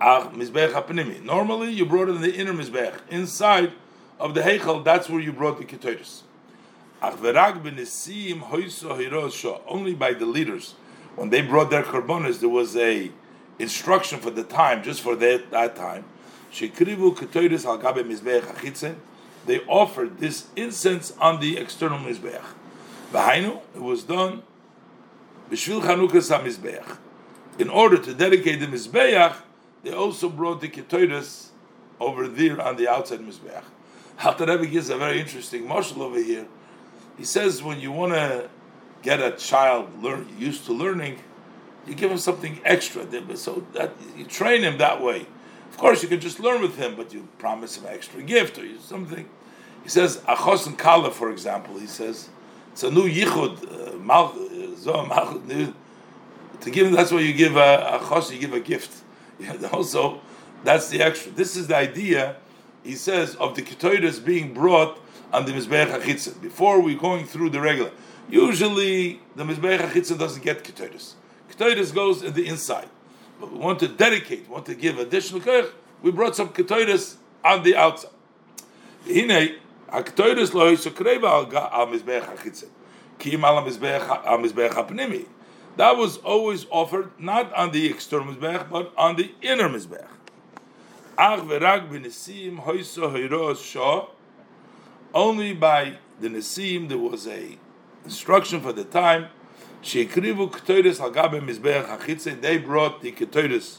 ach. 0.00 0.32
Normally, 1.22 1.70
you 1.70 1.86
brought 1.86 2.08
it 2.08 2.16
in 2.16 2.22
the 2.22 2.34
inner 2.34 2.52
Mizbeach. 2.52 3.00
Inside 3.08 3.72
of 4.18 4.34
the 4.34 4.40
Heichel, 4.42 4.84
that's 4.84 5.08
where 5.08 5.20
you 5.20 5.32
brought 5.32 5.58
the 5.58 5.64
Ketores. 5.64 6.22
Only 7.02 7.32
by 9.94 10.12
the 10.12 10.26
leaders, 10.26 10.74
when 11.16 11.30
they 11.30 11.40
brought 11.40 11.70
their 11.70 11.82
karbonas, 11.82 12.40
there 12.40 12.50
was 12.50 12.76
a 12.76 13.10
instruction 13.58 14.20
for 14.20 14.30
the 14.30 14.42
time, 14.42 14.82
just 14.82 15.00
for 15.00 15.16
that, 15.16 15.50
that 15.50 15.76
time. 15.76 16.04
They 19.46 19.60
offered 19.60 20.18
this 20.18 20.48
incense 20.56 21.12
on 21.18 21.40
the 21.40 21.56
external 21.56 21.98
mizbeach. 21.98 22.44
It 23.74 23.80
was 23.80 24.02
done 24.02 24.42
in 27.58 27.68
order 27.68 27.98
to 27.98 28.14
dedicate 28.14 28.60
the 28.60 28.66
mizbeach. 28.66 29.36
They 29.82 29.92
also 29.92 30.28
brought 30.28 30.60
the 30.60 30.68
ketoides 30.68 31.48
over 31.98 32.28
there 32.28 32.60
on 32.60 32.76
the 32.76 32.88
outside 32.88 33.20
mizbeach. 33.20 33.64
Halter 34.16 34.46
Rebbe 34.46 34.66
gives 34.66 34.90
a 34.90 34.96
very 34.96 35.20
interesting 35.20 35.66
marshal 35.66 36.02
over 36.02 36.18
here 36.18 36.46
he 37.20 37.26
says 37.26 37.62
when 37.62 37.78
you 37.78 37.92
want 37.92 38.14
to 38.14 38.48
get 39.02 39.20
a 39.20 39.32
child 39.32 40.02
learn 40.02 40.26
used 40.38 40.64
to 40.64 40.72
learning, 40.72 41.18
you 41.86 41.94
give 41.94 42.10
him 42.10 42.16
something 42.16 42.58
extra, 42.64 43.06
so 43.36 43.66
that 43.74 43.92
you 44.16 44.24
train 44.24 44.62
him 44.62 44.78
that 44.78 45.02
way. 45.02 45.26
Of 45.70 45.76
course, 45.76 46.02
you 46.02 46.08
can 46.08 46.18
just 46.18 46.40
learn 46.40 46.62
with 46.62 46.78
him, 46.78 46.96
but 46.96 47.12
you 47.12 47.28
promise 47.36 47.76
him 47.76 47.84
an 47.84 47.92
extra 47.92 48.22
gift 48.22 48.58
or 48.58 48.66
something. 48.78 49.28
He 49.82 49.90
says 49.90 50.16
achos 50.26 50.66
and 50.66 50.78
kala, 50.78 51.10
for 51.10 51.30
example. 51.30 51.78
He 51.78 51.86
says 51.86 52.30
it's 52.72 52.84
a 52.84 52.90
new 52.90 53.06
yichud, 53.06 53.70
uh, 53.70 55.32
to 56.60 56.70
give 56.70 56.86
him. 56.86 56.94
That's 56.94 57.12
why 57.12 57.20
you 57.20 57.34
give 57.34 57.56
a 57.56 58.00
achos, 58.00 58.32
you 58.32 58.38
give 58.38 58.54
a 58.54 58.60
gift. 58.60 58.99
also, 59.72 60.20
that's 60.64 60.88
the 60.88 61.02
extra. 61.02 61.32
This 61.32 61.56
is 61.56 61.66
the 61.68 61.76
idea. 61.76 62.36
He 62.82 62.94
says 62.94 63.36
of 63.36 63.56
the 63.56 63.62
ketoides 63.62 64.24
being 64.24 64.54
brought 64.54 64.98
on 65.32 65.44
the 65.46 65.52
Mizbeach 65.52 66.00
HaChitzah. 66.00 66.40
Before 66.40 66.80
we're 66.80 66.98
going 66.98 67.26
through 67.26 67.50
the 67.50 67.60
regular, 67.60 67.90
usually 68.28 69.20
the 69.36 69.44
Mizbeach 69.44 69.78
HaChitzah 69.78 70.18
doesn't 70.18 70.42
get 70.42 70.64
Ketores. 70.64 71.14
Ketores 71.50 71.94
goes 71.94 72.22
in 72.22 72.32
the 72.32 72.46
inside. 72.46 72.88
But 73.38 73.52
we 73.52 73.58
want 73.58 73.78
to 73.80 73.88
dedicate, 73.88 74.48
want 74.48 74.66
to 74.66 74.74
give 74.74 74.98
additional 74.98 75.40
Koyach, 75.40 75.70
we 76.02 76.10
brought 76.10 76.36
some 76.36 76.50
Ketores 76.50 77.16
on 77.44 77.62
the 77.62 77.76
outside. 77.76 78.10
Hine, 79.06 79.56
HaKetores 79.88 80.52
lo 80.54 80.74
yisokreva 80.74 81.52
al 81.54 81.86
Mizbeach 81.86 82.36
HaChitzah. 82.36 82.68
Kim 83.18 83.44
al 83.44 83.62
Mizbeach 83.62 84.70
HaPnimi. 84.70 85.26
That 85.80 85.96
was 85.96 86.18
always 86.18 86.66
offered 86.68 87.18
not 87.18 87.50
on 87.54 87.72
the 87.72 87.86
external 87.86 88.34
Mizbeach, 88.34 88.68
but 88.68 88.92
on 88.98 89.16
the 89.16 89.32
inner 89.40 89.66
shah 93.64 94.08
only 95.14 95.54
by 95.54 95.96
the 96.20 96.28
Nesim 96.28 96.90
there 96.90 96.98
was 96.98 97.26
a 97.26 97.56
instruction 98.04 98.60
for 98.60 98.74
the 98.74 98.84
time. 98.84 99.28
They 99.82 100.04
brought 100.04 100.66
the 103.00 103.12
ketoides 103.12 103.78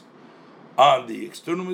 on 0.76 1.06
the 1.06 1.24
external 1.24 1.66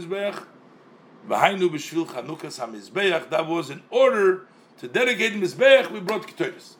hamizbeach. 2.58 3.30
That 3.30 3.46
was 3.46 3.70
in 3.70 3.82
order 3.88 4.46
to 4.78 4.88
dedicate 4.88 5.32
the 5.32 5.40
mizbeach. 5.40 5.90
We 5.90 6.00
brought 6.00 6.26
ketoides. 6.26 6.74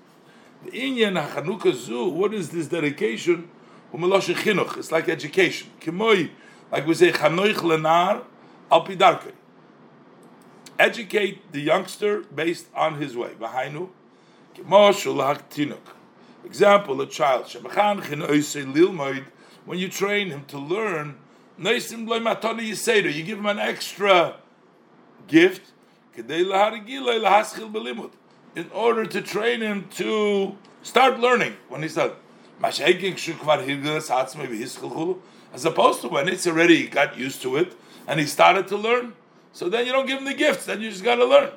Inyan 0.67 1.27
hachanukas 1.27 1.87
zu. 1.87 2.09
What 2.09 2.35
is 2.35 2.51
this 2.51 2.67
dedication? 2.67 3.49
Umelosh 3.93 4.35
chinuch. 4.35 4.77
It's 4.77 4.93
like 4.93 5.09
education. 5.09 5.71
Kimoi, 5.81 6.31
like 6.71 6.87
we 6.87 6.95
say 6.95 7.13
chanoich 7.13 7.55
lenar 7.55 8.25
al 8.71 8.85
pidarkei 8.85 9.33
educate 10.79 11.53
the 11.53 11.61
youngster 11.61 12.21
based 12.23 12.67
on 12.75 12.95
his 13.01 13.17
way. 13.17 13.33
Example, 16.45 17.01
a 17.01 17.07
child. 17.07 17.53
When 19.65 19.79
you 19.79 19.89
train 19.89 20.31
him 20.31 20.45
to 20.47 20.59
learn, 20.59 21.17
you 21.59 21.81
give 23.25 23.39
him 23.39 23.47
an 23.47 23.59
extra 23.59 24.37
gift 25.27 25.73
in 28.59 28.71
order 28.73 29.07
to 29.07 29.23
train 29.23 29.61
him 29.61 29.89
to 29.95 30.57
start 30.83 31.21
learning 31.21 31.57
when 31.69 31.83
he 31.83 31.89
starts. 31.89 32.17
As 32.61 32.81
opposed 35.65 36.01
to 36.03 36.09
when 36.09 36.29
it's 36.29 36.47
already 36.47 36.89
got 36.89 37.17
used 37.17 37.41
to 37.43 37.57
it 37.57 37.77
and 38.09 38.19
he 38.19 38.27
started 38.27 38.67
to 38.69 38.77
learn. 38.77 39.15
So 39.53 39.69
then 39.69 39.87
you 39.87 39.93
don't 39.93 40.07
give 40.07 40.19
him 40.19 40.25
the 40.25 40.35
gifts, 40.35 40.67
then 40.67 40.81
you 40.81 40.91
just 40.91 41.05
got 41.05 41.15
to 41.17 41.25
learn. 41.25 41.51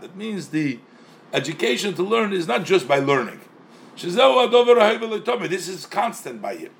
That 0.00 0.16
means 0.16 0.48
the 0.48 0.78
education 1.32 1.94
to 1.94 2.02
learn 2.02 2.32
is 2.32 2.48
not 2.48 2.64
just 2.64 2.88
by 2.88 2.98
learning. 2.98 3.40
This 3.96 5.68
is 5.68 5.86
constant 5.86 6.40
by 6.40 6.56
him. 6.56 6.72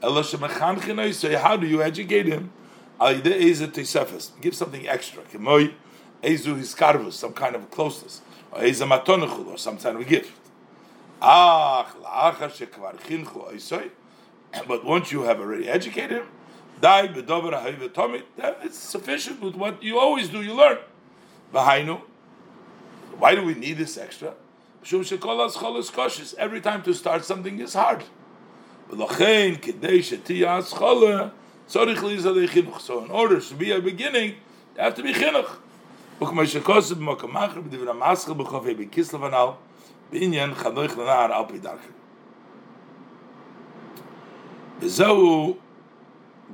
How 0.00 1.56
do 1.56 1.66
you 1.66 1.82
educate 1.82 2.26
him? 2.26 2.50
Give 4.40 4.54
something 4.54 4.86
extra. 4.88 5.22
Some 7.10 7.32
kind 7.32 7.54
of 7.56 7.70
closeness. 7.70 8.20
Or 8.52 8.66
some 9.56 9.78
kind 9.78 9.96
of 9.96 10.06
gift. 10.06 10.32
But 14.68 14.84
once 14.84 15.10
you 15.12 15.22
have 15.22 15.40
already 15.40 15.68
educated 15.68 16.18
him, 16.18 16.26
it's 16.82 18.76
sufficient 18.78 19.40
with 19.40 19.54
what 19.54 19.82
you 19.82 19.98
always 19.98 20.28
do, 20.28 20.42
you 20.42 20.54
learn. 20.54 20.78
Why 21.52 23.34
do 23.34 23.42
we 23.42 23.54
need 23.54 23.78
this 23.78 23.96
extra? 23.96 24.34
Every 24.84 26.60
time 26.60 26.82
to 26.82 26.92
start 26.92 27.24
something 27.24 27.60
is 27.60 27.74
hard. 27.74 28.04
So 31.71 31.83
in 31.83 33.11
order 33.11 33.39
to 33.41 33.55
be 33.55 33.71
a 33.71 33.81
beginning, 33.81 34.35
you 34.75 34.81
have 34.81 34.95
to 34.95 35.03
be 35.03 35.13
chinuch. 35.13 35.57
וזהו 44.81 45.57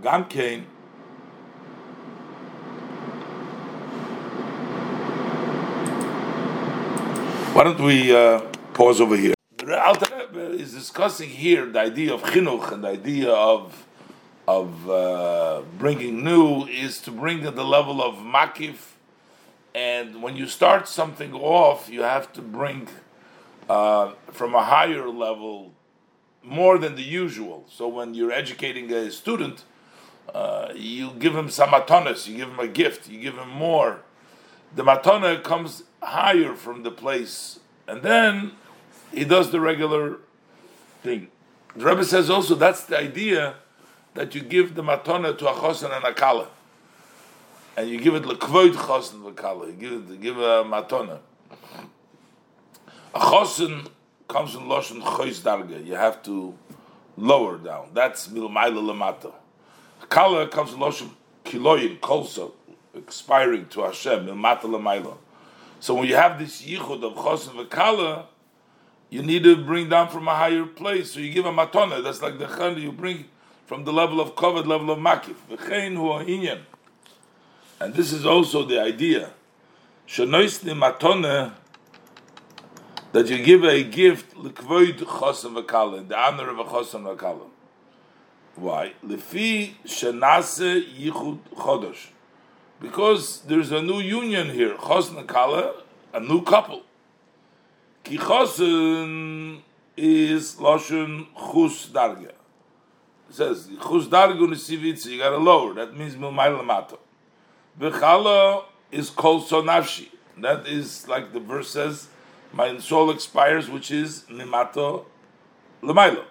גם 0.01 0.23
כן 0.29 0.59
Why 7.55 7.63
don't 7.63 7.79
we 7.81 8.11
uh, 8.11 8.39
pause 8.73 8.99
over 8.99 9.15
here? 9.15 9.35
The 9.59 9.79
Alter 9.87 10.09
Rebbe 10.17 10.59
is 10.59 10.73
discussing 10.73 11.29
here 11.29 11.67
the 11.67 11.81
idea 11.81 12.11
of 12.11 12.23
chinuch 12.23 12.71
and 12.71 12.83
the 12.83 12.89
idea 12.89 13.29
of 13.29 13.85
of 14.48 14.88
uh, 14.88 15.60
bringing 15.76 16.24
new 16.24 16.64
is 16.64 17.02
to 17.02 17.10
bring 17.10 17.44
at 17.44 17.54
the 17.54 17.64
level 17.64 18.02
of 18.02 18.14
makif, 18.14 18.94
and 19.74 20.22
when 20.22 20.36
you 20.36 20.46
start 20.46 20.88
something 20.88 21.34
off, 21.34 21.90
you 21.90 22.00
have 22.00 22.32
to 22.32 22.40
bring 22.40 22.88
uh, 23.68 24.12
from 24.32 24.54
a 24.54 24.64
higher 24.64 25.06
level 25.10 25.74
more 26.42 26.78
than 26.78 26.94
the 26.94 27.02
usual. 27.02 27.66
So 27.68 27.88
when 27.88 28.14
you're 28.14 28.32
educating 28.32 28.90
a 28.90 29.10
student, 29.10 29.64
uh, 30.32 30.72
you 30.74 31.10
give 31.18 31.36
him 31.36 31.50
some 31.50 31.68
matonis, 31.68 32.26
you 32.26 32.38
give 32.38 32.48
him 32.48 32.58
a 32.58 32.68
gift, 32.68 33.06
you 33.06 33.20
give 33.20 33.36
him 33.36 33.50
more. 33.50 34.00
The 34.74 34.82
matona 34.82 35.44
comes 35.44 35.82
higher 36.02 36.54
from 36.54 36.84
the 36.84 36.90
place, 36.90 37.60
and 37.86 38.00
then 38.00 38.52
he 39.12 39.26
does 39.26 39.50
the 39.50 39.60
regular 39.60 40.20
thing. 41.02 41.28
The 41.76 41.84
Rebbe 41.84 42.04
says 42.06 42.30
also 42.30 42.54
that's 42.54 42.84
the 42.84 42.98
idea 42.98 43.56
that 44.18 44.34
you 44.34 44.40
give 44.40 44.74
the 44.74 44.82
matona 44.82 45.38
to 45.38 45.46
a 45.48 45.52
chosan 45.52 45.96
and 45.96 46.04
a 46.04 46.12
kala. 46.12 46.48
and 47.76 47.88
you 47.88 48.00
give 48.00 48.16
it 48.16 48.24
lekvoid 48.24 48.72
chosin 48.72 49.22
v'kala. 49.22 49.68
You 49.68 49.72
give 49.74 49.92
it, 49.92 50.10
you 50.10 50.16
give 50.16 50.38
a 50.38 50.64
matona. 50.64 51.20
A 53.14 53.20
chosin 53.20 53.88
comes 54.26 54.54
from 54.54 54.68
loshen 54.68 55.00
chois 55.00 55.40
darga. 55.40 55.86
You 55.86 55.94
have 55.94 56.20
to 56.24 56.52
lower 57.16 57.58
down. 57.58 57.90
That's 57.94 58.26
milmaila 58.26 58.82
lamata. 58.90 59.32
Kala 60.08 60.48
comes 60.48 60.70
from 60.70 60.80
loshen 60.80 61.10
kiloyin 61.44 62.00
kolso, 62.00 62.50
expiring 62.96 63.68
to 63.68 63.82
Hashem 63.82 64.26
milmata 64.26 64.62
lamaila. 64.62 65.16
So 65.78 65.94
when 65.94 66.08
you 66.08 66.16
have 66.16 66.40
this 66.40 66.60
yichud 66.62 67.04
of 67.04 67.14
chosin 67.14 67.64
v'kala, 67.64 68.24
you 69.10 69.22
need 69.22 69.44
to 69.44 69.54
bring 69.64 69.88
down 69.88 70.08
from 70.08 70.26
a 70.26 70.34
higher 70.34 70.66
place. 70.66 71.12
So 71.12 71.20
you 71.20 71.32
give 71.32 71.46
a 71.46 71.52
matona. 71.52 72.02
That's 72.02 72.20
like 72.20 72.40
the 72.40 72.46
chana 72.46 72.82
you 72.82 72.90
bring 72.90 73.26
from 73.68 73.84
the 73.84 73.92
level 73.92 74.18
of 74.18 74.34
covered, 74.34 74.66
level 74.66 74.90
of 74.90 74.98
makif. 74.98 75.36
V'chein 75.50 75.94
hu 75.94 76.24
inyan. 76.24 76.62
And 77.78 77.92
this 77.92 78.14
is 78.14 78.24
also 78.24 78.64
the 78.64 78.80
idea. 78.80 79.30
That 83.12 83.28
you 83.28 83.42
give 83.44 83.64
a 83.64 83.84
gift 83.84 84.34
the 84.42 84.54
honor 86.16 86.48
of 86.48 86.58
a 86.58 86.64
chosam 86.64 87.04
v'kala. 87.14 87.46
Why? 88.56 88.94
Lefi 89.04 89.74
shenase 89.84 90.82
yichud 90.98 91.38
chodosh. 91.54 92.06
Because 92.80 93.42
there's 93.42 93.70
a 93.70 93.82
new 93.82 94.00
union 94.00 94.48
here, 94.48 94.76
chosam 94.76 95.22
v'kala, 95.26 95.74
a 96.14 96.20
new 96.20 96.40
couple. 96.42 96.84
Ki 98.02 98.16
chosan 98.16 99.60
is 99.94 100.54
loshen 100.56 101.26
chus 101.36 101.90
darga. 101.90 102.32
Says 103.30 103.68
chus 103.80 104.06
darga 104.06 104.38
unisivitz. 104.38 105.06
You 105.06 105.18
got 105.18 105.30
to 105.30 105.38
lower. 105.38 105.74
That 105.74 105.96
means 105.96 106.14
milmayl 106.14 106.60
lamato. 106.60 106.98
V'chala 107.78 108.64
is 108.90 109.10
kol 109.10 109.42
sonafshi. 109.42 110.08
That 110.38 110.66
is 110.66 111.06
like 111.08 111.32
the 111.32 111.40
verse 111.40 111.70
says, 111.70 112.08
my 112.52 112.78
soul 112.78 113.10
expires, 113.10 113.68
which 113.68 113.90
is 113.90 114.24
nimato 114.30 115.04
lemailo. 115.82 116.24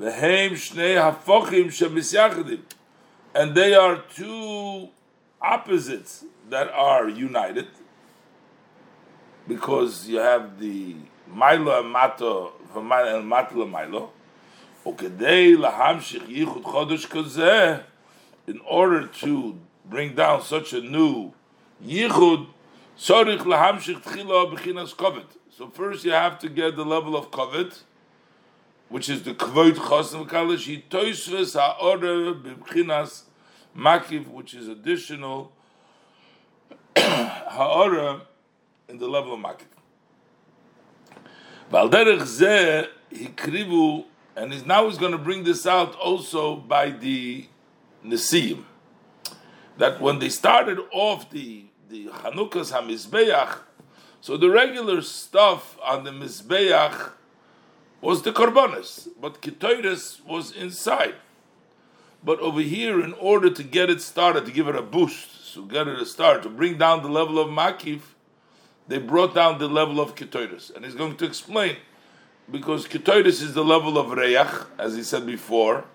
V'heim 0.00 0.52
shnei 0.52 0.96
hafochim 0.96 1.66
shemisyachadim. 1.66 2.60
And 3.34 3.54
they 3.54 3.74
are 3.74 4.02
two 4.14 4.88
opposites 5.40 6.24
that 6.48 6.70
are 6.70 7.08
united 7.08 7.66
because 9.48 10.08
you 10.08 10.18
have 10.18 10.60
the 10.60 10.96
Milo 11.26 11.80
and 11.80 11.90
Mato 11.90 12.52
Milo 12.74 13.18
and 13.18 13.28
Mato 13.28 13.66
Milo. 13.66 14.12
In 14.84 14.90
order 18.68 19.06
to 19.06 19.58
bring 19.84 20.14
down 20.14 20.42
such 20.42 20.72
a 20.72 20.80
new 20.80 21.32
yichud. 21.84 22.46
So 22.96 23.24
first 25.68 26.04
you 26.04 26.10
have 26.10 26.40
to 26.40 26.48
get 26.48 26.74
the 26.76 26.84
level 26.84 27.16
of 27.16 27.30
kovet, 27.30 27.82
which 28.88 29.08
is 29.08 29.22
the 29.22 29.34
kvoit 29.34 29.74
chosem 29.74 30.28
kalish, 30.28 30.66
he 30.66 30.84
toisves 30.90 31.54
ha'ore 31.54 32.34
b'chinas 32.34 33.22
makiv, 33.76 34.26
which 34.28 34.54
is 34.54 34.66
additional 34.68 35.52
ha'ore 36.96 38.22
in 38.88 38.98
the 38.98 39.06
level 39.06 39.34
of 39.34 39.40
makiv. 39.40 39.66
And 44.36 44.52
he's 44.52 44.66
now 44.66 44.88
he's 44.88 44.98
going 44.98 45.12
to 45.12 45.18
bring 45.18 45.44
this 45.44 45.66
out 45.66 45.94
also 45.96 46.56
by 46.56 46.90
the 46.90 47.46
Nesiim 48.04 48.64
that 49.78 50.00
when 50.00 50.18
they 50.18 50.28
started 50.28 50.78
off 50.92 51.30
the 51.30 51.66
the 51.88 52.06
Chanukas 52.06 52.72
Hamizbeach, 52.72 53.58
so 54.20 54.36
the 54.36 54.48
regular 54.48 55.02
stuff 55.02 55.76
on 55.84 56.04
the 56.04 56.10
Mizbeach 56.10 57.10
was 58.00 58.22
the 58.22 58.32
Korbanis, 58.32 59.08
but 59.20 59.42
Ketoides 59.42 60.24
was 60.24 60.52
inside. 60.52 61.14
But 62.24 62.40
over 62.40 62.60
here, 62.60 63.00
in 63.02 63.12
order 63.14 63.50
to 63.50 63.62
get 63.62 63.90
it 63.90 64.00
started, 64.00 64.46
to 64.46 64.52
give 64.52 64.68
it 64.68 64.76
a 64.76 64.82
boost, 64.82 65.54
to 65.54 65.66
get 65.66 65.88
it 65.88 66.00
a 66.00 66.06
start, 66.06 66.42
to 66.44 66.48
bring 66.48 66.78
down 66.78 67.02
the 67.02 67.08
level 67.08 67.38
of 67.38 67.48
Makif, 67.48 68.00
they 68.88 68.98
brought 68.98 69.34
down 69.34 69.58
the 69.58 69.68
level 69.68 70.00
of 70.00 70.14
Ketoides. 70.14 70.74
And 70.74 70.84
he's 70.84 70.94
going 70.94 71.16
to 71.16 71.24
explain, 71.24 71.76
because 72.51 72.87
Ketoides 72.87 73.41
is 73.41 73.53
the 73.53 73.63
level 73.63 73.97
of 73.97 74.07
Reyach, 74.07 74.67
as 74.77 74.95
he 74.95 75.03
said 75.03 75.25
before, 75.25 75.85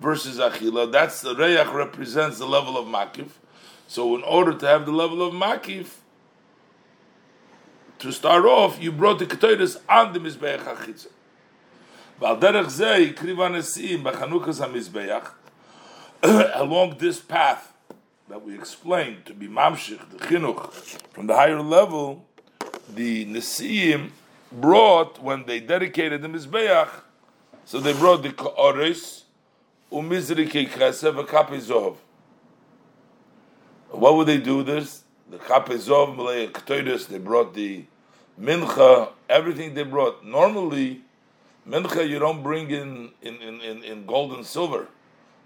versus 0.00 0.38
Achila. 0.38 0.90
That's 0.90 1.20
the 1.20 1.34
Reyach 1.34 1.72
represents 1.72 2.38
the 2.38 2.46
level 2.46 2.76
of 2.76 2.86
Makif. 2.86 3.30
So 3.86 4.14
in 4.16 4.22
order 4.22 4.54
to 4.54 4.66
have 4.66 4.86
the 4.86 4.92
level 4.92 5.22
of 5.26 5.34
Makif, 5.34 5.86
to 7.98 8.12
start 8.12 8.44
off, 8.46 8.82
you 8.82 8.90
brought 8.90 9.18
the 9.18 9.26
Ketoides 9.26 9.76
on 9.88 10.12
the 10.12 10.18
Mizbeach 10.18 10.60
HaChitzah. 10.64 11.08
ועל 12.20 12.36
דרך 12.36 12.68
זה 12.68 12.94
הקריב 12.94 13.40
הנשיאים 13.40 14.04
בחנוכס 14.04 14.60
המזבח, 14.60 15.34
along 16.22 16.98
this 16.98 17.18
path 17.18 17.72
that 18.28 18.44
we 18.44 18.54
explained 18.54 19.24
to 19.24 19.32
be 19.32 19.48
mamshich, 19.48 19.98
the 20.10 20.18
chinuch, 20.18 20.70
from 21.14 21.26
the 21.26 21.34
higher 21.34 21.62
level, 21.62 22.26
the 22.94 23.24
nesiim 23.24 24.10
brought, 24.51 25.21
when 25.21 25.45
they 25.45 25.59
dedicated 25.59 26.21
the 26.21 26.27
mizbeach, 26.27 26.89
so 27.65 27.79
they 27.79 27.93
brought 27.93 28.23
the 28.23 28.31
ka'oris, 28.31 29.23
umizrike 29.91 30.69
chesed, 30.69 31.13
v'kape 31.13 31.59
zov. 31.59 31.97
What 33.89 34.15
would 34.15 34.27
they 34.27 34.37
do 34.37 34.63
this? 34.63 35.03
The 35.29 35.37
kape 35.37 35.69
zov, 35.77 36.15
malay 36.15 36.47
they 37.07 37.17
brought 37.17 37.53
the 37.53 37.85
mincha, 38.39 39.09
everything 39.29 39.73
they 39.73 39.83
brought. 39.83 40.23
Normally, 40.23 41.01
mincha 41.67 42.07
you 42.07 42.19
don't 42.19 42.43
bring 42.43 42.69
in 42.69 43.11
in, 43.21 43.35
in, 43.41 43.61
in, 43.61 43.83
in 43.83 44.05
gold 44.05 44.33
and 44.33 44.45
silver. 44.45 44.87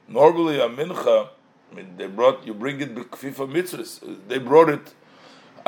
Normally 0.07 0.59
a 0.59 0.67
mincha, 0.67 1.29
I 1.71 1.75
mean 1.75 1.95
they 1.97 2.07
brought 2.07 2.45
you 2.45 2.53
bring 2.53 2.81
it 2.81 2.95
b'kfifa 2.95 3.49
mitzvahs. 3.49 4.17
They 4.27 4.39
brought 4.39 4.69
it. 4.69 4.93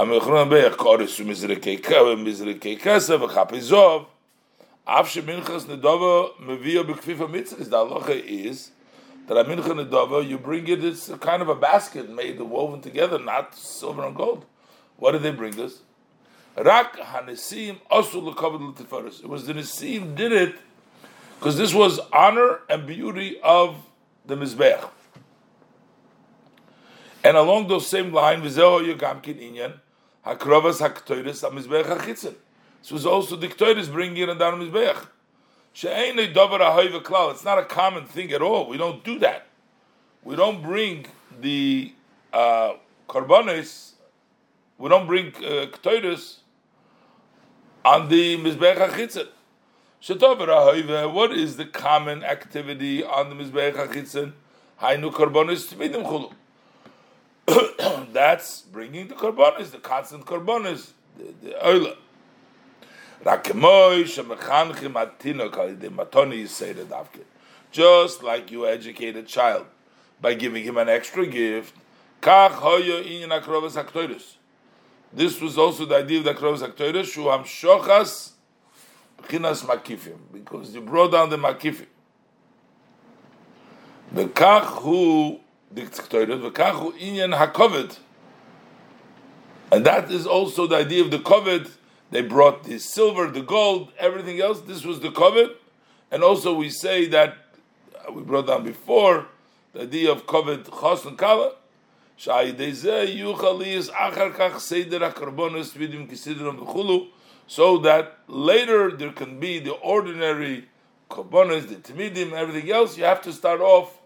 המכרון 0.01 0.49
ביח 0.49 0.74
קורס 0.74 1.20
ומזרקי 1.20 1.77
קו 1.77 1.95
ומזרקי 1.95 2.77
כסף 2.77 3.16
וחפי 3.20 3.61
זוב 3.61 4.05
אף 4.85 5.09
שמנחס 5.09 5.69
נדובה 5.69 6.28
מביא 6.41 6.83
בכפיף 6.83 7.20
המצווה 7.20 7.65
the 7.65 7.70
halacha 7.70 8.28
is 8.28 8.70
that 9.27 9.37
a 9.37 9.45
mincha 9.45 9.74
nedova 9.74 10.23
you 10.23 10.39
bring 10.39 10.69
it 10.69 10.85
it's 10.85 11.09
a 11.09 11.19
kind 11.19 11.43
of 11.43 11.49
a 11.49 11.55
basket 11.55 12.11
made 12.11 12.41
woven 12.41 12.81
together 12.81 13.19
not 13.19 13.55
silver 13.55 14.05
and 14.05 14.16
gold 14.16 14.45
what 14.99 15.12
did 15.12 15.23
they 15.23 15.33
bring 15.33 15.53
this 15.53 15.83
Rak 16.57 16.97
Hanesim 16.97 17.78
Asul 17.91 18.33
Lekavod 18.33 18.61
L'Tiferes. 18.61 19.20
It 19.20 19.28
was 19.28 19.47
the 19.47 19.53
Nesim 19.53 20.15
did 20.15 20.33
it 20.33 20.57
because 21.39 21.59
this 21.59 21.74
was 21.74 22.01
honor 22.12 22.61
and 22.70 22.87
beauty 22.87 23.39
of 23.43 23.77
the 24.24 24.37
Mizbeach. 24.37 24.89
And 27.23 27.37
along 27.37 27.69
those 27.69 27.87
same 27.87 28.12
line, 28.12 28.41
V'zeo 28.41 28.81
Yogamkin 28.95 29.39
Inyan, 29.39 29.81
Hakrovas 30.26 30.80
Haktoiris 30.80 31.49
HaMizbeach 31.49 31.85
HaChitzin. 31.85 32.35
This 32.81 32.91
was 32.91 33.06
also 33.06 33.35
the 33.35 33.48
Ktoiris 33.48 33.91
bringing 33.91 34.30
it 34.30 34.39
down 34.39 34.61
Mizbeach. 34.61 35.07
She'ein 35.73 36.15
Dover 36.34 36.60
HaHoiva 36.60 37.02
Klal. 37.02 37.31
It's 37.31 37.43
not 37.43 37.57
a 37.57 37.65
common 37.65 38.06
thing 38.06 38.31
at 38.31 38.41
all. 38.41 38.68
We 38.68 38.77
don't 38.77 39.03
do 39.03 39.19
that. 39.19 39.48
We 40.23 40.35
don't 40.35 40.61
bring 40.61 41.07
the 41.39 41.93
uh, 42.34 42.73
Korbanis, 43.07 43.91
we 44.77 44.89
don't 44.89 45.07
bring 45.07 45.27
uh, 45.27 45.68
Ktoiris 45.68 46.38
on 47.84 48.10
the 48.10 48.38
Mizbeach 48.38 48.77
HaChitzin. 48.77 49.27
Shetover 50.02 50.48
HaHoiva, 50.48 51.11
what 51.11 51.31
is 51.31 51.57
the 51.57 51.65
common 51.65 52.23
activity 52.23 53.03
on 53.03 53.30
the 53.30 53.35
Mizbeach 53.35 53.73
HaChitzin? 53.73 54.34
Hainu 54.81 55.11
Korbanis 55.11 55.73
Tmidim 55.73 56.03
Chulu. 56.03 56.34
That's 58.14 58.62
bringing 58.62 59.08
the 59.08 59.16
korbanos, 59.16 59.72
the 59.72 59.80
constant 59.80 60.26
korbanos, 60.26 60.92
the, 61.18 61.34
the 61.42 61.56
oila. 61.64 61.98
Just 67.72 68.24
like 68.24 68.52
you 68.52 68.66
educate 68.66 69.16
a 69.16 69.24
child 69.24 69.66
by 70.20 70.34
giving 70.34 70.64
him 70.64 70.78
an 70.78 70.90
extra 70.90 71.28
gift, 71.28 71.76
this 75.14 75.42
was 75.42 75.58
also 75.58 75.86
the 75.86 75.96
idea 75.96 76.20
of 76.20 76.24
the 76.24 76.34
Akrovas 76.34 76.68
Aktoides, 76.68 77.14
Shuham 77.14 77.44
Shochas 77.44 78.32
Chinas 79.24 79.64
Makifim, 79.66 80.18
because 80.32 80.74
you 80.74 80.82
brought 80.82 81.12
down 81.12 81.30
the 81.30 81.38
Makifim. 81.38 81.88
The 84.12 84.26
Kach 84.26 84.82
who 84.82 85.40
And 89.72 89.85
that 89.85 90.11
is 90.11 90.27
also 90.27 90.68
the 90.68 90.76
idea 90.76 91.03
of 91.03 91.11
the 91.11 91.19
kovet. 91.19 91.72
They 92.10 92.22
brought 92.22 92.65
the 92.65 92.77
silver, 92.77 93.27
the 93.27 93.41
gold, 93.41 93.93
everything 93.98 94.41
else. 94.41 94.61
This 94.61 94.84
was 94.84 94.99
the 94.99 95.10
kovet. 95.10 95.56
And 96.11 96.23
also 96.23 96.53
we 96.53 96.69
say 96.69 97.07
that, 97.07 97.38
uh, 97.95 98.11
we 98.11 98.22
brought 98.22 98.48
down 98.48 98.65
before, 98.65 99.27
the 99.72 99.84
idea 99.84 100.11
of 100.11 100.26
kovet 100.26 100.69
chos 100.69 101.06
and 101.06 101.18
kala. 101.18 101.53
so 107.48 107.77
that 107.77 108.18
later 108.27 108.91
there 108.91 109.11
can 109.11 109.39
be 109.39 109.60
the 109.60 109.72
ordinary 109.72 110.65
korbanos, 111.10 111.68
the 111.69 111.76
timidim, 111.76 112.34
everything 112.34 112.69
else. 112.69 112.98
You 112.98 113.06
have 113.06 113.22
to 113.22 113.31
start 113.31 113.61
off. 113.61 114.01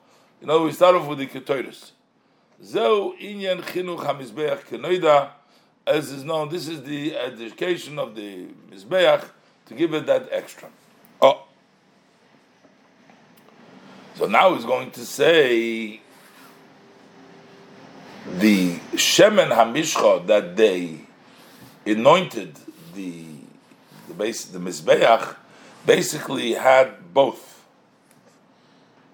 Know, 0.46 0.62
we 0.66 0.74
start 0.74 0.94
off 0.94 1.08
with 1.08 1.18
the 1.18 1.26
ketoiris. 1.26 1.90
Zeu 2.64 3.16
inyan 3.20 3.64
chinuch 3.64 4.06
hamizbeach 4.06 4.66
kenoida, 4.66 5.32
as 5.88 6.12
is 6.12 6.24
known. 6.24 6.50
This 6.50 6.68
is 6.68 6.84
the 6.84 7.18
education 7.18 7.98
of 7.98 8.14
the 8.14 8.50
mizbeach 8.70 9.26
to 9.66 9.74
give 9.74 9.96
it 9.96 10.06
that 10.06 10.30
extra. 10.32 10.70
Oh, 11.20 11.46
so 14.14 14.28
now 14.28 14.54
he's 14.54 14.66
going 14.66 14.92
to 14.92 15.04
say 15.04 16.00
the 18.38 18.76
shemen 18.94 19.50
hamishcha 19.50 20.28
that 20.28 20.56
they 20.56 21.00
anointed 21.88 22.56
the 22.94 23.26
the 24.08 24.14
base 24.14 24.46
the 24.46 24.60
mizbeach 24.60 25.36
basically 25.88 26.54
had 26.54 27.12
both. 27.16 27.55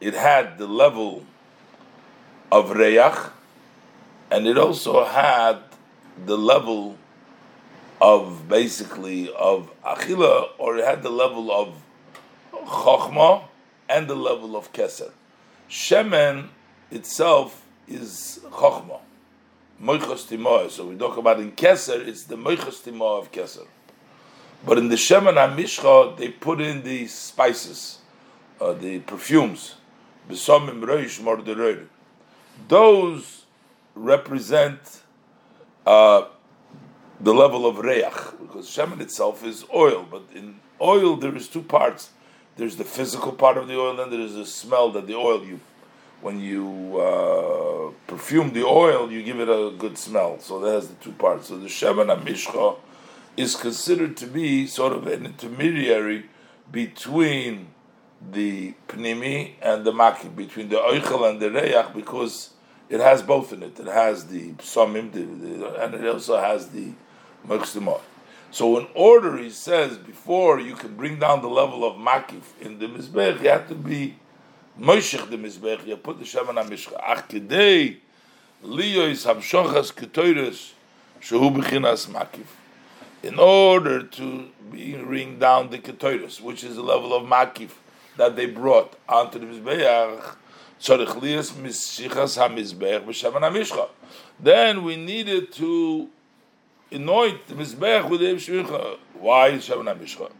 It 0.01 0.15
had 0.15 0.57
the 0.57 0.67
level 0.67 1.25
of 2.51 2.71
reyach, 2.71 3.29
and 4.31 4.47
it 4.47 4.57
also 4.57 5.05
had 5.05 5.59
the 6.25 6.37
level 6.37 6.97
of 8.01 8.49
basically 8.49 9.31
of 9.31 9.71
achila, 9.85 10.47
or 10.57 10.77
it 10.77 10.85
had 10.85 11.03
the 11.03 11.11
level 11.11 11.51
of 11.51 11.75
chokhmah 12.51 13.43
and 13.87 14.07
the 14.07 14.15
level 14.15 14.55
of 14.55 14.73
keser. 14.73 15.11
Shemen 15.69 16.47
itself 16.89 17.63
is 17.87 18.39
chokhmah, 18.49 19.01
moichos 19.81 20.25
timoah. 20.27 20.71
So 20.71 20.87
we 20.87 20.97
talk 20.97 21.17
about 21.17 21.39
in 21.39 21.51
keser, 21.51 22.05
it's 22.07 22.23
the 22.23 22.35
moichos 22.35 22.81
timoah 22.81 23.21
of 23.21 23.31
keser. 23.31 23.67
But 24.65 24.77
in 24.77 24.89
the 24.89 24.95
Shemen 24.95 25.35
HaMishcha, 25.35 26.17
they 26.17 26.29
put 26.29 26.61
in 26.61 26.83
the 26.83 27.07
spices, 27.07 27.99
uh, 28.59 28.73
the 28.73 28.99
perfumes. 28.99 29.75
Those 32.67 33.45
represent 33.95 35.01
uh, 35.85 36.25
the 37.19 37.33
level 37.33 37.65
of 37.65 37.77
Reach, 37.79 38.05
because 38.39 38.67
Shemen 38.67 38.99
itself 39.01 39.43
is 39.43 39.65
oil, 39.73 40.05
but 40.09 40.23
in 40.33 40.59
oil 40.79 41.17
there 41.17 41.35
is 41.35 41.47
two 41.47 41.61
parts. 41.61 42.11
There's 42.57 42.75
the 42.75 42.83
physical 42.83 43.31
part 43.31 43.57
of 43.57 43.67
the 43.67 43.77
oil, 43.79 43.99
and 43.99 44.11
there 44.11 44.19
is 44.19 44.35
the 44.35 44.45
smell 44.45 44.91
that 44.91 45.07
the 45.07 45.15
oil 45.15 45.43
you, 45.45 45.59
when 46.21 46.39
you 46.39 46.99
uh, 46.99 47.91
perfume 48.07 48.53
the 48.53 48.63
oil, 48.63 49.11
you 49.11 49.23
give 49.23 49.39
it 49.39 49.49
a 49.49 49.71
good 49.77 49.97
smell. 49.97 50.39
So 50.39 50.59
that 50.59 50.71
has 50.73 50.87
the 50.89 50.95
two 50.95 51.13
parts. 51.13 51.47
So 51.47 51.57
the 51.57 51.67
Shemen 51.67 52.15
HaMishcha 52.15 52.77
is 53.37 53.55
considered 53.55 54.17
to 54.17 54.27
be 54.27 54.67
sort 54.67 54.93
of 54.93 55.07
an 55.07 55.25
intermediary 55.25 56.25
between 56.71 57.67
the 58.31 58.73
pnimi 58.87 59.53
and 59.61 59.83
the 59.83 59.91
maki, 59.91 60.35
between 60.35 60.69
the 60.69 60.75
oichel 60.75 61.29
and 61.29 61.39
the 61.39 61.49
reyach, 61.49 61.93
because 61.93 62.51
it 62.89 62.99
has 62.99 63.21
both 63.23 63.53
in 63.53 63.63
it. 63.63 63.79
It 63.79 63.87
has 63.87 64.27
the 64.27 64.51
psamim, 64.53 65.13
and 65.81 65.93
it 65.95 66.05
also 66.05 66.37
has 66.37 66.69
the 66.69 66.91
mechstimot. 67.47 68.01
So 68.51 68.77
in 68.77 68.87
order, 68.93 69.37
he 69.37 69.49
says, 69.49 69.97
before 69.97 70.59
you 70.59 70.75
can 70.75 70.95
bring 70.95 71.19
down 71.19 71.41
the 71.41 71.47
level 71.47 71.85
of 71.85 71.95
makif 71.95 72.43
in 72.59 72.79
the 72.79 72.87
mizbech, 72.87 73.41
you 73.41 73.49
have 73.49 73.69
to 73.69 73.75
be 73.75 74.17
moishech 74.79 75.29
the 75.29 75.37
mizbech. 75.37 75.87
You 75.87 75.95
put 75.95 76.19
the 76.19 76.25
shemen 76.25 76.61
hamishcha. 76.61 76.99
Ach 77.01 77.27
kedei 77.29 77.97
liyois 78.61 79.25
hamshochas 79.25 79.93
ketoiris 79.93 80.73
shehu 81.21 81.55
b'chinas 81.55 82.09
makif 82.09 82.47
in 83.23 83.39
order 83.39 84.03
to 84.03 84.49
bring 84.69 85.39
down 85.39 85.69
the 85.69 85.77
ketoiros, 85.77 86.41
which 86.41 86.63
is 86.63 86.75
the 86.75 86.83
level 86.83 87.13
of 87.13 87.23
makif 87.23 87.69
that 88.17 88.35
they 88.35 88.45
brought 88.45 88.95
onto 89.07 89.39
the 89.39 89.45
mizbeach. 89.45 90.35
Then 94.39 94.83
we 94.83 94.95
needed 94.95 95.51
to 95.53 96.09
anoint 96.91 97.47
the 97.47 97.53
mizbeach 97.53 98.09
with 98.09 98.19
the 98.19 98.25
shvicha. 98.35 98.97
Why 99.13 99.51
shemen 99.51 99.85
hamishcha? 99.95 100.31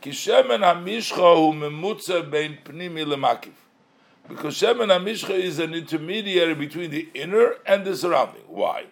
Ki 0.00 0.10
shemen 0.10 0.60
hamishcha 0.60 1.36
hu 1.36 1.52
memutza 1.54 2.30
bein 2.30 2.58
pnimi 2.64 3.04
lemakif. 3.04 3.54
Because 4.28 4.60
shemen 4.60 4.88
hamishcha 4.88 5.30
is 5.30 5.58
an 5.58 5.72
intermediary 5.72 6.54
between 6.54 6.90
the 6.90 7.08
inner 7.14 7.56
and 7.64 7.86
the 7.86 7.96
surrounding. 7.96 8.42
Why? 8.46 8.84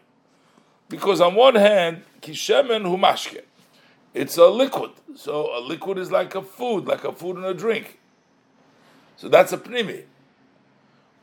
Because 0.89 1.21
on 1.21 1.35
one 1.35 1.57
hand, 1.57 2.05
kishemen 2.23 2.85
humashke, 2.85 3.43
it's 4.15 4.39
a 4.39 4.47
liquid. 4.47 4.93
So 5.15 5.55
a 5.57 5.61
liquid 5.61 5.99
is 5.99 6.11
like 6.11 6.35
a 6.35 6.43
food, 6.43 6.87
like 6.87 7.05
a 7.05 7.13
food 7.13 7.37
and 7.37 7.45
a 7.45 7.53
drink. 7.53 7.99
So 9.17 9.29
that's 9.29 9.53
a 9.53 9.59
pnimi. 9.59 10.05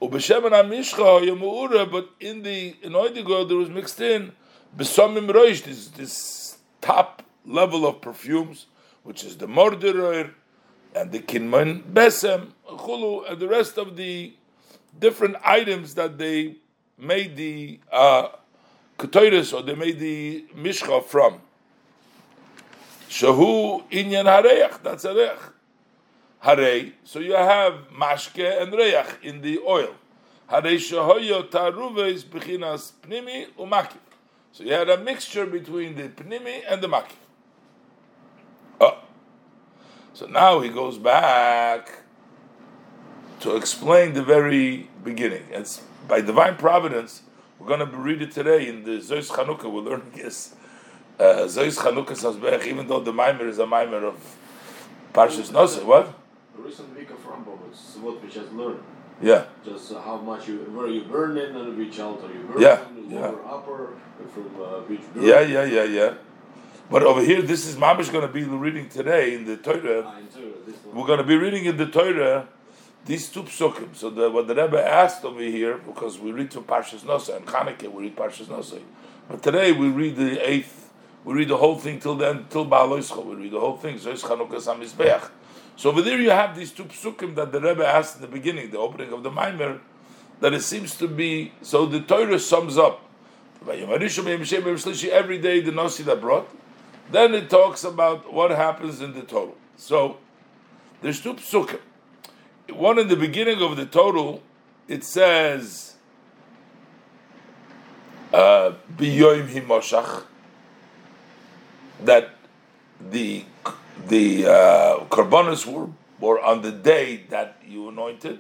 Ubeshemen 0.02 0.52
amishcha 0.52 1.22
yamuura, 1.26 1.90
but 1.90 2.10
in 2.20 2.44
the 2.44 2.76
in 2.82 2.94
oidigo 2.94 3.48
there 3.48 3.58
was 3.58 3.70
mixed 3.70 4.02
in 4.02 4.32
besomim 4.76 5.30
roish, 5.32 5.64
this 5.64 5.88
this 5.90 6.58
top 6.82 7.24
level 7.46 7.86
of 7.86 8.02
perfumes, 8.02 8.66
which 9.04 9.24
is 9.24 9.38
the 9.38 9.48
morderer 9.48 10.32
and 10.96 11.12
the 11.12 11.20
kinman 11.20 11.84
besem, 11.84 12.50
chulu, 12.68 13.30
and 13.30 13.40
the 13.40 13.48
rest 13.48 13.78
of 13.78 13.96
the 13.96 14.34
different 15.00 15.36
items 15.44 15.96
that 15.96 16.18
they 16.18 16.56
made 16.98 17.36
the. 17.36 17.80
Uh, 17.92 18.30
or 19.00 19.62
they 19.64 19.76
made 19.76 20.00
the 20.00 20.46
mishcha 20.56 21.04
from. 21.04 21.42
Shahu 23.10 23.84
inyan 23.90 24.26
hareach, 24.26 24.82
that's 24.82 25.04
a 25.04 25.38
so 27.04 27.20
you 27.20 27.34
have 27.34 27.88
mashke 27.90 28.62
and 28.62 28.74
reach 28.74 29.06
in 29.22 29.42
the 29.42 29.60
oil. 29.60 29.96
Bechinas 32.26 32.92
pnimi. 33.02 33.48
So 34.52 34.64
you 34.64 34.74
had 34.74 34.90
a 34.90 34.98
mixture 34.98 35.46
between 35.46 35.96
the 35.96 36.10
pnimi 36.10 36.64
and 36.68 36.82
the 36.82 36.88
makif. 36.88 37.16
Oh. 38.82 38.98
So 40.14 40.26
now 40.26 40.60
he 40.60 40.70
goes 40.70 40.98
back 40.98 42.00
to 43.40 43.56
explain 43.56 44.14
the 44.14 44.24
very 44.24 44.90
beginning. 45.04 45.44
It's 45.50 45.82
by 46.08 46.20
divine 46.22 46.58
providence 46.58 47.24
we're 47.58 47.78
going 47.78 47.90
to 47.90 47.98
read 47.98 48.22
it 48.22 48.32
today 48.32 48.68
in 48.68 48.84
the 48.84 48.98
Zois 48.98 49.30
Chanukah. 49.30 49.72
We're 49.72 49.82
learning 49.82 50.12
this 50.14 50.56
uh, 51.20 51.46
Zois 51.46 51.80
Chanukah 51.80 52.08
Sasberach, 52.08 52.66
even 52.66 52.88
though 52.88 53.00
the 53.00 53.14
Maimer 53.14 53.48
is 53.48 53.60
a 53.60 53.66
Maimer 53.66 54.04
of 54.04 54.38
Parshas 55.14 55.50
Nose. 55.52 55.80
What? 55.80 56.14
The 56.56 56.62
recent 56.62 56.96
week 56.96 57.10
of 57.10 57.18
Rambam, 57.26 57.58
it's 57.72 57.96
what 57.96 58.22
we 58.22 58.30
just 58.30 58.52
learned. 58.54 58.84
Yeah. 59.22 59.46
Just 59.66 59.92
uh, 59.92 60.02
how 60.02 60.18
much 60.18 60.48
you, 60.48 60.60
where 60.60 60.88
you 60.88 61.04
burn 61.04 61.38
in 61.38 61.56
and 61.56 61.78
which 61.78 62.00
altar 62.00 62.28
you 62.32 62.44
burn 62.44 62.62
yeah. 62.62 62.80
yeah. 63.08 63.20
lower, 63.20 63.46
upper, 63.46 63.94
from 64.34 64.62
uh, 64.62 64.82
which 64.82 65.02
burn. 65.14 65.24
Yeah, 65.24 65.42
yeah, 65.42 65.64
yeah, 65.64 65.84
yeah. 65.84 66.14
But 66.92 67.04
over 67.04 67.22
here, 67.22 67.42
this 67.42 67.66
is 67.66 67.76
Mamish 67.76 68.12
going 68.12 68.28
to 68.28 68.32
be 68.32 68.44
reading 68.44 68.88
today 68.88 69.34
in 69.34 69.46
the 69.46 69.58
Torah. 69.58 70.04
Ah, 70.06 70.20
in 70.20 70.28
Torah. 70.28 70.54
We're 70.94 71.08
going 71.08 71.18
to 71.18 71.24
be 71.24 71.38
reading 71.38 71.66
in 71.66 71.78
the 71.78 71.88
Torah 71.88 72.48
these 73.06 73.30
two 73.30 73.44
psukim. 73.44 73.96
So 73.96 74.10
the, 74.10 74.30
what 74.30 74.48
the 74.48 74.56
Rebbe 74.56 74.80
asked 74.80 75.26
over 75.26 75.42
here, 75.42 75.80
because 75.80 76.20
we 76.20 76.32
read 76.32 76.52
to 76.52 76.62
Parshas 76.62 77.00
Nosa 77.00 77.38
and 77.38 77.48
Chanukah, 77.48 77.92
we 77.92 78.04
read 78.04 78.16
Parshas 78.16 78.46
Nosa. 78.46 78.80
But 79.28 79.42
today 79.42 79.72
we 79.72 79.88
read 79.88 80.18
the 80.18 80.48
eighth, 80.48 80.92
we 81.24 81.34
read 81.34 81.48
the 81.48 81.58
whole 81.58 81.78
thing 81.80 82.00
till 82.00 82.16
then, 82.16 82.46
till 82.50 82.66
Ba'aloischa, 82.66 83.26
we 83.26 83.36
read 83.36 83.52
the 83.52 83.60
whole 83.60 83.78
thing. 83.78 83.98
So 83.98 84.12
it's 84.12 84.24
Chanukah 84.24 84.56
Samizbeach. 84.56 85.30
So 85.76 85.90
over 85.90 86.02
there 86.02 86.20
you 86.20 86.30
have 86.30 86.56
these 86.56 86.72
two 86.72 86.86
psukim 86.86 87.36
that 87.36 87.52
the 87.52 87.60
Rebbe 87.60 87.86
asked 87.86 88.16
in 88.18 88.22
the 88.22 88.28
beginning, 88.28 88.72
the 88.72 88.78
opening 88.78 89.12
of 89.12 89.24
the 89.24 89.32
Maimer, 89.32 89.80
that 90.40 90.54
it 90.54 90.62
seems 90.62 90.96
to 90.98 91.08
be, 91.08 91.52
so 91.62 91.86
the 91.86 92.02
Torah 92.02 92.40
sums 92.40 92.78
up. 92.78 93.02
Every 93.66 93.88
day 95.38 95.62
the 95.62 95.72
Nasi 95.72 96.04
that 96.04 96.20
brought. 96.20 96.50
Then 97.12 97.34
it 97.34 97.50
talks 97.50 97.84
about 97.84 98.34
what 98.34 98.52
happens 98.52 99.02
in 99.02 99.14
the 99.14 99.22
total. 99.22 99.56
So 99.78 100.18
there's 101.02 101.22
two 101.22 101.36
psukim 101.36 101.80
one 102.72 103.00
in 103.00 103.08
the 103.08 103.16
beginning 103.16 103.62
of 103.62 103.78
the 103.78 103.86
total, 103.86 104.42
it 104.88 105.04
says 105.04 105.96
uh, 108.34 108.74
that 112.04 112.30
the 113.00 113.46
the 114.08 114.46
uh, 114.46 115.06
karbonos 115.06 115.66
were 115.66 115.90
were 116.20 116.42
on 116.42 116.62
the 116.62 116.72
day 116.72 117.24
that 117.30 117.58
you 117.68 117.90
anointed, 117.90 118.40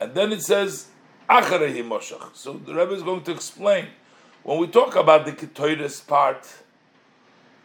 and 0.00 0.14
then 0.14 0.32
it 0.32 0.42
says 0.42 0.88
acharei 1.28 1.74
himoshach. 1.74 2.34
So 2.34 2.54
the 2.54 2.74
Rebbe 2.74 2.92
is 2.92 3.02
going 3.02 3.22
to 3.24 3.32
explain 3.32 3.86
when 4.42 4.58
we 4.58 4.66
talk 4.66 4.96
about 4.96 5.24
the 5.24 5.32
ketoides 5.32 6.06
part. 6.06 6.46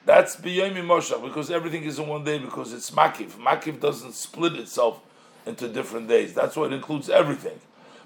That's 0.06 0.35
biyoim 0.35 0.76
himoshach 0.76 1.23
because 1.23 1.49
everything 1.49 1.84
is 1.84 1.97
in 1.97 2.07
one 2.07 2.23
day 2.23 2.38
because 2.38 2.73
it's 2.73 2.91
makif. 2.91 3.31
Makif 3.31 3.80
doesn't 3.80 4.14
split 4.14 4.53
itself 4.53 5.02
into 5.45 5.68
different 5.68 6.07
days. 6.07 6.34
That's 6.34 6.56
why 6.56 6.65
it 6.65 6.73
includes 6.73 7.10
everything. 7.10 7.60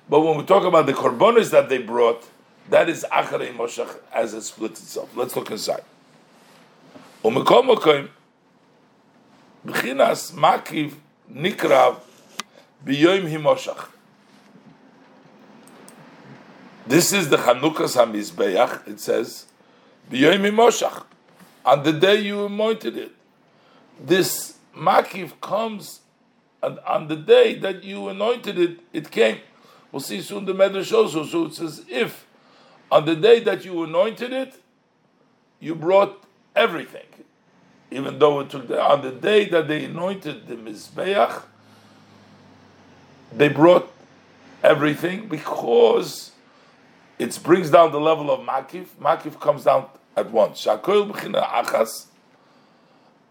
But 0.09 0.21
when 0.21 0.37
we 0.37 0.43
talk 0.43 0.63
about 0.63 0.85
the 0.85 0.93
korbanos 0.93 1.51
that 1.51 1.69
they 1.69 1.77
brought, 1.77 2.25
That 2.69 2.87
is 2.87 3.05
Acharei 3.11 3.55
Moshach 3.55 3.97
as 4.13 4.33
it 4.33 4.43
splits 4.43 4.79
itself. 4.81 5.09
Let's 5.15 5.35
look 5.35 5.49
inside. 5.49 5.81
Umekom 7.23 8.09
B'chinas 9.65 10.33
Makiv 10.33 10.93
Nikrav 11.31 11.97
B'yoim 12.85 13.29
Himoshach. 13.29 13.89
This 16.87 17.13
is 17.13 17.29
the 17.29 17.37
Chanukas 17.37 17.95
HaMizbeach, 17.95 18.87
it 18.87 18.99
says, 18.99 19.45
B'yoim 20.11 20.49
Himoshach, 20.49 21.05
on 21.65 21.83
the 21.83 21.93
day 21.93 22.21
you 22.21 22.45
anointed 22.45 22.97
it. 22.97 23.11
This 23.99 24.57
Makiv 24.75 25.39
comes 25.41 25.99
and 26.61 26.79
on 26.79 27.07
the 27.07 27.15
day 27.15 27.55
that 27.59 27.83
you 27.83 28.09
anointed 28.09 28.57
it, 28.57 28.79
it 28.91 29.11
came. 29.11 29.39
We'll 29.91 29.99
see 29.99 30.21
soon 30.21 30.45
the 30.45 30.53
Medrash 30.53 30.93
also. 30.93 31.25
So 31.25 31.45
it 31.45 31.53
says, 31.53 31.85
if 31.89 32.25
on 32.91 33.05
the 33.05 33.15
day 33.15 33.39
that 33.41 33.65
you 33.65 33.83
anointed 33.83 34.33
it, 34.33 34.55
you 35.59 35.75
brought 35.75 36.23
everything, 36.55 37.05
even 37.91 38.19
though 38.19 38.39
it 38.41 38.49
took 38.49 38.67
the, 38.67 38.81
on 38.81 39.01
the 39.01 39.11
day 39.11 39.45
that 39.49 39.67
they 39.67 39.85
anointed 39.85 40.47
the 40.47 40.55
Mizbeach, 40.55 41.43
they 43.35 43.47
brought 43.47 43.91
everything 44.63 45.27
because 45.27 46.31
it 47.17 47.37
brings 47.43 47.69
down 47.69 47.91
the 47.91 47.99
level 47.99 48.31
of 48.31 48.41
Makif. 48.41 48.87
Makif 49.01 49.39
comes 49.39 49.63
down 49.63 49.87
at 50.15 50.31
once. 50.31 50.65
B'china 50.65 51.43
achas. 51.45 52.05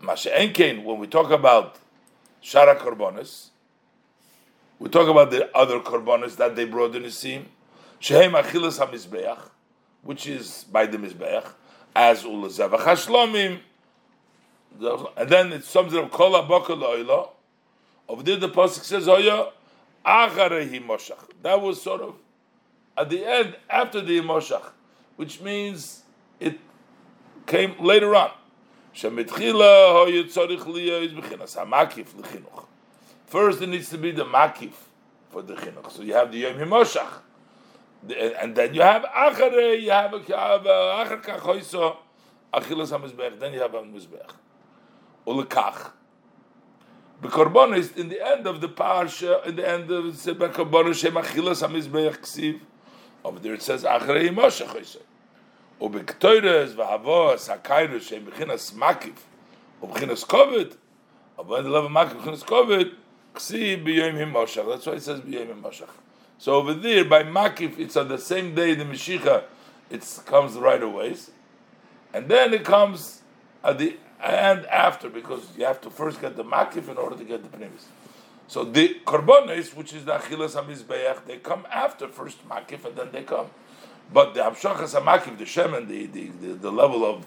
When 0.00 0.98
we 0.98 1.06
talk 1.08 1.30
about 1.30 1.76
Shara 2.42 2.78
Korbanos, 2.78 3.48
we 4.78 4.88
talk 4.88 5.08
about 5.08 5.32
the 5.32 5.54
other 5.56 5.80
Korbanos 5.80 6.36
that 6.36 6.54
they 6.54 6.64
brought 6.64 6.94
in 6.94 7.02
the 7.02 7.08
Nisim. 7.08 7.44
HaMizbeach, 8.00 9.40
which 10.02 10.26
is 10.26 10.64
by 10.70 10.86
the 10.86 10.98
Mizbeach, 10.98 11.46
as 11.96 12.22
Ulazevach 12.22 12.80
HaShlomim, 12.80 13.58
and 14.80 15.28
then 15.28 15.52
it 15.52 15.64
sums 15.64 15.92
it 15.92 16.02
up, 16.02 16.10
Kol 16.10 16.32
Lo'ila. 16.32 17.28
Over 18.08 18.22
there 18.22 18.36
the 18.36 18.48
Pasuk 18.48 18.84
says, 18.84 19.06
Oya, 19.08 19.50
Acharehi 20.06 20.80
Moshach. 20.84 21.30
That 21.42 21.60
was 21.60 21.82
sort 21.82 22.00
of 22.00 22.14
at 22.96 23.10
the 23.10 23.24
end, 23.24 23.56
after 23.70 24.00
the 24.00 24.20
Moshach, 24.20 24.70
which 25.16 25.40
means 25.40 26.02
it 26.40 26.58
came 27.46 27.74
later 27.80 28.14
on. 28.14 28.30
First, 28.94 29.14
it 33.62 33.68
needs 33.68 33.90
to 33.90 33.98
be 33.98 34.10
the 34.10 34.24
makif 34.24 34.72
for 35.30 35.42
the 35.42 35.54
chinuch. 35.54 35.92
So 35.92 36.02
you 36.02 36.14
have 36.14 36.32
the 36.32 36.38
yom 36.38 36.54
himoshach, 36.54 37.20
and 38.40 38.56
then 38.56 38.74
you 38.74 38.82
have 38.82 39.04
acharei. 39.04 39.82
You 39.82 39.90
have 39.90 40.14
a 40.14 40.18
achar 40.18 41.22
kach 41.22 41.40
hoyso 41.40 41.96
achilas 42.52 42.90
hamizbech. 42.90 43.38
Then 43.38 43.52
you 43.52 43.60
have 43.60 43.74
a 43.74 43.82
mizbech 43.82 44.32
ulekach. 45.28 45.92
Bekorbanis 47.22 47.96
in 47.96 48.08
the 48.08 48.24
end 48.24 48.46
of 48.46 48.60
the 48.60 48.68
parsha, 48.68 49.44
in 49.46 49.56
the 49.56 49.68
end 49.68 49.90
of 49.90 50.04
Sebekorbanis 50.14 51.00
Shem 51.00 51.14
Achilas 51.14 51.66
Hamizbeach 51.66 52.18
Ksiv. 52.18 52.60
Over 53.24 53.40
there 53.40 53.54
it 53.54 53.62
says 53.62 53.82
Achrei 53.82 54.28
Moshe 54.28 54.64
Choshe. 54.66 54.98
Ubektoires 55.80 56.74
v'havos 56.74 57.48
hakairus 57.48 58.02
Shem 58.02 58.24
Bechinas 58.24 58.72
Makif 58.72 59.16
Ubechinas 59.82 60.24
Kovet. 60.24 60.76
But 61.36 61.48
when 61.48 61.64
the 61.64 61.70
love 61.70 61.86
of 61.86 61.90
Makif 61.90 62.22
Bechinas 62.22 62.44
Kovet 62.44 62.94
Ksiv 63.34 63.84
B'yoyim 63.84 64.16
Him 64.16 64.32
Moshach. 64.32 64.68
That's 64.68 64.86
why 64.86 64.92
it 64.94 65.02
says 65.02 65.20
B'yoyim 65.20 65.48
Him 65.48 65.62
Moshach. 65.62 65.90
So 66.38 66.54
over 66.54 66.72
there 66.72 67.04
by 67.04 67.24
Makif 67.24 67.78
it's 67.80 67.96
on 67.96 68.08
the 68.08 68.18
same 68.18 68.54
day 68.54 68.74
the 68.74 68.84
mishicha 68.84 69.42
it 69.90 70.20
comes 70.24 70.54
right 70.54 70.82
away. 70.82 71.16
And 72.14 72.28
then 72.28 72.54
it 72.54 72.64
comes 72.64 73.22
at 73.64 73.78
the 73.78 73.96
end 74.22 74.66
after, 74.66 75.08
because 75.08 75.42
you 75.56 75.64
have 75.64 75.80
to 75.82 75.90
first 75.90 76.20
get 76.20 76.36
the 76.36 76.44
makif 76.44 76.88
in 76.88 76.96
order 76.96 77.16
to 77.16 77.24
get 77.24 77.42
the 77.42 77.56
pnimis. 77.56 77.84
So 78.46 78.64
the 78.64 78.96
korbanos, 79.04 79.74
which 79.74 79.92
is 79.92 80.04
the 80.04 80.12
achilas 80.12 80.54
hamizbeach, 80.60 81.24
they 81.26 81.36
come 81.36 81.66
after 81.70 82.08
first 82.08 82.48
makif, 82.48 82.84
and 82.84 82.96
then 82.96 83.08
they 83.12 83.22
come. 83.22 83.48
But 84.12 84.34
the 84.34 84.40
Abshachas 84.40 84.98
HaMakiv, 84.98 85.38
the 85.38 85.44
Shemen, 85.44 85.86
the, 85.86 86.06
the, 86.06 86.28
the, 86.28 86.54
the 86.54 86.72
level 86.72 87.04
of, 87.04 87.26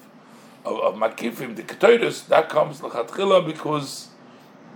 of, 0.66 0.80
of 0.80 0.96
Makifim, 0.96 1.56
the 1.56 1.64
Ketoiris, 1.64 2.28
that 2.28 2.50
comes 2.50 2.82
L'chatchila 2.82 3.46
because 3.46 4.10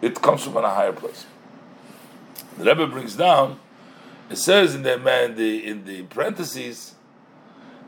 it 0.02 0.22
comes 0.22 0.44
from 0.44 0.58
a 0.58 0.70
higher 0.70 0.94
place. 0.94 1.26
The 2.58 2.66
Rebbe 2.66 2.88
brings 2.88 3.16
down, 3.16 3.60
it 4.30 4.38
says 4.38 4.76
in 4.76 4.84
the, 4.84 4.94
in 4.94 5.36
the, 5.36 5.66
in 5.66 5.86
the 5.86 6.04
parentheses, 6.04 6.94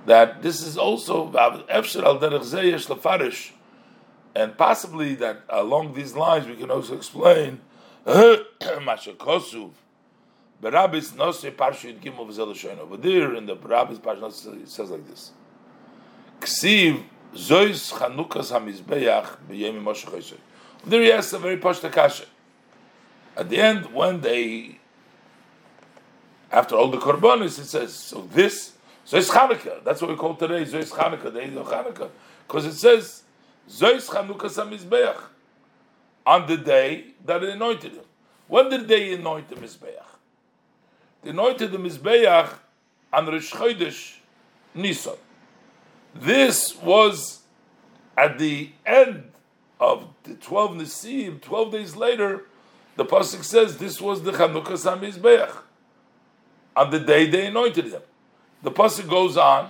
that 0.06 0.42
this 0.42 0.62
is 0.62 0.78
also 0.78 1.32
Efsher 1.32 2.04
al 2.04 2.18
Derech 2.18 2.42
Zeyesh 2.42 2.88
Lefarish, 2.88 3.52
and 4.38 4.56
possibly 4.56 5.16
that 5.16 5.42
along 5.50 5.96
these 5.96 6.16
lines 6.16 6.46
we 6.46 6.56
can 6.56 6.70
also 6.70 6.96
explain 6.96 7.60
Masha 8.06 9.14
Kosuv, 9.14 9.72
Barabbis 10.62 11.14
Nosre 11.14 11.52
Parshut 11.52 12.00
Gimel 12.00 12.28
V'zel 12.28 12.80
Over 12.80 12.98
there 12.98 13.34
in 13.34 13.48
the 13.48 13.56
Barabbis 13.56 13.98
Parshut 14.00 14.62
it 14.62 14.70
says 14.70 14.92
like 14.92 15.08
this: 15.08 15.32
Ksiv 16.40 17.04
Zois 17.34 17.92
Chanukas 17.92 18.52
Hamizbeach 18.52 19.38
B'Yemi 19.50 19.82
Moshe 19.84 20.06
Choshay. 20.06 20.38
There 20.86 21.02
he 21.02 21.10
has 21.10 21.34
a 21.34 21.40
very 21.40 21.58
posh 21.58 21.80
kasha. 21.80 22.26
At 23.36 23.50
the 23.50 23.58
end, 23.58 23.92
when 23.92 24.22
they, 24.22 24.78
after 26.52 26.76
all 26.76 26.92
the 26.92 26.98
korbanos, 26.98 27.60
it 27.60 27.66
says, 27.66 27.94
so 27.96 28.22
this, 28.32 28.74
Zois 29.08 29.32
Chanukah. 29.32 29.84
That's 29.84 30.00
what 30.00 30.12
we 30.12 30.16
call 30.16 30.36
today 30.36 30.64
Zois 30.64 30.92
Chanukah, 30.92 31.34
the 31.34 31.40
Eidah 31.40 31.66
Chanukah, 31.66 32.10
because 32.48 32.66
it 32.66 32.74
says 32.74 33.24
Zois 33.70 34.10
Chanukas 34.10 34.58
Hamizbeach 34.58 35.22
on 36.26 36.48
the 36.48 36.58
day 36.58 37.06
that 37.26 37.44
it 37.44 37.50
anointed 37.50 37.94
him. 37.94 38.04
When 38.48 38.70
did 38.70 38.88
they 38.88 39.14
anoint 39.14 39.50
the 39.50 39.56
Mizbeach? 39.56 40.04
They 41.24 41.32
anointed 41.32 41.72
the 41.72 41.78
Mizbeach 41.78 42.50
on 43.12 43.26
Rosh 43.26 43.54
Chodesh 43.54 44.18
Nisan. 44.74 45.16
This 46.16 46.76
was 46.78 47.42
at 48.18 48.40
the 48.40 48.72
end 48.86 49.32
of 49.80 50.08
the 50.24 50.36
12 50.36 50.72
Nisim, 50.72 51.42
12 51.42 51.72
days 51.72 51.96
later, 51.96 52.46
the 52.96 53.06
Pasuk 53.06 53.44
says 53.44 53.78
this 53.78 54.02
was 54.02 54.24
the 54.24 54.32
Chanukah 54.32 54.74
Samizbeach. 54.74 55.56
On 56.76 56.90
the 56.90 57.00
day 57.00 57.30
they 57.30 57.48
anointed 57.48 57.86
him. 57.86 58.02
The 58.64 58.72
Pasuk 58.72 59.10
goes 59.10 59.38
on 59.38 59.70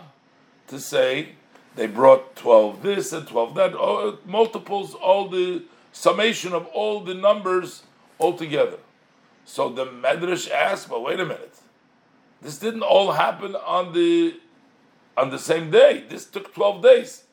to 0.68 0.80
say 0.80 1.30
they 1.78 1.88
brought 1.88 2.36
12 2.36 2.82
this 2.82 3.14
and 3.14 3.28
12 3.28 3.56
that, 3.56 3.74
all, 3.76 4.18
multiples, 4.26 4.96
all 4.96 5.30
the 5.30 5.64
summation 5.92 6.54
of 6.54 6.66
all 6.68 7.00
the 7.00 7.14
numbers 7.14 7.84
altogether. 8.20 8.78
So 9.46 9.70
the 9.70 9.86
Medrash 9.86 10.52
asked, 10.52 10.90
but 10.90 11.04
wait 11.04 11.20
a 11.20 11.26
minute. 11.26 11.56
This 12.42 12.58
didn't 12.58 12.82
all 12.82 13.14
happen 13.14 13.56
on 13.56 13.94
the 13.94 14.40
on 15.16 15.32
the 15.32 15.40
same 15.40 15.72
day. 15.72 16.04
This 16.08 16.26
took 16.26 16.54
12 16.54 16.84
days. 16.84 17.24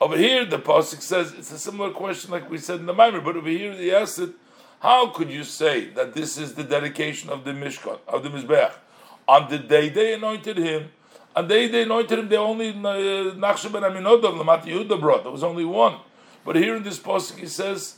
Over 0.00 0.16
here, 0.16 0.44
the 0.44 0.58
Pasuk 0.58 1.00
says 1.00 1.32
it's 1.32 1.52
a 1.52 1.58
similar 1.58 1.90
question 1.90 2.32
like 2.32 2.50
we 2.50 2.58
said 2.58 2.80
in 2.80 2.86
the 2.86 2.94
Maimer, 2.94 3.24
but 3.24 3.36
over 3.36 3.48
here 3.48 3.72
he 3.72 3.92
asked 3.92 4.18
it, 4.18 4.30
how 4.80 5.08
could 5.08 5.30
you 5.30 5.44
say 5.44 5.86
that 5.90 6.14
this 6.14 6.36
is 6.36 6.54
the 6.54 6.64
dedication 6.64 7.30
of 7.30 7.44
the 7.44 7.52
Mishkan, 7.52 7.98
of 8.08 8.22
the 8.22 8.30
Mizbeach? 8.30 8.72
On 9.28 9.48
the 9.48 9.58
day 9.58 9.88
they 9.88 10.12
anointed 10.14 10.58
him, 10.58 10.90
on 11.36 11.48
the 11.48 11.54
day 11.54 11.68
they 11.68 11.82
anointed 11.82 12.18
him, 12.18 12.28
they 12.28 12.36
only 12.36 12.70
uh, 12.70 12.72
Nachshon 12.72 13.72
ben 13.72 13.82
Aminodov, 13.82 14.40
Lamat 14.40 14.64
Yehuda 14.64 15.00
brought. 15.00 15.24
There 15.24 15.32
was 15.32 15.42
only 15.42 15.64
one. 15.64 15.96
But 16.44 16.56
here 16.56 16.76
in 16.76 16.82
this 16.82 16.98
Pasuk 16.98 17.38
he 17.38 17.46
says, 17.46 17.96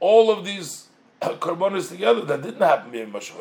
all 0.00 0.30
of 0.30 0.44
these 0.44 0.88
korbanos 1.22 1.88
together. 1.88 2.22
That 2.22 2.42
didn't 2.42 2.60
happen 2.60 2.94
in 2.94 3.10
Moshe 3.10 3.32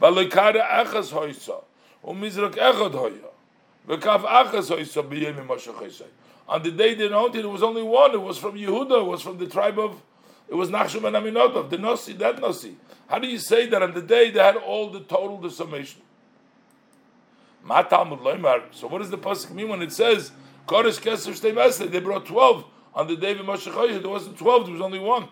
Balekara 0.00 0.66
achas 0.66 1.12
hoysa, 1.12 1.62
umizrak 2.04 2.54
echad 2.54 2.92
hoya, 2.92 3.28
v'kaf 3.86 4.22
achas 4.22 4.70
hoysa 4.70 6.04
On 6.48 6.62
the 6.62 6.70
day 6.70 6.94
they 6.94 7.06
anointed, 7.06 7.44
it 7.44 7.48
was 7.48 7.62
only 7.62 7.82
one. 7.82 8.12
It 8.12 8.22
was 8.22 8.38
from 8.38 8.54
Yehuda. 8.54 9.02
It 9.02 9.06
was 9.06 9.22
from 9.22 9.38
the 9.38 9.46
tribe 9.46 9.78
of. 9.78 10.00
It 10.48 10.54
was 10.54 10.68
Nachshon 10.68 11.04
and 11.04 11.14
Aminotov, 11.14 11.70
the 11.70 11.78
Nasi, 11.78 12.12
that 12.14 12.40
Nasi. 12.40 12.76
How 13.06 13.20
do 13.20 13.28
you 13.28 13.38
say 13.38 13.66
that 13.66 13.82
on 13.82 13.94
the 13.94 14.02
day 14.02 14.30
they 14.30 14.42
had 14.42 14.56
all 14.56 14.90
the 14.90 14.98
total, 15.00 15.38
the 15.38 15.50
summation? 15.50 16.00
So 17.66 18.86
what 18.88 18.98
does 18.98 19.10
the 19.10 19.18
pasuk 19.18 19.50
mean 19.50 19.68
when 19.68 19.82
it 19.82 19.92
says 19.92 20.32
Kodesh 20.66 21.00
Keser 21.00 21.90
They 21.90 22.00
brought 22.00 22.26
twelve 22.26 22.64
on 22.94 23.06
the 23.06 23.16
day 23.16 23.32
of 23.32 23.38
Moshe 23.38 24.00
There 24.00 24.10
wasn't 24.10 24.38
twelve; 24.38 24.64
there 24.64 24.72
was 24.72 24.82
only 24.82 24.98
one. 24.98 25.28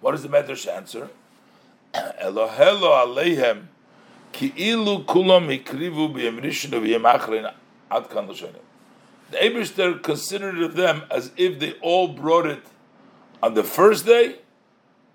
What 0.00 0.14
is 0.14 0.22
the 0.22 0.28
Medrash 0.28 0.68
answer? 0.68 1.10
Elohelo 1.94 3.16
aleihem 3.16 3.66
ki 4.32 4.52
ilu 4.56 5.04
kulam 5.04 5.48
ikrivu 5.48 6.14
b'yem 6.14 6.40
rishon 6.40 6.70
v'yem 6.80 7.02
achrin 7.02 7.52
ad 7.90 8.10
kan 8.10 8.26
The 8.26 9.36
Eberster 9.38 10.00
considered 10.02 10.58
of 10.62 10.76
them 10.76 11.02
as 11.10 11.32
if 11.36 11.58
they 11.58 11.72
all 11.80 12.08
brought 12.08 12.46
it 12.46 12.62
on 13.42 13.54
the 13.54 13.64
first 13.64 14.06
day 14.06 14.36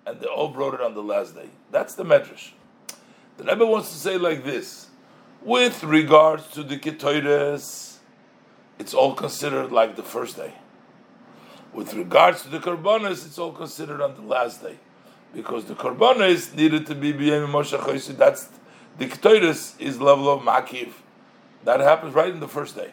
and 0.06 0.20
they 0.20 0.28
all 0.28 0.50
brought 0.50 0.74
it 0.74 0.82
on 0.82 0.96
the 0.96 1.04
last 1.04 1.36
day. 1.36 1.50
That's 1.72 1.96
the 1.96 2.04
Medrash. 2.04 2.52
The 3.38 3.46
Rebbe 3.46 3.66
wants 3.66 3.92
to 3.92 3.98
say 3.98 4.18
like 4.18 4.44
this. 4.44 4.88
With 5.42 5.84
regards 5.84 6.48
to 6.52 6.64
the 6.64 6.78
Ketoides, 6.78 7.98
it's 8.80 8.94
all 8.94 9.14
considered 9.14 9.72
like 9.72 9.96
the 9.96 10.04
first 10.04 10.38
day. 10.38 10.54
With 11.74 11.94
regards 11.96 12.44
to 12.44 12.50
the 12.50 12.60
Karbonis, 12.60 13.26
it's 13.26 13.40
all 13.40 13.52
considered 13.52 14.02
on 14.02 14.16
the 14.16 14.22
last 14.22 14.62
day. 14.62 14.78
Because 15.34 15.66
the 15.66 15.74
Karbonis 15.74 16.54
needed 16.56 16.86
to 16.86 16.96
be 16.96 17.12
B'yem 17.12 17.48
Moshe 17.50 18.18
That's 18.18 18.50
the 18.98 19.08
Ketoides 19.08 19.80
is 19.82 20.00
level 20.00 20.30
of 20.30 20.42
Makiv. 20.42 20.94
That 21.64 21.80
happens 21.80 22.14
right 22.14 22.32
in 22.32 22.40
the 22.40 22.48
first 22.48 22.76
day. 22.76 22.92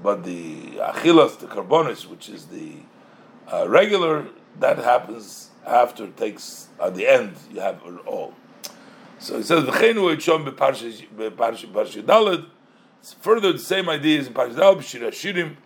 But 0.00 0.24
the 0.24 0.76
Achilas, 0.76 1.38
the 1.40 1.46
Karbonis, 1.46 2.06
which 2.06 2.28
is 2.28 2.46
the 2.46 2.74
uh, 3.52 3.68
regular, 3.68 4.28
that 4.60 4.78
happens 4.78 5.50
after 5.66 6.06
takes 6.08 6.68
at 6.80 6.94
the 6.94 7.06
end 7.06 7.36
you 7.52 7.60
have 7.60 7.80
it 7.84 8.06
all. 8.06 8.34
So 9.20 9.36
it 9.36 9.44
says 9.44 9.64
v'cheinu 9.64 10.16
etshom 10.16 10.50
beparsha 10.50 12.02
dalad. 12.02 12.46
Further, 13.20 13.52
the 13.52 13.58
same 13.58 13.90
idea 13.90 14.20
is 14.20 14.28
in 14.28 14.32
parsha 14.32 14.54
dalad 14.54 14.78
b'shir 14.78 15.02
hashirim 15.02 15.56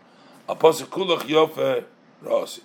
apostle 0.49 0.89
kulach 0.89 1.21
yofe 1.21 1.85
rasi 2.25 2.63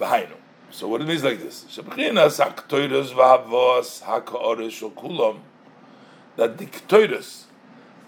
v'hainu. 0.00 0.36
So 0.70 0.88
what 0.88 1.02
it 1.02 1.06
means 1.06 1.22
like 1.22 1.40
this: 1.40 1.66
Shebechinas 1.68 2.42
haktoiros 2.42 3.12
v'havos 3.12 4.02
hakaores 4.02 4.70
shel 4.70 4.90
kulam. 4.92 5.40
That 6.36 6.56
the 6.56 6.64
ktoiros 6.64 7.44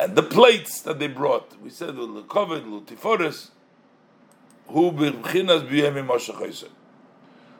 and 0.01 0.17
the 0.17 0.23
plates 0.23 0.81
that 0.81 0.99
they 0.99 1.07
brought, 1.07 1.61
we 1.61 1.69
said 1.69 1.97
the 1.97 2.09
lekovet 2.09 2.65
lutiforis, 2.65 3.51
who 4.69 4.91
b'chinas 4.91 5.69
b'yemim 5.69 6.69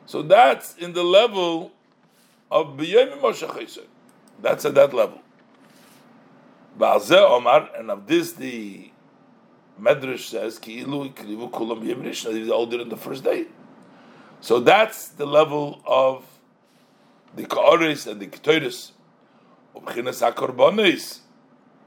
So 0.07 0.23
that's 0.23 0.75
in 0.77 0.93
the 0.93 1.03
level 1.03 1.73
of 2.49 2.77
B'yom 2.77 3.19
Moshe 3.19 3.79
That's 4.41 4.65
at 4.65 4.75
that 4.75 4.93
level. 4.93 5.21
Ba'azeh 6.77 7.29
Omar, 7.29 7.69
and 7.77 7.89
of 7.89 8.07
this 8.07 8.33
the 8.33 8.91
Medrash 9.81 10.25
says, 10.29 10.59
Ki 10.59 10.81
ilu 10.81 11.09
kulam 11.09 11.83
b'yom 11.83 12.03
rishna, 12.03 12.31
they 12.33 12.49
all 12.49 12.65
did 12.65 12.81
it 12.81 12.89
the 12.89 12.97
first 12.97 13.23
day. 13.23 13.47
So 14.41 14.59
that's 14.59 15.07
the 15.09 15.25
level 15.25 15.81
of 15.85 16.25
the 17.35 17.45
Ka'oris 17.45 18.07
and 18.07 18.19
the 18.19 18.27
Ketoris, 18.27 18.91
Ubchinas 19.75 20.31
HaKorbonis, 20.31 21.19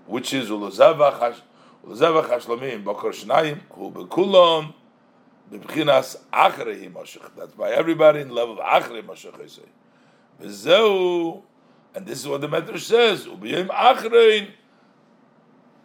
which 0.06 0.32
is 0.34 0.50
Ulazavach 0.50 1.36
HaShlomim, 1.84 2.84
Bokor 2.84 3.12
Shnayim, 3.12 3.60
Hu 3.70 3.90
Bekulam, 3.90 4.74
B'chinas 5.52 6.16
Achrei 6.32 6.92
Moshech. 6.92 7.30
That's 7.36 7.54
by 7.54 7.70
everybody 7.70 8.20
in 8.20 8.30
level 8.30 8.60
of 8.60 8.64
Achrei 8.64 9.02
Moshech 9.02 9.36
and 10.42 12.06
this 12.06 12.20
is 12.20 12.28
what 12.28 12.40
the 12.40 12.48
Medrash 12.48 12.80
says, 12.80 13.28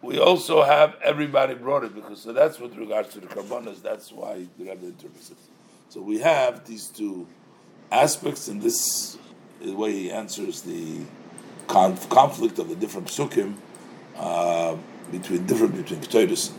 we 0.02 0.20
also 0.20 0.64
have 0.64 0.96
everybody 1.04 1.56
brought 1.56 1.84
it 1.84 1.96
because 1.96 2.22
so 2.22 2.32
that's 2.32 2.60
with 2.60 2.76
regards 2.78 3.10
to 3.14 3.20
the 3.20 3.28
karbonas. 3.28 3.82
That's 3.82 4.12
why 4.12 4.46
the 4.58 4.66
Rebbe 4.66 4.86
interprets 4.86 5.32
it. 5.32 5.38
So 5.90 6.02
we 6.02 6.20
have 6.20 6.66
these 6.66 6.88
two 6.88 7.28
aspects, 7.92 8.48
and 8.48 8.62
this 8.62 9.18
is 9.62 9.72
the 9.72 9.76
way 9.76 9.92
he 9.92 10.12
answers 10.12 10.62
the 10.62 11.02
conf- 11.68 12.08
conflict 12.10 12.60
of 12.60 12.70
the 12.70 12.76
different 12.76 13.08
psukim 13.08 13.56
uh, 14.18 14.76
between 15.12 15.46
different 15.46 15.76
between 15.76 16.02
Ketores 16.02 16.52